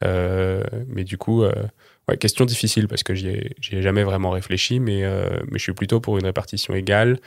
Euh, 0.04 0.62
mais 0.88 1.04
du 1.04 1.18
coup, 1.18 1.42
euh, 1.42 1.52
ouais, 2.08 2.16
question 2.16 2.44
difficile 2.44 2.88
parce 2.88 3.02
que 3.02 3.14
j'y 3.14 3.28
ai, 3.28 3.56
ai, 3.72 3.82
jamais 3.82 4.02
vraiment 4.02 4.30
réfléchi, 4.30 4.80
mais, 4.80 5.04
euh, 5.04 5.40
mais 5.50 5.58
je 5.58 5.62
suis 5.62 5.72
plutôt 5.72 6.00
pour 6.00 6.18
une 6.18 6.24
répartition 6.24 6.74
égale. 6.74 7.18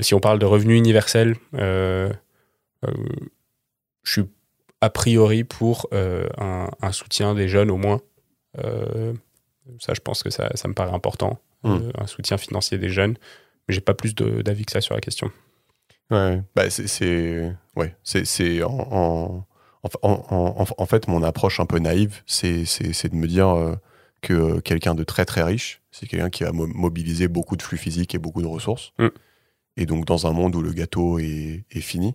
si 0.00 0.14
on 0.14 0.20
parle 0.20 0.38
de 0.38 0.46
revenu 0.46 0.76
universel, 0.76 1.36
je 1.52 2.12
suis 4.04 4.24
a 4.80 4.90
priori 4.90 5.44
pour 5.44 5.88
un, 5.92 6.68
un, 6.80 6.92
soutien 6.92 7.34
des 7.34 7.48
jeunes 7.48 7.70
au 7.70 7.76
moins. 7.76 8.00
ça, 9.78 9.94
je 9.94 10.00
pense 10.00 10.22
que 10.22 10.30
ça, 10.30 10.50
ça 10.54 10.68
me 10.68 10.74
paraît 10.74 10.94
important, 10.94 11.38
hmm. 11.64 11.90
un 11.98 12.06
soutien 12.06 12.38
financier 12.38 12.78
des 12.78 12.88
jeunes. 12.88 13.16
Mais 13.68 13.74
j'ai 13.74 13.80
pas 13.80 13.94
plus 13.94 14.14
d'avis 14.14 14.64
que 14.64 14.72
ça 14.72 14.80
sur 14.80 14.94
la 14.94 15.00
question. 15.00 15.30
Ouais, 16.10 16.42
bah 16.56 16.68
c'est 16.70 17.52
ouais, 17.76 17.94
c'est 18.02 18.62
en, 18.64 18.88
en, 18.90 19.46
fait, 20.86 21.08
mon 21.08 21.22
approche 21.22 21.60
un 21.60 21.66
peu 21.66 21.78
naïve, 21.78 22.22
c'est 22.26 22.62
de 22.62 23.14
me 23.14 23.26
dire 23.26 23.48
euh, 23.48 23.74
que 24.20 24.60
quelqu'un 24.60 24.94
de 24.94 25.04
très 25.04 25.24
très 25.24 25.42
riche, 25.42 25.80
c'est 25.90 26.06
quelqu'un 26.06 26.30
qui 26.30 26.44
va 26.44 26.52
mobiliser 26.52 27.28
beaucoup 27.28 27.56
de 27.56 27.62
flux 27.62 27.78
physiques 27.78 28.14
et 28.14 28.18
beaucoup 28.18 28.42
de 28.42 28.46
ressources. 28.46 28.92
Mm. 28.98 29.08
Et 29.76 29.86
donc, 29.86 30.04
dans 30.04 30.26
un 30.26 30.32
monde 30.32 30.54
où 30.56 30.62
le 30.62 30.72
gâteau 30.72 31.18
est, 31.18 31.64
fini, 31.80 32.14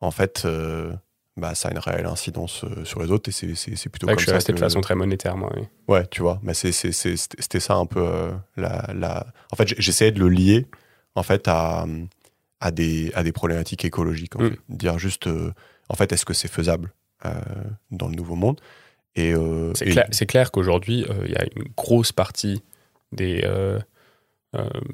en 0.00 0.10
fait, 0.10 0.42
euh, 0.44 0.92
bah, 1.36 1.54
ça 1.54 1.68
a 1.68 1.72
une 1.72 1.78
réelle 1.78 2.06
incidence 2.06 2.64
euh, 2.64 2.84
sur 2.84 3.00
les 3.00 3.10
autres 3.12 3.28
et 3.28 3.32
c'est 3.32 3.88
plutôt 3.88 4.06
comme 4.06 4.18
je 4.18 4.24
suis 4.24 4.32
resté 4.32 4.52
de 4.52 4.58
façon 4.58 4.80
très 4.80 4.94
monétaire, 4.94 5.36
moi. 5.36 5.52
Ouais, 5.86 6.06
tu 6.08 6.22
vois, 6.22 6.40
mais 6.42 6.54
c'était 6.54 7.60
ça 7.60 7.74
un 7.74 7.86
peu 7.86 8.32
la, 8.56 8.90
la, 8.94 9.26
En 9.52 9.56
fait, 9.56 9.74
j'essayais 9.78 10.12
de 10.12 10.18
le 10.18 10.28
lier 10.28 10.66
en 11.14 11.22
fait 11.22 11.46
à, 11.46 11.86
à, 12.60 12.70
des, 12.72 13.12
à 13.14 13.22
des 13.22 13.32
problématiques 13.32 13.84
écologiques. 13.84 14.34
En 14.36 14.42
mm. 14.42 14.56
Dire 14.68 14.98
juste 14.98 15.28
en 15.88 15.94
fait, 15.94 16.12
est-ce 16.12 16.24
que 16.24 16.34
c'est 16.34 16.48
faisable 16.48 16.92
euh, 16.92 16.95
dans 17.90 18.08
le 18.08 18.14
nouveau 18.14 18.36
monde 18.36 18.60
et, 19.16 19.32
euh, 19.32 19.72
c'est, 19.74 19.86
clair, 19.86 20.08
clair, 20.28 20.50
qu'aujourd'hui, 20.50 21.06
euh, 21.08 21.24
il 21.24 21.32
y 21.32 21.36
a 21.36 21.44
une 21.56 21.64
grosse 21.74 22.12
partie 22.12 22.62
des, 23.12 23.48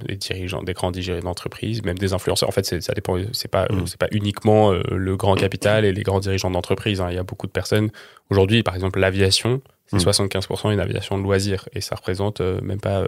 des 0.06 0.16
dirigeants, 0.16 0.62
des 0.62 0.72
grands 0.74 0.92
dirigeants 0.92 1.20
d'entreprise, 1.20 1.82
même 1.82 1.98
des 1.98 2.12
influenceurs. 2.12 2.48
En 2.48 2.52
fait, 2.52 2.80
ça 2.80 2.92
dépend. 2.94 3.18
C'est 3.32 3.48
pas, 3.48 3.66
mm. 3.66 3.86
c'est 3.86 3.98
pas 3.98 4.08
uniquement 4.12 4.72
le 4.72 5.16
grand 5.16 5.34
capital 5.34 5.84
et 5.84 5.92
les 5.92 6.02
grands 6.02 6.20
dirigeants 6.20 6.50
d'entreprise. 6.50 7.00
Hein. 7.00 7.08
Il 7.10 7.16
y 7.16 7.18
a 7.18 7.24
beaucoup 7.24 7.48
de 7.48 7.52
personnes. 7.52 7.90
Aujourd'hui, 8.30 8.62
par 8.62 8.74
exemple, 8.76 9.00
l'aviation, 9.00 9.60
c'est 9.86 9.98
75% 9.98 10.72
une 10.72 10.80
aviation 10.80 11.18
de 11.18 11.22
loisirs 11.22 11.68
et 11.72 11.80
ça 11.80 11.96
représente 11.96 12.40
même 12.40 12.80
pas 12.80 13.04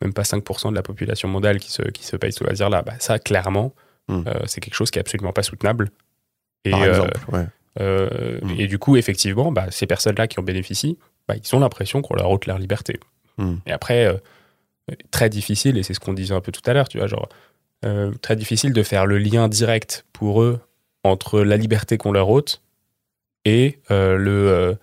même 0.00 0.12
pas 0.12 0.22
5% 0.22 0.70
de 0.70 0.74
la 0.74 0.82
population 0.82 1.28
mondiale 1.28 1.58
qui 1.60 1.70
se, 1.70 1.82
qui 1.82 2.04
se 2.04 2.16
paye 2.16 2.32
ce 2.32 2.42
loisir-là. 2.44 2.82
Bah, 2.82 2.94
ça, 2.98 3.18
clairement, 3.18 3.74
mm. 4.08 4.22
c'est 4.46 4.60
quelque 4.60 4.74
chose 4.74 4.90
qui 4.90 4.98
est 4.98 5.00
absolument 5.00 5.32
pas 5.32 5.42
soutenable. 5.42 5.90
Et, 6.64 6.70
Par 6.70 6.84
exemple, 6.84 7.18
ouais. 7.32 7.46
Euh, 7.80 8.38
mm. 8.42 8.54
Et 8.58 8.66
du 8.66 8.78
coup, 8.78 8.96
effectivement, 8.96 9.52
bah, 9.52 9.66
ces 9.70 9.86
personnes-là 9.86 10.26
qui 10.26 10.38
en 10.38 10.42
bénéficient, 10.42 10.98
bah, 11.28 11.34
ils 11.36 11.56
ont 11.56 11.60
l'impression 11.60 12.02
qu'on 12.02 12.14
leur 12.14 12.30
ôte 12.30 12.46
leur 12.46 12.58
liberté. 12.58 13.00
Mm. 13.38 13.54
Et 13.66 13.72
après, 13.72 14.06
euh, 14.06 14.14
très 15.10 15.28
difficile, 15.28 15.76
et 15.78 15.82
c'est 15.82 15.94
ce 15.94 16.00
qu'on 16.00 16.14
disait 16.14 16.34
un 16.34 16.40
peu 16.40 16.52
tout 16.52 16.62
à 16.66 16.72
l'heure, 16.72 16.88
tu 16.88 16.98
vois, 16.98 17.06
genre, 17.06 17.28
euh, 17.84 18.12
très 18.22 18.36
difficile 18.36 18.72
de 18.72 18.82
faire 18.82 19.06
le 19.06 19.18
lien 19.18 19.48
direct 19.48 20.06
pour 20.12 20.42
eux 20.42 20.60
entre 21.02 21.40
la 21.40 21.56
liberté 21.56 21.98
qu'on 21.98 22.12
leur 22.12 22.30
ôte 22.30 22.62
et 23.44 23.78
le 23.90 24.76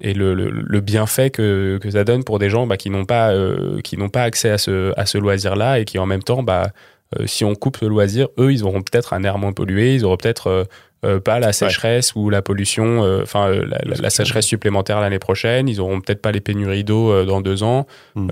et 0.00 0.14
le, 0.14 0.34
le, 0.34 0.80
bienfait 0.80 1.30
que, 1.30 1.78
que, 1.82 1.90
ça 1.90 2.04
donne 2.04 2.22
pour 2.22 2.38
des 2.38 2.48
gens 2.48 2.66
bah, 2.66 2.78
qui 2.78 2.88
n'ont 2.88 3.04
pas 3.04 3.34
qui 3.84 3.98
n'ont 3.98 4.08
pas 4.08 4.22
accès 4.22 4.48
à 4.48 4.56
ce 4.56 4.94
à 4.98 5.04
ce 5.04 5.18
loisir 5.18 5.54
là 5.54 5.78
et 5.78 5.84
qui 5.84 5.98
en 5.98 6.06
même 6.06 6.22
temps 6.22 6.42
bah 6.42 6.72
si 7.26 7.44
on 7.44 7.54
coupe 7.54 7.78
le 7.82 7.88
loisir, 7.88 8.28
eux, 8.38 8.52
ils 8.52 8.64
auront 8.64 8.80
peut-être 8.80 9.12
un 9.12 9.22
air 9.22 9.36
moins 9.36 9.52
pollué, 9.52 9.94
ils 9.94 10.04
auront 10.06 10.16
peut-être 10.16 10.66
pas 11.24 11.38
la 11.38 11.52
sécheresse 11.52 12.14
ou 12.16 12.30
la 12.30 12.42
pollution, 12.42 13.00
enfin 13.22 13.48
la, 13.50 14.10
sécheresse 14.10 14.46
supplémentaire 14.46 15.00
l'année 15.00 15.18
prochaine, 15.18 15.68
ils 15.68 15.80
auront 15.80 16.00
peut-être 16.00 16.20
pas 16.20 16.32
les 16.32 16.40
pénuries 16.40 16.84
d'eau 16.84 17.24
dans 17.24 17.40
deux 17.40 17.62
ans. 17.62 17.86
Mm. 18.14 18.28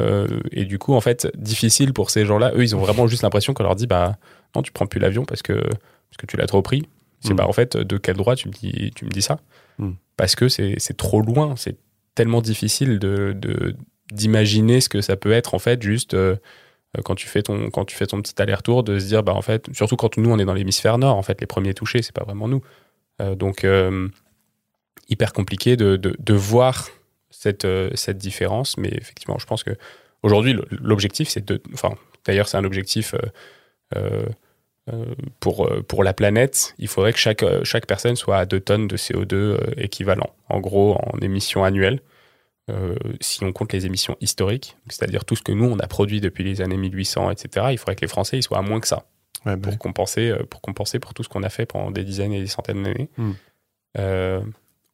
et 0.51 0.65
du 0.65 0.79
coup, 0.79 0.95
en 0.95 1.01
fait, 1.01 1.31
difficile 1.37 1.93
pour 1.93 2.11
ces 2.11 2.25
gens-là. 2.25 2.53
Eux, 2.57 2.63
ils 2.63 2.75
ont 2.75 2.81
vraiment 2.81 3.07
juste 3.07 3.23
l'impression 3.23 3.55
qu'on 3.55 3.63
leur 3.63 3.77
dit, 3.77 3.87
bah 3.87 4.17
non, 4.57 4.63
tu 4.63 4.73
prends 4.73 4.87
plus 4.87 4.99
l'avion 4.99 5.25
parce 5.25 5.43
que, 5.43 5.53
parce 5.53 6.17
que 6.19 6.27
tu 6.27 6.37
l'as 6.37 6.47
trop 6.47 6.63
pris. 6.63 6.83
C'est 7.21 7.35
pas 7.35 7.45
mm. 7.45 7.49
en 7.49 7.53
fait 7.53 7.77
de 7.77 7.97
quel 7.97 8.17
droit 8.17 8.37
tu 8.37 8.49
me 8.49 8.53
dis, 8.53 8.91
tu 8.95 9.05
me 9.05 9.11
dis 9.11 9.23
ça? 9.23 9.39
Mm. 9.79 9.93
Parce 10.17 10.35
que 10.35 10.49
c'est 10.49 10.97
trop 10.97 11.21
loin, 11.21 11.55
c'est 11.57 11.77
tellement 12.15 12.41
difficile 12.41 12.99
de 12.99 13.37
d'imaginer 14.13 14.81
ce 14.81 14.89
que 14.89 15.01
ça 15.01 15.17
peut 15.17 15.33
être 15.33 15.55
en 15.55 15.59
fait 15.59 15.83
juste 15.83 16.15
euh, 16.15 16.37
quand 17.03 17.15
tu 17.15 17.27
fais 17.27 17.43
ton 17.43 17.71
quand 17.71 17.85
tu 17.85 17.97
fais 17.97 18.07
ton 18.07 18.21
petit 18.23 18.41
aller-retour 18.41 18.83
de 18.83 18.99
se 18.99 19.07
dire 19.07 19.23
bah 19.23 19.35
en 19.35 19.43
fait 19.43 19.67
surtout 19.73 19.97
quand 19.97 20.17
nous 20.17 20.31
on 20.31 20.39
est 20.39 20.45
dans 20.45 20.55
l'hémisphère 20.55 20.99
nord 20.99 21.17
en 21.17 21.23
fait 21.23 21.41
les 21.41 21.47
premiers 21.47 21.75
touchés 21.75 22.03
c'est 22.03 22.15
pas 22.15 22.25
vraiment 22.25 22.49
nous. 22.49 22.63
Euh, 23.21 23.35
donc 23.35 23.65
euh, 23.65 24.09
hyper 25.09 25.33
compliqué 25.33 25.77
de, 25.77 25.97
de, 25.97 26.17
de 26.19 26.35
voir 26.35 26.89
cette 27.31 27.67
cette 27.95 28.19
différence. 28.19 28.77
Mais 28.77 28.89
effectivement 28.89 29.39
je 29.39 29.47
pense 29.47 29.65
que 29.65 29.77
aujourd'hui 30.23 30.57
l'objectif 30.71 31.29
c'est 31.29 31.45
de 31.45 31.61
enfin 31.73 31.95
d'ailleurs 32.25 32.49
c'est 32.49 32.57
un 32.57 32.65
objectif 32.65 33.15
pour, 35.41 35.71
pour 35.89 36.05
la 36.05 36.13
planète, 36.13 36.75
il 36.79 36.89
faudrait 36.89 37.13
que 37.13 37.19
chaque, 37.19 37.45
chaque 37.63 37.87
personne 37.87 38.17
soit 38.17 38.37
à 38.39 38.45
2 38.45 38.61
tonnes 38.61 38.87
de 38.87 38.97
CO2 38.99 39.57
équivalent, 39.79 40.29
en 40.51 40.61
gros 40.61 40.97
en 40.97 41.19
émissions 41.21 41.65
annuelles. 41.65 42.01
Euh, 42.71 42.95
si 43.21 43.45
on 43.45 43.53
compte 43.53 43.73
les 43.73 43.85
émissions 43.85 44.17
historiques, 44.21 44.77
c'est-à-dire 44.89 45.25
tout 45.25 45.37
ce 45.37 45.43
que 45.43 45.53
nous, 45.53 45.67
on 45.67 45.79
a 45.79 45.87
produit 45.87 46.21
depuis 46.23 46.45
les 46.45 46.63
années 46.63 46.79
1800, 46.79 47.31
etc., 47.31 47.67
il 47.73 47.79
faudrait 47.79 47.95
que 47.95 48.01
les 48.01 48.09
Français 48.09 48.39
ils 48.39 48.43
soient 48.43 48.59
à 48.59 48.63
moins 48.63 48.81
que 48.81 48.89
ça 48.89 49.05
bah 49.45 49.59
pour, 49.59 49.77
compenser, 49.77 50.31
euh, 50.31 50.45
pour 50.49 50.63
compenser 50.63 50.99
pour 50.99 51.13
tout 51.13 51.23
ce 51.23 51.29
qu'on 51.29 51.43
a 51.43 51.51
fait 51.51 51.67
pendant 51.67 51.91
des 51.91 52.05
dizaines 52.05 52.33
et 52.33 52.41
des 52.41 52.47
centaines 52.47 52.83
d'années. 52.83 53.11
Hmm. 53.19 53.33
Euh, 53.99 54.41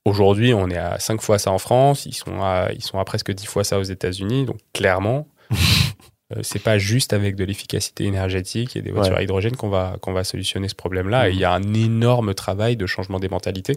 aujourd'hui, 0.05 0.53
on 0.53 0.69
est 0.69 0.77
à 0.77 0.99
5 0.99 1.21
fois 1.21 1.39
ça 1.39 1.53
en 1.53 1.59
France, 1.59 2.07
ils 2.07 2.15
sont 2.15 2.43
à, 2.43 2.71
ils 2.75 2.83
sont 2.83 2.99
à 2.99 3.05
presque 3.05 3.31
10 3.31 3.47
fois 3.47 3.63
ça 3.63 3.79
aux 3.79 3.85
États-Unis, 3.85 4.47
donc 4.47 4.59
clairement, 4.73 5.29
c'est 6.43 6.63
pas 6.63 6.79
juste 6.79 7.13
avec 7.13 7.37
de 7.37 7.45
l'efficacité 7.45 8.03
énergétique 8.05 8.75
et 8.75 8.83
des 8.83 8.91
voitures 8.91 9.17
à 9.17 9.23
hydrogène 9.23 9.55
qu'on 9.55 9.69
va, 9.69 9.97
qu'on 10.01 10.13
va 10.13 10.25
solutionner 10.25 10.69
ce 10.69 10.75
problème-là. 10.75 11.29
Hmm. 11.29 11.33
il 11.33 11.39
y 11.39 11.45
a 11.45 11.53
un 11.53 11.73
énorme 11.73 12.35
travail 12.35 12.77
de 12.77 12.87
changement 12.87 13.21
des 13.21 13.29
mentalités. 13.29 13.77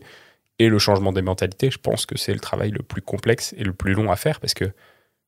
Et 0.60 0.70
le 0.70 0.78
changement 0.78 1.12
des 1.12 1.22
mentalités, 1.22 1.72
je 1.72 1.80
pense 1.80 2.06
que 2.06 2.18
c'est 2.18 2.34
le 2.34 2.40
travail 2.40 2.72
le 2.72 2.84
plus 2.84 3.02
complexe 3.02 3.54
et 3.58 3.64
le 3.64 3.74
plus 3.74 3.94
long 3.94 4.12
à 4.12 4.16
faire 4.16 4.40
parce 4.40 4.54
que 4.54 4.72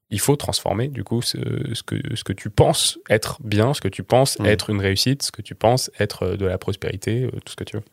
il 0.09 0.19
faut 0.19 0.35
transformer 0.35 0.87
du 0.87 1.03
coup 1.03 1.21
ce, 1.21 1.37
que, 1.83 1.95
ce 2.15 2.23
que 2.23 2.33
tu 2.33 2.49
penses 2.49 2.99
être 3.09 3.39
bien, 3.43 3.73
ce 3.73 3.81
que 3.81 3.87
tu 3.87 4.03
penses 4.03 4.39
mmh. 4.39 4.45
être 4.45 4.69
une 4.69 4.79
réussite, 4.79 5.23
ce 5.23 5.31
que 5.31 5.41
tu 5.41 5.55
penses 5.55 5.89
être 5.99 6.23
euh, 6.23 6.37
de 6.37 6.45
la 6.45 6.57
prospérité, 6.57 7.23
euh, 7.23 7.31
tout 7.43 7.51
ce 7.51 7.55
que 7.55 7.63
tu 7.63 7.77
veux. 7.77 7.83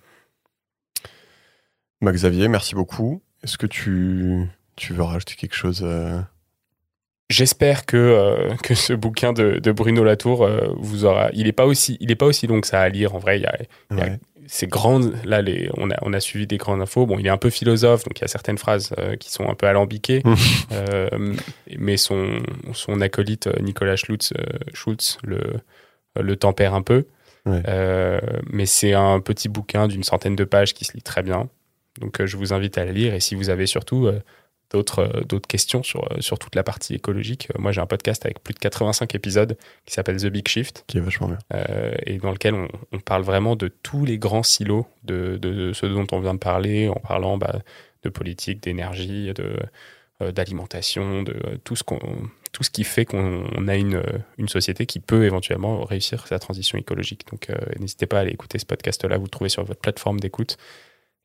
Max 2.00 2.18
Xavier, 2.18 2.48
merci 2.48 2.74
beaucoup. 2.74 3.22
Est-ce 3.42 3.56
que 3.56 3.66
tu, 3.66 4.46
tu 4.76 4.92
veux 4.92 5.02
rajouter 5.02 5.34
quelque 5.36 5.54
chose 5.54 5.82
euh? 5.84 6.20
J'espère 7.30 7.86
que, 7.86 8.50
que 8.62 8.74
ce 8.74 8.92
bouquin 8.92 9.32
de, 9.32 9.72
Bruno 9.72 10.04
Latour 10.04 10.46
vous 10.76 11.06
aura. 11.06 11.30
Il 11.32 11.44
n'est 11.44 11.52
pas, 11.52 11.64
aussi, 11.64 11.96
il 12.00 12.10
est 12.10 12.16
pas 12.16 12.26
aussi 12.26 12.46
long 12.46 12.60
que 12.60 12.66
ça 12.66 12.82
à 12.82 12.88
lire. 12.90 13.14
En 13.14 13.18
vrai, 13.18 13.38
il 13.38 13.42
y 13.42 13.46
a, 13.46 14.18
c'est 14.54 14.66
grandes, 14.66 15.14
là, 15.24 15.40
les, 15.40 15.70
on, 15.78 15.90
a, 15.90 15.96
on 16.02 16.12
a 16.12 16.20
suivi 16.20 16.46
des 16.46 16.58
grandes 16.58 16.82
infos. 16.82 17.06
Bon, 17.06 17.18
il 17.18 17.26
est 17.26 17.30
un 17.30 17.38
peu 17.38 17.48
philosophe, 17.48 18.04
donc 18.04 18.18
il 18.18 18.20
y 18.20 18.24
a 18.26 18.28
certaines 18.28 18.58
phrases 18.58 18.92
euh, 18.98 19.16
qui 19.16 19.32
sont 19.32 19.48
un 19.48 19.54
peu 19.54 19.66
alambiquées. 19.66 20.22
euh, 20.72 21.08
mais 21.78 21.96
son, 21.96 22.42
son 22.74 23.00
acolyte 23.00 23.46
euh, 23.46 23.54
Nicolas 23.62 23.96
Schultz, 23.96 24.34
Schultz 24.74 25.16
le, 25.24 25.40
le 26.20 26.36
tempère 26.36 26.74
un 26.74 26.82
peu. 26.82 27.06
mais 27.46 28.66
c'est 28.66 28.92
un 28.92 29.20
petit 29.20 29.48
bouquin 29.48 29.88
d'une 29.88 30.04
centaine 30.04 30.36
de 30.36 30.44
pages 30.44 30.74
qui 30.74 30.84
se 30.84 30.92
lit 30.92 31.02
très 31.02 31.22
bien. 31.22 31.48
Donc 32.02 32.22
je 32.22 32.36
vous 32.36 32.52
invite 32.52 32.76
à 32.76 32.84
le 32.84 32.92
lire. 32.92 33.14
Et 33.14 33.20
si 33.20 33.34
vous 33.34 33.48
avez 33.48 33.64
surtout 33.64 34.10
d'autres 34.72 35.00
euh, 35.00 35.20
d'autres 35.22 35.46
questions 35.46 35.82
sur, 35.82 36.10
euh, 36.12 36.20
sur 36.20 36.38
toute 36.38 36.54
la 36.54 36.62
partie 36.62 36.94
écologique. 36.94 37.48
Euh, 37.54 37.60
moi, 37.60 37.72
j'ai 37.72 37.80
un 37.80 37.86
podcast 37.86 38.24
avec 38.24 38.42
plus 38.42 38.54
de 38.54 38.58
85 38.58 39.14
épisodes 39.14 39.56
qui 39.86 39.94
s'appelle 39.94 40.16
The 40.16 40.26
Big 40.26 40.48
Shift. 40.48 40.84
Qui 40.86 40.98
est 40.98 41.00
vachement 41.00 41.28
bien. 41.28 41.38
et 42.06 42.18
dans 42.18 42.32
lequel 42.32 42.54
on, 42.54 42.68
on, 42.92 42.98
parle 42.98 43.22
vraiment 43.22 43.56
de 43.56 43.68
tous 43.68 44.04
les 44.04 44.18
grands 44.18 44.42
silos 44.42 44.86
de, 45.04 45.36
de, 45.36 45.72
ce 45.72 45.86
dont 45.86 46.06
on 46.12 46.20
vient 46.20 46.34
de 46.34 46.38
parler, 46.38 46.88
en 46.88 46.94
parlant 46.94 47.38
bah, 47.38 47.60
de 48.02 48.08
politique, 48.08 48.62
d'énergie, 48.62 49.32
de 49.34 49.58
d'alimentation, 50.20 51.24
de 51.24 51.34
tout 51.64 51.74
ce 51.74 51.82
qu'on 51.82 51.98
tout 52.52 52.62
ce 52.62 52.70
qui 52.70 52.84
fait 52.84 53.04
qu'on 53.04 53.66
a 53.66 53.74
une, 53.74 54.00
une 54.38 54.46
société 54.46 54.86
qui 54.86 55.00
peut 55.00 55.24
éventuellement 55.24 55.84
réussir 55.84 56.28
sa 56.28 56.38
transition 56.38 56.78
écologique. 56.78 57.26
Donc 57.28 57.48
n'hésitez 57.80 58.06
pas 58.06 58.18
à 58.18 58.20
aller 58.20 58.30
écouter 58.30 58.60
ce 58.60 58.66
podcast-là, 58.66 59.16
vous 59.16 59.24
le 59.24 59.30
trouvez 59.30 59.48
sur 59.48 59.64
votre 59.64 59.80
plateforme 59.80 60.20
d'écoute. 60.20 60.58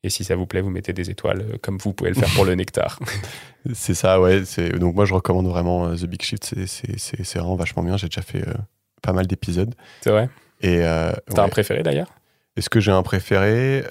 Et 0.04 0.10
si 0.10 0.24
ça 0.24 0.36
vous 0.36 0.45
plaît, 0.45 0.62
vous 0.62 0.70
mettez 0.70 0.93
des 0.93 1.10
étoiles 1.10 1.41
euh, 1.41 1.58
comme 1.62 1.78
vous 1.78 1.93
pouvez 1.93 2.12
le 2.12 2.16
faire 2.16 2.30
pour 2.36 2.45
le 2.45 2.56
nectar. 2.56 3.00
c'est 3.74 3.95
ça, 3.95 4.22
ouais. 4.22 4.43
Donc 4.80 4.95
moi, 4.95 5.06
je 5.06 5.14
recommande 5.14 5.48
vraiment 5.48 5.88
euh, 5.88 5.95
The 5.95 6.06
Big 6.06 6.22
Shift. 6.22 6.54
C'est 6.66 7.36
vraiment 7.36 7.56
vachement 7.56 7.84
bien. 7.84 7.98
J'ai 7.98 8.08
déjà 8.08 8.22
fait 8.22 8.48
euh, 8.48 8.54
pas 9.02 9.14
mal 9.14 9.28
d'épisodes. 9.28 9.74
C'est 10.02 10.12
vrai. 10.12 10.30
Et 10.62 10.80
T'as 10.80 11.43
un 11.43 11.50
préféré 11.50 11.84
d'ailleurs? 11.84 12.08
Est-ce 12.56 12.72
que 12.72 12.80
j'ai 12.80 12.91
un 12.91 13.04
préféré? 13.04 13.84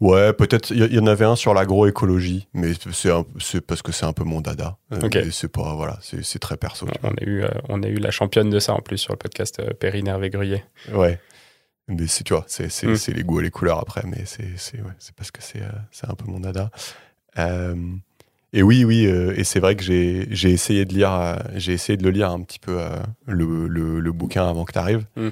Ouais, 0.00 0.32
peut-être. 0.32 0.72
Il 0.72 0.92
y, 0.92 0.98
en 0.98 1.06
avait 1.06 1.24
un 1.24 1.36
sur 1.36 1.54
l'agroécologie, 1.54 2.48
mais 2.52 2.72
c'est 3.38 3.60
parce 3.60 3.82
que 3.82 3.92
c'est 3.92 4.06
un 4.06 4.12
peu 4.12 4.24
mon 4.24 4.40
dada. 4.40 4.78
C'est 5.30 5.52
pas 5.52 5.74
voilà, 5.76 5.98
c'est 6.00 6.38
très 6.40 6.56
perso. 6.56 6.88
On 7.04 7.10
a 7.10 7.22
eu 7.24 7.44
on 7.68 7.82
a 7.84 7.86
eu 7.86 7.96
la 7.96 8.10
championne 8.10 8.50
de 8.50 8.58
ça 8.58 8.74
en 8.74 8.80
plus 8.80 8.98
sur 8.98 9.12
le 9.12 9.18
podcast 9.18 9.62
Perrine 9.74 10.08
Hervé 10.08 10.30
Gruyé. 10.30 10.64
Ouais. 10.92 11.20
Mais 11.88 12.06
c'est, 12.06 12.24
tu 12.24 12.32
vois, 12.32 12.44
c'est, 12.46 12.70
c'est, 12.70 12.86
mm. 12.86 12.96
c'est 12.96 13.12
les 13.12 13.22
goûts 13.22 13.40
et 13.40 13.42
les 13.42 13.50
couleurs 13.50 13.78
après, 13.78 14.02
mais 14.06 14.22
c'est, 14.24 14.56
c'est, 14.56 14.78
ouais, 14.78 14.92
c'est 14.98 15.14
parce 15.14 15.30
que 15.30 15.42
c'est, 15.42 15.62
euh, 15.62 15.70
c'est 15.90 16.08
un 16.08 16.14
peu 16.14 16.30
mon 16.30 16.40
nada. 16.40 16.70
Euh, 17.38 17.74
et 18.52 18.62
oui, 18.62 18.84
oui, 18.84 19.06
euh, 19.06 19.34
et 19.36 19.44
c'est 19.44 19.60
vrai 19.60 19.76
que 19.76 19.82
j'ai, 19.82 20.28
j'ai 20.30 20.50
essayé 20.50 20.84
de 20.84 20.92
lire, 20.92 21.38
j'ai 21.56 21.72
essayé 21.72 21.96
de 21.96 22.04
le 22.04 22.10
lire 22.10 22.30
un 22.30 22.40
petit 22.42 22.58
peu 22.58 22.78
le, 23.26 23.66
le, 23.66 23.98
le, 23.98 24.12
bouquin 24.12 24.48
avant 24.48 24.64
que 24.64 24.72
tu 24.72 24.78
arrives. 24.78 25.04
Mm. 25.16 25.28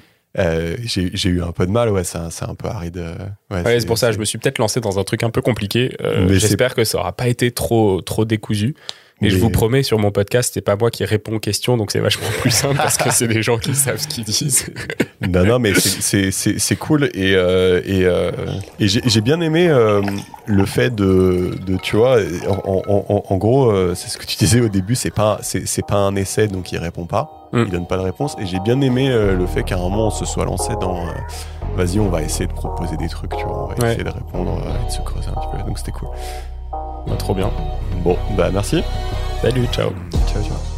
j'ai, 0.84 1.10
j'ai 1.12 1.28
eu 1.28 1.42
un 1.42 1.52
peu 1.52 1.66
de 1.66 1.70
mal, 1.70 1.90
ouais, 1.90 2.04
c'est 2.04 2.18
un, 2.18 2.30
c'est 2.30 2.46
un 2.46 2.54
peu 2.54 2.68
aride. 2.68 2.98
Ouais, 3.50 3.80
c'est, 3.80 3.86
pour 3.86 3.98
ça, 3.98 4.10
je 4.10 4.18
me 4.18 4.24
suis 4.24 4.38
peut-être 4.38 4.58
lancé 4.58 4.80
dans 4.80 4.98
un 4.98 5.04
truc 5.04 5.22
un 5.22 5.30
peu 5.30 5.42
compliqué. 5.42 5.96
j'espère 6.28 6.74
que 6.74 6.84
ça 6.84 6.98
aura 6.98 7.12
pas 7.12 7.28
été 7.28 7.52
trop, 7.52 8.00
trop 8.00 8.24
décousu. 8.24 8.74
Et 9.22 9.30
je 9.30 9.36
vous 9.36 9.50
promets, 9.50 9.82
sur 9.82 9.98
mon 9.98 10.10
podcast, 10.10 10.52
c'est 10.54 10.60
pas 10.62 10.76
moi 10.76 10.90
qui 10.90 11.04
réponds 11.04 11.34
aux 11.34 11.40
questions, 11.40 11.76
donc 11.76 11.90
c'est 11.90 12.00
vachement 12.00 12.28
plus 12.40 12.50
simple 12.50 12.76
parce 12.76 12.96
que 12.96 13.10
c'est 13.10 13.28
des 13.28 13.42
gens 13.42 13.58
qui 13.58 13.74
savent 13.74 13.98
ce 13.98 14.08
qu'ils 14.08 14.24
disent. 14.24 14.66
non, 15.28 15.44
non, 15.44 15.58
mais 15.58 15.72
c'est 15.74 16.76
cool. 16.76 17.10
Et, 17.14 17.34
euh, 17.34 17.82
et, 17.84 18.04
euh, 18.04 18.30
et 18.78 18.88
j'ai 18.88 19.20
bien 19.20 19.40
aimé 19.40 19.68
euh, 19.68 20.00
le 20.46 20.64
fait 20.64 20.94
de, 20.94 21.54
de, 21.66 21.76
tu 21.76 21.96
vois, 21.96 22.18
en, 22.48 22.82
en, 22.88 23.24
en 23.28 23.36
gros, 23.36 23.70
euh, 23.70 23.94
c'est 23.94 24.08
ce 24.08 24.16
que 24.16 24.24
tu 24.24 24.36
disais 24.36 24.60
au 24.60 24.68
début, 24.68 24.94
c'est 24.94 25.14
pas, 25.14 25.38
c'est 25.42 25.86
pas 25.86 25.96
un 25.96 26.16
essai, 26.16 26.48
donc 26.48 26.72
il 26.72 26.78
répond 26.78 27.04
pas, 27.04 27.48
mm. 27.52 27.64
il 27.66 27.70
donne 27.70 27.86
pas 27.86 27.98
de 27.98 28.02
réponse. 28.02 28.36
Et 28.40 28.46
j'ai 28.46 28.60
bien 28.60 28.80
aimé 28.80 29.10
le 29.10 29.46
fait 29.46 29.64
qu'à 29.64 29.76
un 29.76 29.80
moment, 29.80 30.06
on 30.06 30.10
se 30.10 30.24
soit 30.24 30.46
lancé 30.46 30.72
dans, 30.80 31.04
vas-y, 31.76 32.00
on 32.00 32.08
va 32.08 32.22
essayer 32.22 32.46
de 32.46 32.52
proposer 32.52 32.96
des 32.96 33.08
trucs, 33.08 33.36
tu 33.36 33.44
vois, 33.44 33.64
on 33.64 33.66
va 33.74 33.88
essayer 33.88 34.04
de 34.04 34.08
répondre 34.08 34.62
et 34.82 34.86
de 34.86 34.92
se 34.92 35.02
creuser 35.02 35.28
un 35.28 35.40
petit 35.40 35.58
peu. 35.58 35.66
Donc 35.66 35.78
c'était 35.78 35.92
cool. 35.92 36.08
Bah, 37.06 37.16
trop 37.18 37.34
bien. 37.34 37.50
Bon, 38.04 38.16
bah 38.36 38.50
merci. 38.52 38.82
Salut, 39.42 39.66
ciao. 39.72 39.90
Ciao, 40.26 40.42
ciao. 40.42 40.69